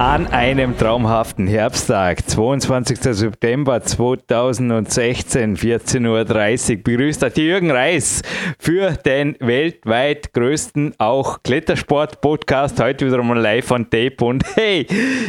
an 0.00 0.28
einem 0.28 0.78
traumhaften 0.78 1.46
Herbsttag, 1.46 2.26
22. 2.26 3.00
September 3.02 3.82
2016, 3.82 5.58
14.30 5.58 6.70
Uhr, 6.70 6.82
begrüßt 6.82 7.22
euch 7.22 7.36
Jürgen 7.36 7.70
Reis 7.70 8.22
für 8.58 8.92
den 8.92 9.36
weltweit 9.40 10.32
größten 10.32 10.94
auch 10.96 11.42
Klettersport-Podcast. 11.42 12.80
Heute 12.80 13.06
wieder 13.06 13.22
mal 13.22 13.38
live 13.38 13.70
on 13.72 13.90
Tape. 13.90 14.16
Und 14.24 14.42
hey, 14.54 14.86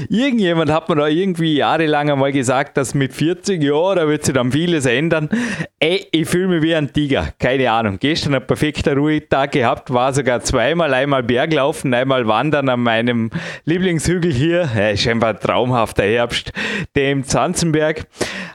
irgendjemand 0.07 0.71
hat 0.71 0.87
mir 0.87 0.95
da 0.95 1.07
irgendwie 1.07 1.57
jahrelang 1.57 2.09
einmal 2.09 2.31
gesagt, 2.31 2.77
dass 2.77 2.93
mit 2.93 3.11
40 3.11 3.61
Jahren 3.61 3.97
da 3.97 4.07
wird 4.07 4.23
sich 4.23 4.33
dann 4.33 4.53
vieles 4.53 4.85
ändern. 4.85 5.27
Ey, 5.81 6.07
ich 6.13 6.29
fühle 6.29 6.47
mich 6.47 6.61
wie 6.61 6.75
ein 6.75 6.93
Tiger. 6.93 7.33
Keine 7.39 7.69
Ahnung. 7.69 7.97
Gestern 7.99 8.35
ein 8.35 8.47
perfekter 8.47 8.95
Ruhetag 8.95 9.51
gehabt, 9.51 9.91
war 9.91 10.13
sogar 10.13 10.39
zweimal, 10.39 10.93
einmal 10.93 11.23
Berglaufen, 11.23 11.93
einmal 11.93 12.25
Wandern 12.25 12.69
an 12.69 12.79
meinem 12.79 13.31
Lieblingshügel 13.65 14.31
hier 14.31 14.60
hier, 14.69 15.11
einfach 15.11 15.29
ein 15.29 15.39
traumhafter 15.39 16.03
Herbst, 16.03 16.51
dem 16.95 17.23
Zanzenberg. 17.23 18.05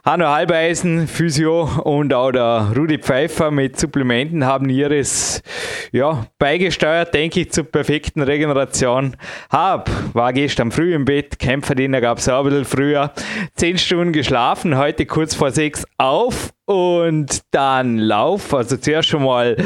Hanno 0.04 0.26
Halbeisen, 0.28 1.08
Physio 1.08 1.68
und 1.82 2.14
auch 2.14 2.30
der 2.30 2.72
Rudi 2.76 2.98
Pfeiffer 2.98 3.50
mit 3.50 3.78
Supplementen 3.78 4.44
haben 4.44 4.68
ihres 4.68 5.42
ja, 5.90 6.26
beigesteuert, 6.38 7.12
denke 7.12 7.40
ich, 7.40 7.50
zur 7.50 7.64
perfekten 7.64 8.22
Regeneration. 8.22 9.16
Hab, 9.50 9.90
war 10.14 10.32
gestern 10.32 10.70
früh 10.70 10.94
im 10.94 11.04
Bett, 11.04 11.38
Kämpferdiener 11.38 12.00
gab 12.00 12.18
es 12.18 12.28
auch 12.28 12.44
ein 12.44 12.50
bisschen 12.50 12.64
früher. 12.64 13.12
Zehn 13.54 13.78
Stunden 13.78 14.12
geschlafen, 14.12 14.78
heute 14.78 15.06
kurz 15.06 15.34
vor 15.34 15.50
sechs 15.50 15.84
auf 15.98 16.52
und 16.66 17.40
dann 17.50 17.98
Lauf. 17.98 18.54
Also 18.54 18.76
zuerst 18.76 19.08
schon 19.08 19.24
mal 19.24 19.56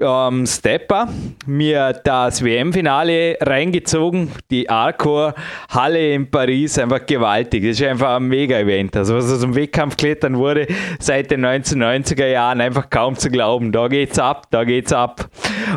ähm, 0.00 0.46
Stepper 0.46 1.08
mir 1.46 1.92
das 2.04 2.42
WM-Finale 2.42 3.36
reingezogen, 3.40 4.30
die 4.50 4.68
Arcor 4.68 5.34
Halle 5.68 6.14
in 6.14 6.30
Paris, 6.30 6.78
einfach 6.78 7.04
gewaltig. 7.06 7.64
Das 7.64 7.80
ist 7.80 7.86
einfach 7.86 8.16
ein 8.16 8.28
Mega-Event. 8.28 8.96
Also 8.96 9.16
was 9.16 9.30
aus 9.30 9.40
dem 9.40 9.54
Wettkampf 9.54 9.96
klettern 9.96 10.36
wurde 10.36 10.66
seit 10.98 11.30
den 11.30 11.44
1990er 11.44 12.26
Jahren, 12.26 12.60
einfach 12.60 12.88
kaum 12.90 13.16
zu 13.16 13.30
glauben. 13.30 13.72
Da 13.72 13.88
geht's 13.88 14.18
ab, 14.18 14.46
da 14.50 14.64
geht's 14.64 14.92
ab. 14.92 15.28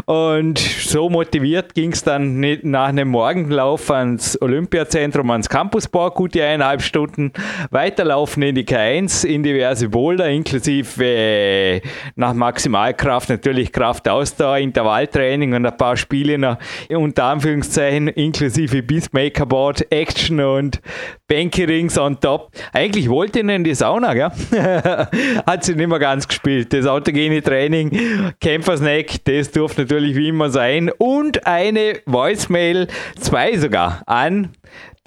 Und 0.06 0.58
so 0.60 1.10
motiviert 1.10 1.74
ging 1.74 1.92
es 1.92 2.04
dann 2.04 2.40
nach 2.64 2.90
einem 2.90 3.10
Morgenlauf 3.10 3.92
ans 3.92 4.40
Olympiazentrum, 4.42 5.30
ans 5.32 5.50
Campuspark, 5.50 6.16
gute 6.16 6.44
eineinhalb 6.44 6.82
Stunden 6.82 7.32
weiterlaufen 7.72 8.44
in 8.44 8.56
die 8.56 8.66
K1, 8.66 9.26
in 9.26 9.44
diverse 9.44 9.90
Boulder, 9.90 10.30
inklusive 10.30 11.04
äh, 11.04 11.82
nach 12.16 12.34
Maximalkraft 12.34 13.30
natürlich 13.30 13.72
Kraft 13.72 14.08
Ausdauer, 14.14 14.58
Intervalltraining 14.58 15.54
und 15.54 15.66
ein 15.66 15.78
paar 15.78 15.98
Spiele 15.98 16.38
noch 16.38 16.58
unter 16.90 17.26
Anführungszeichen 17.26 18.08
inklusive 18.08 18.84
Beastmaker 18.84 19.46
Board, 19.46 19.92
Action 19.92 20.40
und 20.40 20.82
Bankerings 21.28 21.98
on 21.98 22.20
top. 22.20 22.52
Eigentlich 22.72 23.10
wollte 23.10 23.40
ich 23.40 23.48
in 23.48 23.64
die 23.64 23.74
Sauna, 23.76 24.14
gell? 24.14 24.32
Hat 25.46 25.64
sie 25.64 25.76
nicht 25.76 25.88
mehr 25.88 26.00
ganz 26.00 26.28
gespielt. 26.28 26.72
Das 26.74 26.86
autogene 26.86 27.42
Training, 27.42 28.34
Kämpfersnack, 28.40 29.24
das 29.26 29.52
durfte 29.52 29.82
natürlich 29.82 30.16
wie 30.16 30.30
immer 30.30 30.50
sein. 30.50 30.92
Und 30.98 31.46
eine 31.48 32.00
Voicemail, 32.06 32.88
zwei 33.20 33.58
sogar, 33.58 34.04
an 34.06 34.50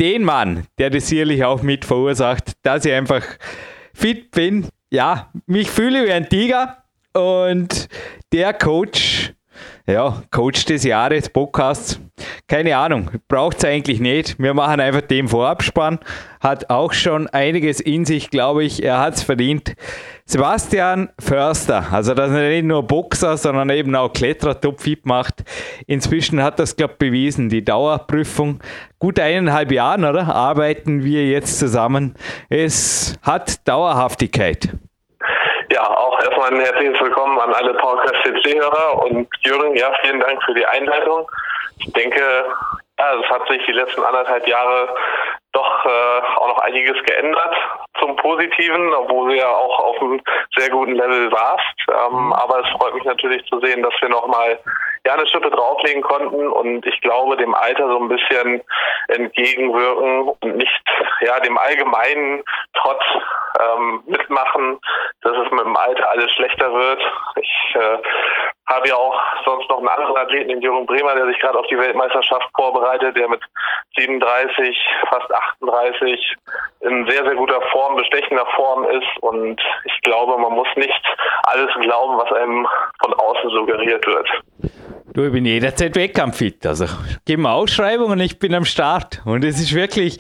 den 0.01 0.25
Mann, 0.25 0.65
der 0.79 0.91
das 0.91 1.09
sicherlich 1.09 1.45
auch 1.45 1.63
mit 1.63 1.85
verursacht, 1.85 2.53
dass 2.63 2.85
ich 2.85 2.93
einfach 2.93 3.23
fit 3.95 4.31
bin. 4.31 4.67
Ja, 4.91 5.33
mich 5.47 5.71
fühle 5.71 6.07
wie 6.07 6.13
ein 6.13 6.29
Tiger 6.29 6.79
und 7.17 7.89
der 8.33 8.53
Coach, 8.53 9.33
ja, 9.87 10.23
Coach 10.31 10.65
des 10.67 10.85
Jahres, 10.85 11.31
Podcasts, 11.31 11.99
keine 12.47 12.77
Ahnung, 12.77 13.11
braucht 13.29 13.59
es 13.59 13.65
eigentlich 13.65 14.01
nicht. 14.01 14.39
Wir 14.39 14.53
machen 14.55 14.81
einfach 14.81 15.01
den 15.01 15.29
Vorabspann. 15.29 15.99
Hat 16.41 16.71
auch 16.71 16.93
schon 16.93 17.27
einiges 17.29 17.81
in 17.81 18.05
sich, 18.05 18.31
glaube 18.31 18.65
ich. 18.65 18.83
Er 18.83 19.01
hat 19.01 19.15
es 19.15 19.23
verdient. 19.23 19.75
Sebastian 20.27 21.09
Förster, 21.19 21.87
also 21.93 22.15
dass 22.15 22.31
er 22.33 22.49
nicht 22.49 22.65
nur 22.65 22.83
Boxer, 22.83 23.37
sondern 23.37 23.71
eben 23.71 23.95
auch 23.95 24.13
Kletterer 24.13 24.61
topfit 24.61 25.07
macht. 25.07 25.45
Inzwischen 25.87 26.43
hat 26.43 26.59
das, 26.59 26.77
glaube 26.77 26.95
ich, 26.95 26.99
bewiesen. 26.99 27.49
Die 27.49 27.65
Dauerprüfung, 27.65 28.61
gut 28.99 29.19
eineinhalb 29.21 29.73
Jahren, 29.73 30.05
oder? 30.05 30.35
Arbeiten 30.35 31.05
wir 31.05 31.27
jetzt 31.27 31.59
zusammen. 31.59 32.15
Es 32.49 33.15
hat 33.23 33.67
Dauerhaftigkeit. 33.67 34.71
Ja, 35.77 35.91
auch 35.91 36.19
erstmal 36.21 36.55
ein 36.55 36.61
herzliches 36.61 36.99
Willkommen 37.03 37.39
an 37.39 37.53
alle 37.53 37.75
Podcast-CC-Hörer 37.75 39.05
und 39.05 39.29
Jürgen, 39.45 39.77
ja, 39.77 39.93
vielen 40.01 40.21
Dank 40.21 40.43
für 40.45 40.55
die 40.55 40.65
Einleitung. 40.65 41.31
Ich 41.81 41.93
denke, 41.93 42.19
ja, 42.99 43.15
es 43.21 43.29
hat 43.29 43.47
sich 43.47 43.63
die 43.67 43.73
letzten 43.73 44.03
anderthalb 44.03 44.49
Jahre 44.49 44.89
doch 45.53 45.85
äh, 45.85 46.21
auch 46.37 46.49
noch 46.49 46.59
einiges 46.61 46.97
geändert 47.05 47.55
zum 48.01 48.17
Positiven, 48.17 48.95
obwohl 48.95 49.29
du 49.29 49.37
ja 49.37 49.51
auch 49.51 49.79
auf 49.81 50.01
einem 50.01 50.23
sehr 50.57 50.71
guten 50.71 50.95
Level 50.95 51.31
warst. 51.31 51.77
Ähm, 51.91 52.33
aber 52.33 52.61
es 52.61 52.69
freut 52.79 52.95
mich 52.95 53.05
natürlich 53.05 53.45
zu 53.45 53.61
sehen, 53.61 53.83
dass 53.83 53.93
wir 54.01 54.09
nochmal 54.09 54.59
ja, 55.07 55.15
eine 55.15 55.27
Schippe 55.29 55.51
drauflegen 55.51 56.03
konnten 56.03 56.49
und 56.49 56.85
ich 56.85 57.01
glaube, 57.01 57.37
dem 57.37 57.55
Alter 57.55 57.89
so 57.89 58.01
ein 58.01 58.09
bisschen 58.09 58.61
entgegenwirken 59.07 60.29
und 60.41 60.57
nicht 60.57 60.83
ja 61.21 61.39
dem 61.41 61.57
allgemeinen 61.57 62.43
Trotz 62.75 63.03
ähm, 63.61 64.03
mitmachen, 64.07 64.79
dass 65.23 65.33
es 65.33 65.51
mit 65.53 65.65
dem 65.65 65.77
Alter 65.77 66.11
alles 66.11 66.31
schlechter 66.33 66.73
wird. 66.73 67.01
Ich 67.37 67.75
äh, 67.75 67.99
habe 68.67 68.89
ja 68.89 68.97
auch 68.97 69.17
sonst 69.45 69.71
noch 69.71 69.79
einen 69.79 69.89
anderen 69.89 70.17
Athleten, 70.17 70.49
den 70.49 70.61
Jürgen 70.61 70.87
Bremer, 70.87 71.15
der 71.15 71.27
sich 71.27 71.39
gerade 71.39 71.59
auf 71.59 71.67
die 71.69 71.79
Weltmeisterschaft 71.79 72.49
vorbereitet, 72.57 73.17
der 73.17 73.29
mit 73.29 73.41
37, 73.97 74.77
fast 75.09 75.33
38 75.33 76.37
in 76.81 77.09
sehr, 77.09 77.25
sehr 77.25 77.37
guter 77.37 77.61
Form, 77.71 77.97
bestechender 77.97 78.47
Form 78.57 78.85
ist. 78.91 79.07
Und 79.21 79.61
ich 79.85 80.01
glaube, 80.03 80.37
man 80.39 80.53
muss 80.53 80.69
nicht 80.75 81.03
alles 81.45 81.73
glauben, 81.81 82.19
was 82.19 82.33
einem 82.33 82.67
von 83.01 83.15
außen 83.15 83.51
suggeriert 83.51 84.05
wird. 84.05 84.29
Du, 85.17 85.25
ich 85.25 85.33
bin 85.33 85.47
jederzeit 85.47 85.97
wettkampffit. 85.97 86.67
Also 86.67 86.85
gib 87.25 87.41
mir 87.41 87.51
Ausschreibung 87.51 88.11
und 88.11 88.21
ich 88.21 88.39
bin 88.39 88.53
am 88.53 88.67
Start. 88.67 89.23
Und 89.25 89.45
es 89.45 89.59
ist 89.59 89.73
wirklich, 89.73 90.19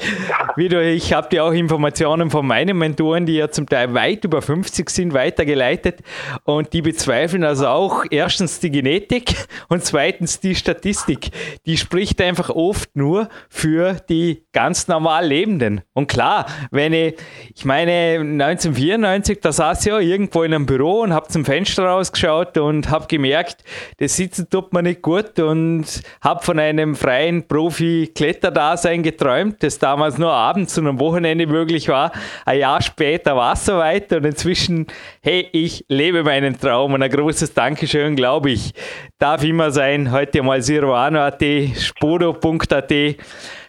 wie 0.56 0.70
du, 0.70 0.82
ich 0.82 1.12
habe 1.12 1.28
dir 1.28 1.44
auch 1.44 1.52
Informationen 1.52 2.30
von 2.30 2.46
meinen 2.46 2.78
Mentoren, 2.78 3.26
die 3.26 3.34
ja 3.34 3.50
zum 3.50 3.68
Teil 3.68 3.92
weit 3.92 4.24
über 4.24 4.40
50 4.40 4.88
sind, 4.88 5.12
weitergeleitet. 5.12 5.98
Und 6.44 6.72
die 6.72 6.80
bezweifeln 6.80 7.44
also 7.44 7.66
auch 7.66 8.06
erstens 8.10 8.58
die 8.60 8.70
Genetik 8.70 9.34
und 9.68 9.84
zweitens 9.84 10.40
die 10.40 10.54
Statistik. 10.54 11.28
Die 11.66 11.76
spricht 11.76 12.22
einfach 12.22 12.48
oft 12.48 12.96
nur 12.96 13.28
für 13.50 13.98
die 14.08 14.44
ganz 14.54 14.88
normal 14.88 15.26
Lebenden. 15.26 15.82
Und 15.92 16.06
klar, 16.06 16.46
wenn 16.70 16.94
ich, 16.94 17.16
ich 17.54 17.66
meine, 17.66 18.20
1994, 18.20 19.40
da 19.42 19.52
saß 19.52 19.80
ich 19.80 19.92
ja 19.92 19.98
irgendwo 19.98 20.42
in 20.42 20.54
einem 20.54 20.64
Büro 20.64 21.02
und 21.02 21.12
habe 21.12 21.28
zum 21.28 21.44
Fenster 21.44 21.84
rausgeschaut 21.84 22.56
und 22.56 22.88
habe 22.88 23.08
gemerkt, 23.08 23.62
das 23.98 24.16
Sitzen 24.16 24.48
tut 24.48 24.72
man 24.72 24.85
nicht 24.86 25.02
gut 25.02 25.38
und 25.38 25.84
habe 26.22 26.42
von 26.42 26.58
einem 26.58 26.97
freien 26.97 27.47
Profi-Kletterdasein 27.47 29.02
geträumt, 29.02 29.62
das 29.62 29.78
damals 29.78 30.16
nur 30.16 30.32
abends 30.32 30.78
und 30.78 30.86
am 30.86 30.98
Wochenende 30.98 31.47
möglich 31.47 31.88
war. 31.88 32.12
Ein 32.44 32.60
Jahr 32.60 32.80
später 32.80 33.36
war 33.36 33.52
es 33.52 33.66
soweit 33.66 34.12
und 34.12 34.25
inzwischen, 34.25 34.86
hey, 35.20 35.48
ich 35.52 35.84
lebe 35.88 36.22
meinen 36.22 36.58
Traum 36.58 36.94
und 36.94 37.02
ein 37.02 37.10
großes 37.10 37.52
Dankeschön, 37.52 38.16
glaube 38.16 38.50
ich, 38.50 38.72
darf 39.19 39.44
immer 39.44 39.70
sein. 39.70 40.11
Heute 40.12 40.43
mal 40.43 40.62
Siruano.at, 40.62 41.43
spodo.at. 41.76 42.93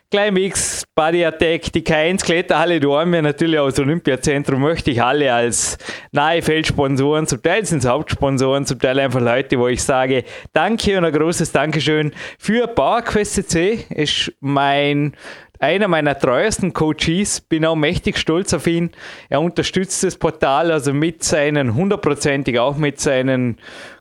Climax, 0.09 0.86
Body 0.95 1.25
Attack, 1.25 1.74
die 1.74 1.81
K1 1.81 2.24
Kletterhalle 2.24 2.80
Dorme, 2.80 3.21
natürlich 3.21 3.59
aus 3.59 3.77
Olympiazentrum 3.77 4.62
möchte 4.62 4.89
ich 4.89 5.04
alle 5.04 5.33
als 5.33 5.77
nahe 6.13 6.42
Feldsponsoren, 6.42 7.27
zum 7.27 7.42
Teil 7.42 7.65
sind 7.65 7.80
es 7.80 7.89
Hauptsponsoren, 7.89 8.65
zum 8.65 8.80
Teil 8.80 9.01
einfach 9.01 9.19
Leute, 9.19 9.59
wo 9.59 9.68
ich 9.68 9.83
sage, 9.83 10.24
danke 10.54 10.98
und 10.98 11.04
ein 11.04 11.12
großes 11.12 11.51
Dankeschön 11.51 12.13
für 12.39 12.68
PowerQuest 12.68 13.50
CC, 13.50 13.86
ist 13.89 14.31
mein 14.39 15.13
einer 15.59 15.89
meiner 15.89 16.18
treuesten 16.18 16.71
Coaches, 16.71 17.42
bin 17.42 17.65
auch 17.65 17.75
mächtig 17.75 18.18
stolz 18.18 18.54
auf 18.54 18.65
ihn. 18.68 18.92
Er 19.27 19.42
unterstützt 19.42 20.04
das 20.04 20.15
Portal 20.15 20.71
also 20.71 20.94
mit 20.94 21.24
seinen, 21.24 21.75
hundertprozentig 21.75 22.59
auch 22.59 22.77
mit 22.77 23.01
seinen 23.01 23.57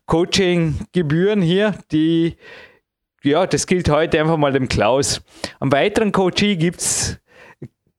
Coaching-Gebühren 0.07 1.43
hier, 1.43 1.75
die 1.91 2.37
ja, 3.27 3.47
das 3.47 3.67
gilt 3.67 3.89
heute 3.91 4.21
einfach 4.21 4.37
mal 4.37 4.53
dem 4.53 4.69
Klaus. 4.69 5.21
Am 5.61 5.73
weiteren 5.73 6.13
Coachie 6.13 6.57
gibt 6.57 6.81
es 6.81 7.19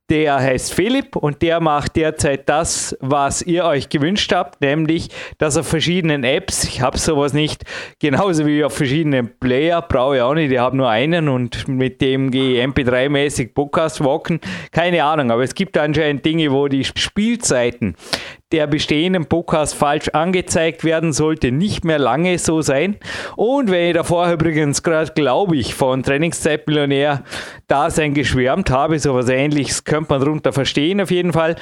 Der 0.09 0.35
heißt 0.35 0.74
Philipp 0.74 1.18
und 1.18 1.41
der 1.41 1.59
macht 1.59 1.97
derzeit 1.97 2.47
das, 2.47 2.95
was 3.01 3.41
ihr 3.41 3.65
euch 3.65 3.89
gewünscht 3.89 4.31
habt, 4.33 4.62
nämlich, 4.62 5.09
dass 5.38 5.57
auf 5.57 5.68
verschiedenen 5.68 6.24
Apps, 6.24 6.63
ich 6.63 6.79
habe 6.79 6.97
sowas 6.97 7.33
nicht, 7.33 7.65
genauso 8.00 8.45
wie 8.45 8.63
auf 8.63 8.74
verschiedenen 8.74 9.38
Player, 9.38 9.81
brauche 9.81 10.15
ich 10.15 10.21
auch 10.21 10.33
nicht, 10.33 10.50
ich 10.50 10.59
habe 10.59 10.77
nur 10.77 10.89
einen 10.89 11.27
und 11.27 11.68
mit 11.68 12.00
dem 12.00 12.31
gehe 12.31 12.63
ich 12.63 12.69
MP3-mäßig 12.69 13.53
Podcast 13.53 14.01
walken, 14.01 14.39
keine 14.71 15.03
Ahnung, 15.03 15.30
aber 15.30 15.44
es 15.44 15.53
gibt 15.53 15.77
anscheinend 15.77 16.25
Dinge, 16.25 16.53
wo 16.53 16.69
die 16.69 16.85
Spielzeiten 16.85 17.97
der 18.53 18.65
bestehenden 18.65 19.25
Podcast 19.25 19.75
falsch 19.75 20.07
angezeigt 20.09 20.85
werden, 20.85 21.11
sollte 21.11 21.51
nicht 21.51 21.83
mehr 21.83 21.99
lange 21.99 22.39
so 22.39 22.61
sein. 22.61 22.95
Und 23.35 23.69
wenn 23.69 23.89
ich 23.89 23.94
davor 23.94 24.31
übrigens 24.31 24.83
gerade, 24.83 25.11
glaube 25.11 25.57
ich, 25.57 25.75
von 25.75 26.01
Trainingszeitmillionär 26.01 27.23
da 27.67 27.89
sein 27.89 28.13
geschwärmt 28.13 28.69
habe, 28.69 28.99
so 28.99 29.15
was 29.15 29.27
ähnliches 29.27 29.83
könnte 29.83 30.13
man 30.13 30.21
darunter 30.21 30.53
verstehen 30.53 31.01
auf 31.01 31.11
jeden 31.11 31.33
Fall. 31.33 31.55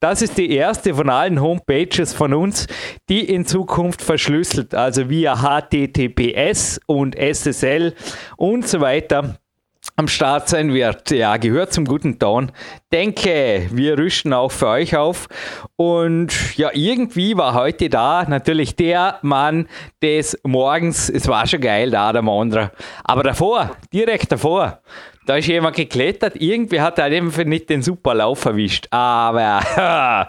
Das 0.00 0.20
ist 0.20 0.36
die 0.36 0.50
erste 0.50 0.94
von 0.94 1.10
allen 1.10 1.40
Homepages 1.40 2.12
von 2.12 2.34
uns, 2.34 2.66
die 3.08 3.20
in 3.20 3.46
Zukunft 3.46 4.02
verschlüsselt, 4.02 4.74
also 4.74 5.08
via 5.08 5.36
HTTPS 5.36 6.80
und 6.86 7.16
SSL 7.16 7.94
und 8.36 8.66
so 8.66 8.80
weiter 8.80 9.38
am 9.96 10.08
Start 10.08 10.48
sein 10.48 10.72
wird. 10.72 11.10
Ja, 11.10 11.36
gehört 11.36 11.72
zum 11.72 11.84
guten 11.84 12.18
Ton. 12.18 12.52
Denke, 12.92 13.68
wir 13.70 13.98
rüsten 13.98 14.32
auch 14.32 14.52
für 14.52 14.68
euch 14.68 14.96
auf. 14.96 15.28
Und 15.76 16.56
ja, 16.56 16.70
irgendwie 16.72 17.36
war 17.36 17.54
heute 17.54 17.88
da 17.88 18.24
natürlich 18.28 18.76
der 18.76 19.18
Mann 19.22 19.68
des 20.00 20.38
Morgens. 20.44 21.08
Es 21.08 21.26
war 21.28 21.46
schon 21.46 21.60
geil, 21.60 21.90
da 21.90 22.12
der 22.12 22.22
Mondra. 22.22 22.70
Aber 23.04 23.22
davor, 23.22 23.76
direkt 23.92 24.30
davor, 24.30 24.80
da 25.24 25.36
ist 25.36 25.46
jemand 25.46 25.76
geklettert. 25.76 26.34
Irgendwie 26.36 26.80
hat 26.80 26.98
er 26.98 27.04
einfach 27.04 27.44
nicht 27.44 27.70
den 27.70 27.82
super 27.82 28.14
Lauf 28.14 28.44
erwischt. 28.44 28.88
Aber 28.90 29.60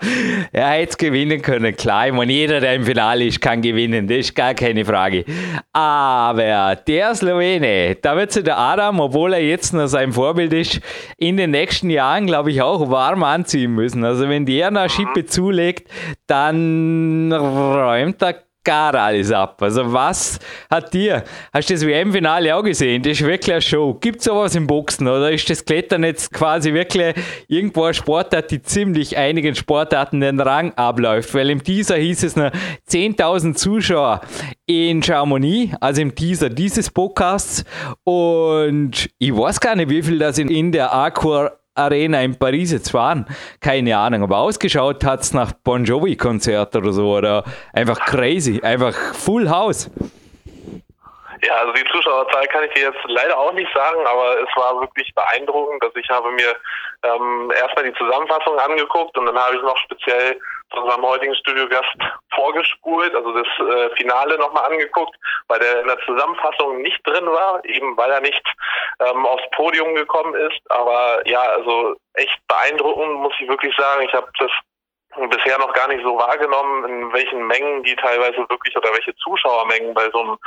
er 0.51 0.69
hätte 0.69 0.90
es 0.90 0.98
gewinnen 0.98 1.42
können. 1.42 1.75
Klar, 1.75 2.07
ich 2.07 2.13
meine, 2.13 2.31
jeder, 2.31 2.60
der 2.60 2.75
im 2.75 2.86
Finale 2.86 3.25
ist, 3.25 3.42
kann 3.42 3.62
gewinnen. 3.62 4.07
Das 4.07 4.18
ist 4.18 4.36
gar 4.36 4.54
keine 4.54 4.86
Frage. 4.86 5.25
Aber 5.72 6.75
der 6.75 7.16
Slowene, 7.16 7.95
da 7.95 8.16
wird 8.16 8.31
sich 8.31 8.44
der 8.44 8.57
Adam, 8.57 9.00
obwohl 9.00 9.34
er 9.34 9.44
jetzt 9.44 9.74
noch 9.74 9.88
sein 9.88 10.13
Vorbild 10.13 10.54
ist, 10.54 10.80
in 11.18 11.38
den 11.38 11.51
nächsten 11.51 11.89
Jahren, 11.89 12.28
glaube 12.28 12.51
ich, 12.51 12.62
auch 12.62 12.89
warm 12.89 13.24
anziehen 13.24 13.74
müssen. 13.74 14.06
Also, 14.06 14.30
wenn 14.30 14.46
der 14.46 14.68
eine 14.68 14.89
Schippe 14.89 15.25
zulegt, 15.25 15.89
dann 16.28 17.31
räumt 17.34 18.22
er 18.22 18.44
gar 18.63 18.95
alles 18.95 19.31
ab. 19.31 19.62
Also 19.62 19.92
was 19.92 20.39
hat 20.69 20.94
dir, 20.94 21.24
hast 21.54 21.69
du 21.69 21.74
das 21.74 21.86
WM-Finale 21.86 22.56
auch 22.56 22.63
gesehen? 22.63 23.01
Das 23.01 23.13
ist 23.13 23.25
wirklich 23.25 23.54
eine 23.54 23.62
Show. 23.62 23.94
Gibt 23.95 24.19
es 24.19 24.25
sowas 24.25 24.56
im 24.56 24.68
Boxen 24.68 25.07
oder 25.07 25.31
ist 25.31 25.50
das 25.50 25.65
Klettern 25.65 26.04
jetzt 26.04 26.31
quasi 26.31 26.74
wirklich 26.74 27.15
irgendwo 27.48 27.83
ein 27.83 27.94
Sportart, 27.94 28.51
die 28.51 28.62
ziemlich 28.62 29.18
einigen 29.18 29.56
Sportarten 29.56 30.21
den 30.21 30.39
Rang 30.39 30.74
abläuft? 30.74 31.33
Weil 31.33 31.50
im 31.50 31.63
Teaser 31.63 31.95
hieß 31.95 32.24
es 32.24 32.36
noch 32.36 32.51
10.000 32.89 33.56
Zuschauer 33.56 34.21
in 34.65 35.04
Chamonix, 35.04 35.75
also 35.80 36.01
im 36.01 36.15
Teaser 36.15 36.50
dieses 36.50 36.89
Podcasts 36.89 37.63
und 38.04 39.10
ich 39.18 39.36
weiß 39.36 39.60
gar 39.60 39.75
nicht, 39.75 39.89
wie 39.89 40.01
viel 40.01 40.19
das 40.19 40.38
in 40.38 40.71
der 40.71 40.94
Aqua 40.94 41.51
Arena 41.75 42.22
in 42.22 42.38
Paris 42.38 42.72
jetzt 42.72 42.94
waren. 42.94 43.25
Keine 43.62 43.98
Ahnung, 43.98 44.24
aber 44.24 44.38
ausgeschaut 44.38 45.04
hat 45.04 45.22
es 45.22 45.34
nach 45.34 45.54
Bon 45.64 45.84
Jovi-Konzert 45.84 46.75
oder 46.75 46.92
so 46.92 47.18
oder 47.18 47.44
einfach 47.74 48.00
crazy, 48.06 48.62
einfach 48.62 48.94
Full 49.14 49.50
House. 49.50 49.90
Ja, 51.46 51.56
also 51.56 51.74
die 51.74 51.84
Zuschauerzahl 51.92 52.48
kann 52.48 52.64
ich 52.64 52.74
dir 52.74 52.84
jetzt 52.84 53.04
leider 53.08 53.38
auch 53.38 53.52
nicht 53.52 53.70
sagen, 53.74 54.00
aber 54.06 54.40
es 54.40 54.56
war 54.56 54.80
wirklich 54.80 55.14
beeindruckend. 55.14 55.84
Also 55.84 55.98
ich 55.98 56.10
habe 56.10 56.31
mir 56.31 56.56
ähm, 57.04 57.52
erstmal 57.60 57.84
die 57.84 57.98
Zusammenfassung 57.98 58.58
angeguckt 58.60 59.18
und 59.18 59.25
dann 59.25 59.38
habe 59.38 59.56
ich 59.56 59.62
noch 59.62 59.78
speziell 59.78 60.40
unserem 60.75 61.04
heutigen 61.04 61.36
Studiogast 61.36 61.96
vorgespult, 62.34 63.16
also 63.16 63.34
das 63.34 63.48
äh, 63.60 63.96
Finale 63.96 64.38
nochmal 64.38 64.72
angeguckt, 64.72 65.16
weil 65.48 65.60
der 65.60 65.81
in 65.81 65.88
der 65.88 66.00
Zusammenfassung 66.06 66.81
nicht 66.81 67.00
drin 67.06 67.25
war, 67.28 67.64
eben 67.66 67.96
weil 67.98 68.12
er 68.12 68.22
nicht 68.22 68.44
ähm, 69.00 69.25
aufs 69.25 69.50
Podium 69.52 69.96
gekommen 69.96 70.36
ist. 70.36 70.60
Aber 70.70 71.22
ja, 71.25 71.42
also 71.42 71.96
echt 72.16 72.40
beeindruckend, 72.48 73.14
muss 73.16 73.34
ich 73.40 73.48
wirklich 73.48 73.75
sagen. 73.75 74.06
Ich 74.06 74.14
habe 74.14 74.28
das 74.40 74.52
bisher 75.30 75.57
noch 75.60 75.74
gar 75.74 75.88
nicht 75.88 76.04
so 76.04 76.18
wahrgenommen, 76.18 76.86
in 76.86 77.13
welchen 77.13 77.45
Mengen 77.48 77.83
die 77.83 77.95
teilweise 77.95 78.38
wirklich 78.50 78.75
oder 78.75 78.89
welche 78.94 79.15
Zuschauermengen 79.15 79.94
bei 79.94 80.10
so 80.12 80.19
einem, 80.19 80.38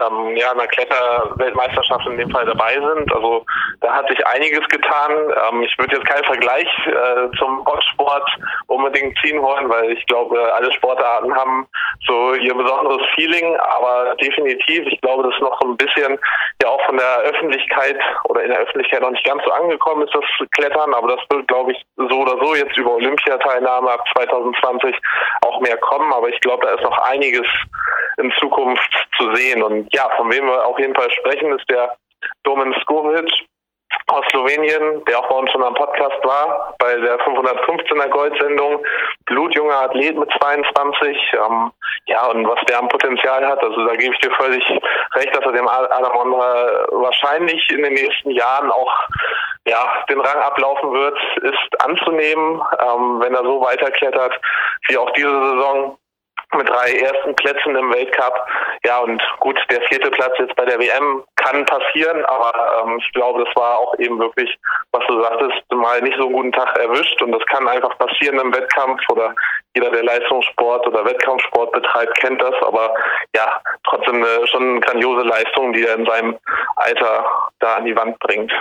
ähm, 0.00 0.36
ja, 0.36 0.52
einer 0.52 0.66
Kletterweltmeisterschaft 0.66 2.06
in 2.06 2.18
dem 2.18 2.30
Fall 2.30 2.46
dabei 2.46 2.74
sind. 2.74 3.12
Also 3.12 3.44
da 3.80 3.94
hat 3.94 4.08
sich 4.08 4.24
einiges 4.26 4.66
getan. 4.68 5.10
Ähm, 5.48 5.62
ich 5.62 5.76
würde 5.78 5.96
jetzt 5.96 6.06
keinen 6.06 6.24
Vergleich 6.24 6.68
äh, 6.86 7.36
zum 7.38 7.64
Boxsport 7.64 8.28
unbedingt 8.68 9.18
ziehen 9.18 9.42
wollen, 9.42 9.68
weil 9.68 9.92
ich 9.92 10.06
glaube, 10.06 10.52
alle 10.54 10.72
Sportarten 10.72 11.34
haben 11.34 11.66
so 12.06 12.34
ihr 12.34 12.54
besonderes 12.54 13.02
Feeling, 13.14 13.56
aber 13.56 14.14
definitiv, 14.16 14.86
ich 14.86 15.00
glaube, 15.00 15.24
das 15.24 15.34
ist 15.34 15.40
noch 15.40 15.60
so 15.60 15.68
ein 15.68 15.76
bisschen 15.76 16.18
ja 16.62 16.68
auch 16.68 16.84
von 16.86 16.96
der 16.96 17.18
Öffentlichkeit 17.20 17.98
oder 18.24 18.42
in 18.42 18.50
der 18.50 18.60
Öffentlichkeit 18.60 19.00
noch 19.00 19.10
nicht 19.10 19.24
ganz 19.24 19.42
so 19.44 19.50
angekommen 19.50 20.02
ist, 20.02 20.14
das 20.14 20.24
Klettern, 20.52 20.94
aber 20.94 21.16
das 21.16 21.20
wird, 21.30 21.48
glaube 21.48 21.72
ich, 21.72 21.84
so 21.96 22.20
oder 22.20 22.36
so 22.42 22.54
jetzt 22.54 22.76
über 22.76 22.92
Olympiateilnahme 22.92 23.90
ab 23.90 24.03
2020 24.16 24.96
auch 25.42 25.60
mehr 25.60 25.76
kommen. 25.78 26.12
Aber 26.12 26.28
ich 26.28 26.40
glaube, 26.40 26.66
da 26.66 26.74
ist 26.74 26.82
noch 26.82 26.98
einiges 27.10 27.46
in 28.18 28.32
Zukunft 28.40 29.08
zu 29.16 29.34
sehen. 29.34 29.62
Und 29.62 29.92
ja, 29.94 30.08
von 30.16 30.32
wem 30.32 30.46
wir 30.46 30.64
auf 30.66 30.78
jeden 30.78 30.94
Fall 30.94 31.10
sprechen, 31.10 31.52
ist 31.52 31.68
der 31.70 31.96
Domen 32.44 32.74
Skovic 32.82 33.30
aus 34.08 34.24
Slowenien, 34.30 35.04
der 35.06 35.18
auch 35.18 35.28
bei 35.28 35.36
uns 35.36 35.50
schon 35.50 35.62
am 35.62 35.74
Podcast 35.74 36.22
war, 36.24 36.74
bei 36.78 36.96
der 36.96 37.18
515er 37.20 38.08
Goldsendung. 38.08 38.84
Blutjunger 39.26 39.82
Athlet 39.82 40.16
mit 40.18 40.30
22. 40.40 41.16
Ähm, 41.32 41.72
ja, 42.06 42.26
und 42.26 42.46
was 42.46 42.60
der 42.66 42.78
am 42.78 42.88
Potenzial 42.88 43.46
hat, 43.46 43.62
also 43.62 43.86
da 43.86 43.94
gebe 43.96 44.12
ich 44.14 44.20
dir 44.20 44.30
völlig 44.32 44.64
recht, 45.14 45.34
dass 45.34 45.44
er 45.44 45.52
dem 45.52 45.68
Adam 45.68 46.16
Ondra 46.16 46.86
wahrscheinlich 46.90 47.68
in 47.70 47.82
den 47.82 47.94
nächsten 47.94 48.30
Jahren 48.30 48.70
auch 48.70 48.92
ja, 49.66 50.04
den 50.08 50.20
Rang 50.20 50.42
ablaufen 50.42 50.92
wird, 50.92 51.18
ist 51.42 51.82
anzunehmen, 51.82 52.62
ähm, 52.80 53.20
wenn 53.20 53.34
er 53.34 53.44
so 53.44 53.60
weiterklettert 53.60 54.38
wie 54.88 54.98
auch 54.98 55.10
diese 55.12 55.30
Saison 55.30 55.98
mit 56.56 56.68
drei 56.68 56.92
ersten 56.92 57.34
Plätzen 57.34 57.74
im 57.74 57.92
Weltcup. 57.92 58.34
Ja, 58.84 58.98
und 58.98 59.20
gut, 59.40 59.58
der 59.70 59.80
vierte 59.82 60.10
Platz 60.10 60.32
jetzt 60.38 60.54
bei 60.56 60.64
der 60.64 60.78
WM 60.78 61.24
kann 61.36 61.64
passieren, 61.64 62.24
aber 62.26 62.52
ähm, 62.82 62.98
ich 62.98 63.12
glaube, 63.12 63.44
das 63.44 63.56
war 63.56 63.78
auch 63.78 63.98
eben 63.98 64.18
wirklich, 64.18 64.56
was 64.92 65.04
du 65.06 65.22
sagtest, 65.22 65.72
mal 65.72 66.00
nicht 66.02 66.16
so 66.16 66.24
einen 66.24 66.32
guten 66.32 66.52
Tag 66.52 66.78
erwischt 66.78 67.20
und 67.22 67.32
das 67.32 67.44
kann 67.46 67.66
einfach 67.66 67.96
passieren 67.98 68.38
im 68.38 68.54
Wettkampf 68.54 69.00
oder 69.10 69.34
jeder, 69.74 69.90
der 69.90 70.04
Leistungssport 70.04 70.86
oder 70.86 71.04
Wettkampfsport 71.04 71.72
betreibt, 71.72 72.14
kennt 72.20 72.40
das, 72.40 72.54
aber 72.62 72.94
ja, 73.34 73.60
trotzdem 73.84 74.16
eine, 74.16 74.46
schon 74.46 74.62
eine 74.62 74.80
grandiose 74.80 75.26
Leistung, 75.26 75.72
die 75.72 75.84
er 75.84 75.96
in 75.96 76.06
seinem 76.06 76.38
Alter 76.76 77.24
da 77.58 77.74
an 77.74 77.84
die 77.84 77.96
Wand 77.96 78.18
bringt. 78.20 78.52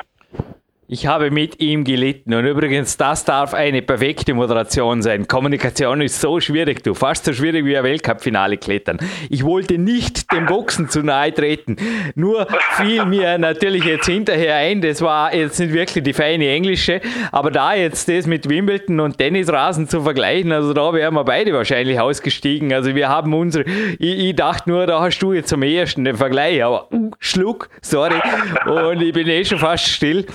Ich 0.88 1.08
habe 1.08 1.32
mit 1.32 1.62
ihm 1.62 1.86
gelitten. 1.86 2.34
Und 2.34 2.46
übrigens, 2.46 2.98
das 2.98 3.24
darf 3.24 3.54
eine 3.54 3.82
perfekte 3.82 4.34
Moderation 4.34 5.02
sein. 5.02 5.28
Kommunikation 5.28 6.02
ist 6.02 6.20
so 6.20 6.42
schwierig, 6.42 6.84
du. 6.84 6.94
Fast 6.94 7.24
so 7.24 7.32
schwierig 7.32 7.64
wie 7.64 7.78
ein 7.78 7.86
Weltcup-Finale 7.86 8.58
klettern. 8.58 8.98
Ich 9.30 9.46
wollte 9.46 9.78
nicht 9.78 10.30
dem 10.34 10.46
Boxen 10.46 10.90
zu 10.90 11.02
nahe 11.02 11.34
treten. 11.34 11.78
Nur 12.16 12.48
fiel 12.72 13.06
mir 13.06 13.38
natürlich 13.38 13.86
jetzt 13.86 14.08
hinterher 14.08 14.58
ein, 14.58 14.82
das 14.82 15.02
war 15.02 15.34
jetzt 15.34 15.58
nicht 15.60 15.72
wirklich 15.72 16.04
die 16.04 16.12
feine 16.12 16.50
englische, 16.50 17.00
aber 17.32 17.50
da 17.50 17.74
jetzt 17.74 18.10
das 18.10 18.28
mit 18.28 18.50
Wimbledon 18.50 19.00
und 19.00 19.18
Tennisrasen 19.18 19.88
zu 19.88 20.02
vergleichen, 20.02 20.52
also 20.52 20.74
da 20.74 20.94
wären 20.94 21.14
wir 21.14 21.24
beide 21.24 21.54
wahrscheinlich 21.54 22.00
ausgestiegen. 22.00 22.74
Also 22.74 22.94
wir 22.94 23.08
haben 23.08 23.34
unsere, 23.34 23.64
ich, 24.00 24.20
ich 24.20 24.36
dachte 24.36 24.70
nur, 24.70 24.86
da 24.86 25.00
hast 25.00 25.20
du 25.20 25.32
jetzt 25.32 25.50
zum 25.50 25.64
ersten 25.64 26.04
den 26.04 26.18
Vergleich, 26.18 26.62
aber 26.62 26.90
Schluck, 27.20 27.70
sorry. 27.82 28.20
Und 28.66 29.02
ich 29.02 29.14
bin 29.14 29.28
eh 29.28 29.46
schon 29.46 29.60
fast 29.60 29.88
still 29.88 30.26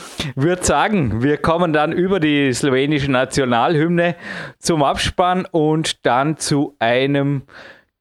würde 0.43 0.65
sagen, 0.65 1.23
wir 1.23 1.37
kommen 1.37 1.73
dann 1.73 1.93
über 1.93 2.21
die 2.21 2.53
slowenische 2.53 3.11
Nationalhymne 3.11 4.15
zum 4.59 4.83
Abspann 4.83 5.47
und 5.51 6.07
dann 6.07 6.37
zu 6.37 6.77
einem 6.79 7.43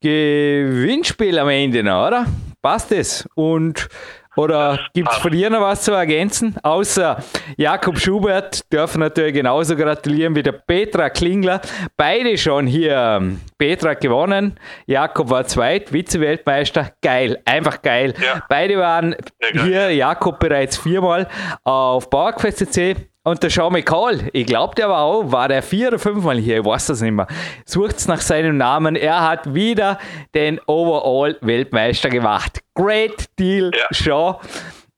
Gewinnspiel 0.02 1.40
am 1.40 1.50
Ende, 1.50 1.80
oder? 1.82 2.28
Passt 2.62 2.92
es? 2.92 3.28
Und 3.34 3.90
oder 4.38 4.80
gibt 4.94 5.12
es 5.12 5.18
von 5.18 5.32
dir 5.32 5.50
noch 5.50 5.62
was 5.62 5.82
zu 5.82 5.92
ergänzen? 5.92 6.56
Außer 6.64 7.24
Jakob 7.58 8.00
Schubert 8.00 8.72
dürfen 8.72 9.00
natürlich 9.00 9.34
genauso 9.34 9.76
gratulieren 9.76 10.36
wie 10.36 10.44
der 10.44 10.54
Petra 10.54 11.10
Klingler. 11.10 11.60
Beide 11.98 12.38
schon 12.38 12.68
hier. 12.68 13.38
Petra 13.58 13.96
gewonnen, 13.96 14.60
Jakob 14.86 15.32
war 15.32 15.46
zweit, 15.46 15.90
Vize-Weltmeister. 15.92 16.92
Geil, 17.02 17.42
einfach 17.44 17.82
geil. 17.82 18.14
Ja. 18.24 18.44
Beide 18.48 18.78
waren 18.78 19.16
hier, 19.52 19.92
Jakob 19.92 20.40
bereits 20.40 20.78
viermal 20.78 21.28
auf 21.64 22.08
PowerQuest.cc. 22.10 22.96
Und 23.28 23.44
der 23.44 23.50
Sean 23.50 23.74
McCall, 23.74 24.30
ich 24.32 24.46
glaube, 24.46 24.74
der 24.76 24.88
war 24.88 25.02
auch, 25.02 25.30
war 25.30 25.50
der 25.50 25.62
vier 25.62 25.90
oder 25.90 26.00
fünfmal 26.00 26.38
hier, 26.38 26.60
ich 26.60 26.66
weiß 26.66 26.86
das 26.86 27.02
nicht 27.02 27.12
mehr. 27.12 27.28
Sucht 27.66 28.08
nach 28.08 28.22
seinem 28.22 28.56
Namen. 28.56 28.96
Er 28.96 29.22
hat 29.22 29.54
wieder 29.54 30.00
den 30.34 30.62
Overall-Weltmeister 30.66 32.08
gemacht. 32.08 32.62
Great 32.74 33.26
Deal, 33.38 33.72
ja. 33.76 33.86
Sean. 33.92 34.36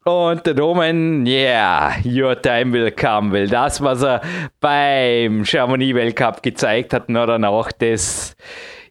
Und 0.03 0.45
der 0.45 0.55
Roman, 0.59 1.25
yeah, 1.25 1.95
your 2.05 2.39
time 2.39 2.71
will 2.71 2.91
come, 2.91 3.31
weil 3.31 3.48
das, 3.48 3.81
was 3.81 4.03
er 4.03 4.21
beim 4.59 5.43
Chamonix 5.43 5.95
Weltcup 5.95 6.43
gezeigt 6.43 6.93
hat, 6.93 7.09
nur 7.09 7.25
danach, 7.25 7.71
das 7.71 8.36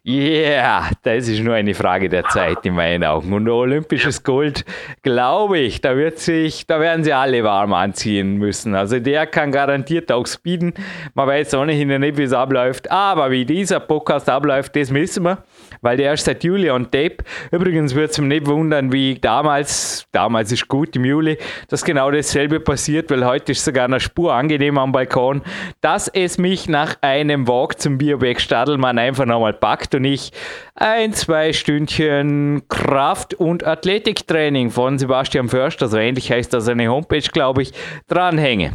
yeah, 0.09 0.89
das 1.03 1.27
ist 1.27 1.41
nur 1.41 1.53
eine 1.53 1.75
Frage 1.75 2.09
der 2.09 2.23
Zeit 2.29 2.65
in 2.65 2.73
meinen 2.73 3.03
Augen. 3.03 3.31
Und 3.31 3.47
olympisches 3.47 4.23
Gold, 4.23 4.65
glaube 5.03 5.59
ich, 5.59 5.81
da 5.81 5.95
wird 5.95 6.17
sich, 6.17 6.65
da 6.65 6.79
werden 6.79 7.03
sie 7.03 7.13
alle 7.13 7.43
warm 7.43 7.73
anziehen 7.73 8.37
müssen. 8.37 8.73
Also 8.73 8.99
der 8.99 9.27
kann 9.27 9.51
garantiert 9.51 10.11
auch 10.11 10.25
speeden. 10.25 10.73
Man 11.13 11.27
weiß 11.27 11.53
ohnehin 11.53 11.99
nicht, 11.99 12.17
wie 12.17 12.23
es 12.23 12.33
abläuft. 12.33 12.89
Aber 12.89 13.29
wie 13.29 13.45
dieser 13.45 13.79
Podcast 13.79 14.27
abläuft, 14.29 14.75
das 14.75 14.91
wissen 14.91 15.25
wir, 15.25 15.43
weil 15.81 15.97
der 15.97 16.13
ist 16.13 16.25
seit 16.25 16.43
Juli 16.43 16.69
on 16.69 16.85
Tape. 16.85 17.17
Übrigens 17.51 17.95
wird 17.95 18.11
es 18.11 18.17
mich 18.17 18.27
nicht 18.27 18.47
wundern, 18.47 18.91
wie 18.91 19.15
damals, 19.15 20.07
damals 20.11 20.51
ist 20.51 20.67
gut 20.67 20.95
im 20.95 21.05
Juli, 21.05 21.37
dass 21.67 21.83
genau 21.83 22.11
dasselbe 22.11 22.59
passiert, 22.59 23.09
weil 23.11 23.25
heute 23.25 23.51
ist 23.51 23.63
sogar 23.63 23.85
eine 23.85 23.99
Spur 23.99 24.33
angenehm 24.33 24.77
am 24.77 24.91
Balkon, 24.91 25.41
dass 25.81 26.07
es 26.07 26.37
mich 26.37 26.69
nach 26.69 26.97
einem 27.01 27.47
Walk 27.47 27.79
zum 27.79 27.97
Bioberg 27.97 28.39
Stadelmann 28.41 28.97
einfach 28.97 29.25
nochmal 29.25 29.53
packt 29.53 29.95
und 29.95 30.05
ich 30.05 30.31
ein, 30.75 31.13
zwei 31.13 31.53
Stündchen 31.53 32.63
Kraft- 32.69 33.33
und 33.33 33.65
Athletiktraining 33.65 34.71
von 34.71 34.97
Sebastian 34.97 35.49
Förster, 35.49 35.87
so 35.87 35.97
ähnlich 35.97 36.31
heißt 36.31 36.53
das 36.53 36.65
seine 36.65 36.89
Homepage, 36.89 37.27
glaube 37.31 37.61
ich, 37.61 37.73
dranhänge. 38.07 38.73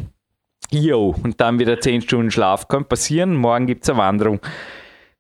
Jo, 0.70 1.14
und 1.22 1.40
dann 1.40 1.58
wieder 1.58 1.80
10 1.80 2.02
Stunden 2.02 2.30
Schlaf. 2.30 2.68
Könnte 2.68 2.88
passieren, 2.88 3.36
morgen 3.36 3.66
gibt 3.66 3.84
es 3.84 3.90
eine 3.90 3.98
Wanderung. 3.98 4.40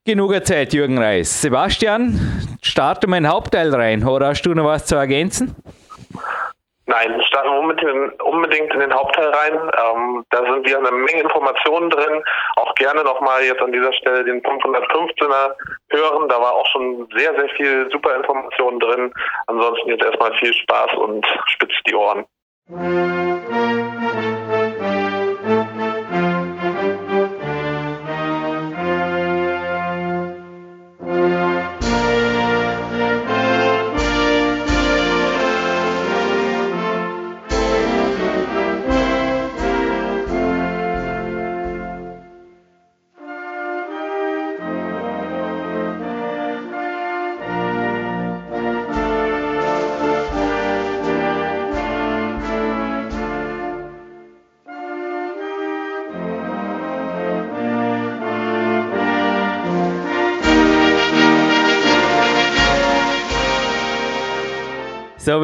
Genug 0.06 0.34
Zeit, 0.44 0.74
Jürgen 0.74 0.98
Reis. 0.98 1.40
Sebastian, 1.40 2.20
starte 2.60 3.06
mein 3.06 3.26
Hauptteil 3.26 3.74
rein. 3.74 4.06
Oder 4.06 4.26
hast 4.26 4.42
du 4.42 4.52
noch 4.52 4.66
was 4.66 4.84
zu 4.84 4.96
ergänzen? 4.96 5.56
Nein, 6.84 7.22
starten 7.22 7.48
wir 7.48 8.24
unbedingt, 8.26 8.74
in 8.74 8.80
den 8.80 8.92
Hauptteil 8.92 9.28
rein. 9.28 9.54
Ähm, 9.54 10.24
da 10.28 10.44
sind 10.44 10.66
wieder 10.66 10.76
eine 10.80 10.90
Menge 10.90 11.22
Informationen 11.22 11.88
drin. 11.88 12.22
Auch 12.56 12.74
gerne 12.74 13.02
nochmal 13.02 13.44
jetzt 13.44 13.62
an 13.62 13.72
dieser 13.72 13.94
Stelle 13.94 14.24
den 14.24 14.42
515er 14.42 15.54
hören. 15.88 16.28
Da 16.28 16.38
war 16.38 16.52
auch 16.52 16.66
schon 16.66 17.08
sehr, 17.16 17.34
sehr 17.34 17.48
viel 17.56 17.88
super 17.90 18.14
Informationen 18.14 18.80
drin. 18.80 19.10
Ansonsten 19.46 19.88
jetzt 19.88 20.04
erstmal 20.04 20.34
viel 20.34 20.52
Spaß 20.52 20.98
und 20.98 21.26
spitzt 21.46 21.80
die 21.86 21.94
Ohren. 21.94 22.26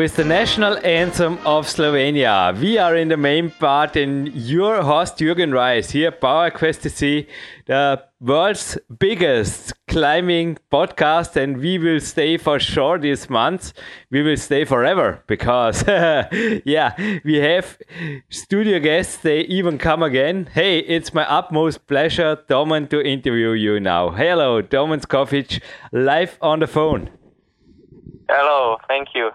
With 0.00 0.16
the 0.16 0.25
national 0.25 0.78
anthem 0.78 1.35
of 1.45 1.66
Slovenia, 1.66 2.59
we 2.59 2.78
are 2.78 2.97
in 2.97 3.09
the 3.09 3.19
main 3.19 3.50
part, 3.50 3.97
and 3.97 4.28
your 4.35 4.83
host 4.83 5.19
Jürgen 5.19 5.52
Reis 5.52 5.90
here, 5.90 6.11
Power 6.11 6.50
Quest.cc 6.50 7.26
the 7.66 8.02
world's 8.19 8.78
biggest 8.99 9.75
climbing 9.88 10.57
podcast, 10.73 11.37
and 11.37 11.59
we 11.59 11.76
will 11.76 12.00
stay 12.00 12.38
for 12.38 12.59
sure 12.59 12.99
this 12.99 13.28
month. 13.28 13.75
We 14.11 14.23
will 14.23 14.38
stay 14.38 14.64
forever 14.64 15.23
because, 15.26 15.87
yeah, 16.64 17.21
we 17.23 17.37
have 17.37 17.78
studio 18.30 18.78
guests. 18.78 19.19
They 19.19 19.42
even 19.42 19.76
come 19.76 20.02
again. 20.02 20.49
Hey, 20.54 20.78
it's 20.78 21.12
my 21.12 21.30
utmost 21.30 21.87
pleasure, 21.87 22.38
Domen, 22.49 22.88
to 22.88 23.02
interview 23.02 23.50
you 23.50 23.78
now. 23.78 24.11
Hello, 24.11 24.62
Domen 24.62 25.02
Škofic, 25.02 25.61
live 25.92 26.38
on 26.40 26.61
the 26.61 26.66
phone. 26.66 27.11
Hello, 28.32 28.78
thank 28.87 29.08
you. 29.12 29.32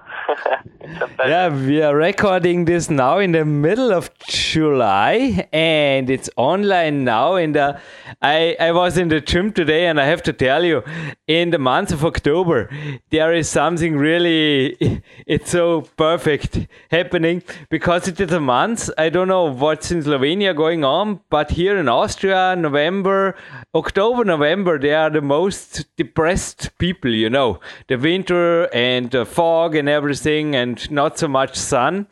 yeah, 1.20 1.50
we 1.50 1.82
are 1.82 1.94
recording 1.94 2.64
this 2.64 2.90
now 2.90 3.18
in 3.18 3.34
the 3.34 3.44
middle 3.44 3.92
of 3.92 4.10
July 4.20 5.50
and 5.52 6.10
it's 6.10 6.30
online 6.38 7.04
now 7.04 7.36
in 7.36 7.52
the 7.52 7.76
uh, 7.76 7.80
I 8.22 8.56
I 8.58 8.72
was 8.72 8.98
in 8.98 9.10
the 9.10 9.20
gym 9.20 9.52
today 9.52 9.88
and 9.88 10.00
I 10.00 10.06
have 10.06 10.24
to 10.24 10.34
tell 10.34 10.64
you 10.64 10.82
in 11.28 11.50
the 11.50 11.60
month 11.60 11.92
of 11.92 12.06
October 12.06 12.70
there 13.10 13.34
is 13.34 13.50
something 13.50 13.98
really 13.98 14.78
it's 15.28 15.52
so 15.52 15.82
perfect 15.98 16.66
happening 16.90 17.44
because 17.70 18.08
it 18.08 18.22
is 18.22 18.32
a 18.32 18.40
month 18.40 18.90
I 18.98 19.10
don't 19.10 19.28
know 19.28 19.52
what's 19.52 19.92
in 19.92 20.04
Slovenia 20.04 20.56
going 20.56 20.86
on 20.86 21.20
but 21.30 21.52
here 21.52 21.78
in 21.78 21.90
Austria 21.90 22.56
November 22.56 23.36
October 23.74 24.24
November 24.24 24.80
they 24.80 24.94
are 24.94 25.10
the 25.10 25.22
most 25.22 25.86
depressed 25.98 26.70
people 26.78 27.12
you 27.12 27.30
know 27.30 27.60
the 27.88 27.98
winter 27.98 28.74
and 28.74 28.85
and 28.86 29.16
uh, 29.16 29.26
fog 29.26 29.76
and 29.76 29.90
everything 29.90 30.56
and 30.56 30.90
not 30.92 31.18
so 31.18 31.28
much 31.28 31.56
sun. 31.56 32.08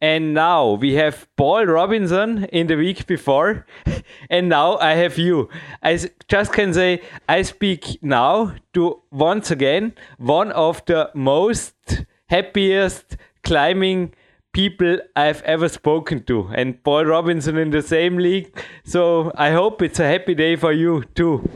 And 0.00 0.34
now 0.34 0.72
we 0.72 0.94
have 0.94 1.26
Paul 1.36 1.64
Robinson 1.66 2.44
in 2.52 2.66
the 2.66 2.76
week 2.76 3.06
before, 3.06 3.64
and 4.30 4.48
now 4.48 4.76
I 4.78 4.92
have 5.02 5.16
you. 5.16 5.48
I 5.82 5.98
just 6.28 6.52
can 6.52 6.74
say 6.74 7.00
I 7.28 7.42
speak 7.42 7.98
now 8.02 8.54
to 8.74 9.02
once 9.10 9.50
again 9.50 9.94
one 10.18 10.52
of 10.52 10.84
the 10.84 11.10
most 11.14 12.04
happiest 12.26 13.16
climbing 13.42 14.12
people 14.52 14.98
I've 15.14 15.42
ever 15.42 15.68
spoken 15.68 16.24
to, 16.24 16.50
and 16.54 16.82
Paul 16.84 17.06
Robinson 17.06 17.56
in 17.56 17.70
the 17.70 17.82
same 17.82 18.18
league. 18.18 18.52
So 18.84 19.32
I 19.34 19.50
hope 19.52 19.80
it's 19.80 20.00
a 20.00 20.06
happy 20.06 20.34
day 20.34 20.56
for 20.56 20.72
you 20.72 21.04
too. 21.14 21.48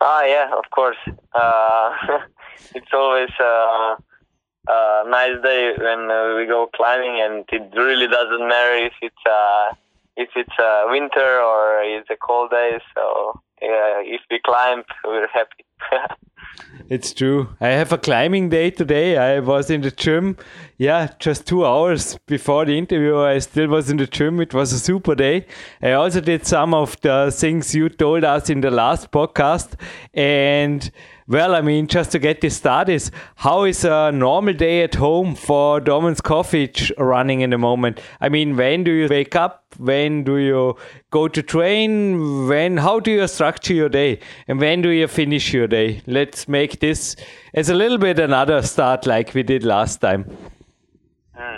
Ah, 0.00 0.24
yeah, 0.24 0.50
of 0.56 0.64
course. 0.70 1.02
Uh, 1.32 1.90
it's 2.74 2.92
always 2.92 3.30
a, 3.40 3.96
a 4.68 5.04
nice 5.08 5.40
day 5.42 5.72
when 5.78 6.10
uh, 6.10 6.36
we 6.36 6.46
go 6.46 6.68
climbing, 6.74 7.20
and 7.20 7.44
it 7.52 7.76
really 7.76 8.08
doesn't 8.08 8.48
matter 8.48 8.76
if 8.86 8.92
it's 9.02 9.24
uh, 9.26 9.74
if 10.16 10.30
it's 10.36 10.58
uh, 10.58 10.84
winter 10.88 11.40
or 11.40 11.82
it's 11.82 12.08
a 12.10 12.16
cold 12.16 12.50
day. 12.50 12.78
So 12.94 13.40
yeah, 13.62 14.02
if 14.04 14.20
we 14.30 14.40
climb, 14.44 14.82
we're 15.04 15.28
happy. 15.28 15.64
It's 16.88 17.14
true. 17.14 17.48
I 17.60 17.68
have 17.68 17.92
a 17.92 17.98
climbing 17.98 18.50
day 18.50 18.70
today. 18.70 19.16
I 19.16 19.40
was 19.40 19.70
in 19.70 19.80
the 19.80 19.90
gym. 19.90 20.36
Yeah, 20.76 21.08
just 21.18 21.46
two 21.46 21.64
hours 21.64 22.18
before 22.26 22.66
the 22.66 22.76
interview, 22.76 23.18
I 23.18 23.38
still 23.38 23.68
was 23.68 23.90
in 23.90 23.96
the 23.96 24.06
gym. 24.06 24.40
It 24.40 24.52
was 24.52 24.72
a 24.72 24.78
super 24.78 25.14
day. 25.14 25.46
I 25.82 25.92
also 25.92 26.20
did 26.20 26.46
some 26.46 26.74
of 26.74 27.00
the 27.00 27.32
things 27.34 27.74
you 27.74 27.88
told 27.88 28.24
us 28.24 28.50
in 28.50 28.60
the 28.60 28.70
last 28.70 29.10
podcast. 29.10 29.80
And 30.12 30.90
well, 31.26 31.54
I 31.54 31.62
mean, 31.62 31.86
just 31.86 32.12
to 32.12 32.18
get 32.18 32.40
this 32.40 32.56
started, 32.56 33.10
how 33.36 33.64
is 33.64 33.84
a 33.84 34.12
normal 34.12 34.52
day 34.52 34.82
at 34.82 34.94
home 34.94 35.34
for 35.34 35.80
Domen 35.80 36.16
Škofic 36.16 36.92
running 36.98 37.40
in 37.40 37.50
the 37.50 37.58
moment? 37.58 38.00
I 38.20 38.28
mean, 38.28 38.56
when 38.56 38.84
do 38.84 38.90
you 38.90 39.08
wake 39.08 39.34
up? 39.34 39.64
When 39.78 40.22
do 40.22 40.36
you 40.36 40.76
go 41.10 41.28
to 41.28 41.42
train? 41.42 42.46
When? 42.46 42.76
How 42.76 43.00
do 43.00 43.10
you 43.10 43.26
structure 43.26 43.72
your 43.72 43.88
day? 43.88 44.20
And 44.48 44.60
when 44.60 44.82
do 44.82 44.90
you 44.90 45.08
finish 45.08 45.52
your 45.52 45.66
day? 45.66 46.02
Let's 46.06 46.46
make 46.46 46.80
this 46.80 47.16
as 47.54 47.70
a 47.70 47.74
little 47.74 47.98
bit 47.98 48.18
another 48.18 48.60
start 48.62 49.06
like 49.06 49.34
we 49.34 49.42
did 49.42 49.64
last 49.64 50.00
time. 50.00 50.24
Hmm. 51.34 51.56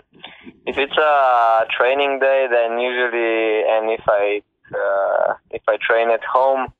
If 0.64 0.78
it's 0.78 0.96
a 0.96 1.66
training 1.76 2.18
day, 2.20 2.46
then 2.50 2.78
usually, 2.78 3.62
and 3.68 3.90
if 3.90 4.02
I 4.08 4.42
uh, 4.74 5.34
if 5.50 5.62
I 5.68 5.76
train 5.80 6.10
at 6.10 6.24
home, 6.24 6.72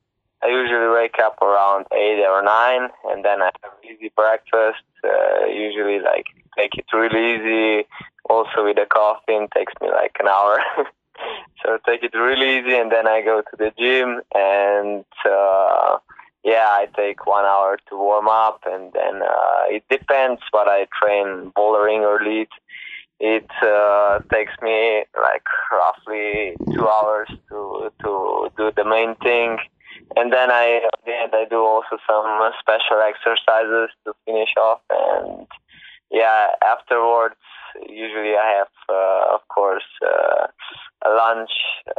I 0.43 0.47
usually 0.49 0.93
wake 0.93 1.15
up 1.19 1.41
around 1.41 1.85
eight 1.93 2.23
or 2.27 2.43
nine, 2.43 2.89
and 3.05 3.25
then 3.25 3.41
I 3.41 3.51
have 3.63 3.73
easy 3.83 4.11
breakfast. 4.15 4.83
Uh, 5.03 5.45
usually, 5.47 5.99
like 5.99 6.25
take 6.57 6.75
it 6.75 6.85
really 6.93 7.35
easy. 7.35 7.87
Also 8.29 8.63
with 8.63 8.75
the 8.75 8.85
coffee, 8.85 9.33
it 9.33 9.49
takes 9.55 9.73
me 9.81 9.89
like 9.89 10.15
an 10.19 10.27
hour. 10.27 10.59
so 11.65 11.79
take 11.87 12.03
it 12.03 12.13
really 12.13 12.59
easy, 12.59 12.77
and 12.77 12.91
then 12.91 13.07
I 13.07 13.21
go 13.21 13.41
to 13.41 13.57
the 13.57 13.71
gym, 13.79 14.21
and 14.35 15.05
uh, 15.25 15.97
yeah, 16.43 16.67
I 16.69 16.87
take 16.95 17.25
one 17.25 17.45
hour 17.45 17.79
to 17.89 17.97
warm 17.97 18.27
up, 18.27 18.61
and 18.65 18.93
then 18.93 19.23
uh, 19.23 19.63
it 19.69 19.85
depends 19.89 20.41
what 20.51 20.67
I 20.67 20.85
train, 21.01 21.51
bouldering 21.57 22.01
or 22.01 22.23
lead. 22.23 22.49
It 23.19 23.49
uh, 23.63 24.19
takes 24.31 24.53
me 24.61 25.03
like 25.19 25.43
roughly 25.71 26.55
two 26.71 26.87
hours 26.87 27.29
to 27.49 27.91
to 28.03 28.51
do 28.55 28.71
the 28.75 28.85
main 28.85 29.15
thing 29.15 29.57
and 30.15 30.31
then 30.31 30.51
I 30.51 30.81
end 31.07 31.33
I 31.33 31.45
do 31.49 31.59
also 31.59 31.97
some 32.07 32.51
special 32.59 33.01
exercises 33.01 33.89
to 34.05 34.13
finish 34.25 34.49
off, 34.59 34.81
and 34.89 35.47
yeah, 36.11 36.47
afterwards 36.65 37.35
usually 37.89 38.35
I 38.35 38.63
have, 38.63 38.73
uh, 38.89 39.35
of 39.35 39.41
course, 39.49 39.83
uh, 40.01 40.47
lunch, 41.05 41.51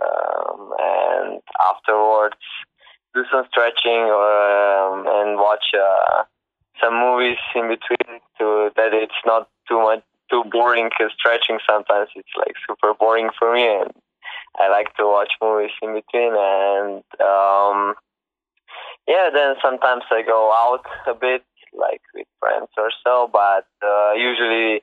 um, 0.03 0.73
and 0.79 1.41
afterwards 1.61 2.37
do 3.15 3.25
some 3.33 3.45
stretching 3.51 4.09
or 4.11 4.31
um, 4.93 5.05
and 5.07 5.39
watch 5.39 5.65
uh, 5.75 6.25
some 6.83 6.95
movies 6.95 7.39
in 7.55 7.69
between 7.69 8.21
to 8.39 8.71
that 8.77 8.93
it's 8.93 9.21
not 9.27 9.49
too 9.69 9.79
much 9.79 10.03
too 10.31 10.45
boring 10.51 10.89
because 10.91 11.13
stretching 11.19 11.59
sometimes 11.69 12.09
it's 12.15 12.29
like 12.37 12.55
super 12.69 12.93
boring 12.95 13.31
for 13.39 13.55
me 13.55 13.67
and 13.67 13.91
I 14.57 14.69
like 14.69 14.95
to 14.97 15.05
watch 15.05 15.33
movies 15.43 15.71
in 15.83 15.95
between 15.95 16.33
and 16.35 17.03
um 17.21 17.95
yeah 19.07 19.31
then 19.33 19.57
sometimes 19.63 20.05
I 20.11 20.23
go 20.23 20.53
out 20.53 20.85
a 21.07 21.15
bit 21.15 21.45
like 21.73 22.03
with 22.15 22.27
friends 22.41 22.69
or 22.77 22.91
so 23.05 23.29
but 23.33 23.67
uh, 23.83 24.13
usually 24.15 24.83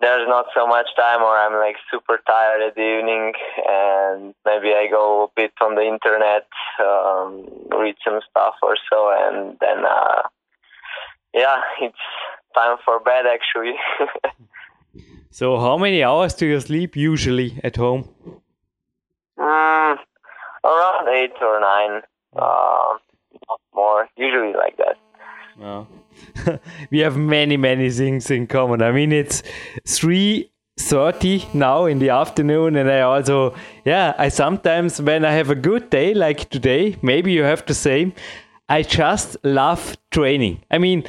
there's 0.00 0.26
not 0.26 0.46
so 0.54 0.66
much 0.66 0.86
time 0.96 1.22
or 1.22 1.36
I'm 1.36 1.54
like 1.54 1.76
super 1.90 2.18
tired 2.26 2.62
at 2.62 2.74
the 2.74 2.98
evening 2.98 3.32
and 3.68 4.34
maybe 4.44 4.74
I 4.74 4.88
go 4.90 5.24
a 5.24 5.28
bit 5.36 5.52
on 5.60 5.74
the 5.74 5.82
internet 5.82 6.46
um, 6.80 7.46
read 7.78 7.96
some 8.04 8.20
stuff 8.28 8.54
or 8.62 8.76
so 8.90 9.12
and 9.16 9.56
then 9.60 9.84
uh, 9.84 10.22
yeah 11.34 11.60
it's 11.80 12.04
time 12.54 12.78
for 12.84 12.98
bed 13.00 13.24
actually 13.26 13.74
So, 15.32 15.58
how 15.58 15.78
many 15.78 16.02
hours 16.02 16.34
do 16.34 16.44
you 16.46 16.58
sleep 16.58 16.96
usually 16.96 17.60
at 17.62 17.76
home? 17.76 18.08
Mm, 19.40 19.96
around 20.64 21.08
eight 21.08 21.32
or 21.40 21.60
nine, 21.60 22.02
uh, 22.36 22.98
more. 23.74 24.08
Usually 24.16 24.52
like 24.52 24.76
that. 24.76 24.96
We 26.90 26.98
have 27.00 27.16
many, 27.16 27.56
many 27.56 27.90
things 27.90 28.30
in 28.30 28.46
common. 28.46 28.82
I 28.82 28.92
mean, 28.92 29.12
it's 29.12 29.42
three 29.88 30.50
thirty 30.78 31.44
now 31.52 31.86
in 31.86 31.98
the 31.98 32.10
afternoon, 32.10 32.76
and 32.76 32.90
I 32.90 33.00
also, 33.00 33.54
yeah, 33.84 34.14
I 34.18 34.28
sometimes 34.28 35.00
when 35.00 35.24
I 35.24 35.32
have 35.32 35.50
a 35.50 35.54
good 35.54 35.90
day 35.90 36.14
like 36.14 36.48
today, 36.50 36.96
maybe 37.02 37.32
you 37.32 37.42
have 37.42 37.64
the 37.66 37.74
same. 37.74 38.12
I 38.68 38.82
just 38.82 39.36
love 39.42 39.96
training. 40.10 40.62
I 40.70 40.78
mean, 40.78 41.04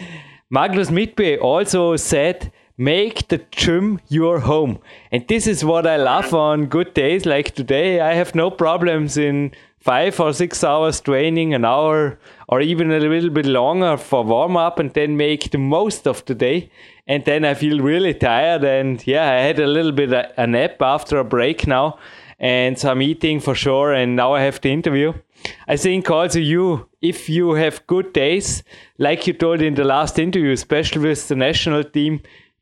Magnus 0.50 0.90
Midtbø 0.90 1.38
also 1.42 1.96
said 1.96 2.52
make 2.78 3.28
the 3.28 3.40
gym 3.52 4.00
your 4.08 4.40
home. 4.40 4.80
And 5.12 5.28
this 5.28 5.48
is 5.48 5.64
what 5.64 5.86
I 5.86 5.98
love 5.98 6.34
on 6.34 6.66
good 6.66 6.94
days 6.94 7.26
like 7.26 7.54
today. 7.56 8.00
I 8.00 8.14
have 8.14 8.36
no 8.36 8.50
problems 8.52 9.18
in 9.18 9.52
five 9.80 10.20
or 10.20 10.32
six 10.32 10.64
hours 10.64 11.02
training, 11.02 11.54
an 11.54 11.66
hour 11.66 12.20
or 12.48 12.62
even 12.62 12.92
a 12.92 13.00
little 13.00 13.30
bit 13.30 13.46
longer 13.46 13.98
for 13.98 14.24
warm 14.24 14.56
up, 14.56 14.80
and 14.80 14.94
then 14.94 15.18
make 15.18 15.52
the 15.52 15.58
most 15.58 16.08
of 16.08 16.24
the 16.26 16.36
day. 16.36 16.70
And 17.08 17.26
then 17.26 17.44
I 17.46 17.56
feel 17.56 17.80
really 17.80 18.14
tired. 18.14 18.64
And 18.64 19.06
yeah, 19.06 19.32
I 19.32 19.42
had 19.42 19.60
a 19.60 19.68
little 19.68 19.92
bit 19.92 20.14
of 20.14 20.26
a 20.38 20.48
nap 20.48 20.82
after 20.82 21.18
a 21.18 21.24
break 21.24 21.68
now 21.68 21.98
and 22.40 22.78
some 22.78 23.02
eating 23.02 23.40
for 23.40 23.56
sure. 23.56 23.94
And 23.94 24.16
now 24.16 24.34
I 24.34 24.42
have 24.42 24.62
the 24.62 24.72
interview. 24.72 25.14
I 25.68 25.78
think 25.78 26.10
also 26.10 26.40
you, 26.40 26.88
if 27.02 27.28
you 27.28 27.54
have 27.54 27.86
good 27.88 28.14
days, 28.14 28.64
like 28.98 29.26
you 29.26 29.34
told 29.34 29.62
in 29.62 29.74
the 29.74 29.84
last 29.84 30.20
interview, 30.20 30.52
especially 30.52 31.02
with 31.02 31.28
the 31.28 31.36
national 31.36 31.84
team, 31.84 32.22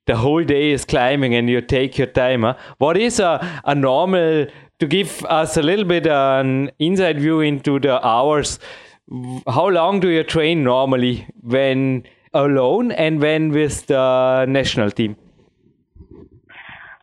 the 0.09 0.17
whole 0.17 0.43
day 0.43 0.71
is 0.71 0.85
climbing 0.85 1.35
and 1.35 1.49
you 1.49 1.61
take 1.61 1.97
your 1.99 2.07
time. 2.07 2.41
Huh? 2.41 2.55
What 2.79 2.97
is 2.97 3.19
a, 3.19 3.61
a 3.63 3.75
normal, 3.75 4.47
to 4.79 4.87
give 4.87 5.23
us 5.25 5.55
a 5.55 5.61
little 5.61 5.85
bit 5.85 6.07
an 6.07 6.71
inside 6.79 7.19
view 7.19 7.41
into 7.41 7.79
the 7.79 7.95
hours, 8.05 8.59
how 9.47 9.67
long 9.67 9.99
do 9.99 10.09
you 10.09 10.23
train 10.23 10.63
normally 10.63 11.27
when 11.41 12.03
alone 12.33 12.91
and 12.91 13.21
when 13.21 13.49
with 13.51 13.85
the 13.87 14.45
national 14.47 14.91
team? 14.91 15.15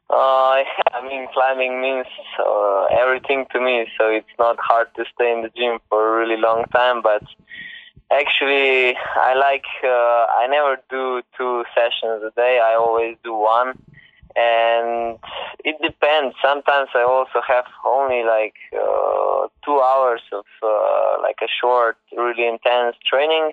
Uh, 0.08 0.62
I 0.98 1.00
mean, 1.02 1.26
climbing 1.34 1.80
means 1.80 2.06
uh, 2.38 2.84
everything 3.02 3.44
to 3.52 3.60
me, 3.60 3.86
so 3.98 4.08
it's 4.08 4.36
not 4.38 4.56
hard 4.60 4.88
to 4.96 5.04
stay 5.14 5.32
in 5.32 5.42
the 5.42 5.50
gym 5.56 5.78
for 5.88 6.00
a 6.08 6.18
really 6.20 6.40
long 6.40 6.64
time, 6.72 7.02
but 7.02 7.22
Actually, 8.10 8.94
I 9.16 9.34
like. 9.34 9.64
Uh, 9.82 10.26
I 10.38 10.46
never 10.48 10.76
do 10.88 11.22
two 11.36 11.64
sessions 11.74 12.22
a 12.22 12.30
day. 12.36 12.60
I 12.62 12.74
always 12.74 13.16
do 13.24 13.34
one, 13.34 13.70
and 14.36 15.18
it 15.64 15.76
depends. 15.82 16.36
Sometimes 16.40 16.90
I 16.94 17.02
also 17.02 17.40
have 17.46 17.64
only 17.84 18.22
like 18.22 18.54
uh, 18.72 19.48
two 19.64 19.80
hours 19.80 20.22
of 20.32 20.44
uh, 20.62 21.16
like 21.20 21.38
a 21.42 21.48
short, 21.60 21.96
really 22.16 22.46
intense 22.46 22.94
training. 23.04 23.52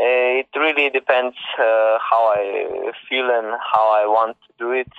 Uh, 0.00 0.42
it 0.42 0.48
really 0.56 0.90
depends 0.90 1.36
uh, 1.58 1.98
how 1.98 2.32
I 2.34 2.90
feel 3.08 3.30
and 3.30 3.46
how 3.72 3.90
I 3.94 4.06
want 4.06 4.36
to 4.46 4.52
do 4.58 4.72
it. 4.72 4.92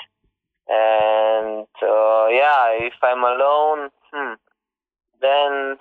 And 0.69 1.67
uh, 1.81 2.27
yeah, 2.29 2.87
if 2.87 2.93
I'm 3.03 3.23
alone, 3.23 3.89
hmm, 4.11 4.33
then 5.21 5.77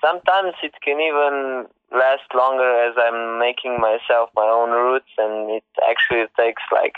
sometimes 0.00 0.54
it 0.62 0.74
can 0.82 1.00
even 1.00 1.66
last 1.92 2.28
longer 2.34 2.68
as 2.86 2.94
I'm 2.98 3.38
making 3.38 3.78
myself 3.80 4.30
my 4.34 4.46
own 4.46 4.70
routes, 4.70 5.10
and 5.16 5.50
it 5.50 5.64
actually 5.88 6.26
takes 6.36 6.62
like 6.72 6.94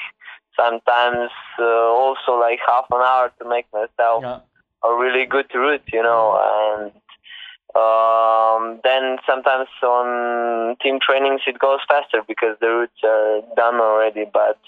sometimes 0.56 1.30
uh, 1.58 1.64
also 1.64 2.32
like 2.32 2.58
half 2.66 2.86
an 2.90 3.00
hour 3.00 3.32
to 3.38 3.48
make 3.48 3.66
myself 3.72 4.22
yeah. 4.22 4.40
a 4.84 4.94
really 4.94 5.26
good 5.26 5.52
route, 5.54 5.82
you 5.92 6.02
know, 6.02 6.38
and 6.82 6.92
um, 7.76 8.80
then 8.82 9.18
sometimes 9.26 9.68
on 9.82 10.76
team 10.82 10.98
trainings 11.00 11.42
it 11.46 11.58
goes 11.58 11.78
faster 11.86 12.22
because 12.26 12.56
the 12.60 12.66
routes 12.66 13.00
are 13.04 13.42
done 13.56 13.76
already, 13.76 14.24
but 14.32 14.58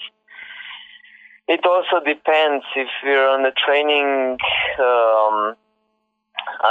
it 1.47 1.65
also 1.65 2.03
depends 2.05 2.63
if 2.75 2.87
you're 3.03 3.27
on 3.27 3.43
the 3.43 3.51
training 3.51 4.37
um, 4.79 5.55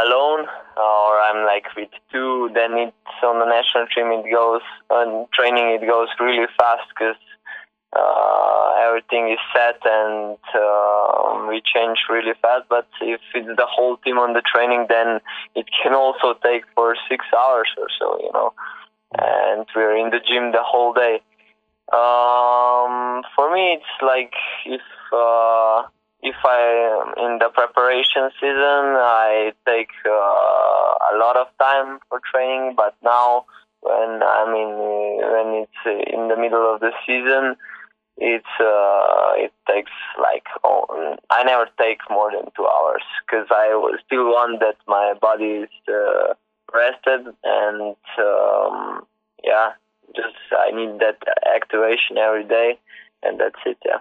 alone 0.05 0.47
or 0.77 1.21
I'm 1.21 1.45
like 1.47 1.67
with 1.77 1.91
two, 2.11 2.51
then 2.55 2.73
it's 2.79 3.21
on 3.23 3.39
the 3.39 3.47
national 3.47 3.87
team. 3.95 4.13
It 4.13 4.31
goes 4.33 4.63
on 4.91 5.27
training. 5.35 5.79
It 5.81 5.87
goes 5.87 6.09
really 6.21 6.47
fast 6.59 6.89
because 6.91 7.21
uh, 7.93 8.75
everything 8.87 9.31
is 9.31 9.39
set 9.55 9.81
and 9.85 10.39
uh, 10.55 11.47
we 11.49 11.63
change 11.63 11.99
really 12.09 12.33
fast. 12.41 12.65
But 12.69 12.89
if 13.01 13.21
it's 13.35 13.57
the 13.57 13.67
whole 13.69 13.97
team 13.99 14.19
on 14.19 14.33
the 14.33 14.43
training, 14.43 14.87
then 14.89 15.21
it 15.55 15.67
can 15.83 15.95
also 15.95 16.35
take 16.43 16.65
for 16.75 16.97
six 17.09 17.25
hours 17.37 17.69
or 17.77 17.89
so, 17.99 18.19
you 18.21 18.31
know. 18.33 18.55
And 19.19 19.67
we're 19.77 19.97
in 19.97 20.11
the 20.11 20.21
gym 20.21 20.53
the 20.53 20.63
whole 20.63 20.95
day. 20.95 21.21
Um, 21.93 23.23
for 23.37 23.53
me, 23.53 23.79
it's 23.79 24.03
like 24.03 24.33
if. 24.65 24.81
Uh, 25.13 25.83
if 26.23 26.37
I 26.45 27.13
in 27.19 27.39
the 27.39 27.51
preparation 27.53 28.31
season, 28.41 28.95
I 28.97 29.53
take 29.67 29.91
uh, 30.07 30.11
a 30.11 31.15
lot 31.19 31.37
of 31.37 31.49
time 31.59 31.99
for 32.09 32.21
training. 32.33 32.75
But 32.77 32.95
now, 33.03 33.47
when 33.81 34.23
I 34.23 34.47
mean 34.47 34.71
when 35.33 35.67
it's 35.67 36.11
in 36.15 36.29
the 36.29 36.37
middle 36.37 36.73
of 36.73 36.81
the 36.81 36.93
season, 37.05 37.57
it's 38.17 38.55
uh, 38.61 39.33
it 39.37 39.53
takes 39.69 39.91
like 40.21 40.47
oh, 40.63 41.17
I 41.31 41.43
never 41.43 41.69
take 41.79 41.99
more 42.09 42.31
than 42.31 42.51
two 42.57 42.67
hours 42.67 43.03
because 43.27 43.49
I 43.51 43.75
still 44.07 44.27
want 44.27 44.61
that 44.61 44.77
my 44.87 45.15
body 45.21 45.67
is 45.67 45.71
uh, 45.89 46.35
rested 46.73 47.35
and 47.43 47.97
um, 48.19 49.07
yeah, 49.43 49.73
just 50.15 50.37
I 50.57 50.71
need 50.71 51.01
that 51.01 51.19
activation 51.53 52.17
every 52.17 52.45
day, 52.45 52.79
and 53.25 53.41
that's 53.41 53.59
it. 53.67 53.79
Yeah. 53.85 53.99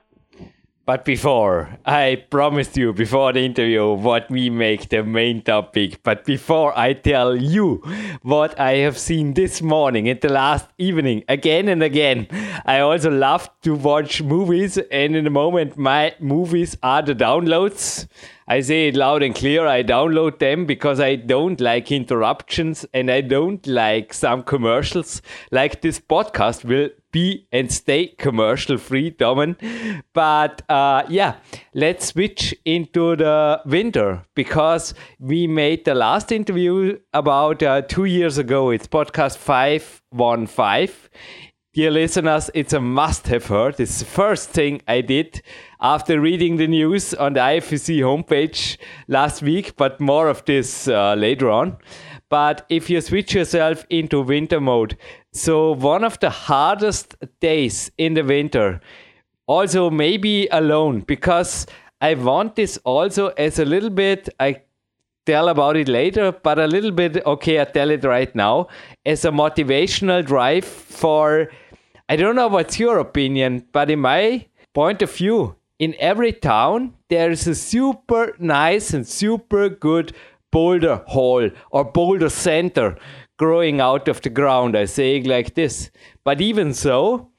But 0.84 1.06
before, 1.06 1.78
I 1.86 2.26
promised 2.32 2.76
you 2.76 2.92
before 2.92 3.32
the 3.34 3.46
interview 3.46 3.94
what 3.94 4.30
we 4.32 4.50
make 4.50 4.90
the 4.90 5.04
main 5.04 5.44
topic. 5.44 6.02
But 6.02 6.26
before 6.26 6.78
I 6.78 6.94
tell 6.94 7.36
you 7.36 7.84
what 8.24 8.60
I 8.60 8.78
have 8.78 8.98
seen 8.98 9.36
this 9.36 9.62
morning 9.62 10.10
and 10.10 10.20
the 10.20 10.30
last 10.30 10.68
evening 10.80 11.24
again 11.30 11.68
and 11.68 11.84
again, 11.84 12.28
I 12.66 12.80
also 12.80 13.12
love 13.12 13.48
to 13.62 13.76
watch 13.76 14.24
movies. 14.24 14.80
And 14.80 15.16
in 15.16 15.24
the 15.24 15.30
moment, 15.30 15.78
my 15.78 16.16
movies 16.20 16.76
are 16.82 17.04
the 17.04 17.14
downloads. 17.14 18.08
I 18.48 18.62
say 18.62 18.88
it 18.88 18.96
loud 18.96 19.22
and 19.22 19.36
clear. 19.36 19.68
I 19.68 19.84
download 19.84 20.40
them 20.40 20.66
because 20.66 21.00
I 21.00 21.16
don't 21.16 21.62
like 21.62 21.92
interruptions 21.92 22.86
and 22.92 23.12
I 23.12 23.22
don't 23.22 23.66
like 23.68 24.16
some 24.16 24.42
commercials. 24.42 25.22
Like 25.52 25.82
this 25.82 26.00
podcast 26.00 26.66
will 26.66 26.90
be 27.12 27.48
and 27.52 27.72
stay 27.72 28.08
commercial 28.08 28.78
free, 28.78 29.12
Domen. 29.12 29.56
But 30.14 30.62
uh, 30.70 31.04
yeah, 31.10 31.36
let's 31.74 32.08
switch 32.08 32.56
into 32.66 33.16
the 33.16 33.62
winter 33.66 34.26
because 34.36 34.94
we 35.20 35.48
made 35.48 35.86
the 35.86 35.96
last 35.96 36.32
interview 36.32 37.00
about 37.14 37.64
uh, 37.64 37.82
two 37.82 38.06
years 38.06 38.38
ago. 38.38 38.70
It's 38.70 38.88
podcast 38.88 39.38
515 39.38 41.10
Dear 41.74 41.92
listeners, 41.92 42.52
it's 42.54 42.74
a 42.74 42.82
must 42.82 43.28
have 43.28 43.46
heard. 43.46 43.80
It's 43.80 44.00
the 44.00 44.06
first 44.06 44.50
thing 44.50 44.82
I 44.90 45.00
did 45.00 45.42
after 45.80 46.20
reading 46.20 46.58
the 46.58 46.68
news 46.68 47.14
on 47.14 47.32
the 47.32 47.40
IFSC 47.40 48.00
homepage 48.00 48.76
last 49.08 49.42
week, 49.42 49.78
but 49.78 50.02
more 50.02 50.28
of 50.28 50.44
this 50.44 50.90
uh, 50.90 51.14
later 51.14 51.50
on. 51.50 51.78
But 52.28 52.66
if 52.68 52.90
you 52.90 53.00
switch 53.00 53.34
yourself 53.34 53.86
into 53.90 54.22
winter 54.22 54.60
mode, 54.60 54.98
so 55.34 55.74
one 55.74 56.04
of 56.04 56.20
the 56.20 56.30
hardest 56.30 57.16
days 57.40 57.92
in 57.98 58.14
the 58.14 58.24
winter 58.24 58.82
also 59.48 59.90
maybe 59.90 60.48
alone 60.52 61.02
because 61.02 61.68
I 62.02 62.16
want 62.16 62.56
this 62.56 62.78
also 62.84 63.28
as 63.30 63.60
a 63.60 63.66
little 63.66 63.90
bit. 63.90 64.30
I 64.40 64.62
tell 65.26 65.50
about 65.50 65.78
it 65.78 65.88
later, 65.88 66.32
but 66.32 66.58
a 66.60 66.68
little 66.68 66.92
bit. 66.92 67.24
Okay, 67.26 67.62
I 67.62 67.66
tell 67.66 67.92
it 67.92 68.04
right 68.04 68.34
now 68.36 68.68
as 69.06 69.24
a 69.24 69.32
motivational 69.32 70.26
drive 70.26 70.66
for. 70.66 71.50
I 72.10 72.16
don't 72.18 72.36
know 72.36 72.48
what's 72.48 72.80
your 72.80 72.98
opinion, 73.00 73.66
but 73.72 73.90
in 73.90 74.00
my 74.00 74.46
point 74.74 75.02
of 75.02 75.12
view, 75.14 75.56
in 75.80 75.96
every 76.00 76.34
town 76.34 76.94
there 77.10 77.32
is 77.32 77.48
a 77.48 77.56
super 77.56 78.36
nice 78.40 78.94
and 78.94 79.08
super 79.08 79.70
good 79.70 80.14
boulder 80.52 81.02
hall 81.08 81.50
or 81.72 81.86
boulder 81.86 82.30
center 82.30 82.98
growing 83.42 83.82
out 83.82 84.08
of 84.08 84.22
the 84.22 84.30
ground. 84.30 84.78
I 84.78 84.86
say 84.86 85.16
it 85.18 85.26
like 85.26 85.56
this. 85.56 85.90
But 86.24 86.42
even 86.42 86.76
so, 86.76 87.32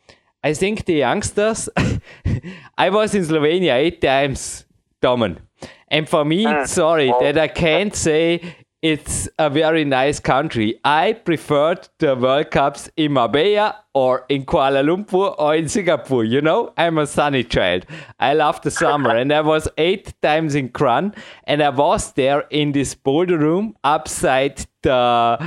I 0.42 0.52
think 0.52 0.84
the 0.84 0.94
youngsters, 0.94 1.68
I 2.76 2.90
was 2.90 3.14
in 3.14 3.22
Slovenia 3.22 3.74
eight 3.74 4.00
times, 4.00 4.64
Domen. 5.00 5.38
And 5.86 6.08
for 6.08 6.24
me, 6.24 6.44
mm. 6.44 6.66
sorry 6.66 7.12
that 7.20 7.38
I 7.38 7.46
can't 7.46 7.94
say 7.94 8.56
it's 8.82 9.28
a 9.38 9.48
very 9.48 9.84
nice 9.84 10.18
country. 10.18 10.80
I 10.84 11.12
preferred 11.12 11.88
the 11.98 12.16
World 12.16 12.50
Cups 12.50 12.90
in 12.96 13.12
Marbella 13.12 13.76
or 13.94 14.24
in 14.28 14.44
Kuala 14.44 14.82
Lumpur 14.82 15.36
or 15.38 15.54
in 15.54 15.68
Singapore. 15.68 16.24
You 16.24 16.40
know, 16.40 16.72
I'm 16.76 16.98
a 16.98 17.06
sunny 17.06 17.44
child. 17.44 17.86
I 18.18 18.34
love 18.34 18.60
the 18.62 18.72
summer. 18.72 19.14
and 19.14 19.32
I 19.32 19.42
was 19.42 19.68
eight 19.78 20.20
times 20.20 20.56
in 20.56 20.70
Kranj 20.70 21.16
and 21.44 21.62
I 21.62 21.68
was 21.68 22.12
there 22.14 22.40
in 22.50 22.72
this 22.72 22.96
boulder 22.96 23.38
room 23.38 23.76
upside 23.84 24.66
the 24.82 25.38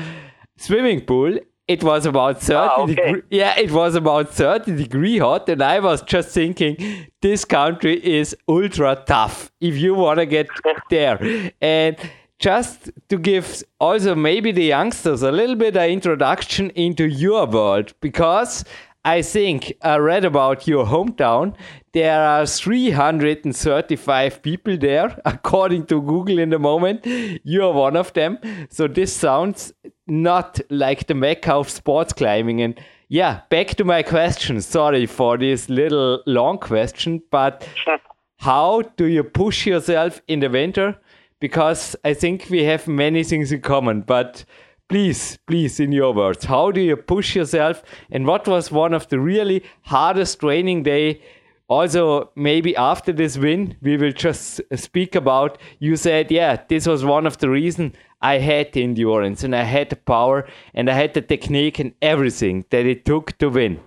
swimming 0.58 1.02
pool 1.02 1.38
it 1.68 1.84
was 1.84 2.06
about 2.06 2.41
30 2.41 2.56
ah, 2.56 2.82
okay. 2.82 2.96
degree, 2.96 3.22
yeah 3.30 3.58
it 3.58 3.72
was 3.72 3.96
about 3.96 4.30
30 4.30 4.76
degree 4.76 5.18
hot 5.18 5.50
and 5.50 5.62
i 5.62 5.80
was 5.80 6.02
just 6.04 6.30
thinking 6.30 7.08
this 7.22 7.46
country 7.46 7.96
is 8.06 8.36
ultra 8.48 8.96
tough 9.08 9.52
if 9.60 9.76
you 9.76 9.94
want 9.94 10.20
to 10.20 10.26
get 10.26 10.48
there 10.89 11.52
and 11.62 11.98
just 12.39 12.91
to 13.10 13.18
give 13.18 13.63
also 13.80 14.13
maybe 14.13 14.52
the 14.52 14.65
youngsters 14.65 15.22
a 15.24 15.32
little 15.32 15.56
bit 15.56 15.76
of 15.76 15.89
introduction 15.89 16.70
into 16.72 17.06
your 17.06 17.46
world 17.48 17.94
because 18.02 18.65
I 19.06 19.22
think 19.22 19.72
I 19.84 19.98
read 19.98 20.26
about 20.26 20.68
your 20.68 20.84
hometown. 20.88 21.54
There 21.94 22.20
are 22.20 22.48
335 22.48 24.41
people 24.41 24.78
there, 24.78 25.22
according 25.26 25.86
to 25.86 26.02
Google 26.02 26.39
in 26.39 26.50
the 26.50 26.58
moment. 26.58 27.06
You 27.06 27.65
are 27.65 27.72
one 27.72 27.96
of 27.96 28.12
them. 28.13 28.39
So 28.72 28.88
this 28.88 29.13
sounds 29.13 29.74
not 30.08 30.60
like 30.70 31.08
the 31.08 31.13
mecca 31.13 31.54
of 31.54 31.70
sports 31.70 32.13
climbing. 32.13 32.62
And 32.62 32.80
yeah, 33.08 33.41
back 33.50 33.76
to 33.76 33.84
my 33.84 34.04
question. 34.04 34.62
Sorry 34.62 35.06
for 35.06 35.38
this 35.38 35.70
little 35.70 36.22
long 36.26 36.58
question, 36.58 37.22
but 37.32 37.68
how 38.39 38.82
do 38.98 39.06
you 39.06 39.24
push 39.24 39.65
yourself 39.65 40.22
in 40.28 40.39
the 40.39 40.50
winter? 40.50 40.98
Because 41.39 41.96
I 42.04 42.13
think 42.13 42.48
we 42.50 42.63
have 42.63 42.88
many 42.88 43.24
things 43.24 43.52
in 43.52 43.62
common, 43.62 44.02
but 44.02 44.46
please, 44.88 45.38
please, 45.48 45.80
in 45.80 45.91
your 45.91 46.13
words, 46.13 46.46
how 46.46 46.72
do 46.72 46.82
you 46.82 46.96
push 46.96 47.36
yourself? 47.36 47.84
And 48.12 48.26
what 48.26 48.48
was 48.48 48.72
one 48.72 48.94
of 48.94 49.08
the 49.10 49.20
really 49.20 49.63
hardest 49.84 50.39
training 50.39 50.84
day? 50.84 51.22
Also, 51.67 52.32
maybe 52.36 52.75
after 52.75 53.12
this 53.12 53.38
win, 53.38 53.75
we 53.82 53.97
will 53.97 54.12
just 54.12 54.62
speak 54.75 55.15
about. 55.15 55.58
You 55.80 55.95
said, 55.95 56.32
yeah, 56.32 56.62
this 56.67 56.86
was 56.86 57.04
one 57.04 57.25
of 57.25 57.39
the 57.39 57.49
reasons 57.49 57.95
I 58.21 58.38
had 58.38 58.73
the 58.73 58.84
endurance 58.84 59.43
and 59.43 59.56
I 59.56 59.63
had 59.63 59.89
the 59.89 59.95
power 59.95 60.47
and 60.73 60.89
I 60.89 60.93
had 60.93 61.13
the 61.13 61.21
technique 61.21 61.80
and 61.80 61.93
everything 62.01 62.65
that 62.69 62.86
it 62.86 63.06
took 63.06 63.38
to 63.39 63.49
win. 63.49 63.80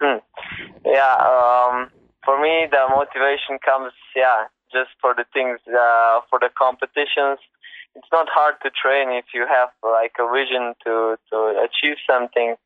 Hmm. 0.00 0.18
Yeah, 0.84 1.14
um, 1.20 1.90
for 2.24 2.40
me, 2.40 2.66
the 2.70 2.86
motivation 2.88 3.58
comes, 3.64 3.92
yeah, 4.16 4.46
just 4.72 4.90
for 5.00 5.14
the 5.14 5.24
things, 5.32 5.60
uh, 5.68 6.20
for 6.30 6.38
the 6.40 6.48
competitions 6.58 7.38
it's 7.94 8.08
not 8.12 8.26
hard 8.28 8.56
to 8.62 8.70
train 8.70 9.10
if 9.10 9.26
you 9.32 9.46
have 9.48 9.70
like 9.82 10.12
a 10.18 10.26
vision 10.32 10.74
to 10.84 11.16
to 11.30 11.36
achieve 11.62 11.96
something 12.08 12.56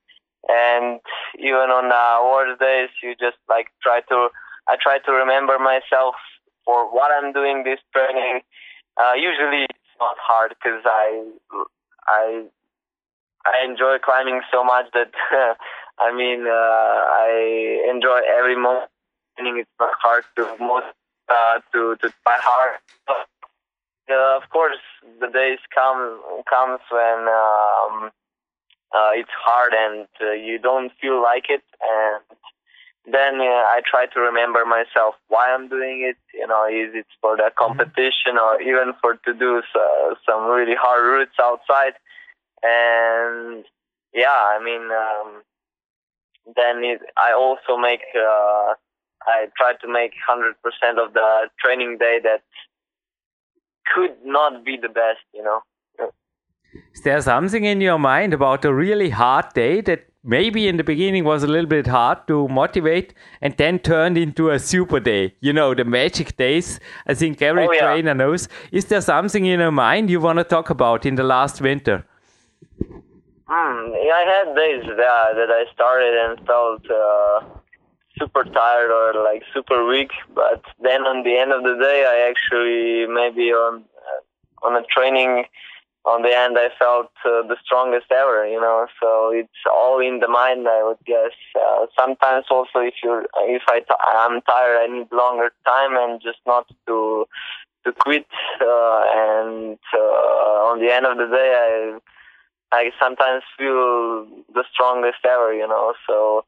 and 0.48 1.00
even 1.38 1.68
on 1.70 1.92
uh, 1.92 2.24
worst 2.24 2.60
days 2.60 2.88
you 3.02 3.14
just 3.20 3.36
like 3.48 3.68
try 3.82 4.00
to 4.08 4.28
i 4.68 4.76
try 4.80 4.98
to 4.98 5.12
remember 5.12 5.58
myself 5.58 6.14
for 6.64 6.92
what 6.92 7.10
i'm 7.12 7.32
doing 7.32 7.64
this 7.64 7.80
training. 7.92 8.40
Uh, 9.00 9.12
usually 9.14 9.64
it's 9.64 9.96
not 10.00 10.16
hard 10.18 10.54
because 10.58 10.82
i 10.84 11.24
i 12.08 12.44
i 13.46 13.64
enjoy 13.64 13.96
climbing 14.02 14.40
so 14.52 14.64
much 14.64 14.86
that 14.92 15.12
i 15.98 16.12
mean 16.14 16.46
uh, 16.46 16.98
i 17.24 17.90
enjoy 17.90 18.20
every 18.38 18.56
moment. 18.56 18.90
It's 19.40 19.70
not 19.78 19.94
hard 20.02 20.24
to 20.36 20.56
most 20.58 20.86
uh, 21.28 21.60
to 21.72 21.94
to 21.96 22.08
try 22.24 22.38
hard. 22.42 22.80
Uh, 24.10 24.36
of 24.36 24.48
course, 24.50 24.80
the 25.20 25.28
days 25.28 25.58
come 25.74 26.20
comes 26.48 26.80
when 26.90 27.28
um, 27.28 28.10
uh, 28.94 29.12
it's 29.14 29.30
hard 29.44 29.72
and 29.74 30.08
uh, 30.20 30.32
you 30.32 30.58
don't 30.58 30.92
feel 31.00 31.22
like 31.22 31.44
it, 31.48 31.62
and 31.82 32.24
then 33.12 33.40
uh, 33.40 33.64
I 33.72 33.80
try 33.88 34.06
to 34.06 34.20
remember 34.20 34.64
myself 34.64 35.14
why 35.28 35.48
I'm 35.52 35.68
doing 35.68 36.04
it. 36.08 36.16
You 36.34 36.46
know, 36.46 36.66
is 36.66 36.94
it 36.94 37.06
for 37.20 37.36
the 37.36 37.44
mm-hmm. 37.44 37.58
competition 37.58 38.38
or 38.40 38.60
even 38.60 38.92
for 39.00 39.14
to 39.14 39.34
do 39.34 39.62
so, 39.72 40.16
some 40.26 40.50
really 40.50 40.76
hard 40.78 41.04
routes 41.04 41.38
outside? 41.40 41.94
And 42.62 43.64
yeah, 44.12 44.28
I 44.28 44.62
mean, 44.62 44.88
um, 44.90 45.42
then 46.56 46.84
it, 46.84 47.00
I 47.16 47.32
also 47.32 47.80
make. 47.80 48.02
Uh, 48.14 48.74
I 49.26 49.46
try 49.56 49.74
to 49.74 49.88
make 49.88 50.12
100% 50.30 50.54
of 51.04 51.12
the 51.12 51.50
training 51.60 51.98
day 51.98 52.20
that 52.22 52.40
could 53.94 54.16
not 54.24 54.64
be 54.64 54.78
the 54.80 54.88
best, 54.88 55.20
you 55.34 55.42
know. 55.42 55.60
Is 56.94 57.02
there 57.02 57.20
something 57.20 57.64
in 57.64 57.80
your 57.80 57.98
mind 57.98 58.34
about 58.34 58.64
a 58.64 58.72
really 58.72 59.10
hard 59.10 59.46
day 59.54 59.80
that 59.82 60.06
maybe 60.22 60.68
in 60.68 60.76
the 60.76 60.84
beginning 60.84 61.24
was 61.24 61.42
a 61.42 61.46
little 61.46 61.68
bit 61.68 61.86
hard 61.86 62.26
to 62.26 62.46
motivate 62.48 63.14
and 63.40 63.56
then 63.56 63.78
turned 63.78 64.18
into 64.18 64.50
a 64.50 64.58
super 64.58 65.00
day? 65.00 65.34
You 65.40 65.52
know, 65.52 65.74
the 65.74 65.84
magic 65.84 66.36
days. 66.36 66.80
I 67.06 67.14
think 67.14 67.40
every 67.40 67.66
oh, 67.66 67.72
yeah. 67.72 67.80
trainer 67.80 68.14
knows. 68.14 68.48
Is 68.72 68.86
there 68.86 69.00
something 69.00 69.46
in 69.46 69.60
your 69.60 69.70
mind 69.70 70.10
you 70.10 70.20
want 70.20 70.38
to 70.38 70.44
talk 70.44 70.70
about 70.70 71.06
in 71.06 71.14
the 71.14 71.22
last 71.22 71.60
winter? 71.60 72.04
Mm, 73.48 73.96
yeah, 74.04 74.12
I 74.12 74.44
had 74.44 74.56
days 74.56 74.84
that, 74.84 74.96
that 74.96 75.50
I 75.50 75.64
started 75.72 76.14
and 76.14 76.46
felt 76.46 76.84
uh, 76.90 77.40
super 78.18 78.44
tired 78.44 78.90
or 78.90 79.24
like 79.24 79.42
super 79.54 79.86
weak. 79.86 80.10
But 80.34 80.62
then 80.82 81.06
on 81.06 81.22
the 81.24 81.38
end 81.38 81.52
of 81.52 81.62
the 81.62 81.76
day, 81.80 82.04
I 82.06 82.28
actually 82.28 83.06
maybe 83.06 83.52
on 83.52 83.84
uh, 83.96 84.66
on 84.66 84.76
a 84.76 84.84
training 84.94 85.44
on 86.08 86.22
the 86.22 86.34
end 86.34 86.56
I 86.58 86.68
felt 86.78 87.12
uh, 87.24 87.42
the 87.46 87.56
strongest 87.64 88.10
ever. 88.10 88.46
You 88.48 88.60
know, 88.60 88.86
so 89.00 89.30
it's 89.32 89.62
all 89.70 90.00
in 90.00 90.20
the 90.20 90.28
mind. 90.28 90.66
I 90.68 90.82
would 90.82 91.02
guess. 91.04 91.36
Uh, 91.54 91.86
sometimes 91.98 92.46
also 92.50 92.80
if 92.80 92.94
you 93.02 93.26
if 93.44 93.62
I 93.68 93.80
t- 93.80 94.04
I'm 94.14 94.40
tired, 94.42 94.78
I 94.82 94.86
need 94.86 95.08
longer 95.12 95.50
time 95.66 95.96
and 95.96 96.20
just 96.20 96.38
not 96.46 96.66
to 96.86 97.26
to 97.84 97.92
quit. 97.92 98.26
Uh, 98.60 99.02
and 99.14 99.78
uh, 99.94 100.68
on 100.70 100.80
the 100.80 100.92
end 100.92 101.06
of 101.06 101.16
the 101.18 101.26
day, 101.26 101.50
I 101.54 101.98
I 102.72 102.90
sometimes 103.00 103.42
feel 103.56 104.26
the 104.54 104.64
strongest 104.72 105.24
ever. 105.24 105.54
You 105.54 105.68
know, 105.68 105.94
so 106.08 106.44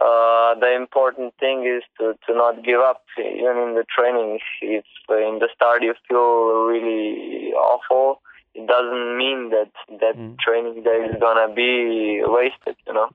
uh, 0.00 0.54
the 0.58 0.74
important 0.74 1.34
thing 1.38 1.66
is 1.66 1.82
to, 1.98 2.14
to 2.26 2.34
not 2.34 2.64
give 2.64 2.80
up 2.80 3.02
even 3.18 3.56
in 3.58 3.74
the 3.74 3.84
training. 3.84 4.38
If 4.62 4.84
in 5.10 5.38
the 5.40 5.48
start 5.54 5.82
you 5.82 5.94
feel 6.08 6.64
really 6.64 7.52
awful, 7.52 8.22
it 8.54 8.66
doesn't 8.66 9.16
mean 9.16 9.50
that 9.50 9.70
that 10.00 10.16
mm. 10.16 10.38
training 10.38 10.82
day 10.82 11.08
is 11.10 11.16
gonna 11.20 11.52
be 11.54 12.22
wasted, 12.24 12.76
you 12.86 12.92
know. 12.92 13.10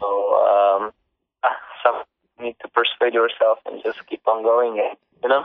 So 0.00 0.06
um, 0.06 0.92
ah, 1.42 1.56
some 1.82 2.02
need 2.40 2.56
to 2.60 2.68
persuade 2.68 3.14
yourself 3.14 3.58
and 3.66 3.82
just 3.82 4.06
keep 4.06 4.26
on 4.26 4.42
going, 4.42 4.76
you 5.22 5.28
know 5.28 5.44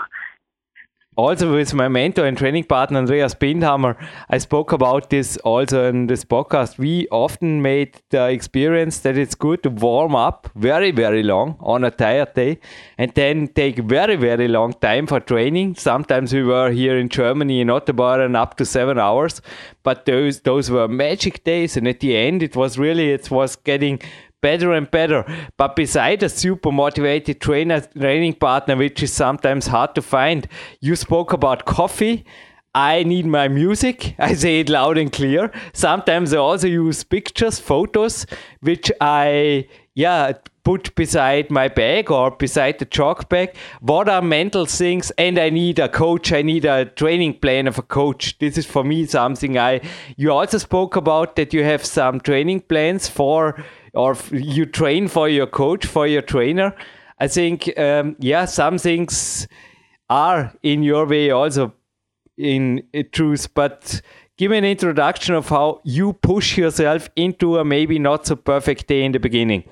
also 1.18 1.54
with 1.54 1.74
my 1.74 1.90
mentor 1.90 2.26
and 2.26 2.38
training 2.38 2.64
partner 2.64 2.98
Andreas 2.98 3.36
Bindhammer, 3.36 3.98
I 4.30 4.38
spoke 4.38 4.72
about 4.72 5.10
this 5.10 5.36
also 5.38 5.90
in 5.90 6.08
this 6.08 6.24
podcast. 6.24 6.78
We 6.78 7.06
often 7.12 7.62
made 7.62 8.00
the 8.12 8.30
experience 8.30 9.00
that 9.00 9.18
it's 9.18 9.36
good 9.36 9.62
to 9.64 9.70
warm 9.70 10.16
up 10.16 10.50
very, 10.56 10.92
very 10.92 11.22
long 11.22 11.58
on 11.60 11.84
a 11.84 11.92
tired 11.92 12.34
day 12.34 12.60
and 12.98 13.12
then 13.14 13.50
take 13.50 13.80
very, 13.80 14.16
very 14.16 14.48
long 14.48 14.72
time 14.74 15.06
for 15.06 15.20
training. 15.20 15.76
Sometimes 15.76 16.34
we 16.34 16.44
were 16.44 16.72
here 16.72 16.98
in 16.98 17.10
Germany 17.10 17.60
in 17.60 17.68
Ottobrunn 17.68 18.36
up 18.36 18.56
to 18.58 18.66
seven 18.66 18.98
hours, 18.98 19.42
but 19.84 20.06
those 20.06 20.40
those 20.42 20.72
were 20.72 20.88
magic 20.88 21.44
days 21.44 21.76
and 21.76 21.90
at 21.90 22.00
the 22.00 22.16
end 22.16 22.42
it 22.42 22.56
was 22.56 22.78
really 22.78 23.12
it 23.12 23.30
was 23.30 23.58
getting 23.58 24.00
better 24.42 24.74
and 24.74 24.90
better. 24.90 25.26
But 25.58 25.76
beside 25.76 26.24
a 26.24 26.30
super 26.30 26.72
motivated 26.72 27.42
trainer, 27.42 27.82
training 27.82 28.34
partner, 28.36 28.76
which 28.76 29.04
is 29.04 29.14
sometimes 29.14 29.68
hard 29.68 29.96
to 29.96 30.02
find, 30.02 30.48
you 30.80 30.96
spoke 30.96 31.34
about 31.34 31.66
coffee. 31.66 32.26
I 32.74 33.04
need 33.04 33.26
my 33.26 33.48
music. 33.48 34.16
I 34.20 34.34
say 34.34 34.62
it 34.62 34.70
loud 34.70 34.98
and 34.98 35.12
clear. 35.12 35.52
Sometimes 35.74 36.34
I 36.34 36.38
also 36.38 36.68
use 36.68 37.04
pictures, 37.04 37.60
photos, 37.60 38.26
which 38.62 38.92
I 39.02 39.68
yeah, 39.94 40.34
put 40.64 40.94
beside 40.96 41.50
my 41.50 41.68
bag 41.68 42.12
or 42.12 42.32
beside 42.32 42.80
the 42.80 42.86
chalk 42.86 43.30
bag? 43.30 43.56
What 43.82 44.08
are 44.08 44.22
mental 44.22 44.66
things? 44.66 45.12
And 45.12 45.38
I 45.38 45.50
need 45.50 45.80
a 45.80 45.90
coach. 45.90 46.32
I 46.32 46.42
need 46.42 46.66
a 46.66 46.86
training 46.86 47.40
plan 47.40 47.68
of 47.68 47.78
a 47.78 47.82
coach. 47.82 48.38
This 48.40 48.58
is 48.58 48.66
for 48.66 48.84
me 48.84 49.06
something 49.06 49.58
I. 49.58 49.82
You 50.16 50.32
also 50.32 50.58
spoke 50.58 50.96
about 50.96 51.36
that 51.36 51.54
you 51.54 51.64
have 51.64 51.86
some 51.86 52.20
training 52.20 52.62
plans 52.62 53.08
for, 53.08 53.64
or 53.94 54.16
you 54.32 54.66
train 54.66 55.08
for 55.08 55.30
your 55.30 55.48
coach, 55.48 55.86
for 55.86 56.08
your 56.08 56.22
trainer. 56.22 56.76
I 57.20 57.28
think, 57.28 57.78
um, 57.78 58.16
yeah, 58.20 58.46
some 58.46 58.78
things 58.78 59.48
are 60.10 60.54
in 60.64 60.84
your 60.84 61.06
way 61.06 61.32
also 61.32 61.74
in 62.38 62.84
truth, 63.12 63.54
but 63.54 64.02
give 64.38 64.52
me 64.52 64.58
an 64.58 64.66
introduction 64.66 65.36
of 65.36 65.50
how 65.50 65.82
you 65.84 66.14
push 66.14 66.58
yourself 66.58 67.10
into 67.16 67.58
a 67.58 67.66
maybe 67.66 68.00
not 68.00 68.26
so 68.26 68.36
perfect 68.36 68.88
day 68.88 69.04
in 69.04 69.12
the 69.12 69.20
beginning. 69.20 69.64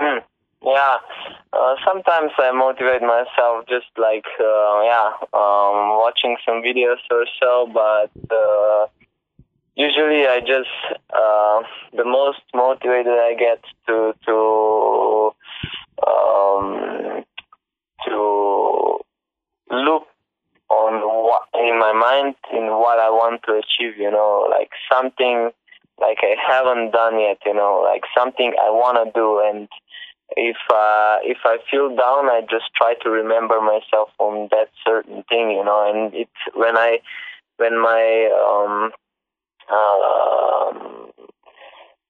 Mm, 0.00 0.22
yeah, 0.64 0.96
uh, 1.52 1.74
sometimes 1.86 2.32
I 2.38 2.52
motivate 2.52 3.02
myself 3.02 3.66
just 3.68 3.86
like 3.96 4.26
uh, 4.40 4.82
yeah, 4.82 5.10
um, 5.32 5.98
watching 6.00 6.36
some 6.44 6.62
videos 6.62 6.98
or 7.10 7.26
so, 7.40 7.70
but 7.72 8.10
uh, 8.34 8.86
usually 9.80 10.26
I 10.26 10.40
just 10.40 10.76
uh, 11.10 11.62
the 11.96 12.04
most 12.04 12.42
motivated 12.54 13.16
I 13.30 13.34
get 13.34 13.60
to 13.86 14.12
to 14.26 15.30
um, 16.06 17.24
to 18.06 18.98
look 19.70 20.06
on 20.68 20.92
what 21.00 21.42
in 21.54 21.78
my 21.78 21.92
mind 21.92 22.34
in 22.52 22.66
what 22.66 22.98
I 22.98 23.08
want 23.10 23.42
to 23.46 23.52
achieve. 23.52 23.96
You 23.98 24.10
know, 24.10 24.46
like 24.50 24.70
something 24.92 25.50
like 25.98 26.18
I 26.22 26.34
haven't 26.36 26.92
done 26.92 27.18
yet. 27.18 27.38
You 27.46 27.54
know, 27.54 27.80
like 27.82 28.02
something 28.16 28.52
I 28.60 28.70
want 28.70 28.96
to 29.02 29.10
do. 29.18 29.40
And 29.48 29.68
if 30.36 30.56
uh, 30.70 31.18
if 31.24 31.38
I 31.44 31.56
feel 31.70 31.88
down, 31.88 32.28
I 32.28 32.42
just 32.42 32.68
try 32.76 32.94
to 33.02 33.10
remember 33.10 33.60
myself 33.60 34.10
on 34.18 34.48
that 34.50 34.68
certain 34.86 35.24
thing. 35.30 35.50
You 35.50 35.64
know, 35.64 35.80
and 35.88 36.14
it's 36.14 36.40
when 36.54 36.76
I 36.76 36.98
when 37.56 37.80
my 37.80 38.04
um, 38.44 38.92
uh, 39.70 40.72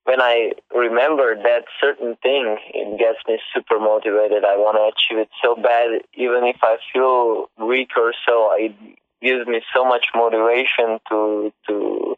when 0.05 0.21
I 0.21 0.53
remember 0.75 1.37
that 1.37 1.65
certain 1.81 2.17
thing, 2.23 2.57
it 2.75 2.99
gets 2.99 3.19
me 3.29 3.39
super 3.55 3.79
motivated. 3.79 4.45
I 4.45 4.57
want 4.57 4.77
to 4.77 4.91
achieve 4.91 5.21
it 5.23 5.31
so 5.43 5.55
bad, 5.55 6.01
even 6.15 6.45
if 6.45 6.57
I 6.63 6.79
feel 6.93 7.51
weak 7.59 7.91
or 7.97 8.13
so. 8.27 8.51
It 8.57 8.75
gives 9.23 9.47
me 9.47 9.61
so 9.75 9.85
much 9.85 10.07
motivation 10.15 10.99
to 11.11 11.53
to 11.69 12.17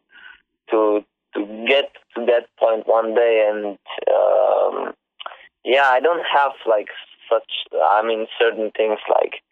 to 0.70 1.04
to 1.34 1.64
get 1.66 1.92
to 2.14 2.24
that 2.26 2.46
point 2.58 2.86
one 2.86 3.14
day. 3.14 3.50
And 3.50 3.78
um, 4.08 4.94
yeah, 5.64 5.88
I 5.90 6.00
don't 6.00 6.24
have 6.24 6.52
like 6.66 6.88
such. 7.28 7.50
I 7.74 8.02
mean, 8.06 8.26
certain 8.38 8.70
things 8.70 8.98
like. 9.08 9.42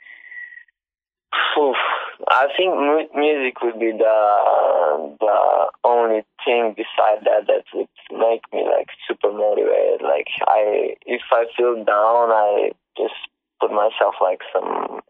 I 2.29 2.49
think 2.57 2.73
music 3.15 3.61
would 3.63 3.79
be 3.79 3.93
the 3.93 5.17
the 5.21 5.71
only 5.85 6.23
thing 6.45 6.75
beside 6.77 7.25
that 7.25 7.47
that 7.47 7.65
would 7.75 7.89
make 8.13 8.43
me 8.53 8.65
like 8.65 8.89
super 9.07 9.33
motivated. 9.33 10.03
Like 10.03 10.29
I, 10.47 10.97
if 11.07 11.23
I 11.33 11.47
feel 11.57 11.77
down, 11.85 12.31
I 12.31 12.71
just 12.97 13.15
put 13.61 13.71
myself 13.73 14.15
like 14.21 14.41
some 14.53 15.01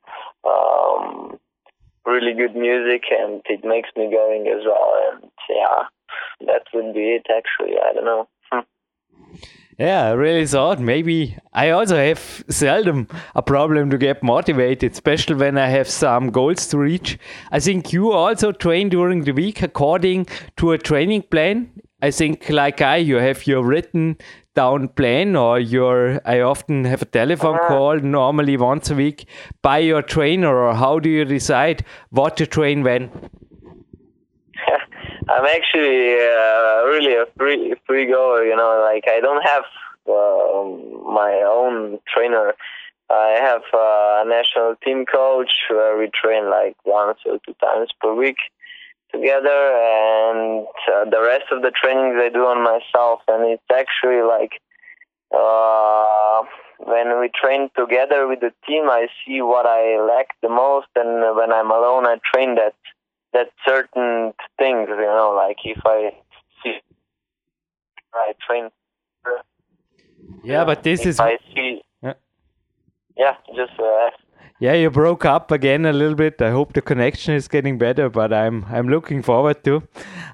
um, 0.49 1.39
really 2.07 2.35
good 2.35 2.57
music, 2.57 3.05
and 3.11 3.43
it 3.47 3.65
makes 3.65 3.91
me 3.97 4.11
going 4.11 4.47
as 4.49 4.65
well. 4.65 4.95
And 5.13 5.31
yeah, 5.49 5.85
that 6.47 6.63
would 6.73 6.95
be 6.95 7.21
it. 7.21 7.27
Actually, 7.31 7.77
I 7.79 7.93
don't 7.93 8.05
know. 8.05 8.29
Yeah, 9.81 10.11
I 10.11 10.13
really 10.13 10.47
thought 10.47 10.79
maybe 10.79 11.39
I 11.55 11.71
also 11.71 11.97
have 11.97 12.45
seldom 12.51 13.09
a 13.35 13.41
problem 13.41 13.89
to 13.89 13.97
get 13.97 14.23
motivated, 14.23 14.93
especially 14.93 15.37
when 15.37 15.57
I 15.57 15.69
have 15.69 15.89
some 15.89 16.29
goals 16.29 16.67
to 16.67 16.77
reach. 16.77 17.19
I 17.51 17.61
think 17.61 17.91
you 17.91 18.13
also 18.13 18.53
train 18.53 18.91
during 18.91 19.25
the 19.25 19.33
week 19.33 19.63
according 19.63 20.27
to 20.59 20.73
a 20.73 20.79
training 20.79 21.23
plan. 21.31 21.71
I 22.03 22.11
think, 22.11 22.51
like 22.51 22.83
I, 22.83 22.97
you 22.97 23.17
have 23.17 23.47
your 23.47 23.65
written 23.65 24.19
down 24.55 24.89
plan, 24.89 25.35
or 25.35 25.59
your 25.59 26.21
I 26.27 26.41
often 26.41 26.85
have 26.85 27.01
a 27.01 27.07
telephone 27.07 27.57
uh-huh. 27.57 27.69
call 27.69 27.97
normally 28.01 28.59
once 28.59 28.91
a 28.91 28.95
week 28.95 29.25
by 29.63 29.79
your 29.79 30.03
trainer, 30.03 30.55
or 30.55 30.75
how 30.75 30.99
do 30.99 31.09
you 31.09 31.25
decide 31.25 31.87
what 32.11 32.37
to 32.37 32.47
train 32.47 32.83
when? 32.83 33.11
I'm 35.31 35.47
actually 35.47 36.15
uh, 36.19 36.83
really 36.87 37.15
a 37.15 37.27
free 37.39 37.75
free 37.87 38.07
goer. 38.07 38.45
You 38.45 38.57
know, 38.57 38.83
like 38.83 39.05
I 39.07 39.21
don't 39.21 39.43
have 39.43 39.65
uh, 40.09 41.13
my 41.13 41.45
own 41.47 42.01
trainer. 42.13 42.55
I 43.09 43.39
have 43.41 43.63
uh, 43.73 44.23
a 44.23 44.25
national 44.27 44.75
team 44.85 45.05
coach 45.07 45.51
where 45.69 45.97
we 45.97 46.11
train 46.13 46.51
like 46.51 46.77
once 46.85 47.19
or 47.27 47.39
two 47.47 47.55
times 47.61 47.91
per 48.01 48.13
week 48.15 48.37
together, 49.13 49.49
and 49.49 50.67
uh, 50.93 51.05
the 51.11 51.23
rest 51.23 51.47
of 51.53 51.63
the 51.63 51.71
trainings 51.71 52.17
I 52.19 52.31
do 52.33 52.47
on 52.47 52.63
myself. 52.63 53.21
And 53.29 53.53
it's 53.53 53.63
actually 53.73 54.23
like 54.23 54.61
uh, 55.31 56.43
when 56.79 57.21
we 57.21 57.31
train 57.41 57.71
together 57.79 58.27
with 58.27 58.41
the 58.41 58.53
team, 58.67 58.91
I 58.91 59.07
see 59.25 59.43
what 59.43 59.67
I 59.67 60.01
lack 60.01 60.29
the 60.43 60.49
most, 60.49 60.89
and 60.97 61.37
when 61.37 61.53
I'm 61.53 61.71
alone, 61.71 62.07
I 62.07 62.19
train 62.35 62.57
that 62.57 62.75
that 63.33 63.49
certain 63.67 64.33
things, 64.59 64.89
you 64.89 64.97
know, 64.97 65.33
like 65.37 65.59
if 65.65 65.79
I 65.85 66.11
see, 66.63 66.79
I 68.15 68.33
train. 68.47 68.71
Yeah, 70.43 70.65
but 70.65 70.83
this 70.83 71.01
if 71.01 71.07
is. 71.07 71.21
I 71.21 71.39
see. 71.55 71.83
Yeah, 72.03 72.15
yeah 73.17 73.35
just. 73.55 73.79
Uh, 73.79 74.11
yeah, 74.61 74.75
you 74.75 74.91
broke 74.91 75.25
up 75.25 75.51
again 75.53 75.87
a 75.87 75.93
little 75.93 76.15
bit. 76.15 76.43
I 76.43 76.51
hope 76.51 76.75
the 76.75 76.83
connection 76.83 77.35
is 77.35 77.49
getting 77.49 77.79
better, 77.79 78.11
but 78.11 78.31
I'm 78.31 78.67
I'm 78.71 78.89
looking 78.89 79.23
forward 79.23 79.65
to. 79.65 79.83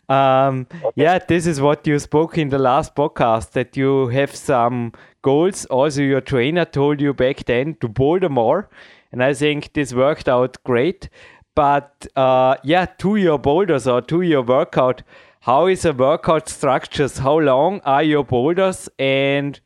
Um, 0.09 0.67
okay. 0.73 0.91
Yeah, 0.97 1.19
this 1.19 1.47
is 1.47 1.61
what 1.61 1.87
you 1.87 2.01
spoke 2.01 2.37
in 2.37 2.49
the 2.49 2.59
last 2.59 2.97
podcast 2.97 3.53
that 3.53 3.77
you 3.77 4.09
have 4.09 4.35
some 4.35 4.93
goals. 5.23 5.65
Also, 5.67 6.03
your 6.03 6.21
trainer 6.21 6.65
told 6.65 7.01
you 7.01 7.15
back 7.15 7.45
then 7.45 7.77
to 7.81 7.89
boulder 7.89 8.29
more, 8.29 8.69
and 9.13 9.23
I 9.23 9.33
think 9.33 9.73
this 9.75 9.95
worked 9.95 10.29
out 10.29 10.57
great. 10.65 11.09
But 11.57 12.07
uh, 12.14 12.57
yeah, 12.62 12.87
to 12.99 13.16
your 13.16 13.38
boulders 13.38 13.88
or 13.88 14.03
to 14.03 14.21
your 14.23 14.42
workout, 14.42 15.03
how 15.40 15.66
is 15.66 15.85
a 15.85 15.92
workout 15.92 16.49
structures? 16.49 17.19
How 17.19 17.38
long 17.38 17.81
are 17.85 18.03
your 18.03 18.25
boulders? 18.25 18.88
And 18.99 19.59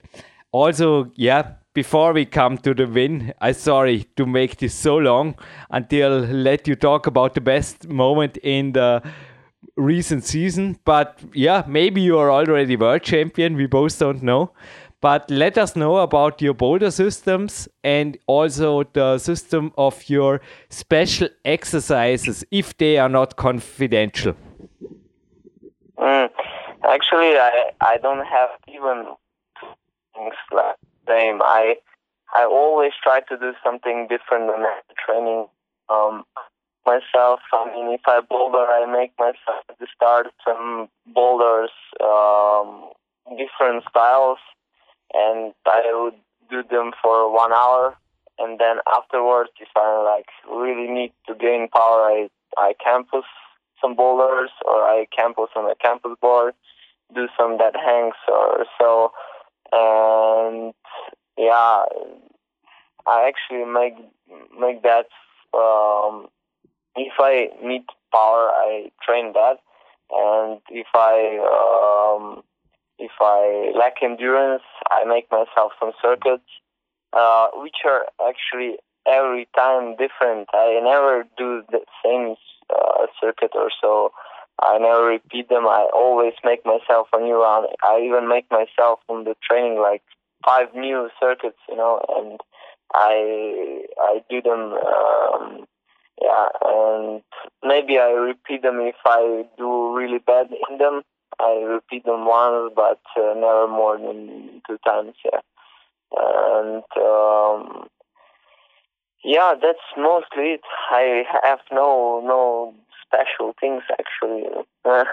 also, 0.52 1.10
yeah, 1.16 1.54
before 1.74 2.12
we 2.12 2.26
come 2.26 2.58
to 2.58 2.74
the 2.74 2.86
win, 2.86 3.34
I 3.40 3.52
sorry 3.52 4.04
to 4.16 4.24
make 4.24 4.58
this 4.58 4.74
so 4.74 4.96
long 4.98 5.34
until 5.70 6.20
let 6.20 6.68
you 6.68 6.76
talk 6.76 7.06
about 7.06 7.34
the 7.34 7.40
best 7.40 7.88
moment 7.88 8.36
in 8.38 8.72
the 8.72 9.02
recent 9.76 10.24
season. 10.24 10.78
But 10.84 11.20
yeah, 11.34 11.64
maybe 11.66 12.00
you 12.00 12.18
are 12.18 12.30
already 12.30 12.76
world 12.76 13.02
champion. 13.02 13.56
We 13.56 13.66
both 13.66 13.98
don't 13.98 14.22
know. 14.22 14.52
But 15.00 15.30
let 15.30 15.56
us 15.56 15.76
know 15.76 15.96
about 15.96 16.42
your 16.42 16.52
boulder 16.52 16.90
systems 16.90 17.68
and 17.82 18.18
also 18.26 18.84
the 18.92 19.16
system 19.18 19.72
of 19.78 20.10
your 20.10 20.42
special 20.68 21.28
exercises 21.44 22.44
if 22.50 22.76
they 22.76 22.98
are 22.98 23.08
not 23.08 23.36
confidential. 23.36 24.34
Mm, 25.98 26.28
actually, 26.84 27.38
I 27.38 27.70
I 27.80 27.96
don't 27.96 28.26
have 28.26 28.50
even 28.68 29.06
things 30.14 30.34
like 30.52 30.76
same. 31.08 31.40
I 31.42 31.76
I 32.36 32.44
always 32.44 32.92
try 33.02 33.20
to 33.20 33.36
do 33.38 33.52
something 33.64 34.06
different 34.08 34.52
than 34.52 34.64
training 35.04 35.46
um, 35.88 36.24
myself. 36.84 37.40
I 37.52 37.64
mean, 37.74 37.94
if 37.94 38.02
I 38.06 38.20
boulder, 38.20 38.66
I 38.66 38.84
make 38.86 39.12
myself 39.18 39.64
start 39.94 40.26
some 40.46 40.88
boulders, 41.06 41.70
um, 42.02 42.90
different 43.36 43.84
styles 43.88 44.38
and 45.14 45.52
I 45.66 45.82
would 45.92 46.14
do 46.50 46.62
them 46.68 46.92
for 47.02 47.32
one 47.32 47.52
hour, 47.52 47.96
and 48.38 48.58
then 48.58 48.76
afterwards, 48.92 49.50
if 49.60 49.68
I 49.76 50.02
like 50.02 50.28
really 50.50 50.90
need 50.90 51.12
to 51.26 51.34
gain 51.34 51.68
power, 51.68 52.02
I 52.02 52.28
I 52.56 52.74
campus 52.82 53.24
some 53.80 53.94
boulders 53.94 54.50
or 54.66 54.82
I 54.82 55.06
campus 55.16 55.50
on 55.56 55.70
a 55.70 55.74
campus 55.74 56.12
board, 56.20 56.54
do 57.14 57.28
some 57.38 57.58
dead 57.58 57.74
hangs 57.76 58.14
or 58.28 58.66
so, 58.78 59.12
and 59.72 60.74
yeah, 61.38 61.84
I 63.06 63.28
actually 63.28 63.64
make 63.64 63.94
make 64.58 64.82
that. 64.82 65.06
Um, 65.52 66.28
if 66.96 67.14
I 67.18 67.48
need 67.64 67.82
power, 68.12 68.50
I 68.50 68.90
train 69.02 69.32
that, 69.32 69.58
and 70.10 70.60
if 70.70 70.86
I 70.94 71.38
um, 72.16 72.42
if 73.00 73.12
I 73.20 73.72
lack 73.76 74.02
endurance, 74.02 74.62
I 74.90 75.04
make 75.04 75.30
myself 75.30 75.72
some 75.80 75.92
circuits, 76.02 76.44
uh, 77.12 77.48
which 77.54 77.76
are 77.84 78.04
actually 78.28 78.76
every 79.08 79.48
time 79.56 79.96
different. 79.96 80.48
I 80.52 80.78
never 80.82 81.24
do 81.36 81.62
the 81.70 81.80
same 82.04 82.36
uh, 82.70 83.06
circuit 83.20 83.52
or 83.54 83.70
so. 83.80 84.12
I 84.62 84.78
never 84.78 85.04
repeat 85.04 85.48
them. 85.48 85.66
I 85.66 85.88
always 85.92 86.34
make 86.44 86.64
myself 86.66 87.08
a 87.12 87.20
new 87.20 87.40
round. 87.42 87.68
I 87.82 88.00
even 88.04 88.28
make 88.28 88.46
myself 88.50 89.00
on 89.08 89.24
the 89.24 89.34
training 89.42 89.80
like 89.80 90.02
five 90.44 90.74
new 90.74 91.08
circuits, 91.18 91.58
you 91.68 91.76
know, 91.76 92.00
and 92.08 92.38
I 92.92 93.84
I 93.98 94.22
do 94.28 94.42
them. 94.42 94.74
Um, 94.74 95.66
yeah, 96.20 96.48
and 96.62 97.22
maybe 97.64 97.98
I 97.98 98.10
repeat 98.10 98.60
them 98.60 98.78
if 98.80 98.96
I 99.06 99.44
do 99.56 99.96
really 99.96 100.18
bad 100.18 100.48
in 100.68 100.76
them. 100.76 101.00
I 101.40 101.62
repeat 101.62 102.04
them 102.04 102.26
once, 102.26 102.72
but 102.76 103.00
uh, 103.16 103.34
never 103.34 103.66
more 103.66 103.96
than 103.98 104.62
two 104.66 104.78
times. 104.84 105.14
Yeah, 105.24 105.40
and 106.16 106.84
um, 106.96 107.88
yeah, 109.24 109.54
that's 109.60 109.78
mostly 109.96 110.54
it. 110.54 110.60
I 110.90 111.24
have 111.42 111.60
no 111.72 112.20
no 112.24 112.74
special 113.04 113.54
things 113.60 113.82
actually. 113.92 114.44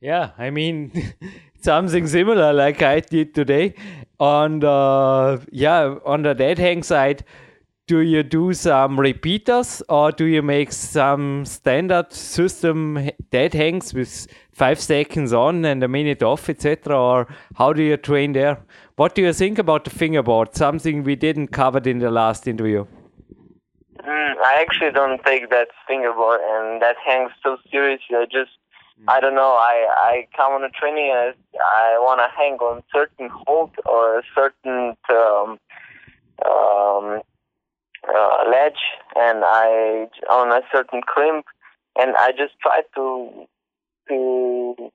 yeah, 0.00 0.30
I 0.38 0.50
mean 0.50 0.92
something 1.60 2.06
similar 2.06 2.52
like 2.52 2.82
I 2.82 3.00
did 3.00 3.34
today. 3.34 3.74
On 4.20 4.60
the 4.60 5.46
yeah, 5.52 5.96
on 6.04 6.22
the 6.22 6.34
dead 6.34 6.58
hang 6.58 6.82
side, 6.82 7.24
do 7.88 8.00
you 8.00 8.22
do 8.22 8.52
some 8.52 9.00
repeaters 9.00 9.82
or 9.88 10.12
do 10.12 10.26
you 10.26 10.42
make 10.42 10.72
some 10.72 11.46
standard 11.46 12.12
system 12.12 13.10
dead 13.30 13.54
hangs 13.54 13.94
with 13.94 14.26
five 14.52 14.78
seconds 14.78 15.32
on 15.32 15.64
and 15.64 15.82
a 15.82 15.88
minute 15.88 16.22
off, 16.22 16.50
etc. 16.50 16.94
Or 16.94 17.26
how 17.56 17.72
do 17.72 17.82
you 17.82 17.96
train 17.96 18.34
there? 18.34 18.58
What 18.96 19.14
do 19.14 19.22
you 19.22 19.32
think 19.32 19.58
about 19.58 19.84
the 19.84 19.90
fingerboard? 19.90 20.54
Something 20.54 21.02
we 21.02 21.16
didn't 21.16 21.48
cover 21.48 21.78
in 21.78 21.98
the 21.98 22.10
last 22.10 22.46
interview. 22.46 22.84
Mm, 24.04 24.34
I 24.44 24.60
actually 24.60 24.90
don't 24.90 25.24
take 25.24 25.48
that 25.48 25.68
fingerboard 25.86 26.40
and 26.42 26.82
that 26.82 26.96
hangs 27.04 27.32
so 27.42 27.56
seriously. 27.70 28.16
I 28.16 28.26
just, 28.26 28.52
mm. 29.00 29.04
I 29.08 29.20
don't 29.20 29.34
know. 29.34 29.52
I 29.52 29.86
I 29.96 30.28
come 30.36 30.52
on 30.52 30.62
a 30.62 30.70
training 30.70 31.10
and 31.10 31.34
I, 31.54 31.94
I 31.94 31.98
want 32.00 32.20
to 32.20 32.28
hang 32.36 32.58
on 32.58 32.82
certain 32.92 33.30
hold 33.32 33.70
or 33.86 34.18
a 34.18 34.22
certain 34.34 34.94
um, 35.08 35.58
um, 36.46 37.22
uh, 38.14 38.50
ledge, 38.50 38.80
and 39.16 39.42
I 39.44 40.08
on 40.30 40.52
a 40.52 40.62
certain 40.72 41.02
crimp, 41.02 41.46
and 41.98 42.16
I 42.16 42.32
just 42.32 42.58
try 42.60 42.82
to 42.94 43.46
to 44.08 44.90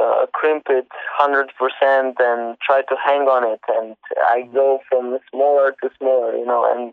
uh, 0.00 0.26
crimp 0.32 0.64
it 0.68 0.88
hundred 1.16 1.50
percent 1.58 2.16
and 2.18 2.56
try 2.64 2.82
to 2.82 2.96
hang 3.04 3.22
on 3.22 3.50
it, 3.50 3.60
and 3.68 3.96
I 4.28 4.48
go 4.52 4.80
from 4.88 5.18
smaller 5.30 5.74
to 5.82 5.90
smaller, 5.98 6.36
you 6.36 6.46
know, 6.46 6.70
and 6.74 6.92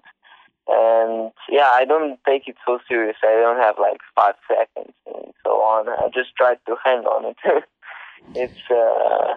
and 0.67 1.31
yeah, 1.49 1.69
I 1.73 1.85
don't 1.85 2.19
take 2.25 2.47
it 2.47 2.55
so 2.65 2.79
serious. 2.87 3.17
I 3.23 3.33
don't 3.41 3.61
have 3.61 3.75
like 3.79 3.99
five 4.15 4.35
seconds 4.47 4.93
and 5.07 5.33
so 5.43 5.51
on. 5.51 5.89
I 5.89 6.09
just 6.13 6.35
try 6.35 6.55
to 6.55 6.75
hang 6.83 6.99
on 6.99 7.33
it. 7.33 7.37
it's 8.35 8.69
uh, 8.69 9.35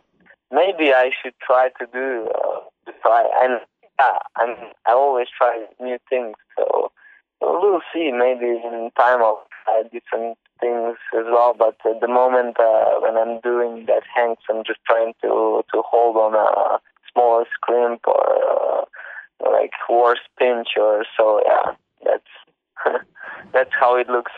maybe 0.50 0.92
I 0.92 1.11
should 1.22 1.35
try 1.40 1.70
to 1.81 1.87
do 1.92 2.29
uh, 2.35 2.92
try 3.03 3.29
and 3.42 3.61
yeah, 3.98 4.18
I'm 4.37 4.57
I 4.87 4.92
always 4.92 5.28
try 5.37 5.64
new 5.80 5.98
things. 6.09 6.37
So 6.57 6.92
we'll 7.40 7.80
see. 7.92 8.11
Maybe 8.12 8.46
in 8.46 8.90
time 8.96 9.20
I'll 9.22 9.46
try 9.64 9.83
different 9.85 10.38
things 10.61 10.96
as 11.16 11.24
well. 11.26 11.54
But 11.59 11.76
at 11.85 12.00
the 12.00 12.09
moment, 12.09 12.57
uh, 12.59 13.00
when 13.00 13.16
I'm 13.16 13.40
doing 13.40 13.87
that 13.87 14.02
hangs, 14.14 14.38
I'm 14.50 14.64
just 14.64 14.80
trying 14.87 15.14
to 15.22 15.62
to 15.72 15.83
hold 15.85 16.16
on 16.16 16.35
a 16.35 16.78
smaller 17.12 17.44
scrimp 17.54 18.02
or 18.07 18.24
uh, 18.50 18.85
like 19.50 19.72
horse 19.87 20.24
pinch 20.38 20.68
or 20.76 21.04
so. 21.16 21.40
Yeah, 21.44 21.74
that's 22.04 23.04
that's 23.52 23.72
how 23.78 23.96
it 23.96 24.09
looks. 24.09 24.33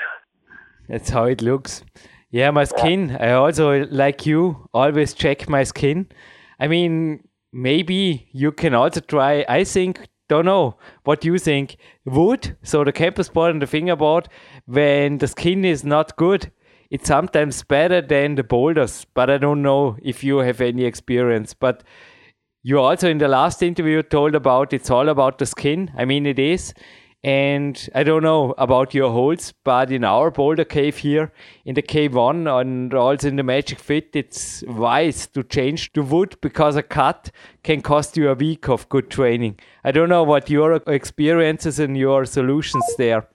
That's 0.88 1.10
how 1.10 1.24
it 1.24 1.42
looks. 1.42 1.82
Yeah, 2.30 2.50
my 2.50 2.64
skin. 2.64 3.08
Yeah. 3.08 3.28
I 3.28 3.32
also 3.32 3.86
like 3.86 4.26
you 4.26 4.68
always 4.74 5.14
check 5.14 5.48
my 5.48 5.64
skin. 5.64 6.06
I 6.58 6.68
mean, 6.68 7.26
maybe 7.56 8.28
you 8.32 8.52
can 8.52 8.74
also 8.74 9.00
try. 9.00 9.44
I 9.48 9.64
think 9.64 10.06
don't 10.28 10.44
know 10.44 10.76
what 11.04 11.24
you 11.24 11.38
think. 11.38 11.76
Wood, 12.04 12.56
so 12.62 12.84
the 12.84 12.92
campus 12.92 13.28
board 13.28 13.52
and 13.52 13.62
the 13.62 13.66
fingerboard, 13.66 14.28
when 14.66 15.18
the 15.18 15.28
skin 15.28 15.64
is 15.64 15.84
not 15.84 16.16
good, 16.16 16.50
it's 16.90 17.08
sometimes 17.08 17.62
better 17.62 18.00
than 18.00 18.34
the 18.34 18.44
boulders. 18.44 19.06
But 19.14 19.30
I 19.30 19.38
don't 19.38 19.62
know 19.62 19.96
if 20.02 20.22
you 20.22 20.38
have 20.38 20.60
any 20.60 20.84
experience. 20.84 21.54
But 21.54 21.82
you 22.62 22.78
also 22.78 23.08
in 23.08 23.18
the 23.18 23.28
last 23.28 23.62
interview 23.62 24.02
told 24.02 24.34
about 24.34 24.72
it's 24.72 24.90
all 24.90 25.08
about 25.08 25.38
the 25.38 25.46
skin. 25.46 25.90
I 25.96 26.04
mean, 26.04 26.26
it 26.26 26.38
is. 26.38 26.74
And 27.24 27.88
I 27.94 28.05
don't 28.05 28.22
know 28.22 28.55
about 28.57 28.94
your 28.94 29.11
holes, 29.11 29.52
but 29.64 29.90
in 29.90 30.05
our 30.05 30.31
boulder 30.31 30.64
cave 30.64 30.98
here, 30.98 31.33
in 31.64 31.74
the 31.74 31.83
K1 31.83 32.61
and 32.61 32.94
also 32.94 33.26
in 33.26 33.37
the 33.37 33.42
Magic 33.42 33.81
Fit, 33.81 34.11
it's 34.14 34.62
wise 34.68 35.26
to 35.29 35.42
change 35.42 35.92
to 35.94 36.02
wood 36.02 36.37
because 36.40 36.76
a 36.76 36.85
cut 36.85 37.33
can 37.64 37.81
cost 37.81 38.16
you 38.16 38.31
a 38.31 38.35
week 38.35 38.68
of 38.68 38.88
good 38.88 39.11
training. 39.11 39.59
I 39.83 39.90
don't 39.90 40.09
know 40.09 40.22
what 40.22 40.48
your 40.48 40.74
experiences 40.87 41.81
and 41.81 41.96
your 41.96 42.26
solutions 42.26 42.85
there. 42.96 43.26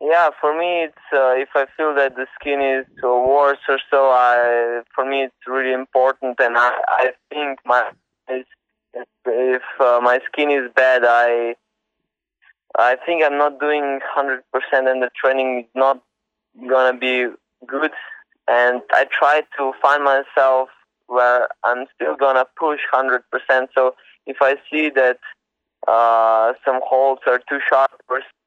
Yeah, 0.00 0.30
for 0.40 0.58
me, 0.58 0.84
it's 0.84 1.06
uh, 1.12 1.32
if 1.34 1.48
I 1.54 1.66
feel 1.76 1.94
that 1.94 2.14
the 2.16 2.26
skin 2.38 2.60
is 2.60 2.84
worse 3.02 3.58
or 3.68 3.78
so, 3.90 4.10
I 4.10 4.82
for 4.94 5.04
me 5.08 5.22
it's 5.22 5.46
really 5.46 5.72
important, 5.72 6.38
and 6.40 6.58
I 6.58 6.72
I 6.88 7.10
think 7.30 7.60
my 7.64 7.90
if 9.26 9.62
uh, 9.80 10.00
my 10.02 10.20
skin 10.26 10.50
is 10.50 10.70
bad, 10.74 11.04
I 11.04 11.54
I 12.76 12.96
think 13.06 13.22
I'm 13.24 13.38
not 13.38 13.60
doing 13.60 14.00
100% 14.16 14.40
and 14.72 15.02
the 15.02 15.10
training 15.14 15.60
is 15.60 15.70
not 15.74 16.02
gonna 16.68 16.96
be 16.96 17.26
good. 17.66 17.92
And 18.48 18.82
I 18.92 19.06
try 19.10 19.42
to 19.58 19.72
find 19.80 20.04
myself 20.04 20.68
where 21.06 21.48
I'm 21.62 21.86
still 21.94 22.16
gonna 22.16 22.46
push 22.58 22.80
100%. 22.92 23.20
So 23.74 23.94
if 24.26 24.38
I 24.40 24.56
see 24.70 24.90
that 24.90 25.18
uh, 25.86 26.54
some 26.64 26.80
holds 26.84 27.22
are 27.26 27.40
too 27.48 27.60
sharp, 27.68 27.90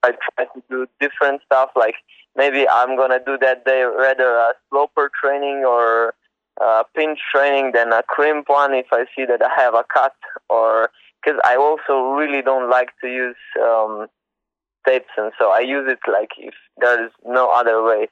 I 0.03 0.11
try 0.11 0.45
to 0.45 0.63
do 0.69 0.87
different 0.99 1.41
stuff. 1.45 1.69
Like 1.75 1.95
maybe 2.35 2.67
I'm 2.67 2.95
gonna 2.97 3.19
do 3.23 3.37
that 3.39 3.65
day 3.65 3.83
rather 3.83 4.35
a 4.35 4.53
sloper 4.69 5.09
training 5.21 5.63
or 5.65 6.13
a 6.59 6.83
pinch 6.95 7.19
training 7.33 7.71
than 7.73 7.93
a 7.93 8.03
crimp 8.03 8.49
one. 8.49 8.73
If 8.73 8.87
I 8.91 9.05
see 9.15 9.25
that 9.25 9.41
I 9.41 9.61
have 9.61 9.73
a 9.73 9.83
cut, 9.91 10.15
or 10.49 10.89
because 11.21 11.39
I 11.43 11.55
also 11.55 12.11
really 12.11 12.41
don't 12.41 12.69
like 12.69 12.89
to 13.01 13.07
use 13.07 13.35
um, 13.61 14.07
tapes, 14.87 15.09
and 15.17 15.31
so 15.39 15.51
I 15.51 15.59
use 15.59 15.85
it 15.87 15.99
like 16.11 16.29
if 16.37 16.53
there 16.77 17.05
is 17.05 17.11
no 17.25 17.49
other 17.51 17.83
way. 17.83 18.07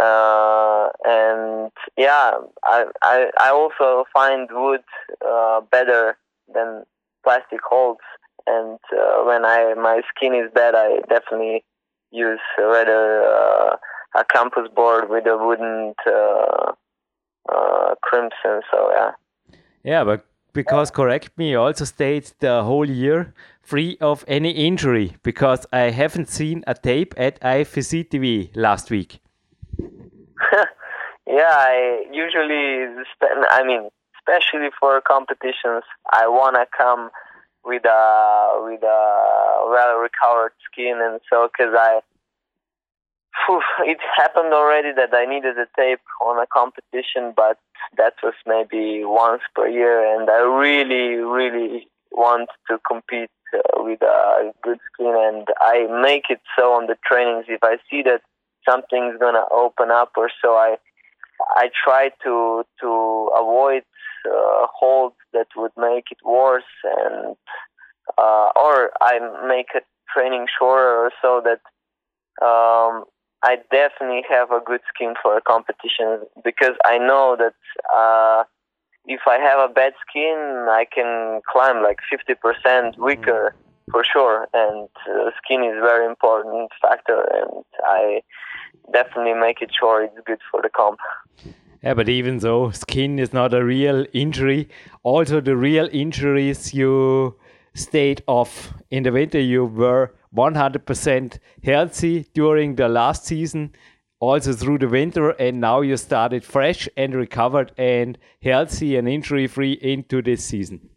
Uh, 0.00 0.88
and 1.04 1.72
yeah, 1.96 2.32
I, 2.64 2.84
I 3.02 3.30
I 3.40 3.50
also 3.50 4.04
find 4.12 4.48
wood 4.50 4.84
uh, 5.26 5.60
better 5.70 6.16
than 6.52 6.84
plastic 7.24 7.60
holds. 7.68 8.00
And 8.46 8.78
uh, 8.92 9.24
when 9.24 9.44
I 9.44 9.74
my 9.74 10.02
skin 10.08 10.34
is 10.34 10.50
bad, 10.54 10.74
I 10.74 11.00
definitely 11.08 11.64
use 12.10 12.40
rather 12.58 13.22
uh, 13.22 13.76
a 14.16 14.24
campus 14.24 14.68
board 14.74 15.10
with 15.10 15.26
a 15.26 15.36
wooden 15.36 15.94
uh, 16.06 16.72
uh, 17.52 17.94
crimson. 18.02 18.62
So 18.70 18.90
yeah. 18.92 19.10
Yeah, 19.84 20.04
but 20.04 20.26
because 20.58 20.90
correct 20.90 21.30
me, 21.38 21.54
also 21.54 21.84
stayed 21.84 22.24
the 22.40 22.64
whole 22.64 22.90
year 23.02 23.32
free 23.62 23.96
of 24.00 24.24
any 24.26 24.50
injury 24.50 25.16
because 25.22 25.64
I 25.72 25.90
haven't 26.00 26.28
seen 26.28 26.64
a 26.66 26.74
tape 26.74 27.14
at 27.16 27.40
IFSC 27.40 28.08
TV 28.08 28.50
last 28.56 28.90
week. 28.90 29.20
yeah, 31.38 31.54
I 31.70 32.02
usually, 32.10 32.66
I 33.50 33.62
mean, 33.64 33.88
especially 34.18 34.70
for 34.80 35.00
competitions, 35.00 35.84
I 36.12 36.26
want 36.26 36.56
to 36.56 36.66
come 36.76 37.10
with 37.64 37.84
a 37.84 38.58
with 38.66 38.82
a 38.82 39.02
well 39.70 39.94
recovered 40.08 40.54
skin, 40.66 40.98
and 41.00 41.20
so 41.30 41.48
because 41.52 41.72
I, 41.78 42.00
it 43.84 43.98
happened 44.16 44.52
already 44.52 44.92
that 44.92 45.14
I 45.14 45.24
needed 45.24 45.56
a 45.58 45.66
tape 45.76 46.00
on 46.20 46.40
a 46.42 46.46
competition, 46.46 47.32
but 47.36 47.58
that 47.96 48.14
was 48.22 48.34
maybe 48.46 49.04
once 49.04 49.42
per 49.54 49.68
year, 49.68 50.04
and 50.14 50.28
I 50.28 50.38
really, 50.38 51.16
really 51.16 51.88
want 52.12 52.48
to 52.68 52.78
compete 52.86 53.30
uh, 53.54 53.82
with 53.82 54.02
a 54.02 54.52
good 54.62 54.78
skin, 54.92 55.14
and 55.16 55.46
I 55.60 55.86
make 56.02 56.24
it 56.30 56.40
so 56.56 56.72
on 56.72 56.86
the 56.86 56.96
trainings. 57.04 57.46
If 57.48 57.62
I 57.62 57.76
see 57.90 58.02
that 58.02 58.22
something's 58.68 59.18
gonna 59.18 59.44
open 59.50 59.90
up 59.90 60.12
or 60.16 60.30
so, 60.42 60.52
I 60.54 60.76
I 61.56 61.70
try 61.84 62.10
to 62.24 62.64
to 62.80 63.30
avoid 63.36 63.84
uh, 64.26 64.66
holds 64.72 65.16
that 65.32 65.46
would 65.56 65.72
make 65.76 66.06
it 66.10 66.18
worse, 66.24 66.64
and 66.84 67.36
uh, 68.16 68.48
or 68.56 68.90
I 69.00 69.18
make 69.46 69.68
a 69.74 69.80
training 70.12 70.46
shorter 70.58 71.06
or 71.06 71.10
so 71.22 71.42
that 71.44 71.60
um, 72.44 73.04
I 73.42 73.58
definitely 73.70 74.22
have 74.28 74.50
a 74.50 74.60
good 74.64 74.80
skin 74.92 75.14
for 75.22 75.36
a 75.36 75.40
competition 75.40 76.26
because 76.44 76.76
I 76.84 76.98
know 76.98 77.36
that 77.38 77.54
uh, 77.94 78.44
if 79.06 79.20
I 79.26 79.38
have 79.38 79.70
a 79.70 79.72
bad 79.72 79.92
skin, 80.08 80.66
I 80.68 80.86
can 80.92 81.40
climb 81.50 81.82
like 81.82 81.98
50% 82.12 82.98
weaker 82.98 83.54
mm. 83.54 83.92
for 83.92 84.04
sure. 84.04 84.48
And 84.52 84.88
uh, 85.08 85.30
skin 85.42 85.62
is 85.62 85.74
very 85.80 86.06
important 86.06 86.70
factor. 86.82 87.26
And 87.32 87.64
I, 87.84 88.22
definitely 88.92 89.34
make 89.34 89.60
it 89.60 89.70
sure 89.78 90.02
it's 90.02 90.18
good 90.26 90.40
for 90.50 90.62
the 90.62 90.68
comp. 90.68 90.98
Yeah, 91.82 91.94
but 91.94 92.08
even 92.08 92.38
though 92.38 92.70
skin 92.70 93.18
is 93.18 93.32
not 93.32 93.54
a 93.54 93.64
real 93.64 94.04
injury, 94.12 94.68
also 95.02 95.40
the 95.40 95.56
real 95.56 95.88
injuries 95.92 96.74
you 96.74 97.36
stayed 97.78 98.22
of 98.28 98.74
in 98.90 99.02
the 99.04 99.12
winter, 99.12 99.40
you 99.40 99.64
were 99.64 100.14
100% 100.34 101.38
healthy 101.64 102.26
during 102.34 102.74
the 102.76 102.88
last 102.88 103.24
season, 103.24 103.74
also 104.20 104.52
through 104.52 104.78
the 104.78 104.88
winter, 104.88 105.30
and 105.30 105.60
now 105.60 105.80
you 105.80 105.96
started 105.96 106.44
fresh 106.44 106.88
and 106.96 107.14
recovered 107.14 107.72
and 107.78 108.18
healthy 108.42 108.96
and 108.96 109.08
injury 109.08 109.46
free 109.46 109.72
into 109.72 110.20
this 110.20 110.44
season. 110.44 110.90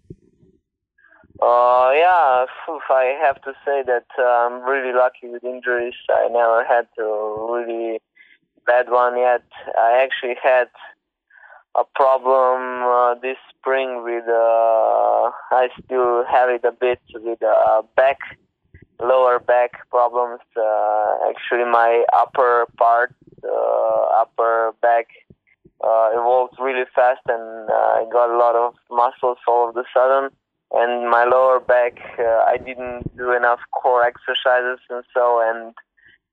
Uh, 1.42 1.92
yeah, 1.96 2.46
I 2.92 3.18
have 3.20 3.42
to 3.42 3.54
say 3.66 3.82
that 3.84 4.06
uh, 4.20 4.22
I'm 4.22 4.62
really 4.62 4.94
lucky 4.94 5.28
with 5.28 5.44
injuries. 5.44 5.96
I 6.10 6.28
never 6.30 6.64
had 6.64 6.88
a 7.00 7.04
really 7.04 8.00
bad 8.68 8.90
one 8.90 9.18
yet. 9.18 9.44
I 9.76 10.04
actually 10.04 10.36
had 10.42 10.70
a 11.76 11.84
problem 11.96 12.84
uh, 12.84 13.16
this 13.16 13.38
spring 13.62 14.04
with, 14.04 14.28
uh, 14.28 15.30
I 15.52 15.70
still 15.86 16.26
have 16.26 16.50
it 16.50 16.64
a 16.66 16.72
bit 16.72 17.00
with 17.14 17.42
uh, 17.44 17.84
back, 17.96 18.18
lower 19.00 19.40
back 19.40 19.90
problems. 19.90 20.42
Uh, 20.58 21.30
actually, 21.30 21.66
my 21.66 22.04
upper 22.14 22.66
part, 22.78 23.14
uh, 23.44 24.22
upper 24.22 24.74
back, 24.82 25.08
uh, 25.84 26.10
evolved 26.14 26.54
really 26.60 26.86
fast 26.94 27.22
and 27.28 27.70
uh, 27.70 27.74
I 27.74 28.06
got 28.12 28.30
a 28.30 28.38
lot 28.38 28.56
of 28.56 28.76
muscles 28.92 29.38
all 29.48 29.70
of 29.70 29.76
a 29.76 29.84
sudden 29.94 30.30
and 30.74 31.10
my 31.10 31.26
lower 31.26 31.60
back 31.60 31.98
uh, 32.20 32.46
I 32.46 32.58
didn't 32.58 33.18
do 33.18 33.32
enough 33.32 33.60
core 33.74 34.06
exercises 34.06 34.80
and 34.90 35.04
so 35.12 35.42
and 35.44 35.74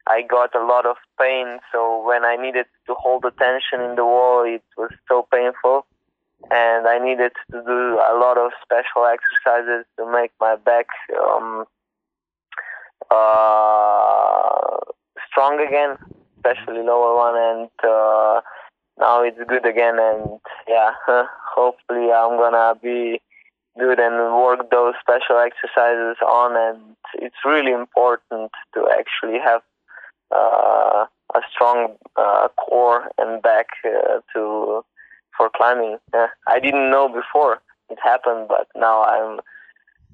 I 0.06 0.22
got 0.22 0.54
a 0.54 0.64
lot 0.64 0.84
of 0.84 0.96
pain 1.18 1.60
so 1.72 2.04
when 2.06 2.24
I 2.26 2.36
needed 2.36 2.66
to 2.88 2.94
hold 2.94 3.22
the 3.22 3.30
tension 3.30 3.80
in 3.80 3.96
the 3.96 4.04
wall 4.04 4.44
it 4.44 4.62
was 4.76 4.90
so 5.08 5.26
painful 5.32 5.86
and 6.50 6.86
I 6.86 6.98
needed 6.98 7.32
to 7.50 7.62
do 7.62 7.98
a 7.98 8.14
lot 8.18 8.38
of 8.38 8.52
special 8.62 9.04
exercises 9.04 9.84
to 9.98 10.10
make 10.10 10.30
my 10.40 10.56
back 10.56 10.86
um, 11.20 11.64
uh, 13.10 14.76
strong 15.30 15.60
again 15.60 15.96
especially 16.38 16.82
lower 16.82 17.14
one 17.16 17.34
and 17.36 17.70
uh, 17.84 18.40
now 18.98 19.22
it's 19.22 19.38
good 19.48 19.66
again 19.66 19.98
and 19.98 20.38
yeah 20.68 20.92
hopefully 21.56 22.12
I'm 22.12 22.36
gonna 22.38 22.74
be 22.80 23.20
good 23.78 23.98
and 24.00 24.14
work 24.34 24.70
those 24.70 24.94
special 25.00 25.38
exercises 25.38 26.16
on 26.26 26.56
and 26.56 26.96
it's 27.14 27.44
really 27.44 27.72
important 27.72 28.50
to 28.74 28.88
actually 28.90 29.38
have 29.38 29.62
uh, 30.34 31.06
a 31.34 31.40
strong 31.52 31.96
uh, 32.16 32.48
core 32.56 33.10
and 33.18 33.42
back 33.42 33.68
uh, 33.84 34.20
to 34.34 34.84
for 35.38 35.48
climbing 35.56 35.96
i 36.46 36.60
didn't 36.60 36.90
know 36.90 37.08
before 37.08 37.62
it 37.88 37.98
happened 38.02 38.46
but 38.48 38.66
now 38.76 39.02
i'm 39.04 39.40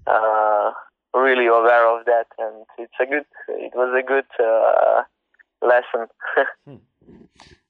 uh, 0.07 0.70
really 1.14 1.47
aware 1.47 1.89
of 1.89 2.05
that 2.05 2.27
and 2.39 2.66
it's 2.79 2.93
a 3.01 3.07
good 3.07 3.27
it 3.49 3.72
was 3.75 3.91
a 3.99 4.07
good 4.07 4.27
uh, 4.39 5.03
lesson. 5.64 6.09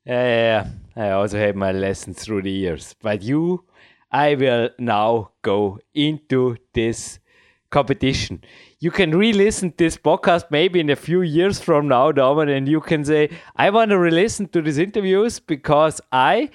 Yeah, 0.06 0.22
yeah, 0.22 0.66
yeah. 0.96 1.02
I 1.02 1.10
also 1.12 1.38
had 1.38 1.56
my 1.56 1.72
lessons 1.72 2.22
through 2.22 2.42
the 2.42 2.50
years. 2.50 2.94
But 3.00 3.22
you 3.22 3.64
I 4.12 4.34
will 4.34 4.68
now 4.78 5.30
go 5.40 5.78
into 5.94 6.56
this 6.74 7.18
competition. 7.70 8.44
You 8.80 8.90
can 8.90 9.16
re-listen 9.16 9.72
this 9.78 9.96
podcast 9.96 10.44
maybe 10.50 10.78
in 10.78 10.90
a 10.90 10.94
few 10.94 11.22
years 11.22 11.58
from 11.58 11.88
now, 11.88 12.12
Domen, 12.12 12.54
and 12.54 12.68
you 12.68 12.82
can 12.82 13.02
say, 13.02 13.30
I 13.56 13.70
want 13.70 13.92
to 13.92 13.98
re-listen 13.98 14.48
to 14.48 14.60
these 14.60 14.76
interviews 14.76 15.40
because 15.40 16.02
I 16.12 16.50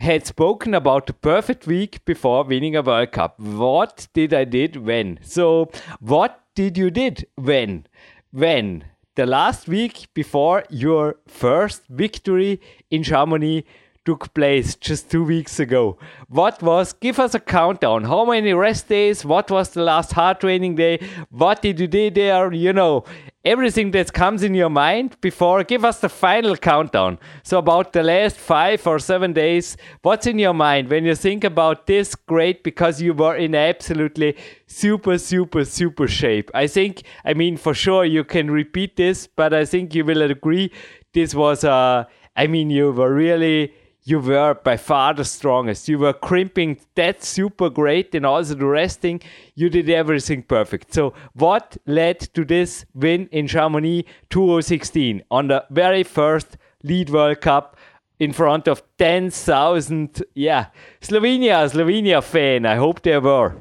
had 0.00 0.26
spoken 0.26 0.72
about 0.72 1.06
the 1.06 1.12
perfect 1.12 1.66
week 1.66 2.04
before 2.06 2.44
winning 2.44 2.74
a 2.74 2.82
World 2.82 3.12
Cup. 3.12 3.38
What 3.38 4.08
did 4.14 4.32
I 4.32 4.44
did 4.44 4.76
when? 4.76 5.18
So 5.22 5.70
what 6.00 6.42
did 6.54 6.78
you 6.78 6.90
did 6.90 7.26
when? 7.36 7.86
When? 8.32 8.84
The 9.16 9.26
last 9.26 9.68
week 9.68 10.08
before 10.14 10.64
your 10.70 11.16
first 11.26 11.82
victory 11.88 12.60
in 12.90 13.02
Chamonix 13.02 13.64
took 14.04 14.32
place 14.34 14.74
just 14.74 15.10
two 15.10 15.24
weeks 15.24 15.60
ago. 15.60 15.98
What 16.28 16.62
was, 16.62 16.92
give 16.92 17.18
us 17.18 17.34
a 17.34 17.40
countdown. 17.40 18.04
How 18.04 18.24
many 18.24 18.52
rest 18.52 18.88
days? 18.88 19.24
What 19.24 19.50
was 19.50 19.70
the 19.70 19.82
last 19.82 20.12
hard 20.12 20.40
training 20.40 20.76
day? 20.76 21.00
What 21.30 21.62
did 21.62 21.78
you 21.80 21.86
do 21.86 22.10
there? 22.10 22.52
You 22.52 22.72
know, 22.72 23.04
everything 23.44 23.90
that 23.92 24.12
comes 24.12 24.42
in 24.42 24.54
your 24.54 24.70
mind 24.70 25.16
before, 25.20 25.64
give 25.64 25.84
us 25.84 26.00
the 26.00 26.08
final 26.08 26.56
countdown. 26.56 27.18
So, 27.42 27.58
about 27.58 27.92
the 27.92 28.02
last 28.02 28.36
five 28.36 28.86
or 28.86 28.98
seven 28.98 29.32
days, 29.32 29.76
what's 30.02 30.26
in 30.26 30.38
your 30.38 30.54
mind 30.54 30.88
when 30.88 31.04
you 31.04 31.14
think 31.14 31.44
about 31.44 31.86
this 31.86 32.14
great 32.14 32.62
because 32.64 33.00
you 33.00 33.14
were 33.14 33.36
in 33.36 33.54
absolutely 33.54 34.36
super, 34.66 35.18
super, 35.18 35.64
super 35.64 36.08
shape? 36.08 36.50
I 36.54 36.66
think, 36.66 37.02
I 37.24 37.34
mean, 37.34 37.56
for 37.56 37.74
sure 37.74 38.04
you 38.04 38.24
can 38.24 38.50
repeat 38.50 38.96
this, 38.96 39.26
but 39.26 39.52
I 39.52 39.64
think 39.64 39.94
you 39.94 40.04
will 40.04 40.22
agree 40.22 40.72
this 41.12 41.34
was, 41.34 41.64
uh, 41.64 42.04
I 42.36 42.46
mean, 42.46 42.70
you 42.70 42.92
were 42.92 43.12
really 43.12 43.74
you 44.10 44.18
were 44.18 44.54
by 44.54 44.76
far 44.76 45.14
the 45.14 45.24
strongest. 45.24 45.88
You 45.88 45.98
were 45.98 46.12
crimping 46.12 46.80
that 46.96 47.22
super 47.22 47.70
great 47.70 48.14
and 48.14 48.26
also 48.26 48.54
the 48.54 48.66
resting. 48.66 49.20
You 49.54 49.70
did 49.70 49.88
everything 49.88 50.42
perfect. 50.42 50.92
So, 50.92 51.14
what 51.34 51.76
led 51.86 52.18
to 52.34 52.44
this 52.44 52.84
win 52.92 53.28
in 53.30 53.46
Chamonix 53.46 54.04
2016 54.30 55.22
on 55.30 55.48
the 55.48 55.64
very 55.70 56.02
first 56.02 56.56
Lead 56.82 57.10
World 57.10 57.40
Cup 57.40 57.76
in 58.18 58.32
front 58.32 58.68
of 58.68 58.82
10,000, 58.98 60.22
yeah, 60.34 60.66
Slovenia, 61.00 61.70
Slovenia 61.70 62.22
fan. 62.22 62.66
I 62.66 62.76
hope 62.76 63.02
they 63.02 63.18
were. 63.18 63.56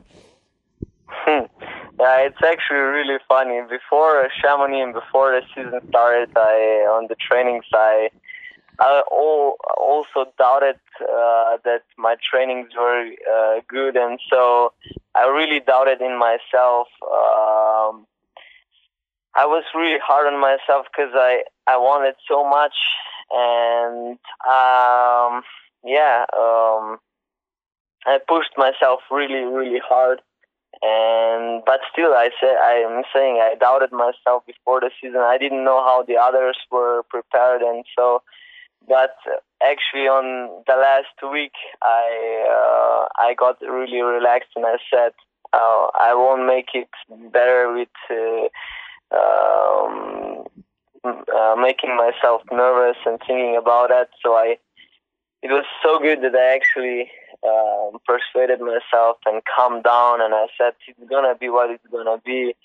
Yeah, 2.00 2.20
it's 2.22 2.42
actually 2.42 2.78
really 2.78 3.18
funny. 3.28 3.60
Before 3.70 4.30
Chamonix 4.42 4.80
and 4.80 4.94
before 4.94 5.32
the 5.32 5.42
season 5.54 5.82
started, 5.90 6.30
I 6.34 6.88
on 6.96 7.08
the 7.10 7.16
training 7.16 7.60
side 7.70 8.12
I 8.80 9.02
also 9.10 10.32
doubted 10.38 10.80
uh, 11.02 11.58
that 11.66 11.84
my 11.98 12.16
trainings 12.30 12.70
were 12.78 13.12
uh, 13.32 13.62
good, 13.68 13.98
and 13.98 14.20
so 14.30 14.74
I 15.16 15.28
really 15.28 15.60
doubted 15.60 16.02
in 16.02 16.18
myself. 16.18 16.88
Um, 17.04 18.08
I 19.36 19.46
was 19.46 19.64
really 19.76 20.00
hard 20.00 20.32
on 20.32 20.40
myself 20.40 20.88
because 20.92 21.12
I 21.14 21.44
I 21.68 21.78
wanted 21.78 22.16
so 22.28 22.48
much, 22.48 22.76
and 23.32 24.18
um, 24.48 25.44
yeah, 25.84 26.26
um, 26.34 27.00
I 28.06 28.20
pushed 28.28 28.58
myself 28.58 29.02
really 29.12 29.44
really 29.44 29.82
hard, 29.84 30.22
and 30.82 31.64
but 31.66 31.82
still 31.92 32.14
I 32.14 32.30
say 32.42 32.56
I'm 32.56 33.04
saying 33.14 33.40
I 33.42 33.56
doubted 33.60 33.92
myself 33.92 34.46
before 34.46 34.80
the 34.80 34.90
season. 35.02 35.20
I 35.20 35.38
didn't 35.38 35.66
know 35.66 35.84
how 35.84 36.04
the 36.08 36.16
others 36.16 36.58
were 36.72 37.04
prepared, 37.10 37.62
and 37.62 37.84
so 37.98 38.22
but 38.90 39.16
actually 39.64 40.08
on 40.08 40.64
the 40.68 40.76
last 40.76 41.32
week 41.32 41.54
I 41.82 42.08
uh, 42.58 43.08
I 43.24 43.36
got 43.36 43.62
really 43.62 44.02
relaxed 44.02 44.50
and 44.56 44.66
I 44.66 44.78
said 44.92 45.14
uh, 45.54 45.88
I 46.00 46.14
won't 46.16 46.46
make 46.46 46.70
it 46.74 46.90
better 47.32 47.72
with 47.72 47.96
uh, 48.12 49.16
um, 49.16 50.44
uh, 51.06 51.56
making 51.58 51.96
myself 51.96 52.42
nervous 52.52 52.98
and 53.06 53.20
thinking 53.20 53.56
about 53.56 53.90
that 53.90 54.10
so 54.22 54.34
I 54.34 54.58
it 55.42 55.52
was 55.52 55.66
so 55.82 56.00
good 56.00 56.22
that 56.24 56.36
I 56.36 56.56
actually 56.56 57.10
um, 57.48 58.00
persuaded 58.06 58.60
myself 58.60 59.18
and 59.26 59.42
calmed 59.56 59.84
down 59.84 60.22
and 60.22 60.34
I 60.34 60.48
said 60.58 60.74
it's 60.88 61.10
gonna 61.10 61.36
be 61.36 61.50
what 61.50 61.70
it's 61.70 61.86
gonna 61.92 62.20
be 62.26 62.56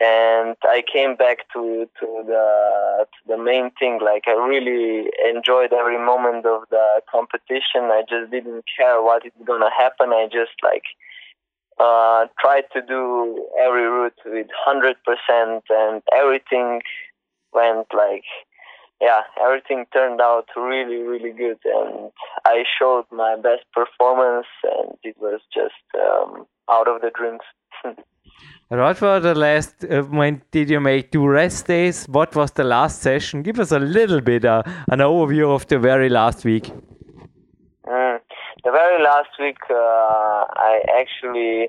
and 0.00 0.56
I 0.62 0.82
came 0.92 1.16
back 1.16 1.38
to 1.54 1.88
to 2.00 2.06
the 2.26 3.06
to 3.06 3.36
the 3.36 3.42
main 3.42 3.70
thing. 3.78 4.00
Like 4.02 4.24
I 4.26 4.32
really 4.32 5.10
enjoyed 5.28 5.72
every 5.72 5.98
moment 5.98 6.44
of 6.46 6.62
the 6.70 7.00
competition. 7.10 7.90
I 7.90 8.02
just 8.08 8.30
didn't 8.30 8.64
care 8.76 9.02
what 9.02 9.24
is 9.24 9.32
gonna 9.44 9.70
happen. 9.70 10.10
I 10.10 10.28
just 10.30 10.52
like 10.62 10.84
uh, 11.78 12.26
tried 12.38 12.64
to 12.74 12.82
do 12.82 13.48
every 13.60 13.84
route 13.86 14.18
with 14.24 14.48
hundred 14.64 14.96
percent, 15.04 15.64
and 15.70 16.02
everything 16.14 16.82
went 17.52 17.86
like 17.94 18.24
yeah, 19.00 19.22
everything 19.42 19.86
turned 19.92 20.20
out 20.20 20.48
really 20.56 21.02
really 21.02 21.32
good, 21.32 21.58
and 21.64 22.10
I 22.44 22.64
showed 22.78 23.06
my 23.10 23.36
best 23.36 23.64
performance, 23.72 24.46
and 24.62 24.96
it 25.02 25.16
was 25.18 25.40
just 25.52 25.74
um, 25.94 26.46
out 26.70 26.88
of 26.88 27.00
the 27.00 27.10
dreams. 27.10 27.42
What 28.68 29.00
were 29.00 29.20
the 29.20 29.36
last, 29.36 29.84
uh, 29.84 30.02
when 30.02 30.42
did 30.50 30.70
you 30.70 30.80
make 30.80 31.12
two 31.12 31.24
rest 31.24 31.68
days? 31.68 32.04
What 32.06 32.34
was 32.34 32.50
the 32.50 32.64
last 32.64 33.00
session? 33.00 33.42
Give 33.42 33.60
us 33.60 33.70
a 33.70 33.78
little 33.78 34.20
bit 34.20 34.44
uh, 34.44 34.64
an 34.90 34.98
overview 34.98 35.54
of 35.54 35.68
the 35.68 35.78
very 35.78 36.08
last 36.08 36.44
week. 36.44 36.72
Mm. 37.86 38.18
The 38.64 38.72
very 38.72 39.00
last 39.04 39.28
week, 39.38 39.58
uh, 39.70 40.46
I 40.56 40.82
actually, 40.98 41.68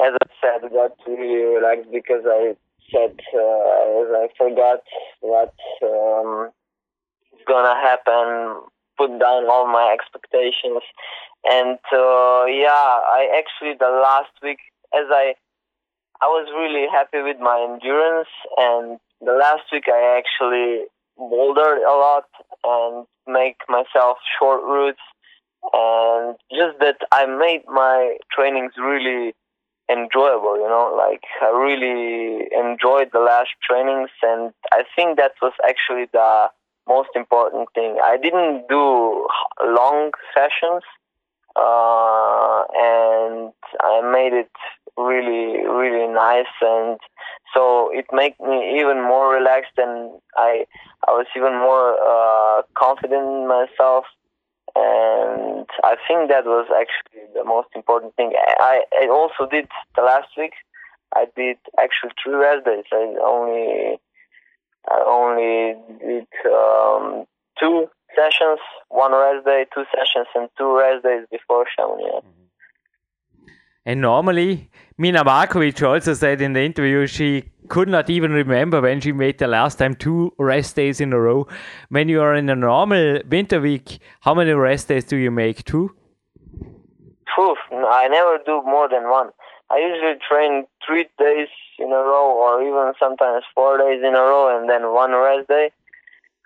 as 0.00 0.14
I 0.14 0.26
said, 0.40 0.70
got 0.72 0.92
really 1.06 1.44
relaxed 1.44 1.90
because 1.92 2.24
I 2.26 2.56
said 2.90 3.20
uh, 3.34 4.22
I 4.24 4.28
forgot 4.38 4.80
what 5.20 5.52
um, 5.82 6.50
gonna 7.46 7.74
happen. 7.74 8.62
Put 8.96 9.10
down 9.18 9.44
all 9.50 9.66
my 9.66 9.94
expectations, 9.94 10.82
and 11.44 11.78
uh, 11.92 12.44
yeah, 12.48 13.00
I 13.18 13.28
actually 13.36 13.74
the 13.78 14.00
last 14.02 14.32
week 14.42 14.58
as 14.94 15.06
I 15.10 15.34
I 16.22 16.26
was 16.26 16.48
really 16.54 16.86
happy 16.90 17.22
with 17.22 17.38
my 17.40 17.66
endurance, 17.68 18.28
and 18.58 19.00
the 19.20 19.32
last 19.32 19.62
week 19.72 19.84
I 19.88 20.18
actually 20.18 20.84
bouldered 21.16 21.78
a 21.78 21.96
lot 21.96 22.24
and 22.64 23.06
make 23.26 23.56
myself 23.68 24.18
short 24.38 24.62
routes, 24.62 25.00
and 25.72 26.36
just 26.50 26.78
that 26.80 26.98
I 27.12 27.24
made 27.26 27.62
my 27.66 28.16
trainings 28.34 28.72
really 28.78 29.34
enjoyable. 29.90 30.56
You 30.56 30.68
know, 30.68 30.94
like 30.96 31.24
I 31.40 31.48
really 31.48 32.48
enjoyed 32.52 33.10
the 33.12 33.20
last 33.20 33.50
trainings, 33.66 34.10
and 34.22 34.52
I 34.72 34.84
think 34.94 35.16
that 35.16 35.32
was 35.40 35.52
actually 35.66 36.06
the 36.12 36.48
most 36.86 37.10
important 37.14 37.68
thing. 37.74 37.96
I 38.02 38.16
didn't 38.16 38.68
do 38.68 39.26
long 39.64 40.12
sessions, 40.34 40.82
uh, 41.56 42.62
and 42.76 43.52
I 43.80 44.00
made 44.12 44.34
it 44.34 44.50
really, 44.96 45.66
really 45.66 46.12
nice, 46.12 46.52
and 46.60 46.98
so 47.54 47.90
it 47.92 48.06
made 48.12 48.34
me 48.40 48.80
even 48.80 49.02
more 49.02 49.32
relaxed, 49.32 49.76
and 49.76 50.20
I, 50.36 50.66
I 51.06 51.12
was 51.12 51.26
even 51.36 51.54
more 51.54 51.96
uh, 51.98 52.62
confident 52.74 53.22
in 53.22 53.48
myself 53.48 54.04
and 54.76 55.66
I 55.82 55.96
think 56.06 56.30
that 56.30 56.44
was 56.44 56.66
actually 56.70 57.26
the 57.34 57.44
most 57.44 57.68
important 57.74 58.14
thing. 58.16 58.32
I, 58.58 58.82
I 59.02 59.08
also 59.08 59.50
did 59.50 59.68
the 59.96 60.02
last 60.02 60.28
week. 60.36 60.52
I 61.14 61.26
did 61.36 61.56
actually 61.78 62.12
three 62.22 62.34
rest 62.34 62.64
days. 62.64 62.84
I 62.92 63.16
only 63.24 63.98
I 64.88 64.98
only 65.06 65.74
did 65.98 66.28
um, 66.46 67.24
two 67.58 67.90
sessions, 68.16 68.60
one 68.88 69.12
rest 69.12 69.44
day, 69.44 69.66
two 69.74 69.84
sessions, 69.94 70.28
and 70.34 70.48
two 70.56 70.76
rest 70.76 71.02
days 71.04 71.26
before 71.30 71.66
Chamonix. 71.76 72.20
And 73.86 74.00
normally, 74.00 74.70
Mina 74.98 75.24
Markovic 75.24 75.82
also 75.86 76.14
said 76.14 76.40
in 76.40 76.52
the 76.52 76.62
interview 76.62 77.06
she 77.06 77.44
could 77.68 77.88
not 77.88 78.10
even 78.10 78.32
remember 78.32 78.80
when 78.80 79.00
she 79.00 79.12
made 79.12 79.38
the 79.38 79.46
last 79.46 79.78
time 79.78 79.94
two 79.94 80.32
rest 80.38 80.76
days 80.76 81.00
in 81.00 81.12
a 81.12 81.20
row. 81.20 81.46
When 81.88 82.08
you 82.08 82.20
are 82.20 82.34
in 82.34 82.48
a 82.50 82.56
normal 82.56 83.20
winter 83.28 83.60
week, 83.60 83.98
how 84.20 84.34
many 84.34 84.52
rest 84.52 84.88
days 84.88 85.04
do 85.04 85.16
you 85.16 85.30
make? 85.30 85.64
Two? 85.64 85.94
Oof, 87.38 87.58
I 87.72 88.08
never 88.08 88.38
do 88.44 88.60
more 88.66 88.88
than 88.88 89.08
one. 89.08 89.30
I 89.70 89.78
usually 89.78 90.18
train 90.28 90.66
three 90.86 91.06
days 91.18 91.48
in 91.78 91.86
a 91.86 92.02
row, 92.12 92.36
or 92.36 92.60
even 92.62 92.92
sometimes 92.98 93.44
four 93.54 93.78
days 93.78 94.02
in 94.02 94.14
a 94.14 94.20
row, 94.20 94.54
and 94.54 94.68
then 94.68 94.92
one 94.92 95.12
rest 95.12 95.48
day. 95.48 95.70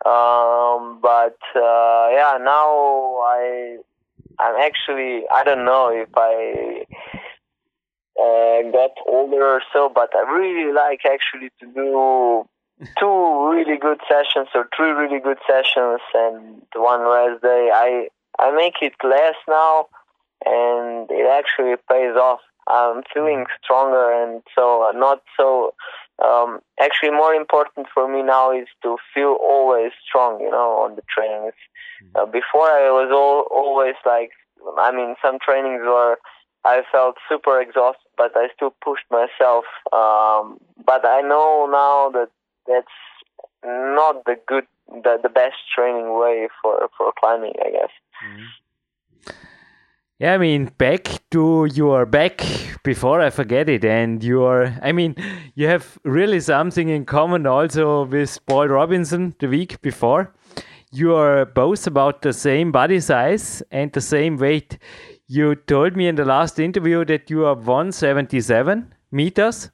Um, 0.06 1.00
but 1.02 1.38
uh, 1.56 2.08
yeah, 2.12 2.38
now 2.40 3.16
I 3.24 3.78
I'm 4.38 4.56
actually 4.60 5.24
I 5.34 5.42
don't 5.42 5.64
know 5.64 5.88
if 5.88 6.08
I 6.14 6.86
uh, 8.20 8.62
got 8.70 8.90
older 9.06 9.44
or 9.44 9.62
so, 9.72 9.90
but 9.92 10.10
I 10.14 10.30
really 10.30 10.72
like 10.72 11.00
actually 11.04 11.50
to 11.60 11.66
do 11.66 12.46
two 12.98 13.50
really 13.50 13.78
good 13.78 14.00
sessions 14.08 14.48
or 14.54 14.68
three 14.76 14.90
really 14.90 15.20
good 15.20 15.38
sessions 15.48 16.00
and 16.14 16.62
one 16.74 17.00
rest 17.00 17.42
day. 17.42 17.70
I 17.72 18.08
I 18.38 18.54
make 18.54 18.74
it 18.82 18.94
less 19.02 19.34
now, 19.48 19.86
and 20.44 21.08
it 21.10 21.28
actually 21.30 21.76
pays 21.90 22.16
off. 22.16 22.40
I'm 22.66 23.02
feeling 23.12 23.44
stronger, 23.62 24.10
and 24.10 24.42
so 24.54 24.90
not 24.94 25.22
so. 25.36 25.74
Um, 26.24 26.60
actually, 26.80 27.10
more 27.10 27.34
important 27.34 27.88
for 27.92 28.08
me 28.08 28.22
now 28.22 28.56
is 28.56 28.68
to 28.82 28.96
feel 29.12 29.36
always 29.42 29.92
strong. 30.06 30.40
You 30.40 30.50
know, 30.50 30.78
on 30.84 30.96
the 30.96 31.02
trainings. 31.08 31.54
Uh, 32.14 32.26
before 32.26 32.68
I 32.70 32.90
was 32.90 33.10
all, 33.10 33.48
always 33.50 33.94
like, 34.04 34.30
I 34.78 34.92
mean, 34.92 35.14
some 35.22 35.38
trainings 35.40 35.82
were 35.84 36.18
I 36.64 36.82
felt 36.90 37.16
super 37.28 37.60
exhausted, 37.60 38.08
but 38.16 38.32
I 38.36 38.48
still 38.54 38.74
pushed 38.82 39.04
myself. 39.10 39.64
Um, 39.92 40.58
but 40.84 41.04
I 41.04 41.20
know 41.20 41.68
now 41.70 42.10
that 42.10 42.30
that's 42.66 42.86
not 43.64 44.24
the 44.24 44.36
good, 44.46 44.66
the, 44.88 45.18
the 45.22 45.28
best 45.28 45.56
training 45.74 46.18
way 46.18 46.48
for, 46.62 46.88
for 46.96 47.12
climbing, 47.18 47.52
I 47.64 47.70
guess. 47.70 47.90
Mm-hmm. 48.24 48.44
Yeah, 50.20 50.34
I 50.34 50.38
mean, 50.38 50.70
back 50.78 51.08
to 51.32 51.68
your 51.74 52.06
back 52.06 52.40
before 52.84 53.20
I 53.20 53.30
forget 53.30 53.68
it. 53.68 53.84
And 53.84 54.22
you're, 54.22 54.72
I 54.80 54.92
mean, 54.92 55.16
you 55.54 55.66
have 55.66 55.98
really 56.04 56.38
something 56.40 56.88
in 56.88 57.04
common 57.04 57.46
also 57.46 58.04
with 58.04 58.38
Paul 58.46 58.68
Robinson 58.68 59.34
the 59.40 59.48
week 59.48 59.82
before. 59.82 60.32
You 60.92 61.16
are 61.16 61.44
both 61.44 61.88
about 61.88 62.22
the 62.22 62.32
same 62.32 62.70
body 62.70 63.00
size 63.00 63.62
and 63.72 63.92
the 63.92 64.00
same 64.00 64.36
weight. 64.36 64.78
You 65.26 65.54
told 65.54 65.96
me 65.96 66.06
in 66.06 66.16
the 66.16 66.24
last 66.26 66.58
interview 66.58 67.02
that 67.06 67.30
you 67.30 67.46
are 67.46 67.54
177 67.54 68.94
meters 69.10 69.70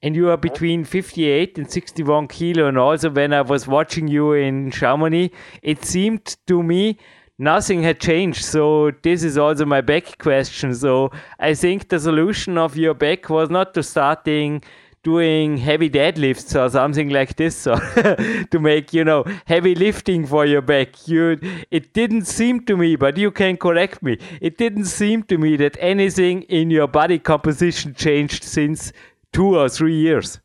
and 0.00 0.16
you 0.16 0.30
are 0.30 0.38
between 0.38 0.84
58 0.84 1.58
and 1.58 1.70
61 1.70 2.28
kilo. 2.28 2.66
And 2.66 2.78
also, 2.78 3.10
when 3.10 3.34
I 3.34 3.42
was 3.42 3.66
watching 3.66 4.08
you 4.08 4.32
in 4.32 4.70
Chamonix, 4.70 5.34
it 5.62 5.84
seemed 5.84 6.36
to 6.46 6.62
me 6.62 6.98
nothing 7.38 7.82
had 7.82 8.00
changed. 8.00 8.42
So, 8.42 8.90
this 9.02 9.22
is 9.22 9.36
also 9.36 9.66
my 9.66 9.82
back 9.82 10.16
question. 10.16 10.74
So, 10.74 11.10
I 11.38 11.52
think 11.52 11.90
the 11.90 12.00
solution 12.00 12.56
of 12.56 12.78
your 12.78 12.94
back 12.94 13.28
was 13.28 13.50
not 13.50 13.74
to 13.74 13.82
starting 13.82 14.62
doing 15.06 15.56
heavy 15.56 15.88
deadlifts 15.88 16.52
or 16.60 16.68
something 16.68 17.10
like 17.10 17.36
this 17.36 17.64
or 17.64 17.76
to 18.52 18.58
make 18.58 18.92
you 18.92 19.04
know 19.04 19.22
heavy 19.44 19.72
lifting 19.72 20.26
for 20.26 20.44
your 20.44 20.60
back. 20.60 21.06
You 21.06 21.38
it 21.70 21.92
didn't 21.92 22.24
seem 22.24 22.64
to 22.64 22.76
me 22.76 22.96
but 22.96 23.16
you 23.16 23.30
can 23.30 23.56
correct 23.56 24.02
me. 24.02 24.18
It 24.40 24.58
didn't 24.58 24.86
seem 24.86 25.22
to 25.30 25.38
me 25.38 25.56
that 25.58 25.76
anything 25.78 26.42
in 26.60 26.70
your 26.70 26.88
body 26.88 27.20
composition 27.20 27.94
changed 27.94 28.42
since 28.42 28.92
two 29.32 29.56
or 29.56 29.68
three 29.68 29.94
years. 29.94 30.40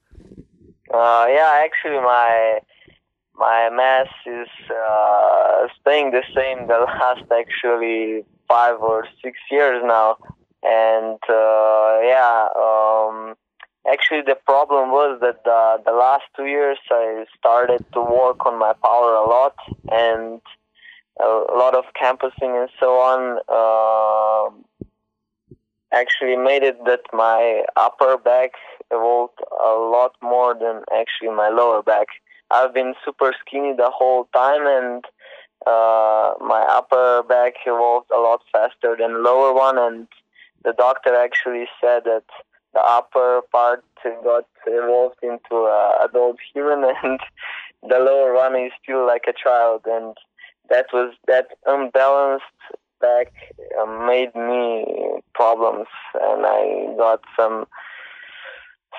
Uh, 0.93 1.25
yeah 1.37 1.51
actually 1.65 2.01
my 2.15 2.59
my 3.33 3.61
mass 3.81 4.11
is 4.27 4.51
uh, 4.69 5.67
staying 5.79 6.11
the 6.11 6.23
same 6.35 6.67
the 6.67 6.79
last 6.99 7.25
actually 7.41 8.23
five 8.47 8.77
or 8.79 9.07
six 9.23 9.39
years 9.49 9.81
now. 9.83 10.17
And 10.61 11.19
uh, 11.27 11.93
yeah 12.13 12.49
um, 12.55 13.35
Actually, 13.89 14.21
the 14.21 14.37
problem 14.45 14.91
was 14.91 15.19
that 15.21 15.43
the, 15.43 15.81
the 15.85 15.91
last 15.91 16.23
two 16.35 16.45
years 16.45 16.77
I 16.89 17.25
started 17.37 17.83
to 17.93 18.01
work 18.01 18.45
on 18.45 18.59
my 18.59 18.73
power 18.73 19.15
a 19.15 19.27
lot 19.27 19.55
and 19.91 20.39
a, 21.19 21.25
lot 21.55 21.73
of 21.73 21.85
campusing 21.99 22.55
and 22.57 22.69
so 22.79 22.99
on. 22.99 23.39
Uh, 23.49 24.51
actually 25.93 26.35
made 26.35 26.63
it 26.63 26.77
that 26.85 27.01
my 27.11 27.63
upper 27.75 28.17
back 28.17 28.51
evolved 28.91 29.39
a 29.63 29.73
lot 29.73 30.13
more 30.21 30.53
than 30.53 30.83
actually 30.93 31.29
my 31.29 31.49
lower 31.49 31.81
back. 31.81 32.07
I've 32.49 32.73
been 32.73 32.93
super 33.03 33.33
skinny 33.39 33.73
the 33.75 33.89
whole 33.89 34.27
time 34.33 34.65
and 34.65 35.05
uh, 35.65 36.33
my 36.39 36.65
upper 36.69 37.23
back 37.27 37.53
evolved 37.65 38.09
a 38.15 38.19
lot 38.19 38.41
faster 38.51 38.95
than 38.97 39.23
lower 39.23 39.53
one 39.53 39.77
and 39.77 40.07
the 40.63 40.73
doctor 40.73 41.15
actually 41.15 41.65
said 41.81 42.03
that 42.05 42.23
the 42.73 42.79
upper 42.79 43.41
part 43.51 43.83
got 44.23 44.45
evolved 44.65 45.17
into 45.21 45.67
an 45.67 46.09
adult 46.09 46.37
human 46.53 46.83
and 47.03 47.19
the 47.83 47.99
lower 47.99 48.33
one 48.33 48.55
is 48.55 48.71
still 48.81 49.05
like 49.05 49.25
a 49.27 49.33
child 49.33 49.81
and 49.85 50.15
that 50.69 50.85
was 50.93 51.13
that 51.27 51.47
unbalanced 51.65 52.45
back 52.99 53.33
uh, 53.81 53.85
made 54.07 54.33
me 54.35 54.85
problems 55.33 55.87
and 56.13 56.45
I 56.45 56.93
got 56.97 57.21
some 57.37 57.65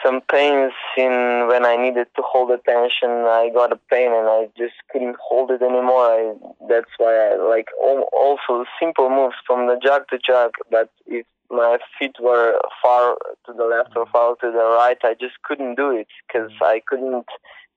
some 0.04 0.20
pains 0.22 0.72
in 0.96 1.46
when 1.48 1.64
I 1.64 1.76
needed 1.76 2.08
to 2.16 2.22
hold 2.24 2.50
attention. 2.50 3.10
I 3.10 3.50
got 3.54 3.72
a 3.72 3.78
pain 3.90 4.10
and 4.12 4.26
I 4.28 4.48
just 4.56 4.74
couldn't 4.90 5.16
hold 5.20 5.50
it 5.50 5.62
anymore. 5.62 6.06
I, 6.06 6.34
that's 6.68 6.90
why 6.98 7.14
I 7.14 7.36
like 7.36 7.68
all, 7.80 8.08
also 8.12 8.64
simple 8.80 9.10
moves 9.10 9.36
from 9.46 9.68
the 9.68 9.78
jog 9.80 10.08
to 10.08 10.18
jog, 10.18 10.52
but 10.70 10.90
if 11.06 11.26
my 11.53 11.78
feet 11.98 12.16
were 12.20 12.59
far 12.82 13.16
to 13.46 13.53
the 13.53 13.64
left 13.64 13.94
or 13.94 14.07
far 14.07 14.34
to 14.36 14.50
the 14.50 14.76
right. 14.80 14.98
I 15.05 15.14
just 15.20 15.40
couldn't 15.42 15.76
do 15.76 15.90
it 15.90 16.09
because 16.26 16.50
I 16.61 16.82
couldn't 16.86 17.26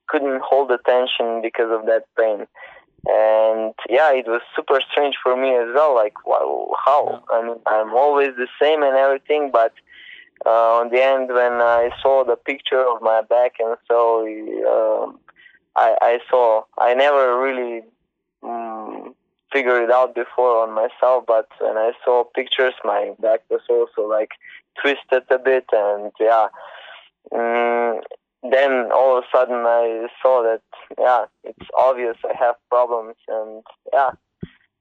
couldn't 0.08 0.42
hold 0.44 0.72
attention 0.72 1.42
because 1.42 1.72
of 1.72 1.86
that 1.88 2.06
pain. 2.18 2.48
And 3.08 3.74
yeah, 3.90 4.12
it 4.14 4.26
was 4.28 4.42
super 4.56 4.80
strange 4.92 5.16
for 5.22 5.36
me 5.36 5.56
as 5.56 5.70
well. 5.76 5.94
Like, 5.94 6.26
wow, 6.26 6.74
how? 6.84 7.24
I 7.32 7.44
mean, 7.44 7.58
I'm 7.68 7.94
always 7.94 8.30
the 8.38 8.48
same 8.62 8.82
and 8.82 8.96
everything, 8.96 9.52
but 9.52 9.74
uh, 10.46 10.80
on 10.80 10.90
the 10.90 11.04
end, 11.04 11.30
when 11.30 11.54
I 11.54 11.90
saw 12.02 12.24
the 12.24 12.36
picture 12.36 12.82
of 12.82 13.02
my 13.02 13.22
back 13.22 13.54
and 13.60 13.78
so 13.88 14.26
um, 14.26 15.20
I, 15.76 15.96
I 16.02 16.20
saw, 16.30 16.64
I 16.78 16.94
never 16.94 17.40
really 17.40 17.84
um, 18.44 19.16
figured 19.56 19.84
it 19.84 19.92
out 19.92 20.14
before 20.14 20.64
on 20.64 20.76
myself, 20.76 21.24
but 21.26 21.48
when 21.62 21.78
I 21.78 21.94
saw 22.04 22.26
pictures, 22.36 22.74
my 22.84 23.14
back 23.20 23.40
was 23.50 23.62
also 23.70 24.06
like 24.08 24.32
twisted 24.82 25.24
a 25.32 25.40
bit, 25.40 25.66
and 25.72 26.12
yeah, 26.20 26.48
mm, 27.32 28.02
then 28.52 28.92
all 28.94 29.18
of 29.18 29.24
a 29.24 29.28
sudden 29.32 29.64
I 29.66 30.08
saw 30.22 30.44
that 30.44 30.62
yeah, 31.00 31.26
it's 31.46 31.70
obvious 31.80 32.18
I 32.26 32.36
have 32.38 32.56
problems, 32.70 33.16
and 33.30 33.64
yeah, 33.94 34.12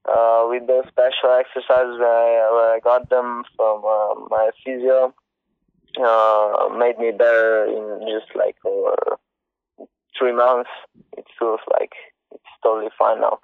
uh, 0.09 0.47
with 0.49 0.67
those 0.67 0.87
special 0.89 1.31
exercises 1.39 2.01
where 2.01 2.11
I, 2.11 2.51
where 2.53 2.75
I 2.75 2.81
got 2.83 3.09
them 3.11 3.45
from 3.57 3.85
uh, 3.85 4.15
my 4.29 4.51
physio, 4.65 5.15
uh, 6.05 6.69
made 6.77 6.99
me 6.99 7.13
better 7.13 7.67
in 7.67 8.09
just 8.11 8.35
like 8.35 8.57
over 8.65 8.97
three 10.19 10.33
months. 10.33 10.71
It 11.17 11.27
feels 11.39 11.61
like 11.79 11.93
it's 12.33 12.55
totally 12.65 12.91
fine 12.99 13.21
now. 13.21 13.39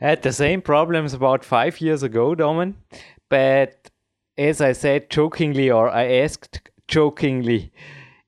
Had 0.00 0.22
the 0.22 0.32
same 0.32 0.62
problems 0.62 1.12
about 1.12 1.44
five 1.44 1.80
years 1.80 2.02
ago, 2.02 2.34
Domen, 2.34 2.74
but 3.28 3.90
as 4.38 4.60
I 4.60 4.72
said 4.72 5.10
jokingly, 5.10 5.70
or 5.70 5.90
I 5.90 6.04
asked 6.04 6.62
jokingly, 6.88 7.72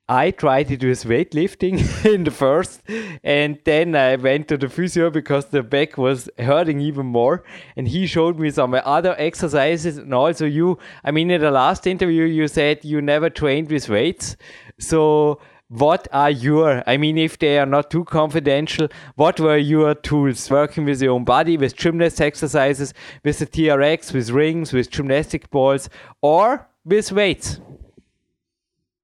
I 0.08 0.30
tried 0.32 0.70
it 0.70 0.84
with 0.84 1.04
weightlifting 1.04 2.04
in 2.14 2.24
the 2.24 2.30
first, 2.30 2.82
and 3.24 3.58
then 3.64 3.94
I 3.94 4.16
went 4.16 4.48
to 4.48 4.58
the 4.58 4.68
physio 4.68 5.08
because 5.08 5.46
the 5.46 5.62
back 5.62 5.96
was 5.96 6.28
hurting 6.38 6.80
even 6.80 7.06
more. 7.06 7.44
And 7.76 7.88
he 7.88 8.06
showed 8.06 8.38
me 8.38 8.50
some 8.50 8.74
other 8.74 9.14
exercises, 9.16 9.96
and 9.96 10.12
also 10.12 10.44
you. 10.44 10.78
I 11.02 11.12
mean, 11.12 11.30
in 11.30 11.40
the 11.40 11.50
last 11.50 11.86
interview, 11.86 12.24
you 12.24 12.48
said 12.48 12.84
you 12.84 13.00
never 13.00 13.30
trained 13.30 13.70
with 13.70 13.88
weights. 13.88 14.36
So, 14.78 15.40
what 15.72 16.06
are 16.12 16.30
your? 16.30 16.82
I 16.86 16.98
mean, 16.98 17.16
if 17.16 17.38
they 17.38 17.58
are 17.58 17.66
not 17.66 17.90
too 17.90 18.04
confidential, 18.04 18.88
what 19.16 19.40
were 19.40 19.56
your 19.56 19.94
tools? 19.94 20.50
Working 20.50 20.84
with 20.84 21.00
your 21.00 21.12
own 21.12 21.24
body, 21.24 21.56
with 21.56 21.76
gymnast 21.76 22.20
exercises, 22.20 22.92
with 23.24 23.38
the 23.38 23.46
TRX, 23.46 24.12
with 24.12 24.30
rings, 24.30 24.72
with 24.72 24.90
gymnastic 24.90 25.50
balls, 25.50 25.88
or 26.20 26.68
with 26.84 27.10
weights? 27.10 27.58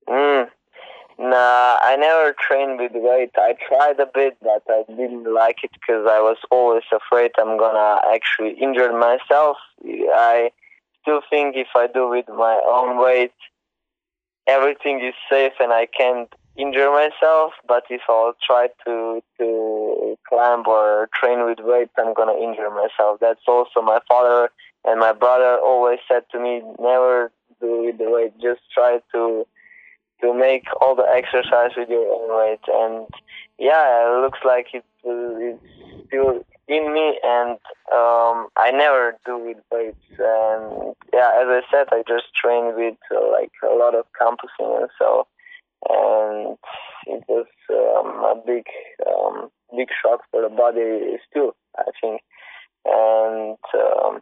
Mm. 0.06 0.48
Nah, 1.18 1.78
I 1.80 1.96
never 1.98 2.34
trained 2.38 2.78
with 2.78 2.92
weight. 2.94 3.30
I 3.36 3.54
tried 3.66 3.98
a 3.98 4.06
bit, 4.06 4.36
but 4.42 4.62
I 4.68 4.84
didn't 4.88 5.32
like 5.32 5.64
it 5.64 5.70
because 5.72 6.06
I 6.06 6.20
was 6.20 6.36
always 6.50 6.84
afraid 6.92 7.32
I'm 7.38 7.58
gonna 7.58 8.00
actually 8.12 8.52
injure 8.60 8.92
myself. 8.92 9.56
I 9.84 10.50
still 11.00 11.22
think 11.30 11.56
if 11.56 11.68
I 11.74 11.86
do 11.86 12.08
with 12.08 12.28
my 12.28 12.60
own 12.66 13.02
weight, 13.02 13.32
everything 14.46 15.00
is 15.04 15.14
safe 15.30 15.52
and 15.60 15.72
I 15.72 15.86
can't 15.86 16.32
injure 16.58 16.90
myself. 16.90 17.52
But 17.66 17.84
if 17.88 18.02
I'll 18.08 18.34
try 18.44 18.68
to 18.84 19.22
to 19.38 20.18
climb 20.28 20.66
or 20.66 21.08
train 21.14 21.44
with 21.46 21.58
weights, 21.60 21.92
I'm 21.96 22.12
gonna 22.14 22.36
injure 22.36 22.70
myself. 22.70 23.20
That's 23.20 23.46
also 23.46 23.80
my 23.80 24.00
father 24.08 24.50
and 24.84 25.00
my 25.00 25.12
brother 25.12 25.58
always 25.58 25.98
said 26.08 26.24
to 26.32 26.40
me, 26.40 26.62
never 26.78 27.30
do 27.60 27.84
with 27.84 27.98
the 27.98 28.10
weight. 28.10 28.32
Just 28.40 28.60
try 28.72 29.00
to 29.12 29.46
to 30.20 30.34
make 30.34 30.64
all 30.80 30.96
the 30.96 31.06
exercise 31.08 31.70
with 31.76 31.88
your 31.88 32.06
own 32.12 32.28
weight. 32.38 32.60
And 32.66 33.06
yeah, 33.58 34.06
it 34.06 34.20
looks 34.20 34.40
like 34.44 34.66
it, 34.74 34.84
it's 35.04 36.06
still 36.08 36.44
in 36.66 36.92
me, 36.92 37.18
and 37.22 37.52
um, 37.92 38.48
I 38.56 38.70
never 38.72 39.16
do 39.24 39.38
with 39.38 39.58
weights. 39.70 39.96
And 40.18 40.94
yeah, 41.12 41.30
as 41.40 41.46
I 41.48 41.60
said, 41.70 41.88
I 41.92 42.02
just 42.06 42.34
train 42.34 42.74
with 42.74 42.96
uh, 43.14 43.30
like 43.30 43.52
a 43.62 43.74
lot 43.74 43.94
of 43.94 44.06
campusing 44.18 44.76
and 44.80 44.90
so. 44.98 45.26
And 45.88 46.58
it 47.06 47.24
was 47.28 47.46
um, 47.70 48.08
a 48.24 48.34
big, 48.44 48.64
um, 49.06 49.50
big 49.76 49.88
shock 50.02 50.20
for 50.30 50.42
the 50.42 50.48
body 50.48 51.18
still, 51.30 51.54
I 51.76 51.84
think. 52.00 52.22
And 52.84 53.58
um, 53.74 54.20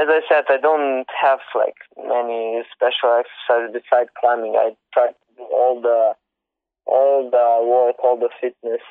as 0.00 0.08
I 0.08 0.20
said, 0.28 0.44
I 0.48 0.58
don't 0.58 1.06
have 1.20 1.40
like 1.54 1.74
many 1.96 2.62
special 2.72 3.20
exercises 3.20 3.74
besides 3.74 4.10
climbing. 4.20 4.54
I 4.56 4.76
try 4.94 5.08
to 5.08 5.14
do 5.36 5.42
all 5.42 5.80
the 5.80 6.14
all 6.86 7.30
the 7.30 7.66
work, 7.66 7.96
all 8.02 8.18
the 8.18 8.30
fitness 8.40 8.82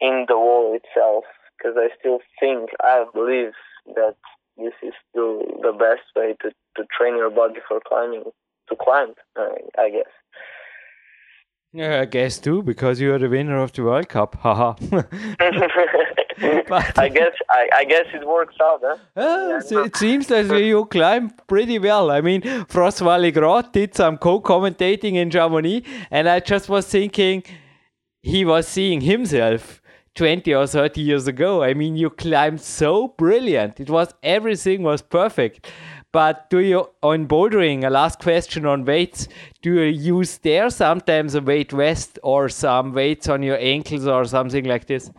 in 0.00 0.24
the 0.28 0.38
wall 0.38 0.74
itself 0.74 1.24
because 1.60 1.76
I 1.76 1.88
still 1.98 2.20
think, 2.38 2.70
I 2.82 3.04
believe 3.12 3.52
that 3.94 4.16
this 4.56 4.72
is 4.82 4.94
still 5.08 5.40
the 5.62 5.72
best 5.72 6.02
way 6.16 6.34
to, 6.42 6.50
to 6.76 6.88
train 6.96 7.16
your 7.16 7.30
body 7.30 7.60
for 7.68 7.80
climbing, 7.86 8.24
to 8.68 8.76
climb, 8.76 9.14
I 9.36 9.90
guess. 9.90 10.10
Yeah, 11.72 12.00
I 12.00 12.04
guess 12.04 12.38
too, 12.38 12.62
because 12.62 13.00
you 13.00 13.14
are 13.14 13.18
the 13.18 13.28
winner 13.28 13.58
of 13.58 13.72
the 13.72 13.84
World 13.84 14.08
Cup. 14.08 14.34
Haha. 14.36 14.74
I 16.42 17.08
guess 17.08 17.32
I, 17.50 17.68
I, 17.74 17.84
guess 17.84 18.06
it 18.12 18.26
works 18.26 18.56
out, 18.60 18.80
huh? 18.82 18.96
Uh, 19.14 19.60
so 19.60 19.84
it 19.84 19.96
seems 19.96 20.26
that 20.28 20.46
you 20.58 20.84
climb 20.86 21.30
pretty 21.46 21.78
well. 21.78 22.10
I 22.10 22.22
mean, 22.22 22.40
François 22.42 23.20
Legrand 23.20 23.72
did 23.72 23.94
some 23.94 24.16
co-commentating 24.16 25.14
in 25.14 25.30
Germany, 25.30 25.84
and 26.10 26.28
I 26.28 26.40
just 26.40 26.68
was 26.68 26.86
thinking 26.86 27.44
he 28.22 28.44
was 28.44 28.66
seeing 28.66 29.02
himself 29.02 29.80
20 30.14 30.52
or 30.54 30.66
30 30.66 31.00
years 31.00 31.26
ago. 31.26 31.62
I 31.62 31.74
mean, 31.74 31.96
you 31.96 32.10
climbed 32.10 32.60
so 32.60 33.08
brilliant. 33.08 33.78
It 33.78 33.90
was 33.90 34.12
everything 34.22 34.82
was 34.82 35.02
perfect. 35.02 35.70
But 36.12 36.50
do 36.50 36.58
you, 36.58 36.88
on 37.02 37.28
bouldering, 37.28 37.84
a 37.86 37.90
last 37.90 38.18
question 38.18 38.66
on 38.66 38.84
weights, 38.84 39.28
do 39.62 39.74
you 39.74 39.82
use 40.16 40.38
there 40.38 40.68
sometimes 40.68 41.36
a 41.36 41.40
weight 41.40 41.70
vest 41.70 42.18
or 42.24 42.48
some 42.48 42.92
weights 42.92 43.28
on 43.28 43.44
your 43.44 43.58
ankles 43.58 44.06
or 44.08 44.24
something 44.24 44.64
like 44.64 44.86
this? 44.86 45.10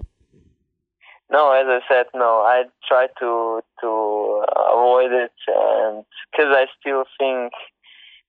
No, 1.31 1.51
as 1.51 1.65
I 1.65 1.79
said, 1.87 2.07
no. 2.13 2.41
I 2.41 2.65
try 2.85 3.07
to 3.19 3.61
to 3.79 4.45
avoid 4.69 5.13
it, 5.13 5.31
and 5.47 6.03
because 6.29 6.53
I 6.53 6.65
still 6.77 7.05
think 7.17 7.53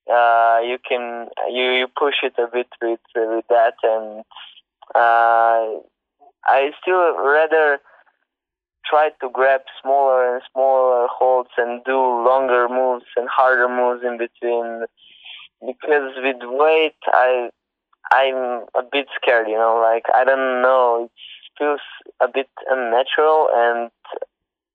uh, 0.09 0.61
you 0.65 0.79
can 0.79 1.29
you, 1.51 1.73
you 1.73 1.89
push 1.89 2.15
it 2.23 2.35
a 2.39 2.47
bit 2.47 2.69
with 2.81 3.01
with 3.17 3.45
that, 3.49 3.75
and 3.83 4.25
uh, 4.95 5.81
I 6.45 6.71
still 6.81 7.17
rather 7.19 7.81
try 8.89 9.11
to 9.21 9.31
grab 9.33 9.63
smaller 9.81 10.35
and 10.35 10.43
smaller 10.53 11.07
holds 11.11 11.51
and 11.57 11.83
do 11.85 11.97
longer 11.97 12.69
moves 12.69 13.07
and 13.17 13.29
harder 13.29 13.69
moves 13.69 14.05
in 14.05 14.19
between. 14.19 14.85
Because 15.65 16.13
with 16.17 16.43
weight 16.43 16.97
I 17.07 17.51
I'm 18.13 18.67
a 18.75 18.83
bit 18.91 19.07
scared, 19.17 19.49
you 19.49 19.57
know, 19.57 19.81
like 19.81 20.05
I 20.15 20.25
don't 20.25 20.63
know, 20.63 21.05
it 21.05 21.11
feels 21.59 21.81
a 22.21 22.29
bit 22.29 22.49
unnatural 22.69 23.49
and 23.55 23.91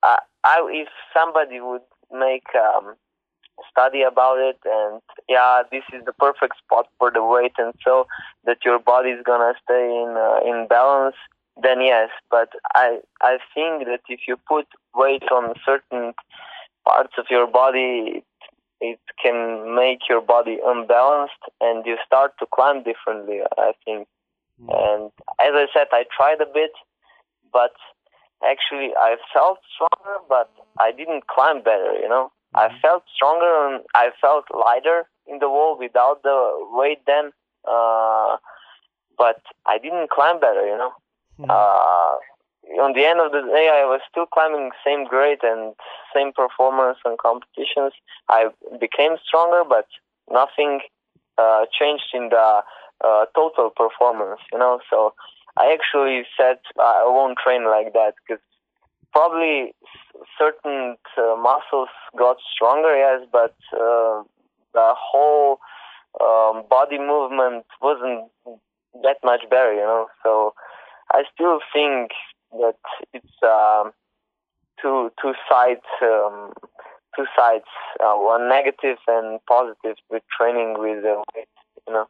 I, 0.04 0.20
I 0.44 0.68
if 0.72 0.88
somebody 1.14 1.60
would 1.60 1.82
make 2.12 2.48
um 2.56 2.96
study 3.72 4.02
about 4.04 4.38
it 4.38 4.58
and 4.66 5.02
yeah 5.28 5.64
this 5.72 5.84
is 5.94 6.06
the 6.06 6.14
perfect 6.14 6.58
spot 6.58 6.88
for 7.00 7.10
the 7.12 7.24
weight 7.24 7.54
and 7.58 7.74
so 7.84 8.06
that 8.46 8.58
your 8.64 8.80
body 8.80 9.10
is 9.10 9.24
gonna 9.26 9.54
stay 9.64 9.86
in 9.86 10.16
uh, 10.16 10.40
in 10.46 10.68
balance 10.68 11.16
then 11.62 11.82
yes. 11.82 12.10
But 12.30 12.50
I 12.76 13.00
I 13.22 13.38
think 13.54 13.86
that 13.86 14.02
if 14.10 14.22
you 14.28 14.38
put 14.48 14.68
weight 14.96 15.24
on 15.32 15.54
certain 15.66 16.14
parts 16.86 17.14
of 17.18 17.26
your 17.30 17.48
body, 17.48 18.24
it 18.80 19.00
can 19.22 19.76
make 19.76 20.08
your 20.10 20.22
body 20.22 20.60
unbalanced, 20.64 21.44
and 21.62 21.86
you 21.86 21.98
start 22.06 22.34
to 22.40 22.46
climb 22.54 22.84
differently. 22.84 23.42
I 23.58 23.72
think. 23.86 24.08
Mm. 24.62 24.70
And 24.70 25.12
as 25.40 25.54
I 25.54 25.68
said, 25.74 25.88
I 25.92 26.06
tried 26.16 26.42
a 26.42 26.52
bit, 26.52 26.72
but 27.52 27.74
actually 28.44 28.92
I 28.98 29.18
felt 29.34 29.60
stronger, 29.74 30.20
but 30.28 30.50
I 30.80 30.92
didn't 30.92 31.28
climb 31.28 31.62
better. 31.62 31.94
You 32.02 32.10
know, 32.10 32.32
mm. 32.56 32.60
I 32.60 32.70
felt 32.82 33.04
stronger 33.14 33.68
and 33.68 33.84
I 33.96 34.10
felt 34.22 34.46
lighter 34.54 35.08
in 35.28 35.40
the 35.40 35.50
wall 35.50 35.78
without 35.78 36.24
the 36.24 36.68
weight 36.72 37.02
then. 37.06 37.32
Uh, 37.68 38.38
but 39.18 39.42
I 39.66 39.78
didn't 39.78 40.10
climb 40.10 40.40
better. 40.40 40.66
You 40.66 40.78
know. 40.78 40.94
Mm-hmm. 41.40 41.52
Uh, 41.52 42.82
on 42.84 42.94
the 42.94 43.06
end 43.06 43.20
of 43.20 43.32
the 43.32 43.42
day, 43.42 43.70
I 43.72 43.86
was 43.86 44.02
still 44.10 44.26
climbing 44.26 44.72
same 44.86 45.06
grade 45.06 45.40
and 45.44 45.74
same 46.14 46.34
performance 46.34 46.98
and 47.06 47.18
competitions. 47.18 47.94
I 48.30 48.50
became 48.80 49.16
stronger, 49.26 49.64
but 49.68 49.88
nothing 50.30 50.82
uh, 51.38 51.66
changed 51.72 52.12
in 52.14 52.30
the 52.30 52.62
uh, 53.04 53.26
total 53.36 53.70
performance. 53.70 54.42
You 54.52 54.60
know, 54.60 54.80
so 54.90 55.14
I 55.58 55.72
actually 55.74 56.24
said 56.38 56.58
I 56.80 57.04
won't 57.06 57.38
train 57.38 57.66
like 57.66 57.94
that 57.94 58.14
because 58.28 58.44
probably 59.14 59.74
certain 60.38 60.98
uh, 61.18 61.36
muscles 61.36 61.90
got 62.18 62.38
stronger, 62.54 62.96
yes, 62.96 63.28
but 63.32 63.56
uh, 63.74 64.24
the 64.74 64.94
whole 64.94 65.60
um, 66.22 66.64
body 66.70 67.00
movement 67.00 67.66
wasn't 67.82 68.30
that 69.04 69.18
much 69.24 69.42
better. 69.50 69.74
You 69.74 69.88
know, 69.88 70.08
so 70.24 70.54
I 71.12 71.24
still 71.34 71.60
think 71.74 72.12
that 72.52 72.78
it's 73.14 73.44
um, 73.44 73.92
two 74.82 75.12
two 75.22 75.34
sides 75.50 75.82
um, 76.02 76.54
two 77.16 77.26
sides 77.36 77.66
uh, 78.00 78.16
one 78.16 78.48
negative 78.50 78.98
and 79.08 79.40
positive 79.46 79.98
with 80.10 80.24
training 80.38 80.76
with 80.80 81.04
uh, 81.06 81.22
weight 81.36 81.48
you 81.88 81.94
know? 81.94 82.08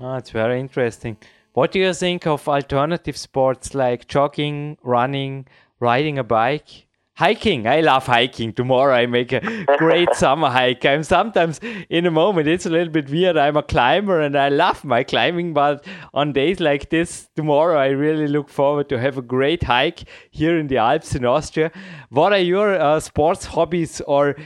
Oh, 0.00 0.14
it's 0.16 0.30
very 0.30 0.58
interesting. 0.58 1.16
What 1.52 1.72
do 1.72 1.78
you 1.78 1.92
think 1.92 2.26
of 2.26 2.48
alternative 2.48 3.16
sports 3.16 3.74
like 3.74 4.06
jogging 4.06 4.78
running 4.82 5.46
riding 5.78 6.18
a 6.18 6.24
bike 6.24 6.86
hiking. 7.20 7.66
I 7.66 7.82
love 7.82 8.06
hiking. 8.06 8.54
Tomorrow 8.54 8.94
I 8.94 9.04
make 9.04 9.30
a 9.32 9.42
great 9.76 10.14
summer 10.22 10.48
hike. 10.48 10.86
I'm 10.86 11.02
sometimes 11.02 11.60
in 11.90 12.06
a 12.06 12.10
moment, 12.10 12.48
it's 12.48 12.64
a 12.64 12.70
little 12.70 12.90
bit 12.90 13.10
weird. 13.10 13.36
I'm 13.36 13.58
a 13.58 13.62
climber 13.62 14.20
and 14.22 14.34
I 14.34 14.48
love 14.48 14.84
my 14.84 15.04
climbing, 15.04 15.52
but 15.52 15.84
on 16.14 16.32
days 16.32 16.60
like 16.60 16.88
this, 16.88 17.28
tomorrow, 17.36 17.78
I 17.78 17.88
really 17.88 18.26
look 18.26 18.48
forward 18.48 18.88
to 18.88 18.98
have 18.98 19.18
a 19.18 19.22
great 19.22 19.62
hike 19.62 20.04
here 20.30 20.58
in 20.58 20.68
the 20.68 20.78
Alps 20.78 21.14
in 21.14 21.26
Austria. 21.26 21.70
What 22.08 22.32
are 22.32 22.38
your 22.54 22.80
uh, 22.80 23.00
sports 23.00 23.44
hobbies 23.44 24.00
or 24.06 24.36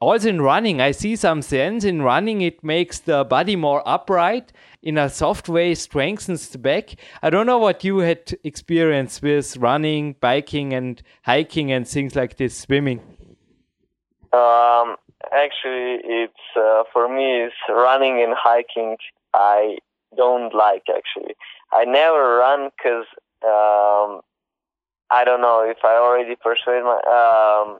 also 0.00 0.28
in 0.28 0.42
running? 0.42 0.80
I 0.80 0.90
see 0.90 1.14
some 1.14 1.40
sense 1.40 1.84
in 1.84 2.02
running. 2.02 2.40
It 2.40 2.64
makes 2.64 2.98
the 2.98 3.22
body 3.22 3.54
more 3.54 3.80
upright 3.86 4.52
in 4.84 4.98
a 4.98 5.08
soft 5.08 5.48
way 5.48 5.74
strengthens 5.74 6.50
the 6.50 6.58
back. 6.58 6.96
I 7.22 7.30
don't 7.30 7.46
know 7.46 7.58
what 7.58 7.82
you 7.84 7.98
had 7.98 8.36
experience 8.44 9.22
with 9.22 9.56
running, 9.56 10.14
biking, 10.20 10.74
and 10.74 11.02
hiking 11.22 11.72
and 11.72 11.88
things 11.88 12.14
like 12.14 12.36
this, 12.36 12.54
swimming. 12.56 13.00
Um, 14.32 14.96
actually, 15.32 16.00
it's 16.04 16.44
uh, 16.54 16.84
for 16.92 17.08
me, 17.08 17.44
it's 17.44 17.54
running 17.68 18.22
and 18.22 18.34
hiking. 18.36 18.98
I 19.32 19.78
don't 20.16 20.54
like 20.54 20.84
actually. 20.88 21.34
I 21.72 21.86
never 21.86 22.36
run 22.36 22.68
because 22.76 23.06
um, 23.42 24.20
I 25.10 25.24
don't 25.24 25.40
know 25.40 25.64
if 25.66 25.78
I 25.82 25.96
already 25.96 26.36
persuade 26.36 26.84
my 26.84 27.00
um, 27.08 27.78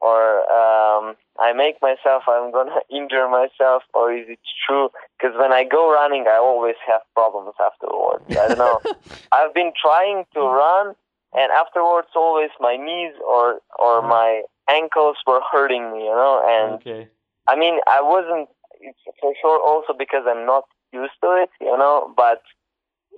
or 0.00 0.50
um, 0.50 1.16
I 1.38 1.52
make 1.52 1.76
myself 1.82 2.24
I'm 2.28 2.52
gonna 2.52 2.80
injure 2.90 3.28
myself 3.28 3.82
or 3.94 4.12
is 4.12 4.26
it 4.28 4.38
true? 4.66 4.90
Because 5.18 5.36
when 5.38 5.52
I 5.52 5.64
go 5.64 5.92
running, 5.92 6.24
I 6.28 6.38
always 6.38 6.76
have 6.86 7.02
problems 7.14 7.54
afterwards. 7.60 8.24
I 8.30 8.48
don't 8.48 8.58
know. 8.58 8.80
I've 9.32 9.54
been 9.54 9.72
trying 9.80 10.24
to 10.34 10.40
run, 10.40 10.94
and 11.32 11.52
afterwards, 11.52 12.08
always 12.14 12.50
my 12.60 12.76
knees 12.76 13.14
or 13.26 13.60
or 13.78 13.98
uh-huh. 13.98 14.08
my 14.08 14.42
ankles 14.68 15.16
were 15.26 15.40
hurting 15.50 15.92
me. 15.92 16.00
You 16.00 16.14
know, 16.14 16.42
and 16.44 16.74
Okay. 16.80 17.08
I 17.48 17.56
mean 17.56 17.80
I 17.86 18.00
wasn't 18.02 18.48
it's 18.80 18.98
for 19.20 19.32
sure 19.40 19.60
also 19.60 19.92
because 19.98 20.24
I'm 20.26 20.46
not 20.46 20.64
used 20.92 21.18
to 21.22 21.30
it. 21.42 21.50
You 21.60 21.76
know, 21.76 22.12
but 22.16 22.42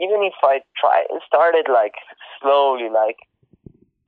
even 0.01 0.23
if 0.23 0.35
I 0.43 0.61
try 0.79 1.05
started 1.27 1.67
like 1.69 1.95
slowly, 2.41 2.89
like 2.89 3.19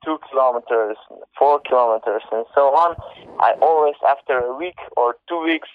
two 0.03 0.17
kilometers, 0.29 0.97
four 1.37 1.61
kilometers, 1.67 2.23
and 2.31 2.45
so 2.53 2.73
on. 2.75 2.95
I 3.39 3.53
always, 3.61 3.95
after 4.07 4.39
a 4.39 4.55
week 4.55 4.77
or 4.97 5.15
two 5.29 5.41
weeks, 5.41 5.69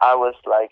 I 0.00 0.14
was 0.14 0.34
like, 0.46 0.70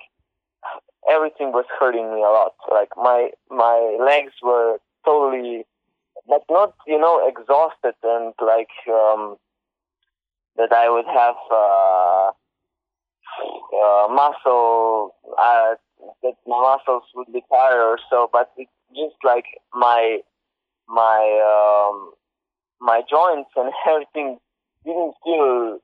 everything 1.10 1.52
was 1.52 1.64
hurting 1.78 2.14
me 2.14 2.20
a 2.20 2.30
lot. 2.30 2.54
Like 2.70 2.90
my 2.96 3.30
my 3.50 3.96
legs 4.04 4.32
were 4.42 4.78
totally, 5.04 5.64
but 6.28 6.42
not 6.50 6.74
you 6.86 6.98
know 6.98 7.26
exhausted 7.26 7.94
and 8.02 8.34
like 8.40 8.70
um, 8.88 9.36
that 10.56 10.72
I 10.72 10.90
would 10.90 11.06
have 11.06 11.36
uh, 11.50 12.30
uh, 13.76 14.08
muscle 14.08 15.14
uh, 15.38 15.74
that 16.22 16.34
my 16.46 16.60
muscles 16.60 17.04
would 17.14 17.32
be 17.32 17.42
tired 17.50 17.80
or 17.80 17.98
so. 18.10 18.28
But 18.32 18.50
it's 18.56 18.70
just 18.94 19.16
like 19.24 19.46
my 19.72 20.18
my 20.88 21.88
um, 21.92 22.12
my 22.80 23.02
joints 23.08 23.50
and 23.56 23.72
everything 23.88 24.38
didn't 24.84 25.14
feel 25.24 25.78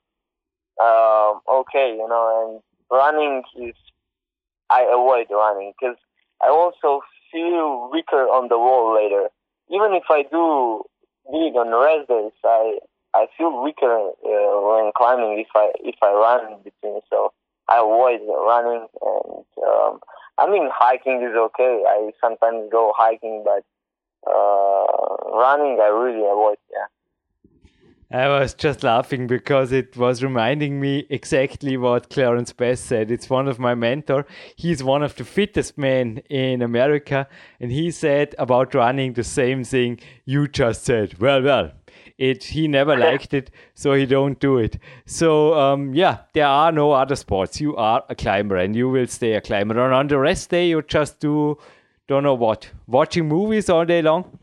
um, 0.82 1.40
okay, 1.51 1.95
you 1.97 2.07
know. 2.09 2.24
And 2.45 2.62
running 2.90 3.42
is 3.61 3.74
I 4.70 4.82
avoid 4.82 5.26
running 5.30 5.72
because 5.78 5.97
I 6.42 6.49
also 6.49 7.03
feel 7.30 7.90
weaker 7.92 8.26
on 8.30 8.49
the 8.49 8.59
wall 8.59 8.95
later. 8.95 9.28
Even 9.70 9.95
if 9.95 10.05
I 10.11 10.22
do 10.30 10.84
big 11.30 11.57
on 11.57 11.70
rest 11.72 12.09
days, 12.09 12.32
I 12.45 12.78
I 13.14 13.26
feel 13.36 13.62
weaker 13.62 13.86
uh, 13.86 14.57
when 14.61 14.92
climbing 14.97 15.38
if 15.38 15.49
I 15.55 15.72
if 15.80 15.97
I 16.03 16.12
run 16.12 16.53
in 16.53 16.59
between. 16.62 17.01
So 17.11 17.32
I 17.68 17.78
avoid 17.78 18.20
running 18.26 18.86
and 19.01 19.45
um, 19.66 20.01
I 20.38 20.51
mean 20.51 20.68
hiking 20.72 21.22
is 21.22 21.36
okay. 21.36 21.82
I 21.86 22.11
sometimes 22.20 22.68
go 22.70 22.92
hiking, 22.97 23.42
but 23.45 23.64
uh, 24.27 25.37
running 25.37 25.79
I 25.81 25.89
really 25.89 26.20
avoid. 26.20 26.57
Yeah. 26.72 26.87
I 28.14 28.29
was 28.29 28.55
just 28.55 28.85
laughing 28.85 29.27
because 29.27 29.72
it 29.72 29.97
was 29.97 30.22
reminding 30.22 30.81
me 30.81 31.05
exactly 31.11 31.77
what 31.77 32.11
Clarence 32.11 32.53
Bass 32.53 32.79
said. 32.79 33.11
It's 33.11 33.29
one 33.29 33.49
of 33.49 33.59
my 33.59 33.75
mentor. 33.75 34.25
He's 34.55 34.85
one 34.85 35.03
of 35.03 35.16
the 35.16 35.25
fittest 35.25 35.77
men 35.77 36.18
in 36.31 36.62
America, 36.62 37.27
and 37.59 37.72
he 37.72 37.91
said 37.91 38.37
about 38.39 38.72
running 38.72 39.14
the 39.14 39.25
same 39.25 39.64
thing 39.64 39.99
you 40.25 40.47
just 40.47 40.85
said. 40.85 41.18
Well, 41.18 41.43
well, 41.43 41.72
it 42.16 42.45
he 42.45 42.68
never 42.68 42.97
liked 43.09 43.35
it, 43.35 43.51
so 43.75 43.95
he 43.95 44.07
don't 44.07 44.39
do 44.39 44.59
it. 44.59 44.79
So 45.07 45.59
um, 45.59 45.93
yeah, 45.93 46.18
there 46.35 46.47
are 46.47 46.70
no 46.70 46.93
other 46.93 47.16
sports. 47.16 47.61
You 47.61 47.75
are 47.75 48.05
a 48.09 48.14
climber, 48.14 48.57
and 48.57 48.77
you 48.77 48.89
will 48.89 49.09
stay 49.09 49.33
a 49.33 49.41
climber. 49.41 49.83
And 49.85 49.93
on 49.93 50.07
the 50.07 50.18
rest 50.18 50.51
day, 50.51 50.68
you 50.68 50.83
just 50.83 51.18
do 51.18 51.59
don't 52.07 52.23
know 52.23 52.35
what, 52.35 52.71
watching 52.87 53.29
movies 53.29 53.71
all 53.71 53.85
day 53.85 54.03
long. 54.03 54.39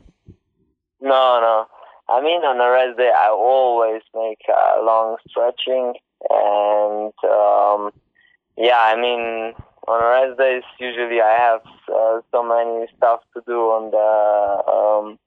No, 0.99 1.39
no. 1.39 1.65
I 2.09 2.21
mean, 2.21 2.41
on 2.43 2.59
a 2.59 2.69
rest 2.69 2.97
day, 2.97 3.11
I 3.15 3.29
always 3.29 4.01
make 4.13 4.41
uh, 4.49 4.83
long 4.83 5.17
stretching, 5.29 5.93
and 6.29 7.13
um, 7.23 7.91
yeah, 8.57 8.79
I 8.79 8.95
mean, 8.99 9.53
on 9.87 10.01
the 10.01 10.07
rest 10.07 10.37
days, 10.37 10.63
usually 10.79 11.21
I 11.21 11.33
have 11.37 11.61
uh, 11.87 12.21
so 12.31 12.43
many 12.43 12.87
stuff 12.97 13.21
to 13.33 13.41
do 13.47 13.53
on 13.53 13.91
the 13.91 14.71
um, 14.71 15.19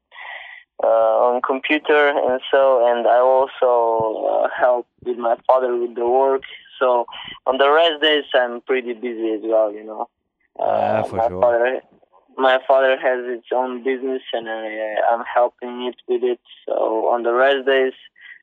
uh, 0.83 0.87
on 0.87 1.41
computer, 1.41 2.09
and 2.09 2.41
so, 2.51 2.87
and 2.87 3.07
I 3.07 3.19
also 3.19 4.45
uh, 4.45 4.49
help 4.55 4.87
with 5.05 5.17
my 5.17 5.37
father 5.47 5.75
with 5.77 5.95
the 5.95 6.07
work. 6.07 6.43
So 6.79 7.07
on 7.47 7.59
the 7.59 7.71
rest 7.71 8.03
days, 8.03 8.25
I'm 8.35 8.61
pretty 8.61 8.93
busy 8.93 9.33
as 9.33 9.41
well, 9.43 9.73
you 9.73 9.85
know. 9.85 10.09
Ah, 10.59 11.03
for 11.03 11.17
my 11.17 11.29
sure. 11.29 11.41
father 11.41 11.81
my 12.37 12.59
father 12.67 12.97
has 12.97 13.21
its 13.25 13.47
own 13.55 13.85
business 13.85 14.23
and 14.33 14.49
I, 14.49 14.97
I'm 15.13 15.25
helping 15.33 15.87
it 15.87 15.97
with 16.09 16.23
it. 16.23 16.41
So 16.67 17.09
on 17.09 17.23
the 17.23 17.33
rest 17.33 17.67
days, 17.67 17.93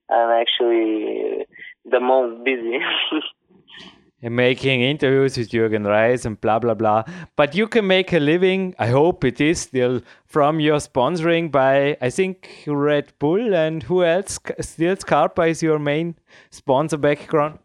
I'm 0.09 0.29
actually 0.29 1.45
the 1.89 1.99
most 1.99 2.43
busy. 2.43 2.79
and 4.21 4.35
making 4.35 4.81
interviews 4.81 5.37
with 5.37 5.49
Jürgen 5.49 5.87
Reis 5.87 6.25
and 6.25 6.39
blah 6.39 6.59
blah 6.59 6.73
blah. 6.73 7.03
But 7.35 7.55
you 7.55 7.67
can 7.67 7.87
make 7.87 8.13
a 8.13 8.19
living. 8.19 8.75
I 8.77 8.87
hope 8.87 9.23
it 9.23 9.41
is 9.41 9.61
still 9.61 10.01
from 10.25 10.59
your 10.59 10.77
sponsoring 10.77 11.51
by 11.51 11.97
I 12.01 12.09
think 12.09 12.63
Red 12.67 13.13
Bull 13.19 13.55
and 13.55 13.83
who 13.83 14.03
else? 14.03 14.39
Still 14.59 14.95
Scarpa 14.95 15.43
is 15.43 15.63
your 15.63 15.79
main 15.79 16.15
sponsor 16.49 16.97
background. 16.97 17.59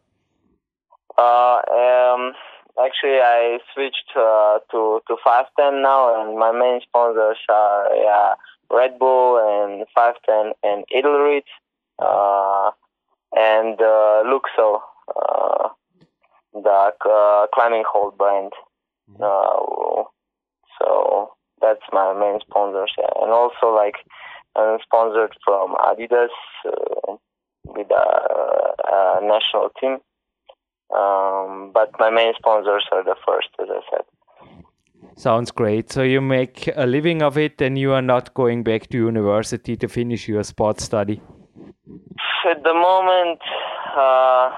uh, 1.19 1.61
um, 1.73 2.33
actually, 2.83 3.21
I 3.21 3.59
switched 3.75 4.11
uh, 4.17 4.59
to 4.71 5.01
to 5.09 5.17
510 5.25 5.83
now, 5.83 6.21
and 6.21 6.39
my 6.39 6.53
main 6.53 6.81
sponsors 6.83 7.39
are 7.49 7.89
yeah 7.95 8.35
Red 8.71 8.99
Bull 8.99 9.39
and 9.39 9.87
510 9.95 10.55
and 10.63 10.85
Edelrid, 10.95 11.47
uh, 11.99 12.71
and 13.37 13.81
uh, 13.81 14.25
Luxo, 14.27 14.81
uh, 15.15 15.69
the 16.53 16.93
uh, 17.09 17.47
climbing 17.55 17.85
hold 17.91 18.19
brand. 18.19 18.53
Uh, 19.23 20.03
so 20.79 21.31
that's 21.61 21.83
my 21.93 22.13
main 22.13 22.41
sponsors, 22.41 22.93
yeah. 22.99 23.11
and 23.23 23.31
also 23.31 23.75
like 23.75 23.97
I'm 24.57 24.79
sponsored 24.83 25.37
from 25.45 25.75
Adidas 25.75 26.35
uh, 26.67 27.17
with 27.65 27.91
a, 27.91 28.75
a 28.89 29.21
national 29.23 29.71
team. 29.81 29.99
Um, 30.95 31.73
but 31.73 31.91
my 31.99 32.11
main 32.11 32.33
sponsors 32.39 32.85
are 32.93 33.05
the 33.05 33.17
first, 33.27 33.49
as 33.61 33.69
I 33.71 33.81
said. 33.91 34.05
Sounds 35.17 35.51
great. 35.51 35.91
So 35.91 36.03
you 36.03 36.21
make 36.21 36.69
a 36.77 36.87
living 36.87 37.23
of 37.23 37.39
it 37.39 37.61
and 37.61 37.79
you 37.79 37.93
are 37.93 38.03
not 38.03 38.35
going 38.35 38.63
back 38.63 38.89
to 38.89 38.99
university 38.99 39.77
to 39.77 39.89
finish 39.89 40.29
your 40.29 40.43
sports 40.43 40.85
study. 40.85 41.21
At 42.49 42.63
the 42.63 42.75
moment, 42.75 43.41
uh, 43.97 44.51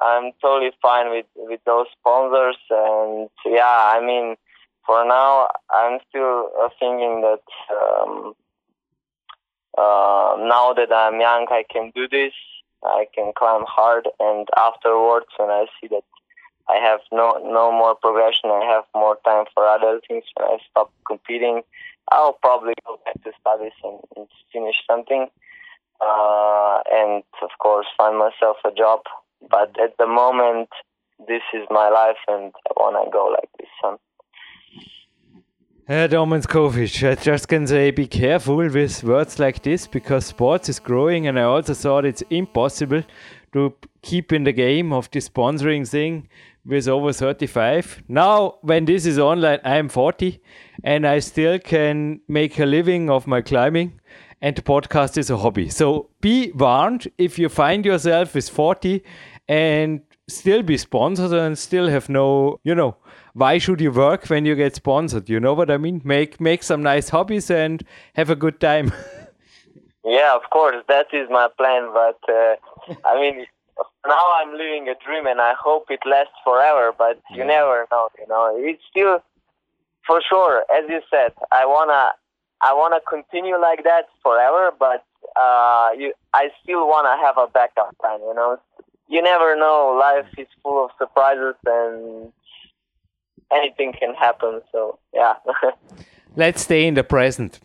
I'm 0.00 0.32
totally 0.40 0.70
fine 0.80 1.10
with, 1.10 1.26
with 1.36 1.60
those 1.66 1.86
sponsors, 1.98 2.56
and 2.70 3.28
yeah, 3.46 3.92
I 3.94 4.04
mean, 4.04 4.36
for 4.86 5.04
now, 5.04 5.48
I'm 5.70 5.98
still 6.08 6.50
uh, 6.62 6.68
thinking 6.78 7.22
that 7.22 7.42
um, 7.72 8.34
uh, 9.78 10.36
now 10.38 10.74
that 10.74 10.92
I'm 10.92 11.20
young, 11.20 11.46
I 11.50 11.64
can 11.70 11.90
do 11.94 12.08
this. 12.08 12.32
I 12.84 13.06
can 13.14 13.32
climb 13.36 13.64
hard, 13.66 14.08
and 14.20 14.48
afterwards, 14.56 15.26
when 15.38 15.50
I 15.50 15.66
see 15.80 15.88
that 15.88 16.04
I 16.68 16.76
have 16.76 17.00
no 17.12 17.40
no 17.42 17.72
more 17.72 17.94
progression, 17.94 18.50
I 18.50 18.64
have 18.74 18.84
more 18.94 19.18
time 19.24 19.44
for 19.54 19.66
other 19.66 20.00
things. 20.06 20.24
When 20.36 20.48
I 20.48 20.58
stop 20.70 20.92
competing, 21.06 21.62
I'll 22.10 22.34
probably 22.34 22.74
go 22.86 22.98
back 23.04 23.22
to 23.24 23.32
studies 23.40 23.72
and, 23.82 23.98
and 24.16 24.26
finish 24.52 24.76
something, 24.86 25.28
uh, 26.00 26.78
and 26.90 27.22
of 27.42 27.50
course 27.58 27.86
find 27.96 28.18
myself 28.18 28.56
a 28.64 28.72
job. 28.72 29.00
But 29.50 29.78
at 29.80 29.96
the 29.98 30.06
moment, 30.06 30.70
this 31.26 31.42
is 31.52 31.66
my 31.70 31.88
life, 31.88 32.18
and 32.28 32.52
I 32.68 32.72
wanna 32.76 33.10
go 33.10 33.26
like 33.26 33.50
this. 33.58 33.68
Herr 35.86 36.08
Domen 36.08 36.40
Škofic, 36.40 37.06
I 37.06 37.14
just 37.14 37.46
can 37.46 37.66
say 37.66 37.90
be 37.90 38.06
careful 38.06 38.56
with 38.56 39.04
words 39.04 39.38
like 39.38 39.62
this 39.62 39.86
because 39.86 40.24
sports 40.24 40.70
is 40.70 40.78
growing 40.78 41.26
and 41.26 41.38
I 41.38 41.42
also 41.42 41.74
thought 41.74 42.06
it's 42.06 42.22
impossible 42.30 43.02
to 43.52 43.74
keep 44.00 44.32
in 44.32 44.44
the 44.44 44.52
game 44.52 44.94
of 44.94 45.10
the 45.10 45.18
sponsoring 45.18 45.86
thing 45.86 46.26
with 46.64 46.88
over 46.88 47.12
35. 47.12 48.04
Now, 48.08 48.54
when 48.62 48.86
this 48.86 49.04
is 49.04 49.18
online, 49.18 49.58
I 49.62 49.76
am 49.76 49.90
40 49.90 50.40
and 50.84 51.06
I 51.06 51.18
still 51.18 51.58
can 51.58 52.22
make 52.28 52.58
a 52.58 52.64
living 52.64 53.10
of 53.10 53.26
my 53.26 53.42
climbing 53.42 54.00
and 54.40 54.56
the 54.56 54.62
podcast 54.62 55.18
is 55.18 55.28
a 55.28 55.36
hobby. 55.36 55.68
So 55.68 56.08
be 56.22 56.50
warned 56.52 57.08
if 57.18 57.38
you 57.38 57.50
find 57.50 57.84
yourself 57.84 58.34
with 58.34 58.48
40 58.48 59.04
and 59.48 60.00
still 60.28 60.62
be 60.62 60.78
sponsored 60.78 61.34
and 61.34 61.58
still 61.58 61.90
have 61.90 62.08
no, 62.08 62.58
you 62.64 62.74
know, 62.74 62.96
why 63.34 63.58
should 63.58 63.80
you 63.80 63.90
work 63.90 64.26
when 64.26 64.46
you 64.46 64.54
get 64.54 64.76
sponsored? 64.76 65.28
You 65.28 65.40
know 65.40 65.54
what 65.54 65.70
I 65.70 65.76
mean? 65.76 66.00
Make 66.04 66.40
make 66.40 66.62
some 66.62 66.82
nice 66.82 67.08
hobbies 67.10 67.50
and 67.50 67.84
have 68.14 68.30
a 68.30 68.36
good 68.36 68.60
time. 68.60 68.92
yeah, 70.04 70.34
of 70.34 70.48
course, 70.50 70.82
that 70.88 71.08
is 71.12 71.28
my 71.30 71.48
plan. 71.58 71.90
But 71.92 72.18
uh, 72.28 72.54
I 73.04 73.20
mean, 73.20 73.46
now 74.06 74.26
I'm 74.36 74.52
living 74.52 74.88
a 74.88 74.94
dream, 75.04 75.26
and 75.26 75.40
I 75.40 75.54
hope 75.60 75.90
it 75.90 76.00
lasts 76.06 76.38
forever. 76.44 76.92
But 76.96 77.20
you 77.30 77.38
yeah. 77.38 77.56
never 77.56 77.86
know. 77.90 78.08
You 78.18 78.26
know, 78.28 78.54
it's 78.56 78.82
still 78.88 79.18
for 80.06 80.22
sure, 80.28 80.64
as 80.72 80.88
you 80.88 81.00
said. 81.10 81.32
I 81.50 81.66
wanna 81.66 82.12
I 82.60 82.72
wanna 82.72 83.00
continue 83.08 83.60
like 83.60 83.82
that 83.82 84.06
forever, 84.22 84.70
but 84.78 85.04
uh, 85.34 85.90
you, 85.98 86.12
I 86.32 86.50
still 86.62 86.86
wanna 86.86 87.16
have 87.18 87.36
a 87.36 87.48
backup 87.48 87.98
plan. 87.98 88.20
You 88.20 88.34
know, 88.34 88.60
you 89.08 89.22
never 89.22 89.56
know. 89.56 89.98
Life 89.98 90.26
is 90.38 90.46
full 90.62 90.84
of 90.84 90.92
surprises, 90.98 91.56
and 91.66 92.32
anything 93.52 93.92
can 93.98 94.14
happen. 94.14 94.60
So 94.72 94.98
yeah. 95.12 95.34
let's 96.36 96.62
stay 96.62 96.86
in 96.86 96.94
the 96.94 97.04
present. 97.04 97.60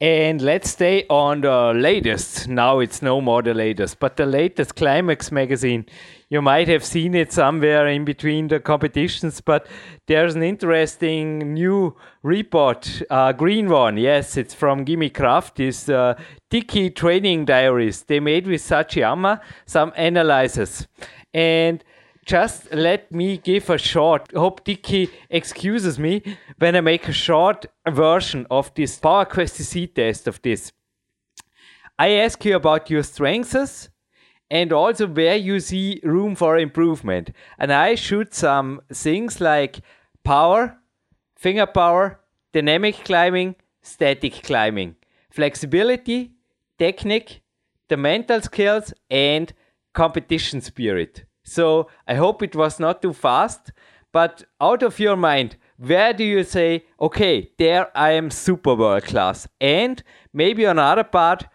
And 0.00 0.40
let's 0.40 0.70
stay 0.70 1.04
on 1.08 1.42
the 1.42 1.72
latest. 1.74 2.48
Now 2.48 2.78
it's 2.78 3.02
no 3.02 3.20
more 3.20 3.42
the 3.42 3.54
latest 3.54 3.98
but 3.98 4.16
the 4.16 4.26
latest 4.26 4.76
climax 4.76 5.30
magazine. 5.30 5.86
You 6.30 6.42
might 6.42 6.68
have 6.68 6.84
seen 6.84 7.14
it 7.14 7.32
somewhere 7.32 7.86
in 7.86 8.04
between 8.04 8.48
the 8.48 8.60
competitions 8.60 9.40
but 9.40 9.66
there's 10.06 10.34
an 10.34 10.42
interesting 10.42 11.54
new 11.54 11.96
report 12.22 13.02
uh, 13.10 13.32
green 13.32 13.68
one. 13.68 13.96
Yes 13.96 14.36
it's 14.36 14.54
from 14.54 14.84
Gimme 14.84 15.10
Kraft 15.10 15.56
this 15.56 15.88
uh, 15.88 16.14
Dicky 16.50 16.90
training 16.90 17.44
diaries. 17.44 18.02
They 18.02 18.20
made 18.20 18.46
with 18.46 18.62
Sachiyama 18.62 19.40
some 19.66 19.92
analysis. 19.96 20.86
And 21.32 21.82
just 22.24 22.72
let 22.72 23.12
me 23.12 23.38
give 23.38 23.68
a 23.70 23.78
short, 23.78 24.32
hope 24.34 24.64
Dicky 24.64 25.10
excuses 25.30 25.98
me 25.98 26.22
when 26.58 26.76
I 26.76 26.80
make 26.80 27.08
a 27.08 27.12
short 27.12 27.66
version 27.88 28.46
of 28.50 28.72
this 28.74 28.98
Power 28.98 29.24
Quest 29.24 29.56
CC 29.56 29.92
test 29.92 30.26
of 30.26 30.40
this. 30.42 30.72
I 31.98 32.10
ask 32.12 32.44
you 32.44 32.56
about 32.56 32.90
your 32.90 33.02
strengths 33.02 33.88
and 34.50 34.72
also 34.72 35.06
where 35.06 35.36
you 35.36 35.60
see 35.60 36.00
room 36.02 36.34
for 36.34 36.58
improvement. 36.58 37.30
And 37.58 37.72
I 37.72 37.94
shoot 37.94 38.34
some 38.34 38.80
things 38.92 39.40
like 39.40 39.80
power, 40.22 40.78
finger 41.36 41.66
power, 41.66 42.20
dynamic 42.52 43.04
climbing, 43.04 43.56
static 43.82 44.42
climbing, 44.42 44.96
flexibility, 45.30 46.32
technique, 46.78 47.42
the 47.88 47.96
mental 47.96 48.40
skills, 48.40 48.92
and 49.10 49.52
competition 49.92 50.60
spirit. 50.60 51.24
So 51.44 51.88
I 52.08 52.14
hope 52.14 52.42
it 52.42 52.56
was 52.56 52.80
not 52.80 53.00
too 53.02 53.12
fast. 53.12 53.72
But 54.12 54.44
out 54.60 54.82
of 54.82 54.98
your 55.00 55.16
mind, 55.16 55.56
where 55.76 56.12
do 56.12 56.22
you 56.24 56.44
say, 56.44 56.84
okay, 57.00 57.50
there 57.58 57.90
I 57.96 58.12
am 58.12 58.30
super 58.30 58.74
world 58.74 59.04
class? 59.04 59.48
And 59.60 60.02
maybe 60.32 60.66
on 60.66 60.78
other 60.78 61.04
part, 61.04 61.46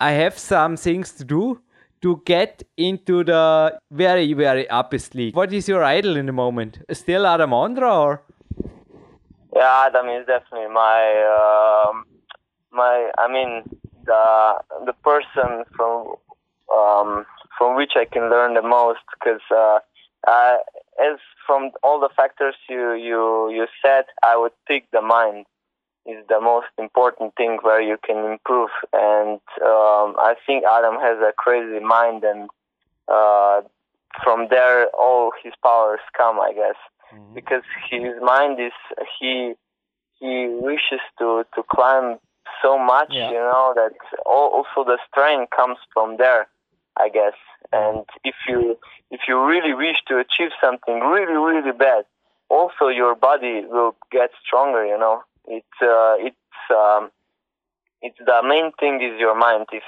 I 0.00 0.12
have 0.12 0.36
some 0.38 0.76
things 0.76 1.12
to 1.12 1.24
do 1.24 1.60
to 2.02 2.22
get 2.24 2.62
into 2.76 3.24
the 3.24 3.78
very, 3.90 4.32
very 4.32 4.68
uppest 4.68 5.14
league. 5.14 5.34
What 5.34 5.52
is 5.52 5.68
your 5.68 5.84
idol 5.84 6.16
in 6.16 6.26
the 6.26 6.32
moment? 6.32 6.78
Still 6.92 7.26
Adam 7.26 7.50
Ondra 7.50 7.92
or? 7.92 8.22
Yeah, 9.54 9.86
Adam 9.86 10.08
is 10.08 10.26
definitely 10.26 10.72
my, 10.72 11.88
um, 11.88 12.04
my, 12.72 13.10
I 13.18 13.32
mean, 13.32 13.62
the, 14.04 14.54
the 14.86 14.92
person 15.04 15.64
from, 15.76 16.14
um, 16.72 17.26
from 17.58 17.76
which 17.76 17.92
I 17.96 18.04
can 18.04 18.30
learn 18.30 18.54
the 18.54 18.62
most 18.62 19.00
because 19.12 19.42
uh, 19.50 19.80
uh, 20.26 20.56
as 21.00 21.18
from 21.46 21.70
all 21.82 22.00
the 22.00 22.08
factors 22.16 22.54
you 22.68 22.94
you 22.94 23.50
you 23.50 23.66
said, 23.82 24.04
I 24.22 24.36
would 24.36 24.52
pick 24.66 24.90
the 24.92 25.02
mind 25.02 25.46
is 26.06 26.24
the 26.28 26.40
most 26.40 26.68
important 26.78 27.34
thing 27.36 27.58
where 27.62 27.82
you 27.82 27.98
can 28.02 28.24
improve, 28.24 28.70
and 28.92 29.40
um, 29.60 30.16
I 30.16 30.34
think 30.46 30.64
Adam 30.64 30.94
has 31.00 31.18
a 31.18 31.32
crazy 31.36 31.84
mind, 31.84 32.24
and 32.24 32.48
uh, 33.08 33.60
from 34.22 34.48
there 34.48 34.86
all 34.98 35.32
his 35.42 35.52
powers 35.62 36.00
come, 36.16 36.40
I 36.40 36.52
guess, 36.54 36.76
mm-hmm. 37.12 37.34
because 37.34 37.62
his 37.90 38.14
mind 38.22 38.58
is 38.60 38.72
he 39.20 39.54
he 40.18 40.48
wishes 40.48 41.00
to 41.18 41.44
to 41.54 41.62
climb 41.70 42.18
so 42.62 42.78
much, 42.78 43.08
yeah. 43.10 43.28
you 43.28 43.36
know, 43.36 43.74
that 43.76 43.92
also 44.24 44.84
the 44.84 44.98
strength 45.10 45.50
comes 45.54 45.76
from 45.92 46.16
there 46.16 46.48
I 46.98 47.08
guess. 47.08 47.34
And 47.72 48.04
if 48.24 48.34
you 48.48 48.78
if 49.10 49.20
you 49.28 49.44
really 49.44 49.74
wish 49.74 49.96
to 50.08 50.18
achieve 50.18 50.50
something 50.60 51.00
really 51.00 51.34
really 51.34 51.72
bad, 51.72 52.04
also 52.48 52.88
your 52.88 53.14
body 53.14 53.64
will 53.66 53.96
get 54.10 54.30
stronger. 54.44 54.84
You 54.84 54.98
know, 54.98 55.22
it's 55.46 55.82
uh, 55.82 56.16
it's 56.18 56.36
um, 56.70 57.10
it's 58.02 58.18
the 58.18 58.42
main 58.44 58.72
thing 58.78 59.02
is 59.02 59.18
your 59.18 59.38
mind. 59.38 59.66
If 59.72 59.82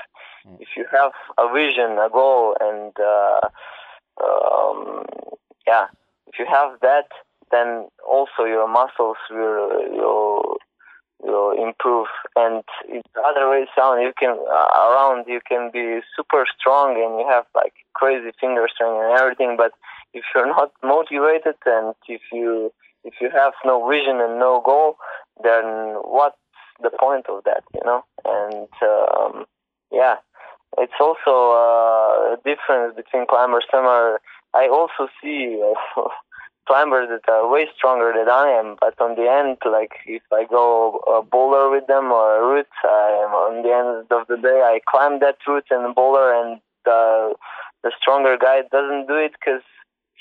mm. 0.46 0.60
if 0.60 0.68
you 0.76 0.86
have 0.90 1.12
a 1.38 1.52
vision, 1.52 1.98
a 1.98 2.08
goal, 2.10 2.56
and 2.60 2.92
uh, 2.98 3.48
um, 4.22 5.04
yeah, 5.66 5.86
if 6.26 6.38
you 6.38 6.46
have 6.46 6.80
that, 6.80 7.08
then 7.50 7.88
also 8.06 8.44
your 8.44 8.68
muscles 8.68 9.16
will 9.30 9.68
will 9.92 10.56
will 11.22 11.52
improve. 11.52 12.08
And 12.36 12.64
the 12.88 13.20
other 13.20 13.48
way 13.50 13.66
around. 13.78 14.02
You 14.02 14.12
can 14.18 14.36
uh, 14.38 14.68
around 14.88 15.26
you 15.26 15.40
can 15.46 15.70
be 15.72 16.00
super 16.16 16.44
strong 16.58 16.94
and 16.96 17.20
you 17.20 17.26
have 17.28 17.46
like 17.54 17.74
crazy 17.94 18.30
finger 18.40 18.66
strength 18.72 19.00
and 19.02 19.18
everything. 19.18 19.56
But 19.56 19.72
if 20.14 20.24
you're 20.34 20.46
not 20.46 20.72
motivated 20.82 21.56
and 21.66 21.94
if 22.08 22.22
you 22.32 22.72
if 23.04 23.14
you 23.20 23.30
have 23.30 23.52
no 23.64 23.86
vision 23.88 24.20
and 24.20 24.38
no 24.38 24.62
goal, 24.64 24.96
then 25.42 25.64
what's 26.04 26.36
the 26.82 26.90
point 26.98 27.26
of 27.28 27.44
that? 27.44 27.64
You 27.74 27.80
know? 27.84 28.04
And 28.24 28.68
um, 28.82 29.44
yeah, 29.90 30.16
it's 30.78 30.98
also 31.00 31.52
uh, 31.52 32.34
a 32.34 32.36
difference 32.44 32.94
between 32.96 33.26
climbers. 33.26 33.64
Some. 33.70 33.86
I 34.52 34.68
also 34.68 35.08
see. 35.22 35.62
Uh, 35.96 36.02
climbers 36.66 37.08
that 37.10 37.30
are 37.30 37.50
way 37.50 37.66
stronger 37.76 38.12
than 38.16 38.28
I 38.28 38.48
am. 38.48 38.76
But 38.80 39.00
on 39.00 39.16
the 39.16 39.28
end, 39.30 39.58
like 39.70 39.92
if 40.06 40.22
I 40.32 40.44
go 40.44 40.98
a 41.06 41.22
boulder 41.22 41.70
with 41.70 41.86
them 41.86 42.12
or 42.12 42.36
a 42.36 42.46
route, 42.46 42.66
I 42.84 43.24
am 43.24 43.32
on 43.34 43.62
the 43.62 43.72
end 43.72 44.06
of 44.10 44.26
the 44.28 44.36
day 44.36 44.62
I 44.62 44.80
climb 44.88 45.20
that 45.20 45.36
route 45.46 45.66
and 45.70 45.94
boulder, 45.94 46.32
and 46.32 46.60
the 46.84 47.34
the 47.82 47.92
stronger 48.00 48.36
guy 48.36 48.62
doesn't 48.70 49.06
do 49.06 49.16
it 49.16 49.32
because 49.32 49.62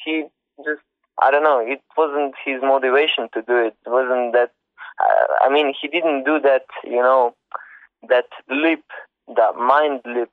he 0.04 0.26
just 0.64 0.82
I 1.22 1.32
don't 1.32 1.44
know. 1.44 1.60
It 1.60 1.82
wasn't 1.98 2.36
his 2.46 2.62
motivation 2.62 3.30
to 3.34 3.42
do 3.42 3.58
it. 3.58 3.76
It 3.86 3.90
wasn't 3.90 4.34
that. 4.34 4.52
Uh, 5.00 5.46
I 5.46 5.50
mean, 5.50 5.74
he 5.80 5.88
didn't 5.88 6.24
do 6.24 6.40
that. 6.42 6.66
You 6.84 7.02
know, 7.02 7.36
that 8.08 8.28
leap, 8.50 8.86
that 9.36 9.56
mind 9.56 10.02
leap 10.06 10.32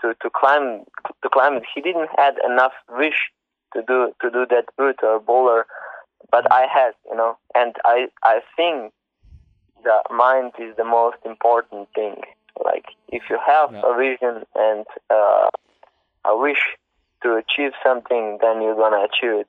to 0.00 0.14
to 0.22 0.30
climb 0.30 0.84
to 1.22 1.28
climb 1.28 1.54
it. 1.54 1.64
He 1.74 1.80
didn't 1.80 2.10
had 2.16 2.34
enough 2.44 2.72
wish 2.90 3.30
to 3.74 3.82
do 3.82 4.12
to 4.22 4.30
do 4.30 4.46
that 4.50 4.66
route 4.78 5.00
or 5.02 5.20
boulder, 5.20 5.66
but 6.30 6.50
I 6.50 6.66
had, 6.72 6.92
you 7.08 7.16
know, 7.16 7.36
and 7.54 7.74
I 7.84 8.08
I 8.22 8.40
think 8.56 8.92
the 9.82 10.02
mind 10.10 10.52
is 10.58 10.76
the 10.76 10.84
most 10.84 11.18
important 11.24 11.88
thing. 11.94 12.16
Like 12.64 12.86
if 13.08 13.24
you 13.30 13.38
have 13.46 13.72
yeah. 13.72 13.82
a 13.84 13.96
vision 13.96 14.44
and 14.54 14.86
uh, 15.10 15.48
a 16.24 16.36
wish 16.36 16.62
to 17.22 17.34
achieve 17.34 17.72
something, 17.84 18.38
then 18.40 18.62
you're 18.62 18.76
gonna 18.76 19.04
achieve 19.04 19.40
it. 19.44 19.48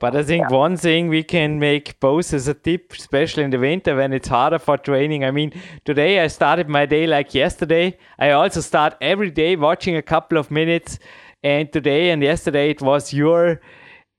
but 0.00 0.16
I 0.16 0.22
think 0.22 0.46
yeah. 0.50 0.56
one 0.56 0.76
thing 0.76 1.08
we 1.08 1.22
can 1.22 1.58
make 1.58 2.00
both 2.00 2.32
as 2.32 2.48
a 2.48 2.54
tip, 2.54 2.92
especially 2.92 3.44
in 3.44 3.50
the 3.50 3.58
winter 3.58 3.96
when 3.96 4.12
it's 4.12 4.28
harder 4.28 4.58
for 4.58 4.76
training. 4.76 5.24
I 5.24 5.30
mean, 5.30 5.52
today 5.84 6.20
I 6.20 6.28
started 6.28 6.68
my 6.68 6.86
day 6.86 7.06
like 7.06 7.34
yesterday. 7.34 7.98
I 8.18 8.30
also 8.30 8.60
start 8.60 8.96
every 9.00 9.30
day 9.30 9.56
watching 9.56 9.96
a 9.96 10.02
couple 10.02 10.38
of 10.38 10.50
minutes 10.50 10.98
and 11.42 11.72
today 11.72 12.10
and 12.10 12.22
yesterday 12.22 12.70
it 12.70 12.82
was 12.82 13.12
your 13.12 13.60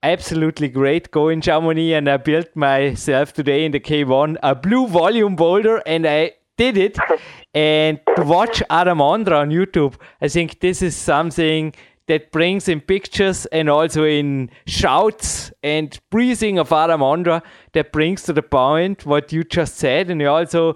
absolutely 0.04 0.68
great 0.68 1.12
go 1.12 1.30
in 1.30 1.42
Chamonix, 1.42 1.94
and 1.94 2.10
I 2.10 2.18
built 2.18 2.56
myself 2.56 3.34
today 3.34 3.66
in 3.66 3.72
the 3.72 3.80
K1 3.80 4.38
a 4.42 4.56
blue 4.56 4.88
volume 4.88 5.36
boulder, 5.36 5.82
and 5.86 6.08
I 6.08 6.34
did 6.58 6.78
it. 6.78 6.98
and 7.54 8.00
to 8.16 8.24
watch 8.24 8.64
Adam 8.70 9.00
Ondra 9.00 9.42
on 9.42 9.50
YouTube, 9.50 9.96
I 10.22 10.28
think 10.28 10.60
this 10.60 10.82
is 10.82 10.96
something 10.96 11.74
that 12.08 12.32
brings 12.32 12.68
in 12.68 12.82
pictures 12.82 13.46
and 13.48 13.70
also 13.70 14.04
in 14.04 14.50
shouts 14.66 15.52
and 15.64 15.98
breathing 16.10 16.58
of 16.60 16.74
Adam 16.74 17.02
Ondra 17.02 17.42
that 17.74 17.92
brings 17.92 18.24
to 18.24 18.34
the 18.34 18.42
point 18.42 19.06
what 19.06 19.32
you 19.32 19.44
just 19.44 19.78
said. 19.78 20.10
And 20.10 20.20
you 20.20 20.28
also, 20.28 20.76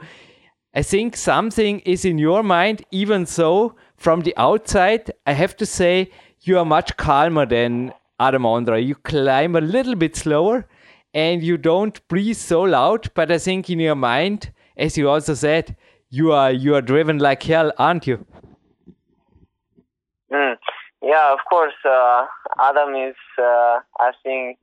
I 0.73 0.83
think 0.83 1.17
something 1.17 1.79
is 1.79 2.05
in 2.05 2.19
your 2.19 2.43
mind, 2.43 2.83
even 2.91 3.25
so, 3.25 3.75
from 3.97 4.21
the 4.21 4.33
outside, 4.37 5.11
I 5.25 5.33
have 5.33 5.55
to 5.57 5.65
say, 5.65 6.11
you 6.47 6.59
are 6.59 6.65
much 6.65 6.95
calmer 6.97 7.45
than 7.45 7.93
Adam 8.19 8.43
Ondra. 8.43 8.85
You 8.85 8.95
climb 8.95 9.55
a 9.55 9.61
little 9.61 9.95
bit 9.95 10.15
slower 10.15 10.67
and 11.13 11.43
you 11.43 11.57
don't 11.57 12.05
breathe 12.07 12.37
so 12.37 12.61
loud, 12.61 13.09
but 13.13 13.31
I 13.31 13.37
think 13.37 13.69
in 13.69 13.79
your 13.79 13.95
mind, 13.95 14.51
as 14.77 14.97
you 14.97 15.09
also 15.09 15.33
said, 15.33 15.75
you 16.09 16.31
are 16.31 16.51
you 16.51 16.75
are 16.75 16.81
driven 16.81 17.17
like 17.19 17.43
hell, 17.43 17.71
aren't 17.77 18.05
you? 18.05 18.25
Mm. 20.31 20.57
Yeah, 21.01 21.33
of 21.33 21.39
course. 21.49 21.73
Uh, 21.83 22.25
Adam 22.59 22.95
is, 22.95 23.15
uh, 23.39 23.79
I 23.99 24.11
think, 24.23 24.57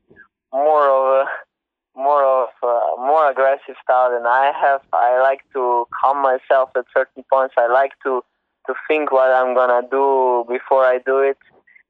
more 0.53 0.89
of 0.89 1.27
a 1.27 1.99
more 1.99 2.25
of 2.25 2.49
a 2.63 2.97
more 2.99 3.31
aggressive 3.31 3.77
style 3.83 4.11
than 4.11 4.27
I 4.27 4.53
have. 4.61 4.83
I 4.93 5.21
like 5.21 5.41
to 5.53 5.87
calm 6.01 6.23
myself 6.23 6.71
at 6.77 6.85
certain 6.95 7.25
points. 7.31 7.55
I 7.59 7.67
like 7.67 7.93
to 8.05 8.23
to 8.67 8.75
think 8.87 9.11
what 9.11 9.31
I'm 9.31 9.55
gonna 9.55 9.87
do 9.91 10.45
before 10.49 10.85
I 10.85 10.99
do 10.99 11.19
it. 11.19 11.39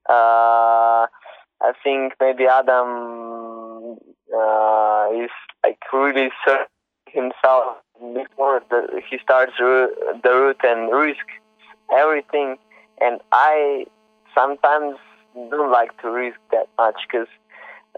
Uh, 0.08 1.06
I 1.62 1.72
think 1.82 2.14
maybe 2.20 2.46
Adam 2.46 3.96
uh, 4.34 5.08
is 5.14 5.30
like 5.64 5.78
really 5.92 6.30
certain 6.44 6.66
himself 7.12 7.76
before 8.14 8.62
the, 8.70 9.02
he 9.08 9.18
starts 9.22 9.52
the 9.58 9.88
route 10.24 10.60
and 10.64 10.92
risks 10.92 11.32
everything. 11.94 12.56
And 13.00 13.20
I 13.32 13.86
sometimes 14.34 14.96
don't 15.34 15.70
like 15.70 16.00
to 16.02 16.10
risk 16.10 16.38
that 16.50 16.68
much 16.78 16.96
because 17.06 17.28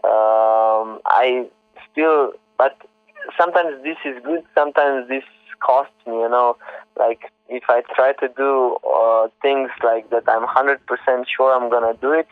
um, 0.04 1.00
I 1.06 1.46
still, 1.90 2.32
but 2.58 2.76
sometimes 3.38 3.82
this 3.82 3.96
is 4.04 4.22
good, 4.24 4.42
sometimes 4.54 5.08
this 5.08 5.24
costs 5.60 5.94
me, 6.06 6.14
you 6.14 6.28
know. 6.28 6.56
Like 6.98 7.32
if 7.48 7.64
I 7.68 7.82
try 7.94 8.12
to 8.14 8.28
do 8.36 8.76
uh, 8.86 9.28
things 9.42 9.70
like 9.82 10.10
that, 10.10 10.24
I'm 10.28 10.46
100% 10.46 10.78
sure 11.36 11.54
I'm 11.54 11.70
gonna 11.70 11.96
do 12.00 12.12
it. 12.12 12.28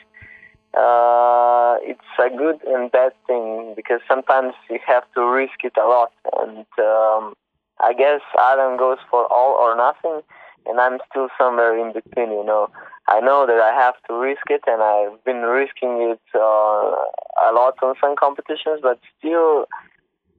Uh, 0.75 1.77
it's 1.83 2.01
a 2.19 2.35
good 2.35 2.61
and 2.67 2.91
bad 2.91 3.13
thing 3.27 3.75
because 3.77 4.01
sometimes 4.09 4.55
you 4.71 4.79
have 4.87 5.05
to 5.15 5.23
risk 5.23 5.65
it 5.65 5.75
a 5.77 5.87
lot, 5.87 6.13
and 6.41 6.67
um, 6.79 7.35
I 7.79 7.93
guess 7.93 8.21
Adam 8.41 8.79
goes 8.79 8.99
for 9.11 9.31
all 9.31 9.53
or 9.61 9.77
nothing, 9.77 10.23
and 10.67 10.81
I'm 10.81 10.99
still 11.11 11.29
somewhere 11.37 11.77
in 11.79 11.93
between. 11.93 12.31
You 12.31 12.45
know, 12.45 12.71
I 13.07 13.21
know 13.21 13.47
that 13.47 13.61
I 13.61 13.75
have 13.75 13.95
to 14.09 14.15
risk 14.15 14.49
it, 14.49 14.63
and 14.67 14.83
I've 14.83 15.23
been 15.25 15.43
risking 15.43 16.01
it 16.11 16.21
uh, 16.35 16.39
a 16.39 17.53
lot 17.53 17.75
on 17.83 17.95
some 18.01 18.17
competitions, 18.17 18.81
but 18.83 18.99
still, 19.19 19.67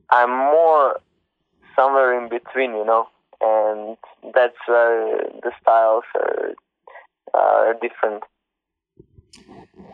I'm 0.09 0.31
more 0.31 0.99
somewhere 1.75 2.17
in 2.21 2.29
between. 2.29 2.71
You 2.71 2.85
know, 2.85 3.07
and 3.41 3.97
that's 4.33 4.57
where 4.67 5.17
the 5.41 5.51
styles 5.61 6.03
are, 6.15 6.53
are 7.33 7.73
different. 7.81 8.23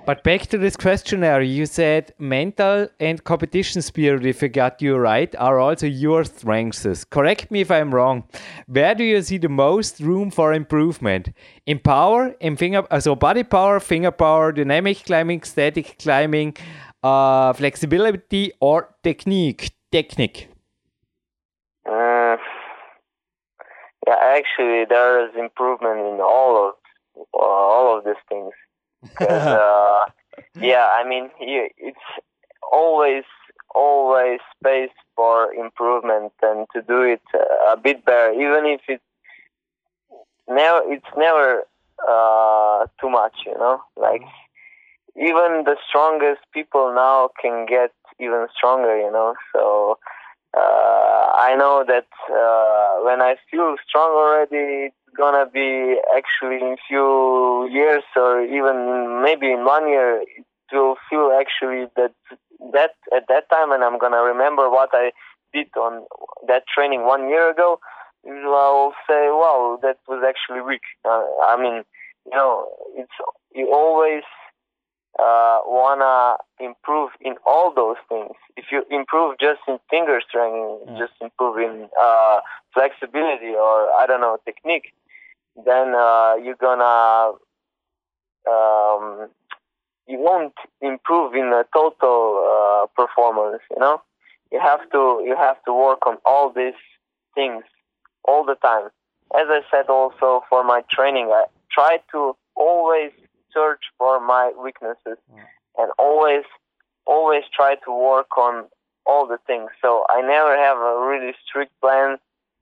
But 0.05 0.23
back 0.23 0.47
to 0.47 0.57
this 0.57 0.75
questionnaire, 0.75 1.41
you 1.41 1.65
said 1.65 2.13
mental 2.17 2.87
and 2.99 3.23
competition 3.23 3.81
spirit, 3.81 4.25
if 4.25 4.41
I 4.41 4.47
got 4.47 4.81
you 4.81 4.97
right, 4.97 5.33
are 5.37 5.59
also 5.59 5.85
your 5.85 6.23
strengths. 6.23 7.05
Correct 7.05 7.51
me 7.51 7.61
if 7.61 7.69
I'm 7.69 7.93
wrong. 7.93 8.23
Where 8.65 8.95
do 8.95 9.03
you 9.03 9.21
see 9.21 9.37
the 9.37 9.49
most 9.49 9.99
room 9.99 10.31
for 10.31 10.53
improvement? 10.53 11.29
In 11.65 11.79
power, 11.79 12.35
in 12.39 12.57
finger, 12.57 12.83
so 12.99 13.15
body 13.15 13.43
power, 13.43 13.79
finger 13.79 14.11
power, 14.11 14.51
dynamic 14.51 15.05
climbing, 15.05 15.43
static 15.43 15.97
climbing, 15.99 16.57
uh, 17.03 17.53
flexibility, 17.53 18.51
or 18.59 18.95
technique? 19.03 19.71
Technique. 19.91 20.49
Uh, 21.87 22.37
yeah, 24.09 24.15
actually, 24.19 24.85
there 24.85 25.23
is 25.25 25.35
improvement 25.37 25.99
in 25.99 26.19
all 26.19 26.69
of 26.69 26.73
uh, 27.33 27.37
all 27.37 27.97
of 27.97 28.05
these 28.05 28.23
things. 28.27 28.53
uh, 29.21 30.05
yeah, 30.59 30.87
I 30.91 31.07
mean, 31.07 31.29
it's 31.39 32.07
always 32.71 33.23
always 33.75 34.39
space 34.57 34.95
for 35.15 35.53
improvement 35.53 36.33
and 36.41 36.65
to 36.73 36.81
do 36.81 37.03
it 37.03 37.21
a 37.71 37.77
bit 37.77 38.03
better, 38.03 38.33
even 38.33 38.65
if 38.65 38.81
it's 38.87 39.03
never 40.47 40.81
it's 40.91 41.13
never 41.15 41.65
uh, 42.09 42.87
too 42.99 43.11
much, 43.11 43.35
you 43.45 43.53
know. 43.53 43.79
Like 43.95 44.23
even 45.15 45.65
the 45.65 45.77
strongest 45.87 46.41
people 46.51 46.93
now 46.95 47.29
can 47.39 47.67
get 47.67 47.91
even 48.19 48.47
stronger, 48.57 48.97
you 48.97 49.11
know. 49.11 49.35
So 49.53 49.99
uh, 50.01 50.18
I 50.55 51.55
know 51.55 51.83
that 51.87 52.07
uh, 52.29 53.03
when 53.05 53.21
I 53.21 53.35
feel 53.49 53.75
strong 53.87 54.11
already, 54.11 54.87
it's 54.87 54.95
gonna 55.17 55.49
be 55.49 55.97
actually 56.15 56.57
in 56.57 56.75
few 56.87 57.67
years 57.71 58.03
or 58.15 58.43
even 58.43 59.21
maybe 59.23 59.51
in 59.51 59.65
one 59.65 59.87
year 59.87 60.21
it 60.21 60.45
will 60.75 60.97
feel 61.09 61.31
actually 61.39 61.87
that 61.95 62.13
that 62.73 62.91
at 63.15 63.23
that 63.29 63.49
time 63.49 63.71
and 63.71 63.83
I'm 63.83 63.97
gonna 63.97 64.21
remember 64.21 64.69
what 64.69 64.89
I 64.93 65.11
did 65.53 65.67
on 65.75 66.05
that 66.47 66.63
training 66.67 67.05
one 67.05 67.27
year 67.29 67.49
ago 67.49 67.79
I 68.27 68.29
will 68.29 68.93
say 69.07 69.29
wow 69.29 69.79
that 69.81 69.97
was 70.07 70.23
actually 70.27 70.61
weak. 70.61 70.85
Uh, 71.03 71.23
I 71.47 71.57
mean 71.59 71.83
you 72.25 72.37
know 72.37 72.67
it's 72.95 73.17
you 73.55 73.71
always 73.73 74.23
uh, 75.19 75.59
wanna 75.65 76.37
improve 76.59 77.11
in 77.19 77.35
all 77.45 77.73
those 77.73 77.97
things. 78.07 78.35
If 78.55 78.65
you 78.71 78.83
improve 78.89 79.37
just 79.39 79.59
in 79.67 79.79
finger 79.89 80.21
strength, 80.27 80.83
yeah. 80.87 80.97
just 80.97 81.13
improve 81.21 81.57
in 81.57 81.89
uh, 82.01 82.39
flexibility 82.73 83.53
or 83.55 83.91
I 83.99 84.05
don't 84.07 84.21
know 84.21 84.37
technique, 84.45 84.93
then 85.65 85.93
uh, 85.95 86.35
you're 86.41 86.55
gonna 86.55 87.33
um, 88.49 89.29
you 90.07 90.19
won't 90.19 90.55
improve 90.81 91.33
in 91.33 91.51
a 91.53 91.65
total 91.73 92.45
uh, 92.49 92.87
performance. 92.95 93.61
You 93.71 93.79
know, 93.79 94.01
you 94.51 94.59
have 94.59 94.89
to 94.91 95.21
you 95.25 95.35
have 95.37 95.63
to 95.65 95.73
work 95.73 96.05
on 96.07 96.17
all 96.25 96.51
these 96.51 96.79
things 97.35 97.63
all 98.23 98.45
the 98.45 98.55
time. 98.55 98.89
As 99.35 99.47
I 99.47 99.61
said, 99.69 99.87
also 99.89 100.43
for 100.49 100.63
my 100.63 100.81
training, 100.89 101.29
I 101.31 101.45
try 101.71 101.99
to 102.11 102.35
always 102.55 103.11
search 103.53 103.83
for 103.97 104.19
my 104.19 104.51
weaknesses 104.61 105.17
mm. 105.31 105.39
and 105.77 105.91
always 105.97 106.43
always 107.05 107.43
try 107.55 107.75
to 107.85 107.91
work 107.91 108.37
on 108.37 108.65
all 109.05 109.25
the 109.27 109.39
things. 109.47 109.71
So 109.81 110.05
I 110.09 110.21
never 110.21 110.55
have 110.55 110.77
a 110.77 111.05
really 111.07 111.33
strict 111.45 111.71
plan 111.81 112.17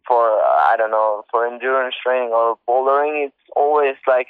for 0.08 0.40
uh, 0.40 0.72
I 0.72 0.76
don't 0.78 0.92
know 0.92 1.24
for 1.30 1.46
endurance 1.46 1.96
training 2.02 2.30
or 2.30 2.58
bouldering. 2.68 3.28
It's 3.28 3.44
always 3.56 3.96
like 4.08 4.28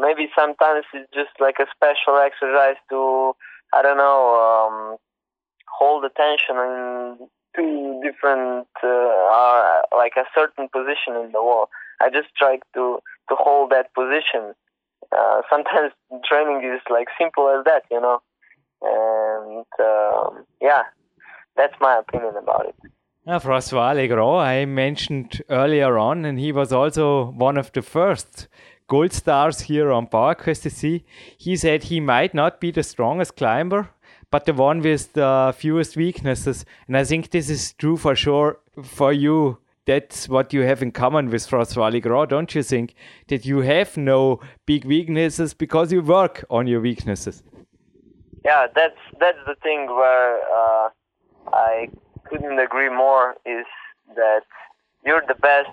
maybe 0.00 0.28
sometimes 0.36 0.86
it's 0.94 1.12
just 1.12 1.38
like 1.40 1.56
a 1.60 1.66
special 1.74 2.18
exercise 2.18 2.76
to 2.90 3.36
I 3.72 3.82
don't 3.82 3.98
know 3.98 4.20
um, 4.40 4.96
hold 5.68 6.04
attention 6.04 6.56
in 6.56 7.28
two 7.54 8.00
different 8.02 8.66
uh, 8.82 8.88
uh, 8.88 9.82
like 9.96 10.14
a 10.16 10.24
certain 10.34 10.68
position 10.68 11.14
in 11.22 11.32
the 11.32 11.42
wall. 11.42 11.68
I 12.00 12.10
just 12.10 12.28
try 12.36 12.58
to 12.74 12.98
to 13.28 13.34
hold 13.34 13.70
that 13.70 13.94
position. 13.94 14.54
Uh, 15.16 15.42
sometimes 15.50 15.92
training 16.28 16.62
is 16.64 16.80
like 16.90 17.08
simple 17.18 17.48
as 17.48 17.64
that, 17.64 17.82
you 17.90 18.00
know, 18.00 18.20
and 18.82 19.66
um, 19.80 20.44
yeah, 20.60 20.82
that's 21.56 21.74
my 21.80 21.98
opinion 21.98 22.34
about 22.36 22.66
it. 22.66 22.74
Yeah, 23.26 23.38
François 23.38 23.94
Legrand, 23.94 24.40
I 24.40 24.64
mentioned 24.66 25.42
earlier 25.48 25.96
on, 25.96 26.26
and 26.26 26.38
he 26.38 26.52
was 26.52 26.74
also 26.74 27.30
one 27.30 27.56
of 27.56 27.72
the 27.72 27.80
first 27.80 28.48
gold 28.86 29.14
stars 29.14 29.60
here 29.62 29.90
on 29.90 30.08
Power 30.08 30.34
Quest.cc. 30.34 31.02
He 31.38 31.56
said 31.56 31.84
he 31.84 32.00
might 32.00 32.34
not 32.34 32.60
be 32.60 32.70
the 32.70 32.82
strongest 32.82 33.36
climber, 33.36 33.88
but 34.30 34.44
the 34.44 34.52
one 34.52 34.80
with 34.80 35.14
the 35.14 35.54
fewest 35.56 35.96
weaknesses. 35.96 36.66
And 36.86 36.96
I 36.96 37.04
think 37.04 37.30
this 37.30 37.48
is 37.48 37.72
true 37.72 37.96
for 37.96 38.14
sure 38.14 38.58
for 38.82 39.12
you. 39.12 39.58
That's 39.86 40.28
what 40.28 40.52
you 40.52 40.62
have 40.62 40.82
in 40.82 40.92
common 40.92 41.28
with 41.28 41.46
François 41.46 41.92
Legrand, 41.92 42.30
don't 42.30 42.54
you 42.54 42.62
think? 42.62 42.94
That 43.28 43.44
you 43.44 43.58
have 43.60 43.96
no 43.96 44.40
big 44.64 44.84
weaknesses 44.86 45.52
because 45.52 45.92
you 45.92 46.00
work 46.00 46.44
on 46.48 46.66
your 46.66 46.80
weaknesses. 46.80 47.42
Yeah, 48.44 48.66
that's 48.74 48.98
that's 49.20 49.38
the 49.46 49.54
thing 49.62 49.86
where 49.86 50.40
uh, 50.40 50.88
I 51.52 51.88
couldn't 52.24 52.58
agree 52.58 52.88
more 52.88 53.34
is 53.44 53.66
that 54.16 54.42
you're 55.04 55.24
the 55.26 55.34
best 55.34 55.70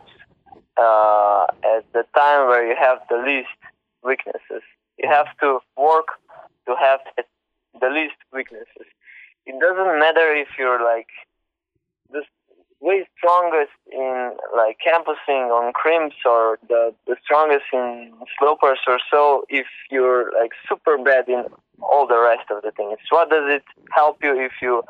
uh, 0.77 1.45
at 1.63 1.85
the 1.93 2.05
time 2.13 2.47
where 2.47 2.65
you 2.67 2.75
have 2.77 2.99
the 3.09 3.17
least 3.17 3.59
weaknesses. 4.03 4.63
You 4.97 5.09
have 5.09 5.27
to 5.39 5.59
work 5.77 6.07
to 6.67 6.75
have 6.75 6.99
the 7.79 7.89
least 7.89 8.15
weaknesses. 8.33 8.87
It 9.45 9.59
doesn't 9.59 9.99
matter 9.99 10.33
if 10.35 10.49
you're 10.57 10.83
like 10.83 11.09
this. 12.11 12.25
Way 12.81 13.07
strongest 13.17 13.71
in 13.91 14.31
like 14.55 14.77
campusing 14.83 15.53
on 15.53 15.71
crimps 15.73 16.15
or 16.25 16.57
the, 16.67 16.93
the 17.07 17.15
strongest 17.23 17.65
in 17.71 18.11
slopers 18.39 18.79
or 18.87 18.99
so 19.09 19.45
if 19.49 19.67
you're 19.91 20.31
like 20.39 20.51
super 20.67 20.97
bad 20.97 21.29
in 21.29 21.45
all 21.81 22.07
the 22.07 22.19
rest 22.19 22.49
of 22.49 22.63
the 22.63 22.71
things. 22.71 22.97
What 23.09 23.29
does 23.29 23.45
it 23.45 23.63
help 23.93 24.17
you 24.23 24.39
if 24.39 24.53
you 24.61 24.83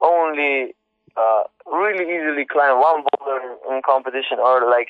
only 0.00 0.74
uh, 1.16 1.42
really 1.66 2.04
easily 2.04 2.44
climb 2.44 2.80
one 2.80 3.04
boulder 3.16 3.54
in 3.70 3.80
competition 3.86 4.38
or 4.38 4.68
like 4.68 4.88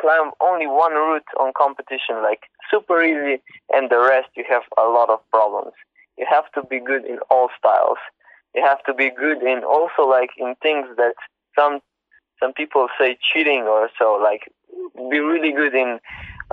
climb 0.00 0.30
only 0.40 0.66
one 0.66 0.92
route 0.94 1.26
on 1.40 1.52
competition 1.56 2.22
like 2.22 2.44
super 2.70 3.02
easy 3.02 3.42
and 3.72 3.90
the 3.90 3.98
rest 3.98 4.28
you 4.36 4.44
have 4.48 4.62
a 4.78 4.82
lot 4.82 5.10
of 5.10 5.18
problems. 5.30 5.72
You 6.16 6.26
have 6.30 6.50
to 6.52 6.62
be 6.62 6.80
good 6.80 7.04
in 7.04 7.18
all 7.30 7.50
styles. 7.58 7.98
You 8.54 8.62
have 8.62 8.82
to 8.84 8.94
be 8.94 9.10
good 9.10 9.42
in 9.42 9.64
also 9.64 10.08
like 10.08 10.30
in 10.38 10.54
things 10.62 10.86
that 10.96 11.14
some 11.58 11.80
some 12.40 12.52
people 12.52 12.88
say 12.98 13.18
cheating 13.32 13.62
or 13.62 13.88
so 13.98 14.20
like 14.22 14.50
be 15.10 15.18
really 15.18 15.52
good 15.52 15.74
in 15.74 15.98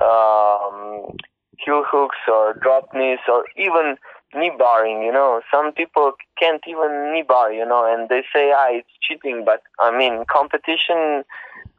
um, 0.02 1.16
heel 1.58 1.84
hooks 1.86 2.18
or 2.28 2.54
drop 2.62 2.90
knees 2.94 3.20
or 3.28 3.46
even 3.58 3.96
knee 4.36 4.52
barring, 4.58 5.04
you 5.04 5.12
know. 5.12 5.42
Some 5.52 5.72
people 5.72 6.14
can't 6.40 6.64
even 6.68 7.14
knee 7.14 7.24
bar, 7.28 7.52
you 7.52 7.66
know, 7.66 7.86
and 7.86 8.10
they 8.10 8.24
say, 8.34 8.52
ah, 8.52 8.68
it's 8.70 8.90
cheating. 9.02 9.44
But 9.46 9.62
I 9.80 9.96
mean, 9.96 10.26
competition, 10.32 11.24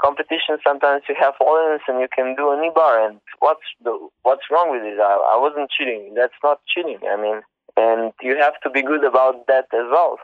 competition. 0.00 0.58
Sometimes 0.62 1.02
you 1.08 1.16
have 1.18 1.34
audience 1.40 1.82
and 1.88 2.00
you 2.00 2.08
can 2.14 2.34
do 2.36 2.50
a 2.50 2.60
knee 2.60 2.72
bar. 2.74 3.06
And 3.06 3.20
what's 3.40 3.66
the 3.82 3.96
what's 4.22 4.50
wrong 4.50 4.70
with 4.70 4.82
it? 4.82 4.98
I, 5.00 5.34
I 5.34 5.38
wasn't 5.38 5.70
cheating. 5.70 6.14
That's 6.16 6.38
not 6.42 6.60
cheating. 6.66 6.98
I 7.08 7.20
mean, 7.20 7.42
and 7.76 8.12
you 8.22 8.36
have 8.36 8.54
to 8.62 8.70
be 8.70 8.82
good 8.82 9.04
about 9.04 9.46
that 9.48 9.66
as 9.72 9.86
well. 9.90 10.18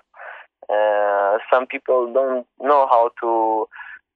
Uh, 0.70 1.38
some 1.52 1.66
people 1.66 2.12
don't 2.12 2.46
know 2.60 2.86
how 2.88 3.10
to 3.20 3.66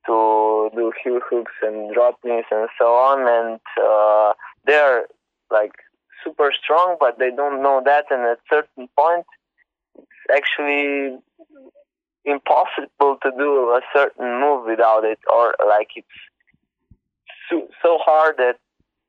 to 0.06 0.70
do 0.74 0.92
heel 1.02 1.18
hooks 1.30 1.52
and 1.62 1.94
drop 1.94 2.18
knees 2.24 2.44
and 2.50 2.68
so 2.78 2.86
on, 2.94 3.20
and 3.26 3.60
uh, 3.82 4.34
they're 4.66 5.06
like 5.50 5.72
super 6.22 6.52
strong, 6.52 6.96
but 7.00 7.18
they 7.18 7.30
don't 7.30 7.62
know 7.62 7.82
that, 7.84 8.04
and 8.10 8.22
at 8.22 8.38
certain 8.50 8.88
point, 8.98 9.26
it's 9.96 10.06
actually 10.34 11.16
impossible 12.24 13.18
to 13.22 13.30
do 13.36 13.70
a 13.70 13.80
certain 13.94 14.40
move 14.40 14.66
without 14.66 15.04
it, 15.04 15.18
or 15.32 15.54
like 15.66 15.88
it's 15.96 16.06
so, 17.50 17.68
so 17.82 17.98
hard 17.98 18.36
that 18.38 18.56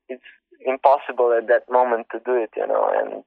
it's 0.09 0.23
impossible 0.65 1.33
at 1.37 1.47
that 1.47 1.63
moment 1.69 2.07
to 2.11 2.19
do 2.25 2.35
it, 2.35 2.49
you 2.55 2.67
know, 2.67 2.89
and 2.95 3.23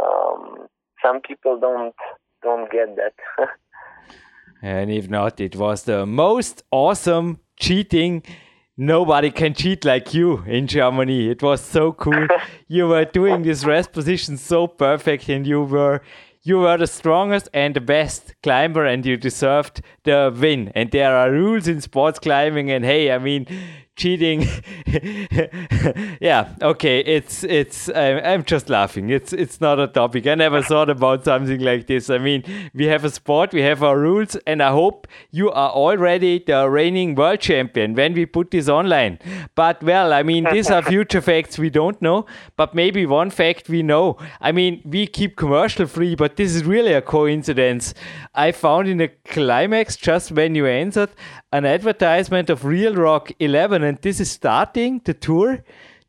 um, 0.00 0.66
some 1.04 1.20
people 1.20 1.58
don't 1.58 1.94
don't 2.42 2.70
get 2.70 2.96
that. 2.96 3.14
and 4.62 4.90
if 4.90 5.08
not, 5.08 5.40
it 5.40 5.56
was 5.56 5.84
the 5.84 6.06
most 6.06 6.62
awesome 6.70 7.40
cheating 7.58 8.22
nobody 8.76 9.30
can 9.30 9.54
cheat 9.54 9.84
like 9.84 10.14
you 10.14 10.42
in 10.46 10.66
Germany. 10.66 11.28
It 11.28 11.42
was 11.42 11.60
so 11.60 11.92
cool. 11.92 12.26
you 12.68 12.88
were 12.88 13.04
doing 13.04 13.42
this 13.42 13.64
rest 13.64 13.92
position 13.92 14.36
so 14.36 14.66
perfect, 14.66 15.28
and 15.28 15.46
you 15.46 15.62
were 15.62 16.02
you 16.44 16.58
were 16.58 16.76
the 16.76 16.88
strongest 16.88 17.48
and 17.54 17.74
the 17.74 17.80
best 17.80 18.34
climber, 18.42 18.84
and 18.84 19.06
you 19.06 19.16
deserved 19.16 19.80
the 20.04 20.34
win. 20.36 20.72
And 20.74 20.90
there 20.90 21.16
are 21.16 21.30
rules 21.30 21.68
in 21.68 21.80
sports 21.80 22.18
climbing, 22.18 22.70
and 22.70 22.84
hey, 22.84 23.12
I 23.12 23.18
mean, 23.18 23.46
cheating. 23.96 24.46
yeah, 26.20 26.54
okay, 26.62 27.00
it's 27.00 27.44
it's. 27.44 27.88
I'm, 27.88 28.24
I'm 28.24 28.44
just 28.44 28.68
laughing. 28.68 29.10
It's 29.10 29.32
it's 29.32 29.60
not 29.60 29.78
a 29.78 29.86
topic. 29.86 30.26
I 30.26 30.34
never 30.34 30.62
thought 30.62 30.90
about 30.90 31.24
something 31.24 31.60
like 31.60 31.86
this. 31.86 32.10
I 32.10 32.18
mean, 32.18 32.44
we 32.74 32.86
have 32.86 33.04
a 33.04 33.10
sport, 33.10 33.52
we 33.52 33.62
have 33.62 33.82
our 33.82 33.98
rules, 33.98 34.36
and 34.46 34.62
I 34.62 34.70
hope 34.70 35.06
you 35.30 35.50
are 35.50 35.70
already 35.70 36.42
the 36.44 36.68
reigning 36.68 37.14
world 37.14 37.40
champion 37.40 37.94
when 37.94 38.14
we 38.14 38.26
put 38.26 38.50
this 38.50 38.68
online. 38.68 39.18
But 39.54 39.82
well, 39.82 40.12
I 40.12 40.22
mean, 40.22 40.46
these 40.50 40.70
are 40.70 40.82
future 40.94 41.20
facts 41.20 41.58
we 41.58 41.70
don't 41.70 42.00
know. 42.00 42.26
But 42.56 42.74
maybe 42.74 43.06
one 43.06 43.30
fact 43.30 43.68
we 43.68 43.82
know. 43.82 44.16
I 44.40 44.52
mean, 44.52 44.82
we 44.84 45.06
keep 45.06 45.36
commercial 45.36 45.86
free, 45.86 46.14
but 46.14 46.36
this 46.36 46.54
is 46.54 46.64
really 46.64 46.92
a 46.92 47.02
coincidence. 47.02 47.94
I 48.34 48.52
found 48.52 48.88
in 48.88 48.98
the 48.98 49.08
climax 49.24 49.96
just 49.96 50.32
when 50.32 50.54
you 50.54 50.66
answered 50.66 51.10
an 51.52 51.66
advertisement 51.66 52.48
of 52.48 52.64
Reel 52.64 52.94
Rock 52.94 53.30
11, 53.38 53.82
and 53.82 53.98
this 53.98 54.20
is 54.20 54.30
starting 54.30 55.02
the 55.04 55.12
tour 55.12 55.62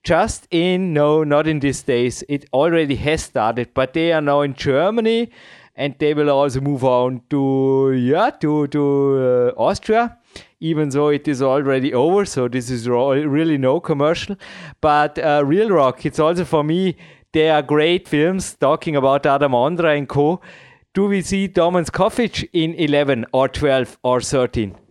just 0.03 0.47
in 0.51 0.93
no, 0.93 1.23
not 1.23 1.47
in 1.47 1.59
these 1.59 1.81
days. 1.83 2.23
It 2.29 2.45
already 2.53 2.95
has 2.95 3.23
started, 3.23 3.73
but 3.73 3.93
they 3.93 4.13
are 4.13 4.21
now 4.21 4.41
in 4.41 4.53
Germany, 4.53 5.29
and 5.75 5.95
they 5.99 6.13
will 6.13 6.29
also 6.29 6.61
move 6.61 6.83
on 6.85 7.21
to 7.29 7.91
yeah 7.93 8.29
to 8.41 8.67
to 8.67 9.53
uh, 9.57 9.61
Austria. 9.61 10.17
Even 10.61 10.89
though 10.89 11.09
it 11.09 11.27
is 11.27 11.41
already 11.41 11.93
over, 11.93 12.23
so 12.23 12.47
this 12.47 12.69
is 12.69 12.87
really 12.87 13.57
no 13.57 13.81
commercial. 13.81 14.37
But 14.79 15.19
uh, 15.19 15.43
Reel 15.45 15.69
Rock, 15.69 16.05
it's 16.05 16.19
also 16.19 16.45
for 16.45 16.63
me. 16.63 16.95
They 17.33 17.49
are 17.49 17.61
great 17.61 18.07
films 18.07 18.53
talking 18.55 18.95
about 18.95 19.25
Adam 19.25 19.51
Ondra 19.51 19.97
and 19.97 20.07
co. 20.07 20.39
Do 20.93 21.07
we 21.07 21.21
see 21.21 21.49
Domen 21.49 21.85
Škofic 21.85 22.47
in 22.53 22.75
11 22.75 23.25
or 23.33 23.49
12 23.49 23.97
or 24.03 24.21
13? 24.21 24.82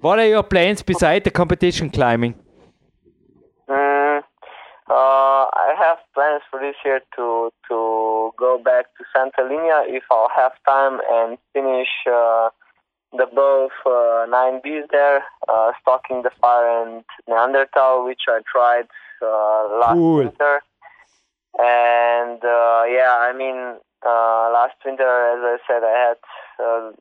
What 0.00 0.20
are 0.20 0.28
your 0.28 0.44
plans 0.44 0.82
beside 0.82 1.24
the 1.24 1.30
competition 1.30 1.90
climbing? 1.90 2.34
Mm, 3.68 4.22
uh, 4.88 4.92
I 4.94 5.74
have 5.76 5.98
plans 6.14 6.42
for 6.50 6.60
this 6.60 6.76
year 6.84 7.00
to 7.16 7.50
to 7.68 8.32
go 8.38 8.58
back 8.64 8.86
to 8.96 9.04
Santa 9.12 9.42
Linya 9.42 9.82
if 9.88 10.04
I'll 10.10 10.30
have 10.36 10.52
time 10.64 11.00
and 11.10 11.36
finish 11.52 11.88
uh, 12.06 12.50
the 13.12 13.26
both 13.34 13.72
uh, 13.84 14.26
nine 14.30 14.60
Bs 14.60 14.86
there, 14.92 15.24
uh, 15.48 15.72
Stoking 15.82 16.22
the 16.22 16.30
Fire 16.40 16.86
and 16.86 17.04
Neanderthal, 17.26 18.04
which 18.04 18.22
I 18.28 18.40
tried 18.50 18.86
uh, 19.20 19.78
last 19.80 19.94
cool. 19.94 20.18
winter. 20.18 20.62
And 21.58 22.38
uh, 22.44 22.82
yeah, 22.86 23.18
I 23.18 23.32
mean, 23.36 23.78
uh, 24.06 24.50
last 24.54 24.76
winter, 24.84 25.02
as 25.02 25.40
I 25.42 25.58
said, 25.66 25.82
I 25.82 26.14
had 26.14 26.94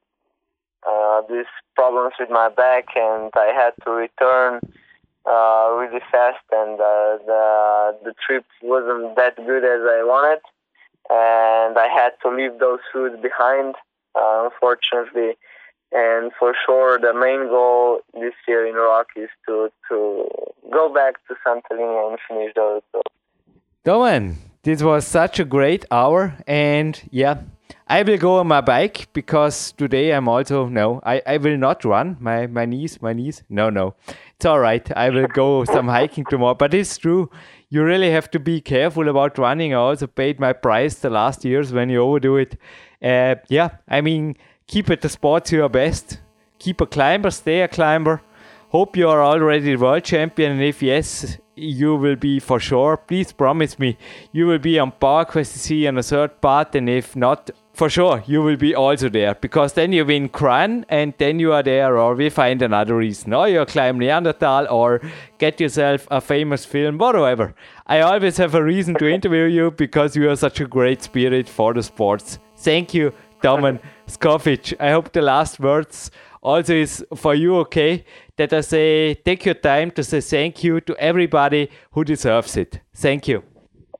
uh, 0.85 1.21
these 1.29 1.45
problems 1.75 2.13
with 2.19 2.29
my 2.29 2.49
back, 2.49 2.85
and 2.95 3.31
I 3.35 3.51
had 3.55 3.73
to 3.85 3.91
return 3.91 4.59
uh, 5.25 5.75
really 5.77 6.01
fast, 6.11 6.43
and 6.51 6.79
uh, 6.79 7.17
the 7.25 7.97
the 8.05 8.13
trip 8.25 8.45
wasn't 8.61 9.15
that 9.15 9.35
good 9.35 9.63
as 9.63 9.81
I 9.83 10.03
wanted, 10.03 10.41
and 11.09 11.77
I 11.77 11.87
had 11.87 12.11
to 12.23 12.29
leave 12.29 12.59
those 12.59 12.79
foods 12.91 13.21
behind, 13.21 13.75
uh, 14.15 14.49
unfortunately. 14.49 15.37
And 15.91 16.31
for 16.37 16.53
sure, 16.65 16.99
the 16.99 17.13
main 17.13 17.47
goal 17.47 18.01
this 18.13 18.33
year 18.47 18.65
in 18.67 18.75
Iraq 18.75 19.07
is 19.15 19.29
to 19.47 19.69
to 19.89 20.27
go 20.71 20.93
back 20.93 21.15
to 21.27 21.35
Santa 21.43 21.73
Linya 21.73 22.11
and 22.11 22.19
finish 22.27 22.53
those. 22.55 22.81
Domen, 23.85 24.35
this 24.63 24.83
was 24.83 25.07
such 25.07 25.39
a 25.39 25.45
great 25.45 25.85
hour, 25.91 26.35
and 26.45 27.01
yeah, 27.09 27.35
I 27.89 28.03
will 28.03 28.17
go 28.17 28.39
on 28.39 28.47
my 28.47 28.59
bike 28.59 29.07
because 29.13 29.71
today 29.71 30.11
I'm 30.11 30.27
also 30.27 30.67
no, 30.67 30.99
I, 31.05 31.21
I 31.25 31.37
will 31.37 31.55
not 31.57 31.85
run. 31.85 32.17
My 32.19 32.45
my 32.45 32.65
knees, 32.65 33.01
my 33.01 33.13
knees. 33.13 33.43
No, 33.49 33.69
no. 33.69 33.95
It's 34.35 34.45
all 34.45 34.59
right. 34.59 34.85
I 34.97 35.09
will 35.09 35.27
go 35.27 35.63
some 35.75 35.87
hiking 35.87 36.25
tomorrow. 36.25 36.55
But 36.55 36.73
it's 36.73 36.97
true. 36.97 37.29
You 37.69 37.85
really 37.85 38.11
have 38.11 38.29
to 38.31 38.39
be 38.39 38.59
careful 38.59 39.07
about 39.07 39.37
running. 39.37 39.73
I 39.73 39.77
also 39.77 40.05
paid 40.07 40.37
my 40.37 40.51
price 40.51 40.95
the 40.95 41.09
last 41.09 41.45
years 41.45 41.71
when 41.71 41.89
you 41.89 42.01
overdo 42.01 42.35
it. 42.35 42.57
Uh, 43.01 43.35
yeah, 43.47 43.69
I 43.87 44.01
mean, 44.01 44.35
keep 44.67 44.89
it 44.89 44.99
the 44.99 45.09
sport 45.09 45.45
to 45.45 45.55
your 45.55 45.69
best. 45.69 46.19
Keep 46.59 46.81
a 46.81 46.85
climber, 46.85 47.31
stay 47.31 47.61
a 47.61 47.67
climber. 47.69 48.21
Hope 48.69 48.97
you 48.97 49.07
are 49.07 49.23
already 49.23 49.77
world 49.77 50.03
champion, 50.03 50.51
and 50.51 50.61
if 50.61 50.81
yes, 50.83 51.37
you 51.55 51.95
will 51.95 52.17
be 52.17 52.39
for 52.39 52.59
sure. 52.59 52.97
Please 52.97 53.31
promise 53.31 53.79
me 53.79 53.97
you 54.33 54.45
will 54.45 54.59
be 54.59 54.77
on 54.77 54.91
Power 54.91 55.23
Quest.cc 55.23 55.87
on 55.87 55.97
a 55.97 56.03
third 56.03 56.41
part, 56.41 56.75
and 56.75 56.89
if 56.89 57.15
not, 57.15 57.49
for 57.77 57.91
sure 57.91 58.23
you 58.25 58.41
will 58.41 58.57
be 58.57 58.73
also 58.73 59.07
there 59.07 59.35
because 59.35 59.73
then 59.73 59.91
you 59.93 60.03
win 60.03 60.29
Kranj 60.29 60.83
and 60.89 61.13
then 61.19 61.37
you 61.37 61.53
are 61.53 61.61
there 61.61 61.95
or 61.95 62.15
we 62.15 62.29
find 62.29 62.63
another 62.63 62.95
reason. 62.97 63.33
Or 63.33 63.47
you 63.47 63.63
climb 63.65 63.99
Neanderthal 63.99 64.67
or 64.71 64.99
get 65.37 65.61
yourself 65.61 66.07
a 66.09 66.19
famous 66.19 66.65
film 66.65 66.97
whatever. 66.97 67.53
I 67.85 68.01
always 68.01 68.37
have 68.37 68.55
a 68.55 68.63
reason 68.63 68.95
to 68.95 69.07
interview 69.07 69.45
you 69.45 69.69
because 69.69 70.15
you 70.15 70.27
are 70.31 70.35
such 70.35 70.59
a 70.59 70.65
great 70.65 71.03
spirit 71.03 71.47
for 71.47 71.75
the 71.75 71.83
sports. 71.83 72.39
Thank 72.57 72.95
you 72.95 73.13
Domen 73.43 73.79
Škofic 74.07 74.73
I 74.79 74.89
hope 74.91 75.13
the 75.13 75.21
last 75.21 75.59
words 75.59 76.09
also 76.41 76.73
is 76.73 77.05
for 77.15 77.35
you 77.35 77.57
okay? 77.57 78.05
That 78.37 78.53
I 78.53 78.61
say 78.61 79.13
take 79.13 79.45
your 79.45 79.55
time 79.55 79.91
to 79.91 80.03
say 80.03 80.21
thank 80.21 80.63
you 80.63 80.81
to 80.81 80.95
everybody 80.97 81.69
who 81.91 82.03
deserves 82.03 82.57
it. 82.57 82.81
Thank 82.95 83.27
you 83.27 83.43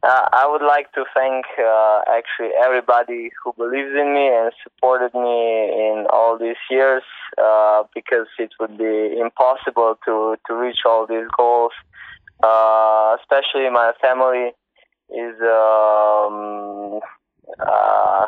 uh, 0.03 0.29
I 0.31 0.47
would 0.49 0.65
like 0.65 0.91
to 0.93 1.05
thank 1.13 1.45
uh, 1.59 2.01
actually 2.07 2.51
everybody 2.63 3.31
who 3.43 3.53
believes 3.53 3.91
in 3.95 4.13
me 4.13 4.27
and 4.27 4.51
supported 4.63 5.13
me 5.13 5.69
in 5.89 6.05
all 6.11 6.37
these 6.37 6.61
years 6.69 7.03
uh, 7.41 7.83
because 7.93 8.27
it 8.37 8.51
would 8.59 8.77
be 8.77 9.19
impossible 9.19 9.97
to, 10.05 10.37
to 10.47 10.55
reach 10.55 10.79
all 10.85 11.07
these 11.07 11.27
goals. 11.35 11.71
Uh, 12.43 13.17
especially 13.19 13.69
my 13.69 13.93
family 13.99 14.51
is 15.09 15.35
um, 15.41 16.99
uh, 17.59 18.27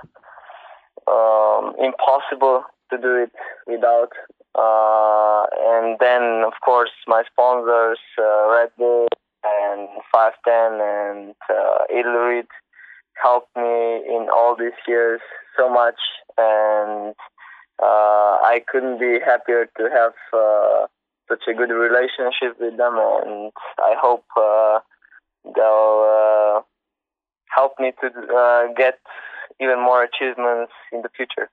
um, 1.08 1.76
impossible 1.80 2.64
to 2.90 2.98
do 2.98 3.16
it 3.16 3.32
without 3.68 4.12
Uh, 4.56 5.46
and 5.74 5.98
then, 6.00 6.44
of 6.44 6.54
course, 6.66 6.92
my 7.08 7.24
sponsors, 7.32 8.00
Red 8.18 8.72
Bull 8.78 9.08
and 9.44 9.88
Five 10.12 10.34
Ten 10.46 10.80
and 10.82 11.36
uh, 11.50 11.86
helped 13.22 13.56
me 13.56 13.64
in 13.64 14.28
all 14.34 14.56
these 14.58 14.80
years 14.88 15.22
so 15.58 15.70
much. 15.70 16.00
And 16.38 17.16
uh, 17.82 18.38
I 18.44 18.62
couldn't 18.68 19.00
be 19.00 19.20
happier 19.24 19.68
to 19.78 19.84
have 19.92 20.14
uh, 20.34 20.88
such 21.28 21.44
a 21.50 21.54
good 21.54 21.72
relationship 21.72 22.60
with 22.60 22.78
them. 22.78 22.96
And 22.98 23.52
I 23.80 23.96
hope 24.00 24.26
uh, 24.38 24.80
they'll 25.56 26.06
uh, 26.08 26.62
help 27.56 27.74
me 27.80 27.92
to 28.02 28.08
uh, 28.08 28.74
get 28.76 29.00
even 29.62 29.80
more 29.80 30.04
achievements 30.04 30.72
in 30.92 31.02
the 31.02 31.10
future. 31.16 31.50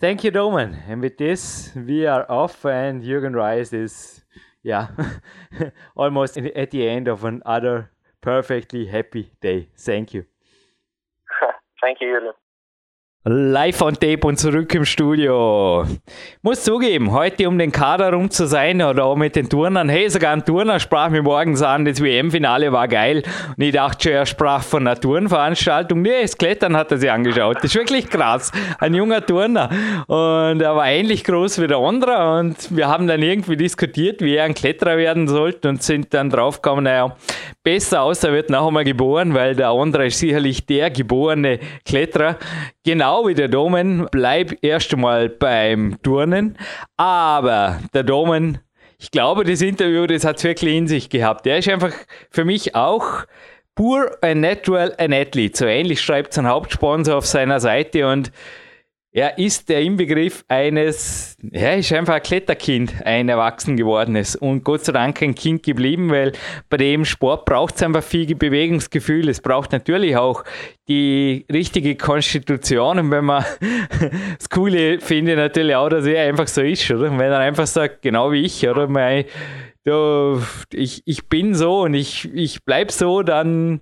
Thank 0.00 0.24
you, 0.24 0.30
Domen. 0.30 0.82
And 0.88 1.00
with 1.00 1.16
this, 1.16 1.70
we 1.74 2.04
are 2.06 2.30
off, 2.30 2.64
and 2.66 3.02
Jürgen 3.02 3.34
Reis 3.34 3.72
is, 3.72 4.23
yeah, 4.64 4.88
almost 5.96 6.38
at 6.38 6.70
the 6.72 6.88
end 6.88 7.08
of 7.08 7.24
another 7.24 7.92
perfectly 8.20 8.86
happy 8.86 9.32
day. 9.40 9.68
Thank 9.78 10.14
you. 10.14 10.26
Thank 11.82 12.00
you, 12.00 12.08
Jürgen. 12.08 12.34
Live 13.26 13.80
on 13.80 13.94
Tape 13.94 14.26
und 14.26 14.38
zurück 14.38 14.74
im 14.74 14.84
Studio. 14.84 15.86
Muss 16.42 16.62
zugeben, 16.62 17.10
heute 17.10 17.48
um 17.48 17.56
den 17.56 17.72
Kader 17.72 18.12
rum 18.12 18.28
zu 18.28 18.46
sein 18.46 18.82
oder 18.82 19.06
auch 19.06 19.16
mit 19.16 19.34
den 19.34 19.48
Turnern. 19.48 19.88
Hey, 19.88 20.10
sogar 20.10 20.34
ein 20.34 20.44
Turner 20.44 20.78
sprach 20.78 21.08
mir 21.08 21.22
morgens 21.22 21.62
an, 21.62 21.86
das 21.86 22.02
WM-Finale 22.02 22.70
war 22.70 22.86
geil. 22.86 23.22
Und 23.56 23.62
ich 23.64 23.72
dachte 23.72 24.02
schon, 24.02 24.12
er 24.12 24.26
sprach 24.26 24.62
von 24.62 24.86
einer 24.86 25.00
Turnveranstaltung. 25.00 26.02
Nee, 26.02 26.20
das 26.20 26.36
Klettern 26.36 26.76
hat 26.76 26.92
er 26.92 26.98
sich 26.98 27.10
angeschaut. 27.10 27.56
Das 27.56 27.64
ist 27.64 27.76
wirklich 27.76 28.10
krass. 28.10 28.52
Ein 28.78 28.92
junger 28.92 29.24
Turner. 29.24 29.70
Und 30.06 30.60
er 30.60 30.76
war 30.76 30.86
ähnlich 30.86 31.24
groß 31.24 31.62
wie 31.62 31.66
der 31.66 31.78
andere. 31.78 32.40
Und 32.40 32.76
wir 32.76 32.88
haben 32.88 33.06
dann 33.06 33.22
irgendwie 33.22 33.56
diskutiert, 33.56 34.20
wie 34.20 34.34
er 34.34 34.44
ein 34.44 34.52
Kletterer 34.52 34.98
werden 34.98 35.28
sollte 35.28 35.70
und 35.70 35.82
sind 35.82 36.12
dann 36.12 36.28
draufgekommen, 36.28 36.84
naja, 36.84 37.16
besser 37.62 38.02
aus, 38.02 38.22
er 38.22 38.34
wird 38.34 38.50
noch 38.50 38.66
einmal 38.66 38.84
geboren, 38.84 39.32
weil 39.32 39.56
der 39.56 39.70
andere 39.70 40.08
ist 40.08 40.18
sicherlich 40.18 40.66
der 40.66 40.90
geborene 40.90 41.58
Kletterer. 41.86 42.36
Genau 42.84 43.13
wie 43.22 43.34
der 43.34 43.48
Domen, 43.48 44.08
bleib 44.10 44.56
erst 44.62 44.92
einmal 44.92 45.28
beim 45.28 45.96
Turnen. 46.02 46.58
Aber 46.96 47.80
der 47.92 48.02
Domen, 48.02 48.58
ich 48.98 49.10
glaube, 49.10 49.44
das 49.44 49.62
Interview, 49.62 50.06
das 50.06 50.24
hat 50.24 50.38
es 50.38 50.44
wirklich 50.44 50.74
in 50.74 50.86
sich 50.86 51.08
gehabt. 51.08 51.46
Der 51.46 51.58
ist 51.58 51.68
einfach 51.68 51.92
für 52.30 52.44
mich 52.44 52.74
auch 52.74 53.24
pur 53.74 54.10
a 54.22 54.34
natural 54.34 54.94
an 54.98 55.12
athlete. 55.12 55.56
So 55.56 55.66
ähnlich 55.66 56.00
schreibt 56.00 56.32
sein 56.32 56.48
Hauptsponsor 56.48 57.16
auf 57.16 57.26
seiner 57.26 57.60
Seite 57.60 58.08
und 58.08 58.30
er 59.16 59.38
ist 59.38 59.68
der 59.68 59.80
Inbegriff 59.80 60.44
eines, 60.48 61.36
er 61.52 61.76
ist 61.76 61.92
einfach 61.92 62.14
ein 62.14 62.22
Kletterkind, 62.22 62.94
ein 63.04 63.28
Erwachsen 63.28 63.76
gewordenes 63.76 64.34
und 64.34 64.64
Gott 64.64 64.84
sei 64.84 64.90
Dank 64.90 65.22
ein 65.22 65.36
Kind 65.36 65.62
geblieben, 65.62 66.10
weil 66.10 66.32
bei 66.68 66.78
dem 66.78 67.04
Sport 67.04 67.44
braucht 67.44 67.76
es 67.76 67.82
einfach 67.84 68.02
viel 68.02 68.34
Bewegungsgefühl. 68.34 69.28
Es 69.28 69.40
braucht 69.40 69.70
natürlich 69.70 70.16
auch 70.16 70.42
die 70.88 71.46
richtige 71.52 71.94
Konstitution 71.94 72.98
und 72.98 73.10
wenn 73.12 73.24
man 73.24 73.44
das 74.36 74.50
Coole 74.50 74.98
finde 74.98 75.36
natürlich 75.36 75.76
auch, 75.76 75.90
dass 75.90 76.06
er 76.06 76.28
einfach 76.28 76.48
so 76.48 76.62
ist, 76.62 76.90
oder? 76.90 77.16
wenn 77.16 77.30
er 77.30 77.38
einfach 77.38 77.68
sagt, 77.68 78.02
genau 78.02 78.32
wie 78.32 78.42
ich, 78.42 78.68
oder? 78.68 78.88
Mein, 78.88 79.26
ich, 80.72 81.02
ich 81.04 81.28
bin 81.28 81.54
so 81.54 81.82
und 81.82 81.94
ich, 81.94 82.34
ich 82.34 82.64
bleib 82.64 82.90
so, 82.90 83.22
dann 83.22 83.80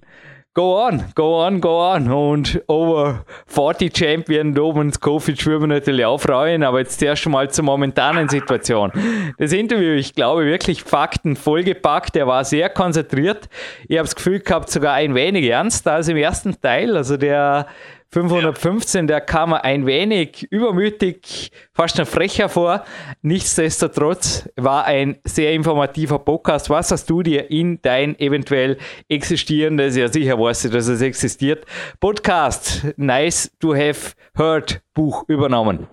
Go 0.55 0.87
on, 0.87 1.03
go 1.15 1.43
on, 1.47 1.63
go 1.63 1.81
on. 1.81 2.13
Und 2.13 2.63
over 2.67 3.25
40 3.47 3.97
Champion 3.97 4.55
Domen 4.55 4.93
Skofic 4.93 5.47
würden 5.47 5.63
wir 5.63 5.77
natürlich 5.79 6.05
auch 6.05 6.19
freuen, 6.19 6.63
aber 6.63 6.81
jetzt 6.81 7.03
erst 7.03 7.27
mal 7.27 7.49
zur 7.51 7.65
momentanen 7.65 8.29
Situation. 8.29 8.93
Das 9.39 9.55
Interview, 9.55 9.95
ich 9.95 10.15
glaube 10.15 10.45
wirklich 10.45 10.83
Fakten 10.83 11.37
vollgepackt. 11.37 12.17
Er 12.17 12.27
war 12.27 12.45
sehr 12.45 12.69
konzentriert. 12.69 13.49
Ich 13.89 13.97
habe 13.97 14.07
das 14.07 14.15
Gefühl 14.15 14.41
gehabt, 14.41 14.69
sogar 14.69 14.93
ein 14.93 15.15
wenig 15.15 15.47
ernster 15.47 15.95
als 15.95 16.09
im 16.09 16.19
ersten 16.19 16.61
Teil. 16.61 16.99
Also 16.99 17.17
der 17.17 17.67
515, 18.13 19.07
der 19.07 19.23
kam 19.23 19.55
ein 19.55 19.87
wenig 19.87 20.47
übermütig, 20.51 21.51
fast 21.73 21.99
noch 21.99 22.07
frecher 22.07 22.51
vor. 22.51 22.85
Nichtsdestotrotz 23.23 24.51
war 24.57 24.85
ein 24.85 25.19
sehr 25.25 25.53
informativer 25.53 26.19
Podcast. 26.19 26.69
Was 26.69 26.91
hast 26.91 27.09
du 27.09 27.23
dir 27.23 27.51
in 27.51 27.81
dein 27.81 28.19
eventuell 28.21 28.77
existierendes, 29.09 29.97
ja 29.97 30.09
sicher 30.09 30.39
weißt 30.39 30.67
du, 30.67 30.69
dass 30.69 30.89
es 30.89 31.01
existiert, 31.01 31.65
Podcast 32.01 32.87
Nice 32.99 33.51
to 33.59 33.75
Have 33.75 34.13
Heard 34.37 34.83
Buch 34.93 35.25
übernommen? 35.29 35.89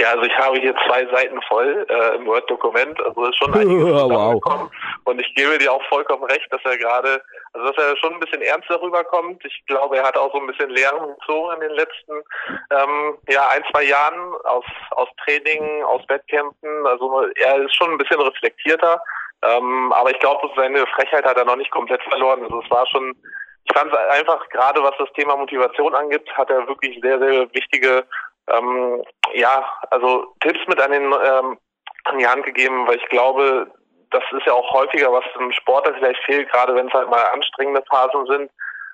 Ja, 0.00 0.12
also 0.12 0.22
ich 0.22 0.38
habe 0.38 0.58
hier 0.58 0.74
zwei 0.86 1.04
Seiten 1.14 1.38
voll 1.42 1.86
äh, 1.86 2.16
im 2.16 2.24
Word-Dokument, 2.24 2.98
also 3.04 3.26
ist 3.26 3.36
schon 3.36 3.52
einiges 3.52 3.84
wow. 3.84 4.70
Und 5.04 5.20
ich 5.20 5.34
gebe 5.34 5.58
dir 5.58 5.70
auch 5.70 5.82
vollkommen 5.90 6.24
recht, 6.24 6.46
dass 6.50 6.62
er 6.64 6.78
gerade, 6.78 7.20
also 7.52 7.72
dass 7.72 7.84
er 7.84 7.96
schon 7.96 8.14
ein 8.14 8.20
bisschen 8.20 8.42
ernster 8.42 8.80
rüberkommt. 8.80 9.44
Ich 9.44 9.62
glaube, 9.66 9.96
er 9.96 10.04
hat 10.04 10.16
auch 10.16 10.32
so 10.32 10.40
ein 10.40 10.46
bisschen 10.46 10.70
Lehren 10.70 11.14
gezogen 11.18 11.54
in 11.54 11.60
den 11.60 11.72
letzten 11.72 12.22
ähm, 12.70 13.18
ja, 13.28 13.48
ein, 13.48 13.64
zwei 13.70 13.84
Jahren 13.84 14.34
aus, 14.44 14.64
aus 14.92 15.08
Training, 15.24 15.82
aus 15.84 16.02
Wettkämpfen. 16.08 16.86
Also 16.86 17.26
er 17.36 17.56
ist 17.62 17.74
schon 17.74 17.90
ein 17.90 17.98
bisschen 17.98 18.20
reflektierter. 18.20 19.02
Ähm, 19.42 19.92
aber 19.92 20.10
ich 20.10 20.18
glaube, 20.20 20.48
seine 20.54 20.86
Frechheit 20.88 21.24
hat 21.24 21.36
er 21.36 21.44
noch 21.44 21.56
nicht 21.56 21.70
komplett 21.70 22.02
verloren. 22.04 22.42
Also 22.42 22.62
es 22.62 22.70
war 22.70 22.86
schon, 22.86 23.16
ich 23.64 23.72
fand 23.76 23.94
einfach, 23.96 24.48
gerade 24.50 24.82
was 24.82 24.94
das 24.98 25.12
Thema 25.14 25.36
Motivation 25.36 25.94
angeht, 25.94 26.28
hat 26.34 26.50
er 26.50 26.68
wirklich 26.68 27.00
sehr, 27.02 27.18
sehr 27.18 27.52
wichtige 27.52 28.04
ähm, 28.48 29.02
ja, 29.34 29.64
also 29.90 30.34
Tipps 30.40 30.60
mit 30.68 30.80
an, 30.80 30.92
den, 30.92 31.04
ähm, 31.04 31.58
an 32.04 32.18
die 32.18 32.26
Hand 32.26 32.44
gegeben, 32.44 32.86
weil 32.86 32.96
ich 32.96 33.06
glaube, 33.06 33.70
das 34.10 34.22
ist 34.32 34.46
ja 34.46 34.52
auch 34.52 34.70
häufiger, 34.72 35.12
was 35.12 35.24
im 35.38 35.52
Sport 35.52 35.90
vielleicht 35.96 36.22
fehlt, 36.24 36.50
gerade 36.50 36.74
wenn 36.74 36.88
es 36.88 36.92
halt 36.92 37.08
mal 37.08 37.24
anstrengende 37.32 37.82
Phasen 37.88 38.26
sind. 38.26 38.50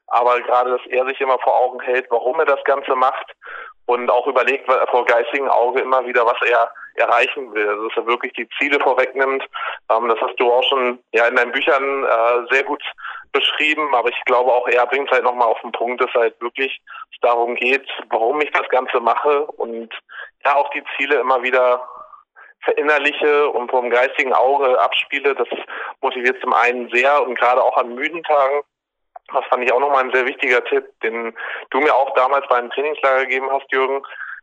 Aber 0.09 0.41
gerade, 0.41 0.71
dass 0.71 0.87
er 0.87 1.05
sich 1.07 1.21
immer 1.21 1.39
vor 1.41 1.57
Augen 1.57 1.81
hält, 1.81 2.07
warum 2.11 2.39
er 2.39 2.47
das 2.47 2.63
Ganze 2.65 2.95
macht 2.95 3.35
und 3.87 4.11
auch 4.11 4.27
überlegt 4.27 4.71
vor 4.91 5.05
geistigem 5.05 5.49
Auge 5.49 5.81
immer 5.81 6.07
wieder, 6.07 6.25
was 6.27 6.41
er 6.49 6.71
erreichen 6.95 7.53
will. 7.55 7.69
Also 7.69 7.89
dass 7.89 7.97
er 7.97 8.07
wirklich 8.07 8.33
die 8.35 8.49
Ziele 8.59 8.79
vorwegnimmt. 8.81 9.45
Ähm, 9.91 10.09
das 10.09 10.21
hast 10.21 10.39
du 10.39 10.53
auch 10.53 10.63
schon 10.65 10.99
ja 11.13 11.27
in 11.27 11.37
deinen 11.37 11.53
Büchern 11.53 12.05
äh, 12.05 12.53
sehr 12.53 12.65
gut 12.65 12.83
beschrieben, 13.33 13.95
aber 13.95 14.09
ich 14.09 14.25
glaube 14.25 14.53
auch 14.53 14.67
er 14.69 14.87
bringt 14.87 15.09
es 15.09 15.13
halt 15.13 15.25
nochmal 15.25 15.49
auf 15.49 15.61
den 15.61 15.73
Punkt, 15.73 16.01
dass 16.01 16.13
halt 16.15 16.41
wirklich 16.41 16.81
darum 17.21 17.55
geht, 17.55 17.89
warum 18.11 18.41
ich 18.41 18.51
das 18.53 18.69
Ganze 18.69 19.01
mache 19.01 19.47
und 19.47 19.93
ja 20.45 20.55
auch 20.55 20.71
die 20.71 20.85
Ziele 20.97 21.17
immer 21.17 21.43
wieder 21.43 21.81
verinnerliche 22.67 23.49
und 23.49 23.71
vom 23.71 23.89
geistigen 23.89 24.35
Auge 24.35 24.79
abspiele. 24.79 25.35
Das 25.35 25.49
motiviert 26.03 26.39
zum 26.43 26.53
einen 26.53 26.91
sehr 26.91 27.23
und 27.23 27.39
gerade 27.39 27.63
auch 27.63 27.79
an 27.79 27.95
müden 27.95 28.23
Tagen 28.25 28.63
das 29.33 29.45
fand 29.47 29.65
ich 29.65 29.73
auch 29.73 29.81
nochmal 29.81 30.05
ein 30.05 30.13
sehr 30.13 30.27
wichtiger 30.27 30.65
Tipp, 30.65 30.85
den 31.03 31.35
du 31.71 31.81
mir 31.81 31.95
auch 31.95 32.15
damals 32.15 32.47
beim 32.49 32.71
Trainingslager 32.71 33.23
gegeben 33.23 33.51
hast, 33.51 33.71
Jürgen. 33.73 34.03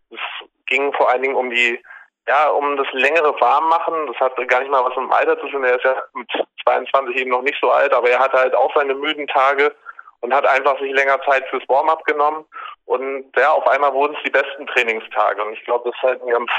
Es 0.09 0.19
ging 0.67 0.93
vor 0.93 1.09
allen 1.09 1.21
Dingen 1.21 1.35
um 1.35 1.49
die, 1.49 1.81
ja, 2.27 2.49
um 2.49 2.75
das 2.77 2.87
längere 2.91 3.39
Warmmachen. 3.39 4.07
Das 4.07 4.17
hat 4.17 4.35
gar 4.49 4.59
nicht 4.59 4.71
mal 4.71 4.83
was 4.83 4.95
mit 4.95 5.05
dem 5.05 5.11
Alter 5.11 5.39
zu 5.39 5.47
tun. 5.47 5.63
Er 5.63 5.75
ist 5.75 5.85
ja 5.85 5.95
mit 6.13 6.29
22 6.63 7.15
eben 7.15 7.31
noch 7.31 7.41
nicht 7.41 7.57
so 7.61 7.71
alt, 7.71 7.93
aber 7.93 8.09
er 8.09 8.19
hatte 8.19 8.37
halt 8.37 8.55
auch 8.55 8.73
seine 8.75 8.93
müden 8.93 9.27
Tage 9.27 9.73
und 10.19 10.33
hat 10.33 10.45
einfach 10.45 10.77
sich 10.79 10.91
länger 10.91 11.21
Zeit 11.23 11.47
fürs 11.49 11.67
Warm-up 11.67 12.03
genommen. 12.05 12.45
Und 12.85 13.25
ja, 13.37 13.51
auf 13.51 13.67
einmal 13.67 13.93
wurden 13.93 14.15
es 14.15 14.23
die 14.23 14.31
besten 14.31 14.67
Trainingstage. 14.67 15.41
Und 15.43 15.53
ich 15.53 15.63
glaube, 15.63 15.89
das 15.89 15.95
ist 15.97 16.03
halt 16.03 16.21
ein 16.21 16.29
ganz 16.29 16.51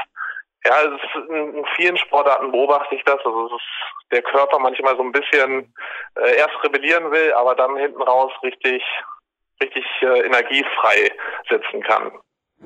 ja, 0.66 0.76
ist 0.80 1.30
in 1.30 1.64
vielen 1.76 1.96
Sportarten 1.98 2.50
beobachte 2.50 2.94
ich 2.94 3.02
das. 3.04 3.18
Also 3.24 3.46
ist 3.46 4.10
der 4.10 4.22
Körper 4.22 4.58
manchmal 4.58 4.96
so 4.96 5.02
ein 5.02 5.12
bisschen 5.12 5.74
äh, 6.16 6.36
erst 6.36 6.62
rebellieren 6.62 7.10
will, 7.10 7.32
aber 7.34 7.54
dann 7.54 7.76
hinten 7.76 8.02
raus 8.02 8.32
richtig, 8.42 8.82
richtig 9.62 9.84
äh, 10.00 10.20
energiefrei 10.20 11.10
setzen 11.48 11.82
kann. 11.82 12.12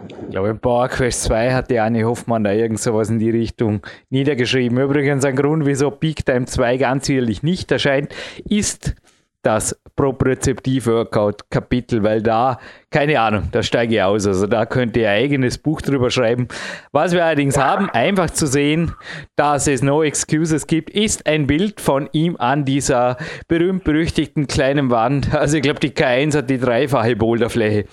Ich 0.08 0.30
glaube, 0.30 0.50
im 0.50 0.60
Power 0.60 0.88
Quest 0.88 1.24
2 1.24 1.52
hat 1.52 1.70
die 1.70 1.80
Anne 1.80 2.04
Hoffmann 2.04 2.44
da 2.44 2.52
irgend 2.52 2.78
sowas 2.78 3.10
in 3.10 3.18
die 3.18 3.30
Richtung 3.30 3.84
niedergeschrieben. 4.10 4.78
Übrigens 4.78 5.24
ein 5.24 5.34
Grund, 5.34 5.66
wieso 5.66 5.90
Peak 5.90 6.24
Time 6.24 6.46
2 6.46 6.76
ganz 6.76 7.06
sicherlich 7.06 7.42
nicht 7.42 7.72
erscheint, 7.72 8.14
ist 8.48 8.94
das 9.42 9.80
Propriozeptiv-Workout-Kapitel, 9.96 12.02
weil 12.02 12.22
da, 12.22 12.58
keine 12.90 13.20
Ahnung, 13.20 13.48
da 13.52 13.62
steige 13.62 13.94
ich 13.94 14.02
aus. 14.02 14.26
Also 14.26 14.46
da 14.46 14.66
könnt 14.66 14.96
ihr 14.96 15.10
ein 15.10 15.24
eigenes 15.24 15.58
Buch 15.58 15.80
drüber 15.80 16.10
schreiben. 16.10 16.48
Was 16.92 17.12
wir 17.12 17.24
allerdings 17.24 17.56
haben, 17.56 17.88
einfach 17.90 18.30
zu 18.30 18.46
sehen, 18.46 18.92
dass 19.36 19.66
es 19.66 19.82
No 19.82 20.02
Excuses 20.02 20.66
gibt, 20.66 20.90
ist 20.90 21.26
ein 21.26 21.46
Bild 21.46 21.80
von 21.80 22.08
ihm 22.12 22.36
an 22.38 22.64
dieser 22.64 23.16
berühmt-berüchtigten 23.48 24.46
kleinen 24.46 24.90
Wand. 24.90 25.34
Also 25.34 25.56
ich 25.56 25.62
glaube, 25.62 25.80
die 25.80 25.90
K1 25.90 26.36
hat 26.36 26.50
die 26.50 26.58
dreifache 26.58 27.16
Boulderfläche. 27.16 27.86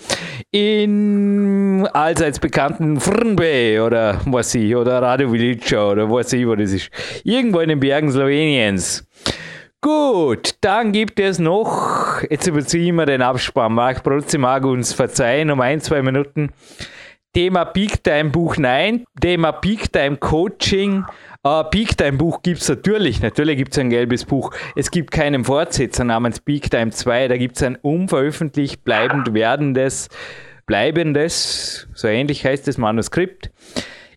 In 0.51 1.87
allseits 1.93 2.39
bekannten 2.39 2.99
Frnbe 2.99 3.83
oder 3.85 4.19
was 4.25 4.53
ich, 4.55 4.75
oder 4.75 5.01
Radovica 5.01 5.91
oder 5.91 6.11
was 6.11 6.33
ich, 6.33 6.47
wo 6.47 6.55
das 6.55 6.71
ist. 6.71 6.89
Irgendwo 7.23 7.59
in 7.59 7.69
den 7.69 7.79
Bergen 7.79 8.11
Sloweniens. 8.11 9.07
Gut, 9.85 10.55
dann 10.61 10.93
gibt 10.93 11.19
es 11.19 11.37
noch, 11.37 12.23
jetzt 12.31 12.47
überziehen 12.47 12.95
wir 12.95 13.05
den 13.05 13.21
Abspann, 13.21 13.75
Marc 13.75 14.01
Brutzi 14.01 14.39
mag 14.39 14.65
uns 14.65 14.93
verzeihen 14.93 15.51
um 15.51 15.61
ein, 15.61 15.79
zwei 15.79 16.01
Minuten, 16.01 16.49
Thema 17.35 17.65
Peak 17.65 18.03
Time 18.03 18.31
Buch 18.31 18.57
nein, 18.57 19.05
Thema 19.21 19.51
Peak 19.51 19.93
Time 19.93 20.17
Coaching. 20.17 21.05
Uh, 21.45 21.63
Peak 21.69 21.95
Time 21.95 22.13
Buch 22.13 22.41
gibt 22.41 22.61
es 22.61 22.67
natürlich. 22.67 23.21
Natürlich 23.21 23.57
gibt 23.57 23.73
es 23.73 23.77
ein 23.77 23.91
gelbes 23.91 24.25
Buch. 24.25 24.49
Es 24.75 24.89
gibt 24.89 25.11
keinen 25.11 25.45
Fortsetzer 25.45 26.03
namens 26.03 26.39
Peak 26.39 26.71
Time 26.71 26.89
2. 26.89 27.27
Da 27.27 27.37
gibt 27.37 27.57
es 27.57 27.61
ein 27.61 27.75
unveröffentlicht 27.75 28.83
bleibend 28.83 29.35
werdendes, 29.35 30.09
bleibendes, 30.65 31.87
so 31.93 32.07
ähnlich 32.07 32.43
heißt 32.43 32.67
das 32.67 32.79
Manuskript 32.79 33.51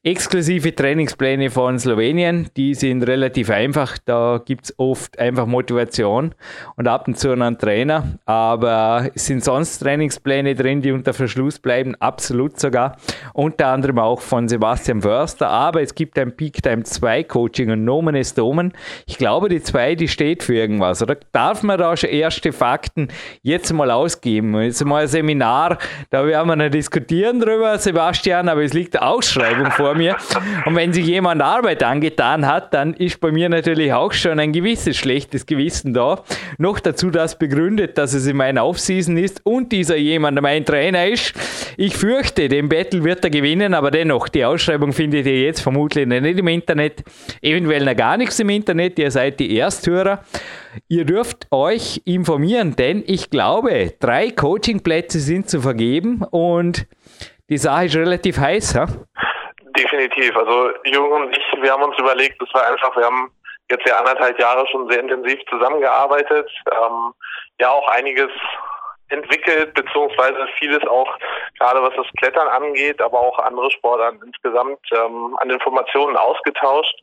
exklusive 0.02 0.74
Trainingspläne 0.74 1.50
von 1.50 1.78
Slowenien, 1.78 2.48
die 2.56 2.74
sind 2.74 3.02
relativ 3.02 3.50
einfach. 3.50 3.98
Da 4.04 4.40
gibt 4.44 4.66
es 4.66 4.78
oft 4.78 5.18
einfach 5.18 5.46
Motivation 5.46 6.34
und 6.76 6.88
ab 6.88 7.08
und 7.08 7.18
zu 7.18 7.30
einen 7.30 7.58
Trainer. 7.58 8.18
Aber 8.24 9.10
es 9.14 9.26
sind 9.26 9.42
sonst 9.44 9.78
Trainingspläne 9.78 10.54
drin, 10.54 10.82
die 10.82 10.92
unter 10.92 11.12
Verschluss 11.12 11.58
bleiben, 11.58 11.94
absolut 11.96 12.58
sogar. 12.60 12.96
Unter 13.34 13.68
anderem 13.68 13.98
auch 13.98 14.20
von 14.20 14.48
Sebastian 14.48 15.02
Förster. 15.02 15.48
Aber 15.48 15.82
es 15.82 15.94
gibt 15.94 16.18
ein 16.18 16.36
Peak 16.36 16.62
Time 16.62 16.84
2 16.84 17.24
Coaching 17.24 17.70
und 17.70 17.84
Nomen 17.84 18.14
ist 18.14 18.38
Domen. 18.38 18.72
Ich 19.06 19.18
glaube, 19.18 19.48
die 19.48 19.62
2, 19.62 19.94
die 19.94 20.08
steht 20.08 20.42
für 20.42 20.54
irgendwas. 20.54 21.02
Oder 21.02 21.16
darf 21.32 21.62
man 21.62 21.78
da 21.78 21.96
schon 21.96 22.10
erste 22.10 22.52
Fakten 22.52 23.08
jetzt 23.42 23.72
mal 23.72 23.90
ausgeben? 23.90 24.60
Jetzt 24.60 24.84
mal 24.84 25.02
ein 25.02 25.08
Seminar, 25.08 25.78
da 26.10 26.26
werden 26.26 26.48
wir 26.48 26.56
noch 26.56 26.70
diskutieren 26.70 27.40
drüber, 27.40 27.78
Sebastian, 27.78 28.48
aber 28.48 28.62
es 28.62 28.72
liegt 28.72 29.00
Ausschreibung 29.00 29.70
vor 29.70 29.87
mir. 29.94 30.16
Und 30.66 30.76
wenn 30.76 30.92
sich 30.92 31.06
jemand 31.06 31.42
Arbeit 31.42 31.82
angetan 31.82 32.46
hat, 32.46 32.74
dann 32.74 32.94
ist 32.94 33.20
bei 33.20 33.30
mir 33.30 33.48
natürlich 33.48 33.92
auch 33.92 34.12
schon 34.12 34.38
ein 34.38 34.52
gewisses 34.52 34.96
schlechtes 34.96 35.46
Gewissen 35.46 35.94
da. 35.94 36.22
Noch 36.58 36.80
dazu 36.80 37.10
das 37.10 37.38
begründet, 37.38 37.98
dass 37.98 38.14
es 38.14 38.26
in 38.26 38.36
meiner 38.36 38.64
Offseason 38.66 39.16
ist 39.16 39.40
und 39.44 39.72
dieser 39.72 39.96
jemand 39.96 40.40
mein 40.40 40.64
Trainer 40.64 41.06
ist. 41.06 41.34
Ich 41.76 41.96
fürchte, 41.96 42.48
den 42.48 42.68
Battle 42.68 43.04
wird 43.04 43.24
er 43.24 43.30
gewinnen, 43.30 43.74
aber 43.74 43.90
dennoch, 43.90 44.28
die 44.28 44.44
Ausschreibung 44.44 44.92
findet 44.92 45.26
ihr 45.26 45.42
jetzt 45.42 45.60
vermutlich 45.60 46.06
nicht 46.06 46.38
im 46.38 46.48
Internet, 46.48 47.04
eventuell 47.40 47.84
noch 47.84 47.96
gar 47.96 48.16
nichts 48.16 48.38
im 48.40 48.50
Internet, 48.50 48.98
ihr 48.98 49.10
seid 49.10 49.38
die 49.40 49.56
Ersthörer. 49.58 50.24
Ihr 50.88 51.04
dürft 51.04 51.46
euch 51.50 52.02
informieren, 52.04 52.76
denn 52.76 53.02
ich 53.06 53.30
glaube, 53.30 53.94
drei 54.00 54.30
Coachingplätze 54.30 55.18
sind 55.20 55.48
zu 55.48 55.60
vergeben 55.60 56.22
und 56.30 56.86
die 57.48 57.58
Sache 57.58 57.86
ist 57.86 57.96
relativ 57.96 58.38
heiß. 58.38 58.74
Ha? 58.74 58.86
Definitiv. 59.78 60.36
Also 60.36 60.70
Jürgen 60.84 61.12
und 61.12 61.36
ich, 61.36 61.62
wir 61.62 61.70
haben 61.70 61.84
uns 61.84 61.96
überlegt, 61.98 62.42
es 62.42 62.52
war 62.52 62.66
einfach, 62.66 62.96
wir 62.96 63.04
haben 63.04 63.30
jetzt 63.70 63.86
ja 63.86 63.98
anderthalb 63.98 64.38
Jahre 64.40 64.66
schon 64.68 64.90
sehr 64.90 65.00
intensiv 65.00 65.38
zusammengearbeitet, 65.48 66.50
ähm, 66.72 67.12
ja 67.60 67.70
auch 67.70 67.86
einiges 67.88 68.30
entwickelt, 69.10 69.72
beziehungsweise 69.74 70.48
vieles 70.58 70.84
auch, 70.88 71.08
gerade 71.58 71.80
was 71.80 71.94
das 71.96 72.06
Klettern 72.18 72.48
angeht, 72.48 73.00
aber 73.00 73.20
auch 73.20 73.38
andere 73.38 73.70
Sportarten 73.70 74.20
insgesamt 74.26 74.80
ähm, 74.92 75.36
an 75.40 75.50
Informationen 75.50 76.16
ausgetauscht. 76.16 76.96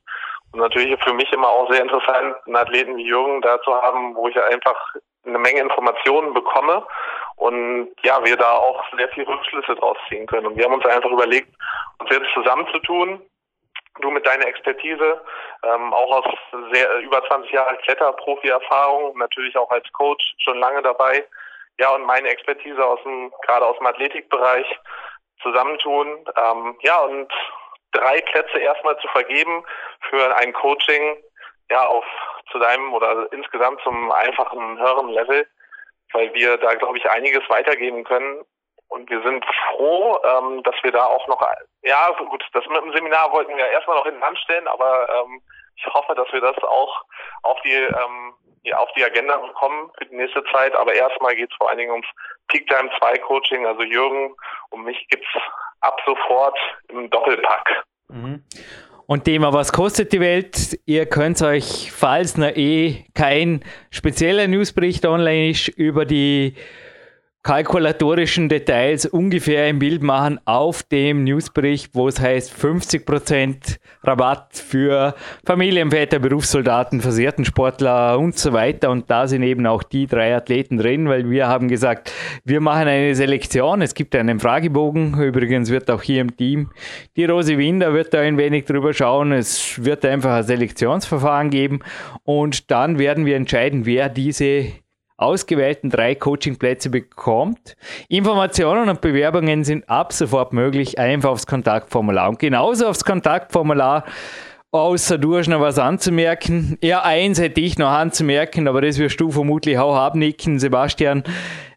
Und 0.52 0.60
natürlich 0.60 1.02
für 1.03 1.14
mich 1.14 1.31
immer 1.31 1.47
auch 1.47 1.72
sehr 1.72 1.81
interessant, 1.81 2.35
einen 2.45 2.56
Athleten 2.57 2.97
wie 2.97 3.07
Jürgen 3.07 3.41
da 3.41 3.60
zu 3.61 3.73
haben, 3.73 4.15
wo 4.15 4.27
ich 4.27 4.41
einfach 4.41 4.76
eine 5.26 5.39
Menge 5.39 5.61
Informationen 5.61 6.34
bekomme 6.34 6.85
und 7.38 7.91
ja, 8.03 8.24
wir 8.24 8.38
da 8.38 8.53
auch 8.53 8.84
sehr 8.98 9.10
viel 9.10 9.24
Rückschlüsse 9.24 9.76
draus 9.76 9.98
ziehen 10.07 10.26
können. 10.26 10.48
Und 10.48 10.57
wir 10.57 10.66
haben 10.66 10.74
uns 10.74 10.86
einfach 10.86 11.12
überlegt, 11.12 11.53
uns 11.99 12.10
jetzt 12.10 12.34
zusammenzutun. 12.34 13.22
Du 14.02 14.12
mit 14.12 14.26
deiner 14.26 14.48
Expertise, 14.48 15.22
ähm, 15.64 15.94
auch 15.94 16.18
aus 16.18 16.36
sehr 16.74 16.99
über 16.99 17.24
20 17.26 17.52
Jahren 17.52 17.78
Kletterprofi-Erfahrung, 17.80 19.18
natürlich 19.18 19.56
auch 19.57 19.70
als 19.72 19.90
Coach 19.94 20.34
schon 20.40 20.60
lange 20.60 20.82
dabei. 20.82 21.26
Ja, 21.80 21.90
und 21.91 22.06
meine 22.06 22.30
Expertise 22.30 22.84
aus 22.86 23.02
dem, 23.03 23.32
gerade 23.45 23.66
aus 23.66 23.78
dem 23.78 23.88
Athletikbereich 23.88 24.68
zusammentun. 25.41 26.26
Ähm, 26.36 26.78
ja, 26.82 26.99
und 26.99 27.32
drei 27.91 28.22
Plätze 28.22 28.60
erstmal 28.60 28.98
zu 28.99 29.07
vergeben 29.10 29.64
für 30.10 30.36
ein 30.38 30.52
Coaching, 30.53 31.18
ja, 31.70 31.86
auf 31.86 32.06
zu 32.52 32.60
deinem 32.60 32.94
oder 32.94 33.32
insgesamt 33.32 33.82
zum 33.82 34.12
einfachen, 34.12 34.78
höheren 34.78 35.10
Level 35.10 35.48
weil 36.16 36.34
wir 36.34 36.58
da, 36.58 36.74
glaube 36.76 36.98
ich, 36.98 37.10
einiges 37.10 37.48
weitergeben 37.50 38.04
können. 38.04 38.44
Und 38.88 39.10
wir 39.10 39.22
sind 39.24 39.44
froh, 39.70 40.20
ähm, 40.24 40.64
dass 40.64 40.76
wir 40.84 40.92
da 40.92 41.06
auch 41.06 41.28
noch, 41.28 41.46
ja 41.84 42.10
gut, 42.12 42.44
das 42.54 42.66
mit 42.68 42.82
dem 42.82 42.94
Seminar 42.94 43.32
wollten 43.32 43.58
wir 43.58 43.68
erstmal 43.68 43.98
noch 43.98 44.06
hinten 44.06 44.24
anstellen, 44.24 44.68
aber 44.68 45.08
ähm, 45.10 45.42
ich 45.76 45.86
hoffe, 45.94 46.16
dass 46.16 46.32
wir 46.32 46.40
das 46.40 46.58
auch 46.64 47.04
auf 47.44 47.60
die, 47.64 47.74
ähm, 47.74 48.34
ja, 48.64 48.78
auf 48.78 48.90
die 48.96 49.04
Agenda 49.04 49.38
bekommen 49.38 49.92
für 49.98 50.06
die 50.06 50.16
nächste 50.16 50.44
Zeit. 50.52 50.74
Aber 50.76 50.94
erstmal 50.94 51.36
geht 51.36 51.52
es 51.52 51.58
vor 51.58 51.70
allen 51.70 51.80
Dingen 51.80 51.92
ums 51.92 52.08
Peak 52.48 52.68
Time 52.68 52.90
2 53.00 53.18
Coaching. 53.20 53.66
Also 53.66 53.84
Jürgen 53.84 54.36
und 54.70 54.84
mich 54.84 55.06
gibt's 55.10 55.28
ab 55.82 56.00
sofort 56.06 56.58
im 56.88 57.10
Doppelpack. 57.10 57.84
Mhm. 58.08 58.44
Und 59.07 59.26
Thema, 59.26 59.53
was 59.53 59.72
kostet 59.72 60.14
die 60.14 60.19
Welt? 60.19 60.80
Ihr 60.86 61.06
könnt 61.06 61.40
euch, 61.44 61.91
falls 61.91 62.38
noch 62.38 62.48
eh 62.48 63.06
kein 63.14 63.61
spezieller 63.91 64.48
Newsbericht 64.48 65.06
online 65.06 65.52
ist, 65.52 65.68
über 65.68 66.06
die 66.06 66.56
kalkulatorischen 67.45 68.49
Details 68.49 69.05
ungefähr 69.05 69.65
ein 69.65 69.77
Bild 69.77 70.01
machen 70.01 70.39
auf 70.45 70.81
dem 70.81 71.23
Newsbericht, 71.23 71.91
wo 71.93 72.07
es 72.07 72.19
heißt 72.19 72.51
50% 72.51 73.77
Rabatt 74.03 74.57
für 74.57 75.13
Familienväter, 75.45 76.17
Berufssoldaten, 76.17 77.01
versehrten 77.01 77.45
Sportler 77.45 78.17
und 78.17 78.35
so 78.35 78.51
weiter. 78.51 78.89
Und 78.89 79.11
da 79.11 79.27
sind 79.27 79.43
eben 79.43 79.67
auch 79.67 79.84
die 79.84 80.07
drei 80.07 80.35
Athleten 80.35 80.77
drin, 80.77 81.07
weil 81.07 81.30
wir 81.30 81.47
haben 81.47 81.67
gesagt, 81.67 82.11
wir 82.43 82.61
machen 82.61 82.88
eine 82.88 83.13
Selektion. 83.13 83.84
Es 83.84 83.93
gibt 83.93 84.15
einen 84.15 84.39
Fragebogen. 84.39 85.13
Übrigens 85.22 85.69
wird 85.69 85.91
auch 85.91 86.01
hier 86.01 86.22
im 86.22 86.35
Team 86.35 86.72
die 87.15 87.26
Rose 87.26 87.59
Winder 87.59 87.93
wird 87.93 88.11
da 88.13 88.22
ein 88.22 88.39
wenig 88.39 88.65
drüber 88.65 88.91
schauen. 88.91 89.31
Es 89.31 89.85
wird 89.85 90.03
einfach 90.03 90.34
ein 90.34 90.43
Selektionsverfahren 90.43 91.51
geben 91.51 91.81
und 92.23 92.72
dann 92.72 92.97
werden 92.97 93.27
wir 93.27 93.35
entscheiden, 93.35 93.85
wer 93.85 94.09
diese 94.09 94.72
ausgewählten 95.18 95.90
drei 95.90 96.16
Coachingplätze 96.16 96.90
bekommt. 96.90 97.76
Informationen 98.10 98.90
und 98.90 99.02
Bewerbungen 99.02 99.64
sind 99.64 99.90
ab 99.90 100.12
sofort 100.12 100.54
möglich, 100.54 101.00
einfach 101.00 101.30
aufs 101.30 101.48
Kontaktformular. 101.48 102.30
Und 102.30 102.40
genauso 102.40 102.88
aufs 102.88 103.06
Kontaktformular, 103.06 104.04
außer 104.72 105.18
du 105.18 105.38
hast 105.38 105.48
noch 105.48 105.62
was 105.62 105.80
anzumerken. 105.80 106.78
Ja, 106.82 107.04
eins 107.04 107.40
hätte 107.40 107.62
ich 107.62 107.78
noch 107.78 107.92
anzumerken, 107.92 108.68
aber 108.68 108.82
das 108.82 108.98
wirst 108.98 109.20
du 109.22 109.32
vermutlich 109.32 109.78
auch 109.78 109.96
abnicken, 109.96 110.60
Sebastian. 110.60 111.24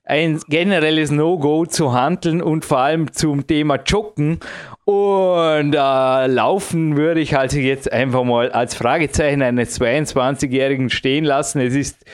Ein 0.04 0.40
generelles 0.48 1.10
No-Go 1.10 1.66
zu 1.66 1.92
handeln 1.92 2.40
und 2.40 2.64
vor 2.64 2.78
allem 2.78 3.12
zum 3.12 3.46
Thema 3.46 3.76
Joggen 3.76 4.40
und 4.88 5.74
äh, 5.74 6.26
laufen 6.26 6.96
würde 6.96 7.20
ich 7.20 7.36
also 7.36 7.58
jetzt 7.58 7.92
einfach 7.92 8.24
mal 8.24 8.50
als 8.50 8.74
Fragezeichen 8.74 9.42
eines 9.42 9.78
22-Jährigen 9.78 10.88
stehen 10.88 11.24
lassen. 11.24 11.60
Es 11.60 11.74
ist 11.74 12.06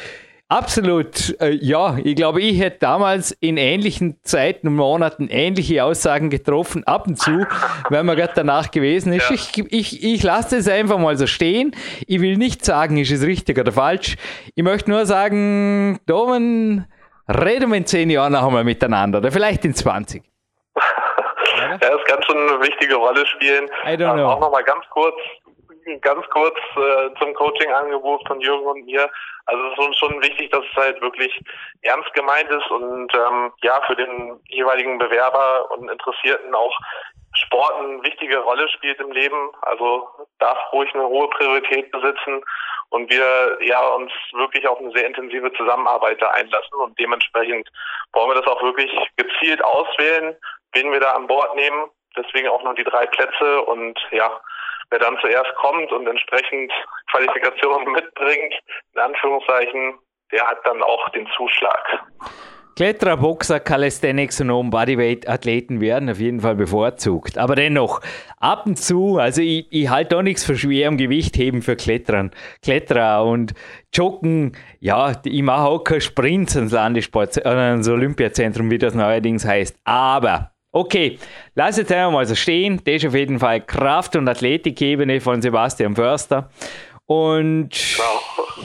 Absolut, 0.49 1.41
äh, 1.41 1.51
ja. 1.51 1.97
Ich 2.05 2.16
glaube, 2.16 2.41
ich 2.43 2.61
hätte 2.61 2.79
damals 2.81 3.33
in 3.33 3.57
ähnlichen 3.57 4.19
Zeiten 4.23 4.69
und 4.69 4.77
Monaten 4.77 5.29
ähnliche 5.29 5.83
Aussagen 5.83 6.29
getroffen, 6.29 6.85
ab 6.85 7.07
und 7.07 7.19
zu, 7.19 7.47
wenn 7.89 8.05
man 8.05 8.16
gerade 8.16 8.35
danach 8.37 8.71
gewesen 8.71 9.12
ist. 9.15 9.31
Ja. 9.31 9.35
Ich, 9.35 9.59
ich, 9.73 10.05
ich 10.05 10.23
lasse 10.23 10.59
es 10.59 10.69
einfach 10.69 10.99
mal 10.99 11.16
so 11.16 11.27
stehen. 11.27 11.75
Ich 12.07 12.21
will 12.21 12.37
nicht 12.37 12.65
sagen, 12.65 12.99
ist 12.99 13.11
es 13.11 13.23
richtig 13.23 13.59
oder 13.59 13.73
falsch. 13.73 14.16
Ich 14.55 14.62
möchte 14.62 14.91
nur 14.91 15.07
sagen, 15.07 15.99
Domen, 16.07 16.87
reden 17.27 17.71
wir 17.71 17.79
in 17.79 17.87
zehn 17.87 18.11
Jahren 18.11 18.35
noch 18.35 18.47
einmal 18.47 18.65
miteinander 18.65 19.19
oder 19.19 19.33
vielleicht 19.33 19.65
in 19.65 19.75
20. 19.75 20.23
ja, 20.77 21.79
das 21.79 22.05
kann 22.05 22.23
schon 22.23 22.37
eine 22.37 22.61
wichtige 22.61 22.97
Rolle 22.97 23.27
spielen. 23.27 23.65
I 23.87 23.97
don't 23.97 24.12
know. 24.12 24.27
Auch 24.27 24.41
nochmal 24.41 24.65
ganz 24.65 24.85
kurz 24.91 25.16
ganz 26.01 26.27
kurz 26.31 26.59
äh, 26.77 27.11
zum 27.19 27.35
Coaching-Angebot 27.35 28.27
von 28.27 28.40
Jürgen 28.40 28.66
und 28.66 28.86
mir. 28.86 29.11
Also 29.47 29.62
es 29.65 29.73
ist 29.73 29.86
uns 29.86 29.98
schon 29.98 30.23
wichtig, 30.23 30.51
dass 30.51 30.65
es 30.65 30.77
halt 30.77 31.01
wirklich 31.01 31.39
ernst 31.82 32.12
gemeint 32.15 32.51
ist 32.51 32.70
und 32.70 33.12
ähm, 33.15 33.52
ja 33.62 33.81
für 33.86 33.97
den 33.97 34.40
jeweiligen 34.48 34.98
Bewerber 34.98 35.70
und 35.73 35.90
Interessierten 35.90 36.55
auch 36.55 36.78
Sport 37.36 37.74
eine 37.74 38.02
wichtige 38.02 38.39
Rolle 38.39 38.69
spielt 38.69 39.01
im 39.01 39.11
Leben. 39.11 39.51
Also 39.62 40.09
darf 40.39 40.59
ruhig 40.73 40.93
eine 40.94 41.06
hohe 41.06 41.28
Priorität 41.31 41.90
besitzen 41.90 42.43
und 42.90 43.11
wir 43.11 43.59
ja 43.61 43.81
uns 43.89 44.12
wirklich 44.32 44.66
auf 44.69 44.78
eine 44.78 44.93
sehr 44.93 45.06
intensive 45.06 45.52
Zusammenarbeit 45.55 46.23
da 46.23 46.31
einlassen 46.31 46.78
und 46.78 46.98
dementsprechend 46.98 47.69
wollen 48.12 48.31
wir 48.31 48.40
das 48.40 48.47
auch 48.47 48.62
wirklich 48.62 48.90
gezielt 49.16 49.62
auswählen, 49.65 50.36
wen 50.73 50.93
wir 50.93 51.01
da 51.01 51.12
an 51.12 51.27
Bord 51.27 51.55
nehmen. 51.56 51.90
Deswegen 52.16 52.48
auch 52.48 52.62
noch 52.62 52.74
die 52.77 52.85
drei 52.85 53.06
Plätze 53.06 53.62
und 53.62 53.98
ja, 54.12 54.40
wer 54.90 54.98
dann 54.98 55.19
zuerst 55.20 55.55
kommt 55.56 55.90
und 55.93 56.06
entsprechend 56.06 56.73
Qualifikationen 57.11 57.93
mitbringt, 57.93 58.55
in 58.94 59.01
Anführungszeichen, 59.01 59.98
der 60.32 60.47
hat 60.47 60.59
dann 60.65 60.82
auch 60.82 61.09
den 61.11 61.27
Zuschlag. 61.36 62.05
Kletterer, 62.77 63.19
Boxer, 63.19 63.61
Calisthenics 63.61 64.40
und 64.40 64.51
Home 64.51 64.70
Bodyweight 64.70 65.28
Athleten 65.28 65.81
werden 65.81 66.11
auf 66.11 66.19
jeden 66.19 66.40
Fall 66.40 66.56
bevorzugt. 66.56 67.39
Aber 67.39 67.55
dennoch, 67.55 68.01
ab 68.39 68.66
und 68.66 68.77
zu, 68.77 69.19
also 69.19 69.43
ich, 69.43 69.69
ich 69.70 69.89
halte 69.89 70.19
auch 70.19 70.23
nichts 70.23 70.44
für 70.44 70.56
schwer 70.56 70.89
am 70.89 70.97
Gewichtheben 70.97 71.62
für 71.62 71.77
Klettern, 71.77 72.32
Kletterer 72.62 73.24
und 73.24 73.55
Joggen. 73.93 74.56
Ja, 74.81 75.12
ich 75.24 75.43
mache 75.43 75.69
auch 75.69 75.85
keine 75.85 76.01
Sprints 76.01 76.56
ins 76.56 76.73
Landessport, 76.73 77.36
ins 77.36 77.89
Olympiazentrum, 77.89 78.73
wie 78.73 78.78
das 78.78 78.94
neuerdings 78.94 79.47
heißt. 79.47 79.78
Aber 79.85 80.53
Okay, 80.77 81.21
lass 81.55 81.77
jetzt 81.77 81.93
einmal 81.93 82.11
mal 82.11 82.27
so 82.27 82.35
stehen. 82.35 82.81
Das 82.85 82.97
ist 82.97 83.07
auf 83.07 83.15
jeden 83.15 83.39
Fall 83.39 83.61
Kraft- 83.61 84.17
und 84.17 84.29
Athletikebene 84.29 85.21
von 85.21 85.41
Sebastian 85.41 85.95
Förster. 85.95 86.51
Und 87.07 87.71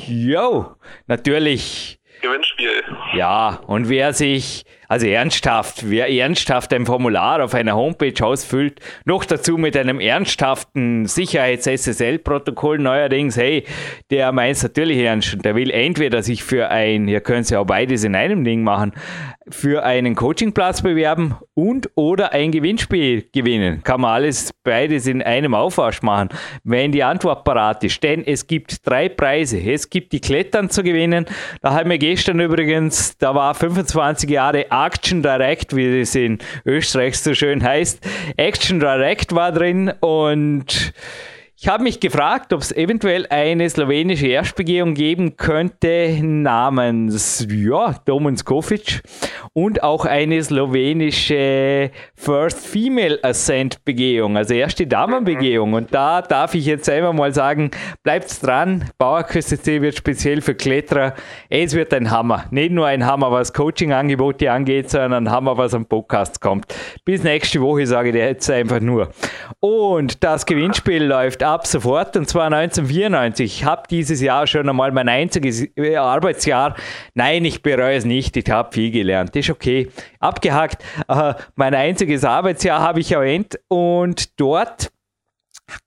jo, 0.08 0.72
natürlich, 1.06 2.00
Gewinnspiel. 2.24 2.82
ja, 3.14 3.62
und 3.68 3.90
wer 3.90 4.14
sich 4.14 4.64
also 4.90 5.06
ernsthaft, 5.06 5.90
wer 5.90 6.12
ernsthaft 6.12 6.74
ein 6.74 6.88
Formular 6.88 7.44
auf 7.44 7.54
einer 7.54 7.76
Homepage 7.76 8.26
ausfüllt, 8.26 8.80
noch 9.06 9.24
dazu 9.24 9.58
mit 9.58 9.78
einem 9.78 10.00
ernsthaften 10.00 11.06
Sicherheits-SSL-Protokoll 11.06 12.80
neuerdings, 12.80 13.38
hey, 13.38 13.66
der 14.10 14.32
meint 14.32 14.58
es 14.58 14.64
natürlich 14.64 14.98
ernst 14.98 15.36
und 15.36 15.46
der 15.46 15.56
will 15.56 15.70
entweder 15.70 16.24
sich 16.24 16.44
für 16.44 16.70
ein, 16.70 17.08
ihr 17.08 17.22
könnt 17.22 17.42
es 17.42 17.52
ja 17.52 17.60
auch 17.60 17.66
beides 17.66 18.04
in 18.04 18.16
einem 18.16 18.44
Ding 18.44 18.64
machen, 18.64 18.94
für 19.52 19.84
einen 19.84 20.16
Coachingplatz 20.16 20.82
bewerben 20.82 21.36
und 21.54 21.90
oder 21.96 22.34
ein 22.34 22.52
Gewinnspiel 22.52 23.28
gewinnen. 23.34 23.82
Kann 23.84 24.02
man 24.02 24.12
alles 24.12 24.52
beides 24.64 25.08
in 25.08 25.22
einem 25.22 25.54
Aufwasch 25.54 26.02
machen, 26.02 26.30
wenn 26.64 26.92
die 26.92 27.04
Antwort 27.04 27.44
parat 27.44 27.84
ist. 27.84 28.02
Denn 28.04 28.26
es 28.26 28.48
gibt 28.48 28.88
drei 28.88 29.10
Preise. 29.10 29.60
Es 29.60 29.90
gibt 29.90 30.14
die 30.14 30.22
Klettern 30.22 30.70
zu 30.70 30.84
gewinnen. 30.84 31.26
Da 31.62 31.74
haben 31.74 31.90
wir 31.90 31.98
gestern 31.98 32.40
übrigens, 32.40 33.18
da 33.18 33.34
war 33.34 33.54
25 33.54 34.30
Jahre 34.30 34.72
Action 34.86 35.22
Direct, 35.22 35.76
wie 35.76 36.00
es 36.02 36.16
in 36.16 36.40
Österreich 36.66 37.18
so 37.20 37.34
schön 37.34 37.64
heißt. 37.64 38.00
Action 38.38 38.80
Direct 38.80 39.34
war 39.34 39.52
drin 39.52 39.92
und 40.00 40.94
ich 41.62 41.68
habe 41.68 41.84
mich 41.84 42.00
gefragt, 42.00 42.54
ob 42.54 42.62
es 42.62 42.72
eventuell 42.72 43.28
eine 43.30 43.70
slowenische 43.70 44.28
Erstbegehung 44.28 44.94
geben 44.94 45.36
könnte 45.36 46.18
namens 46.24 47.46
ja, 47.50 47.96
Domen 48.06 48.38
Skofic 48.38 49.02
und 49.52 49.84
auch 49.84 50.06
eine 50.06 50.42
slowenische 50.42 51.92
First 52.16 52.66
Female 52.66 53.20
Ascent 53.24 53.84
Begehung, 53.84 54.38
also 54.38 54.54
erste 54.54 54.88
Damenbegehung. 54.88 55.74
Und 55.74 55.94
da 55.94 56.22
darf 56.22 56.56
ich 56.56 56.66
jetzt 56.66 56.90
einmal 56.90 57.12
mal 57.12 57.34
sagen, 57.34 57.72
bleibt 58.04 58.42
dran. 58.42 58.86
Bauerküste 58.98 59.60
C 59.62 59.82
wird 59.82 59.98
speziell 59.98 60.42
für 60.42 60.56
Kletterer. 60.56 61.14
Es 61.50 61.74
wird 61.74 61.94
ein 61.94 62.10
Hammer. 62.10 62.46
Nicht 62.52 62.72
nur 62.72 62.88
ein 62.88 63.06
Hammer, 63.06 63.34
was 63.34 63.52
Coaching-Angebote 63.52 64.50
angeht, 64.50 64.90
sondern 64.90 65.28
ein 65.28 65.32
Hammer, 65.32 65.58
was 65.58 65.74
am 65.74 65.86
Podcast 65.86 66.40
kommt. 66.40 66.74
Bis 67.04 67.24
nächste 67.24 67.60
Woche 67.60 67.86
sage 67.86 68.10
ich 68.10 68.16
dir 68.16 68.28
jetzt 68.28 68.50
einfach 68.50 68.80
nur. 68.80 69.10
Und 69.60 70.24
das 70.24 70.46
Gewinnspiel 70.46 71.04
läuft 71.04 71.44
ab 71.54 71.66
sofort 71.66 72.16
und 72.16 72.30
zwar 72.30 72.46
1994. 72.46 73.46
Ich 73.46 73.66
habe 73.66 73.84
dieses 73.90 74.22
Jahr 74.22 74.46
schon 74.48 74.70
einmal 74.70 74.92
mein 74.92 75.10
einziges 75.10 75.68
äh, 75.76 75.96
Arbeitsjahr. 75.96 76.76
Nein, 77.16 77.44
ich 77.46 77.62
bereue 77.62 77.96
es 77.96 78.06
nicht. 78.06 78.38
Ich 78.38 78.50
habe 78.50 78.72
viel 78.72 78.92
gelernt. 78.92 79.36
Ist 79.36 79.50
okay. 79.50 79.90
Abgehakt. 80.20 80.84
Äh, 81.08 81.34
mein 81.56 81.74
einziges 81.74 82.24
Arbeitsjahr 82.24 82.80
habe 82.80 83.00
ich 83.00 83.12
erwähnt 83.12 83.60
und 83.68 84.40
dort 84.40 84.92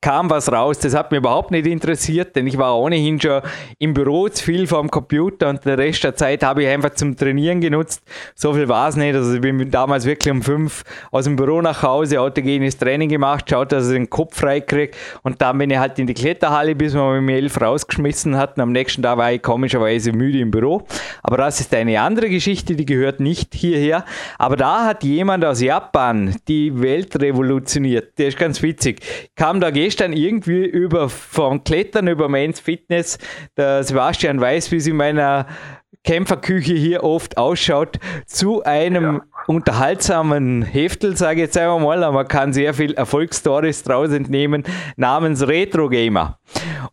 kam 0.01 0.31
was 0.31 0.51
raus, 0.51 0.79
das 0.79 0.95
hat 0.95 1.11
mich 1.11 1.19
überhaupt 1.19 1.51
nicht 1.51 1.67
interessiert, 1.67 2.37
denn 2.37 2.47
ich 2.47 2.59
war 2.59 2.79
ohnehin 2.79 3.21
schon 3.21 3.43
im 3.79 3.95
Büro 3.95 4.29
zu 4.29 4.45
viel 4.45 4.67
vom 4.67 4.91
Computer 4.91 5.49
und 5.49 5.65
den 5.65 5.75
Rest 5.75 6.05
der 6.05 6.15
Zeit 6.15 6.43
habe 6.43 6.63
ich 6.63 6.69
einfach 6.69 6.91
zum 6.91 7.17
Trainieren 7.17 7.61
genutzt. 7.61 8.03
So 8.35 8.53
viel 8.55 8.69
war 8.69 8.89
es 8.89 8.97
nicht. 8.97 9.15
Also 9.15 9.35
ich 9.35 9.41
bin 9.41 9.71
damals 9.71 10.05
wirklich 10.05 10.33
um 10.33 10.43
fünf 10.43 10.85
aus 11.11 11.25
dem 11.25 11.37
Büro 11.37 11.61
nach 11.63 11.83
Hause, 11.83 12.21
autogenes 12.21 12.77
Training 12.77 13.09
gemacht, 13.09 13.49
schaut, 13.49 13.73
dass 13.73 13.89
ich 13.89 13.95
den 13.95 14.11
Kopf 14.11 14.39
frei 14.39 14.61
kriege 14.61 14.97
und 15.23 15.41
dann 15.41 15.59
bin 15.59 15.71
ich 15.71 15.79
halt 15.79 15.99
in 15.99 16.07
die 16.07 16.15
Kletterhalle, 16.15 16.75
bis 16.75 16.95
mich 16.95 17.03
um 17.03 17.29
elf 17.29 17.61
rausgeschmissen 17.61 18.37
hat 18.37 18.57
und 18.57 18.63
am 18.63 18.73
nächsten 18.73 19.03
Tag 19.03 19.19
war 19.19 19.33
ich 19.33 19.43
komischerweise 19.43 20.13
müde 20.13 20.39
im 20.39 20.51
Büro. 20.51 20.83
Aber 21.23 21.37
das 21.37 21.61
ist 21.61 21.75
eine 21.75 22.01
andere 22.01 22.29
Geschichte, 22.29 22.75
die 22.77 22.87
gehört 22.87 23.21
nicht 23.21 23.55
hierher. 23.55 24.05
Aber 24.39 24.57
da 24.57 24.87
hat 24.87 25.05
jemand 25.05 25.45
aus 25.45 25.61
Japan 25.61 26.37
die 26.49 26.81
Welt 26.81 27.21
revolutioniert. 27.21 28.19
Der 28.19 28.29
ist 28.29 28.39
ganz 28.39 28.63
witzig. 28.63 29.01
Kam 29.37 29.61
da 29.61 29.71
gestern 29.73 30.13
irgendwie 30.13 30.65
über 30.65 31.09
vom 31.09 31.65
Klettern 31.65 32.09
über 32.09 32.29
Men's 32.29 32.61
Fitness. 32.61 33.19
Der 33.57 33.83
Sebastian 33.83 34.41
weiß, 34.41 34.71
wie 34.71 34.77
es 34.77 34.87
in 34.87 34.97
meiner 34.97 35.47
Kämpferküche 36.05 36.75
hier 36.75 37.05
oft 37.05 37.37
ausschaut, 37.37 37.99
zu 38.27 38.63
einem 38.65 39.23
unterhaltsamen 39.47 40.63
Heftel, 40.63 41.17
sage 41.17 41.41
ich 41.41 41.47
jetzt 41.47 41.59
einmal 41.59 41.81
mal, 41.81 42.05
aber 42.05 42.15
man 42.15 42.29
kann 42.29 42.53
sehr 42.53 42.75
viel 42.75 42.95
Erfolgsstories 42.95 43.83
draus 43.83 44.11
entnehmen, 44.11 44.65
namens 44.97 45.47
Retro 45.47 45.89
Gamer. 45.89 46.39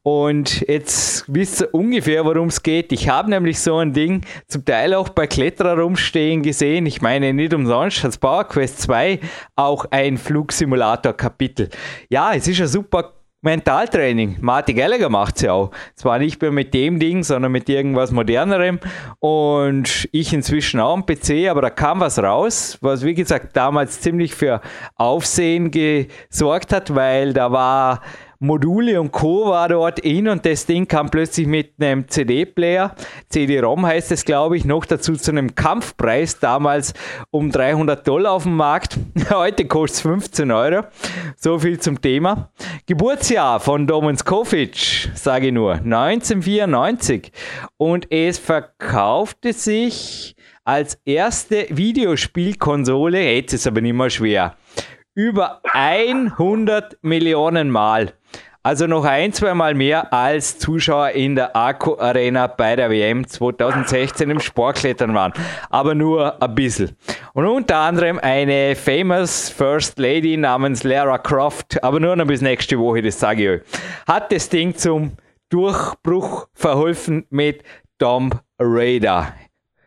Und 0.04 0.62
jetzt 0.68 1.26
wisst 1.28 1.62
ihr 1.62 1.74
ungefähr, 1.74 2.24
worum 2.26 2.48
es 2.48 2.64
geht. 2.64 2.92
Ich 2.92 3.10
habe 3.10 3.30
nämlich 3.30 3.60
so 3.60 3.78
ein 3.78 3.94
Ding 3.94 4.22
zum 4.48 4.64
Teil 4.64 4.94
auch 4.94 5.10
bei 5.10 5.28
Kletterer 5.28 5.80
rumstehen 5.80 6.42
gesehen. 6.42 6.86
Ich 6.86 7.02
meine, 7.02 7.34
nicht 7.34 7.54
umsonst 7.54 8.04
hat 8.04 8.20
Power 8.20 8.46
Quest 8.46 8.82
2 8.82 9.20
auch 9.56 9.86
ein 9.92 10.18
Flugsimulator-Kapitel. 10.18 11.70
Ja, 12.10 12.34
es 12.34 12.48
ist 12.48 12.62
ein 12.62 12.68
super 12.68 13.19
Mentaltraining. 13.42 14.38
Marty 14.42 14.74
Gallagher 14.74 15.10
macht 15.10 15.38
es 15.38 15.44
ja 15.44 15.54
auch. 15.54 15.72
Zwar 15.96 16.20
nicht 16.20 16.42
mehr 16.42 16.52
mit 16.52 16.74
dem 16.74 17.00
Ding, 17.00 17.24
sondern 17.24 17.54
mit 17.54 17.70
irgendwas 17.70 18.12
modernerem. 18.12 18.80
Und 19.20 20.10
ich 20.12 20.34
inzwischen 20.34 20.82
auch 20.82 20.94
am 20.94 21.06
PC, 21.06 21.48
aber 21.50 21.62
da 21.62 21.70
kam 21.70 22.02
was 22.02 22.20
raus, 22.20 22.78
was 22.82 23.06
wie 23.06 23.14
gesagt 23.14 23.56
damals 23.56 24.02
ziemlich 24.02 24.36
für 24.36 24.60
Aufsehen 24.96 25.72
gesorgt 25.72 26.74
hat, 26.74 26.94
weil 26.94 27.32
da 27.32 27.52
war 27.52 28.02
Module 28.42 29.02
und 29.02 29.12
Co. 29.12 29.50
war 29.50 29.68
dort 29.68 30.00
in 30.00 30.30
und 30.30 30.46
das 30.46 30.66
Ding 30.66 30.88
kam 30.88 31.10
plötzlich 31.10 31.46
mit 31.46 31.74
einem 31.78 32.08
CD-Player, 32.08 32.96
CD-ROM 33.28 33.86
heißt 33.86 34.14
es 34.14 34.24
glaube 34.24 34.56
ich, 34.56 34.64
noch 34.64 34.86
dazu 34.86 35.18
zu 35.18 35.32
einem 35.32 35.56
Kampfpreis, 35.56 36.40
damals 36.40 36.94
um 37.32 37.52
300 37.52 38.08
Dollar 38.08 38.32
auf 38.32 38.44
dem 38.44 38.56
Markt. 38.56 38.98
Heute 39.30 39.66
kostet 39.66 39.98
es 39.98 40.02
15 40.04 40.52
Euro. 40.52 40.86
So 41.36 41.60
viel 41.60 41.80
zum 41.82 42.00
Thema. 42.00 42.52
Geburtsjahr 42.86 43.60
von 43.60 43.86
Domen 43.86 44.18
Skofic, 44.18 45.10
sage 45.16 45.48
ich 45.48 45.54
nur, 45.54 45.74
1994. 45.74 47.34
Und 47.76 48.10
es 48.10 48.40
verkaufte 48.40 49.52
sich 49.52 50.38
als 50.64 51.00
erste 51.04 51.66
Videospielkonsole, 51.70 53.34
jetzt 53.34 53.54
ist 53.54 53.62
es 53.62 53.68
aber 53.68 53.82
nicht 53.82 53.96
mehr 53.96 54.10
schwer, 54.10 54.56
über 55.20 55.60
100 55.74 56.98
Millionen 57.02 57.70
Mal. 57.70 58.14
Also 58.64 58.88
noch 58.88 59.04
ein, 59.04 59.34
zwei 59.34 59.54
Mal 59.54 59.74
mehr 59.74 60.14
als 60.14 60.60
Zuschauer 60.60 61.10
in 61.10 61.36
der 61.36 61.58
Arco 61.58 62.00
Arena 62.00 62.48
bei 62.48 62.78
der 62.78 62.90
WM 62.90 63.28
2016 63.28 64.30
im 64.30 64.40
Sportklettern 64.40 65.14
waren. 65.14 65.34
Aber 65.70 65.94
nur 65.94 66.42
ein 66.42 66.56
bisschen. 66.56 66.96
Und 67.34 67.46
unter 67.48 67.80
anderem 67.80 68.18
eine 68.20 68.78
famous 68.78 69.50
First 69.50 70.00
Lady 70.00 70.38
namens 70.38 70.86
Lara 70.86 71.18
Croft, 71.18 71.84
aber 71.84 72.00
nur 72.00 72.16
noch 72.16 72.26
bis 72.26 72.40
nächste 72.40 72.80
Woche, 72.80 73.02
das 73.02 73.20
sage 73.20 73.44
ich 73.44 73.50
euch, 73.50 73.62
hat 74.08 74.32
das 74.32 74.48
Ding 74.48 74.74
zum 74.74 75.18
Durchbruch 75.50 76.48
verholfen 76.54 77.26
mit 77.30 77.64
Tomb 77.98 78.40
Raider. 78.58 79.34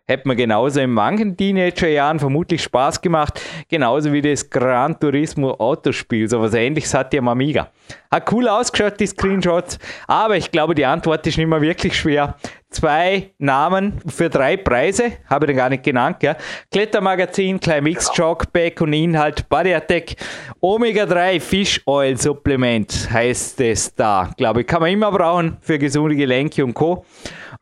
Hätte 0.09 0.27
mir 0.27 0.35
genauso 0.35 0.81
in 0.81 0.91
manchen 0.91 1.37
Teenagerjahren 1.37 2.19
vermutlich 2.19 2.61
Spaß 2.65 3.01
gemacht, 3.01 3.41
genauso 3.69 4.13
wie 4.13 4.21
das 4.21 4.51
Gran 4.51 4.99
Turismo 4.99 5.53
Autospiel. 5.53 6.29
So 6.29 6.41
was 6.41 6.55
ähnliches 6.55 6.93
hat 6.93 7.15
ja 7.15 7.21
am 7.21 7.29
Amiga. 7.29 7.71
Hat 8.11 8.31
cool 8.33 8.49
ausgeschaut, 8.49 8.99
die 8.99 9.07
Screenshots, 9.07 9.79
aber 10.09 10.37
ich 10.37 10.51
glaube, 10.51 10.75
die 10.75 10.85
Antwort 10.85 11.25
ist 11.29 11.39
nicht 11.39 11.47
mehr 11.47 11.61
wirklich 11.61 11.97
schwer. 11.97 12.37
Zwei 12.69 13.31
Namen 13.39 14.01
für 14.09 14.29
drei 14.29 14.57
Preise, 14.57 15.13
habe 15.31 15.45
ich 15.45 15.51
den 15.51 15.57
gar 15.59 15.69
nicht 15.69 15.85
genannt. 15.85 16.17
Ja. 16.23 16.37
Klettermagazin, 16.71 17.61
Climax 17.61 18.11
Jogback 18.15 18.81
und 18.81 18.95
Inhalt 18.95 19.49
Body 19.49 19.75
Attack. 19.75 20.17
Omega 20.61 21.07
3 21.07 21.39
Fish 21.39 21.83
Oil 21.87 22.17
Supplement 22.17 23.11
heißt 23.13 23.61
es 23.61 23.95
da. 23.95 24.31
Glaube 24.39 24.63
ich, 24.63 24.67
kann 24.67 24.81
man 24.81 24.91
immer 24.91 25.13
brauchen 25.13 25.59
für 25.61 25.79
gesunde 25.79 26.17
Gelenke 26.17 26.65
und 26.65 26.73
Co. 26.73 27.05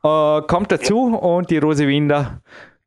Äh, 0.03 0.43
kommt 0.43 0.73
dazu 0.73 1.15
und 1.17 1.51
die 1.51 1.59
Rose 1.59 1.87
Winder 1.87 2.41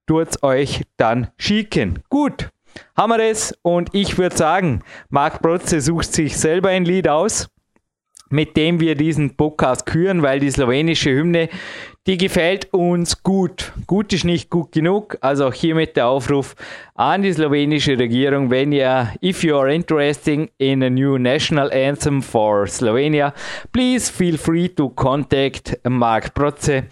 tut 0.08 0.42
euch 0.44 0.84
dann 0.98 1.28
schicken. 1.38 2.04
Gut, 2.10 2.50
haben 2.98 3.12
wir 3.12 3.20
das 3.20 3.58
und 3.62 3.90
ich 3.94 4.18
würde 4.18 4.36
sagen, 4.36 4.82
Marc 5.10 5.42
Protze 5.42 5.80
sucht 5.80 6.12
sich 6.14 6.38
selber 6.38 6.70
ein 6.70 6.86
Lied 6.86 7.08
aus, 7.08 7.50
mit 8.30 8.58
dem 8.58 8.80
wir 8.80 8.96
diesen 8.96 9.38
Podcast 9.38 9.86
küren, 9.86 10.24
weil 10.24 10.40
die 10.40 10.50
slowenische 10.50 11.12
Hymne, 11.12 11.50
die 12.06 12.18
gefällt 12.18 12.74
uns 12.74 13.24
gut. 13.24 13.72
Gut 13.88 14.12
ist 14.12 14.26
nicht 14.26 14.50
gut 14.50 14.72
genug, 14.74 15.18
also 15.22 15.48
auch 15.48 15.54
hiermit 15.54 15.96
der 15.96 16.08
Aufruf 16.08 16.56
an 16.96 17.22
die 17.22 17.32
slowenische 17.32 17.98
Regierung, 17.98 18.50
wenn 18.52 18.72
ihr, 18.72 19.14
if 19.22 19.44
you 19.44 19.56
are 19.58 19.74
interested 19.74 20.50
in 20.58 20.84
a 20.84 20.90
new 20.90 21.18
national 21.18 21.72
anthem 21.72 22.22
for 22.22 22.68
Slovenia, 22.68 23.34
please 23.72 24.12
feel 24.12 24.38
free 24.38 24.68
to 24.68 24.90
contact 24.90 25.80
Mark 25.88 26.34
Protze. 26.34 26.84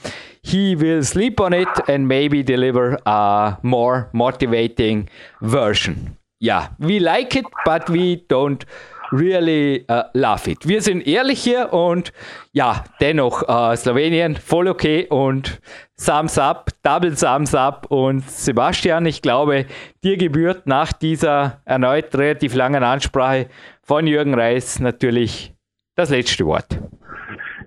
He 0.44 0.76
will 0.76 1.04
sleep 1.04 1.40
on 1.40 1.54
it 1.54 1.70
and 1.88 2.08
maybe 2.08 2.44
deliver 2.44 2.98
a 3.06 3.58
more 3.62 4.10
motivating 4.14 5.10
version. 5.42 6.18
Yeah, 6.40 6.70
we 6.80 7.00
like 7.00 7.36
it, 7.36 7.46
but 7.66 7.88
we 7.90 8.26
don't 8.28 8.66
really 9.12 9.86
uh, 9.90 10.04
love 10.14 10.50
it. 10.50 10.68
Wir 10.68 10.82
sind 10.82 11.08
ehrlich 11.08 11.44
hier 11.44 11.74
und 11.74 12.14
ja, 12.52 12.84
dennoch 13.00 13.44
uh, 13.48 13.76
Slowenien 13.76 14.36
voll 14.36 14.68
okay 14.68 15.08
und 15.10 15.62
Thumbs 16.04 16.38
up, 16.38 16.70
Double 16.84 17.16
Thumbs 17.16 17.54
up 17.54 17.86
und 17.90 18.22
Sebastian, 18.22 19.06
ich 19.06 19.22
glaube, 19.22 19.66
dir 20.04 20.18
gebührt 20.18 20.66
nach 20.66 20.94
dieser 20.94 21.62
erneut 21.66 22.14
relativ 22.16 22.56
langen 22.56 22.84
Ansprache 22.84 23.50
von 23.84 24.08
Jürgen 24.08 24.34
Reis 24.34 24.80
natürlich 24.80 25.54
das 25.96 26.10
letzte 26.10 26.46
Wort. 26.46 26.80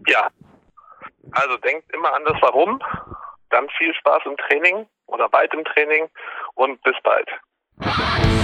Ja, 0.08 0.28
also 1.32 1.56
denkt 1.58 1.92
immer 1.92 2.14
an 2.14 2.24
das 2.24 2.36
Warum, 2.40 2.80
dann 3.50 3.68
viel 3.78 3.94
Spaß 3.94 4.22
im 4.26 4.36
Training 4.36 4.86
oder 5.06 5.28
bald 5.28 5.52
im 5.54 5.64
Training 5.64 6.08
und 6.54 6.82
bis 6.82 6.96
bald. 7.02 8.43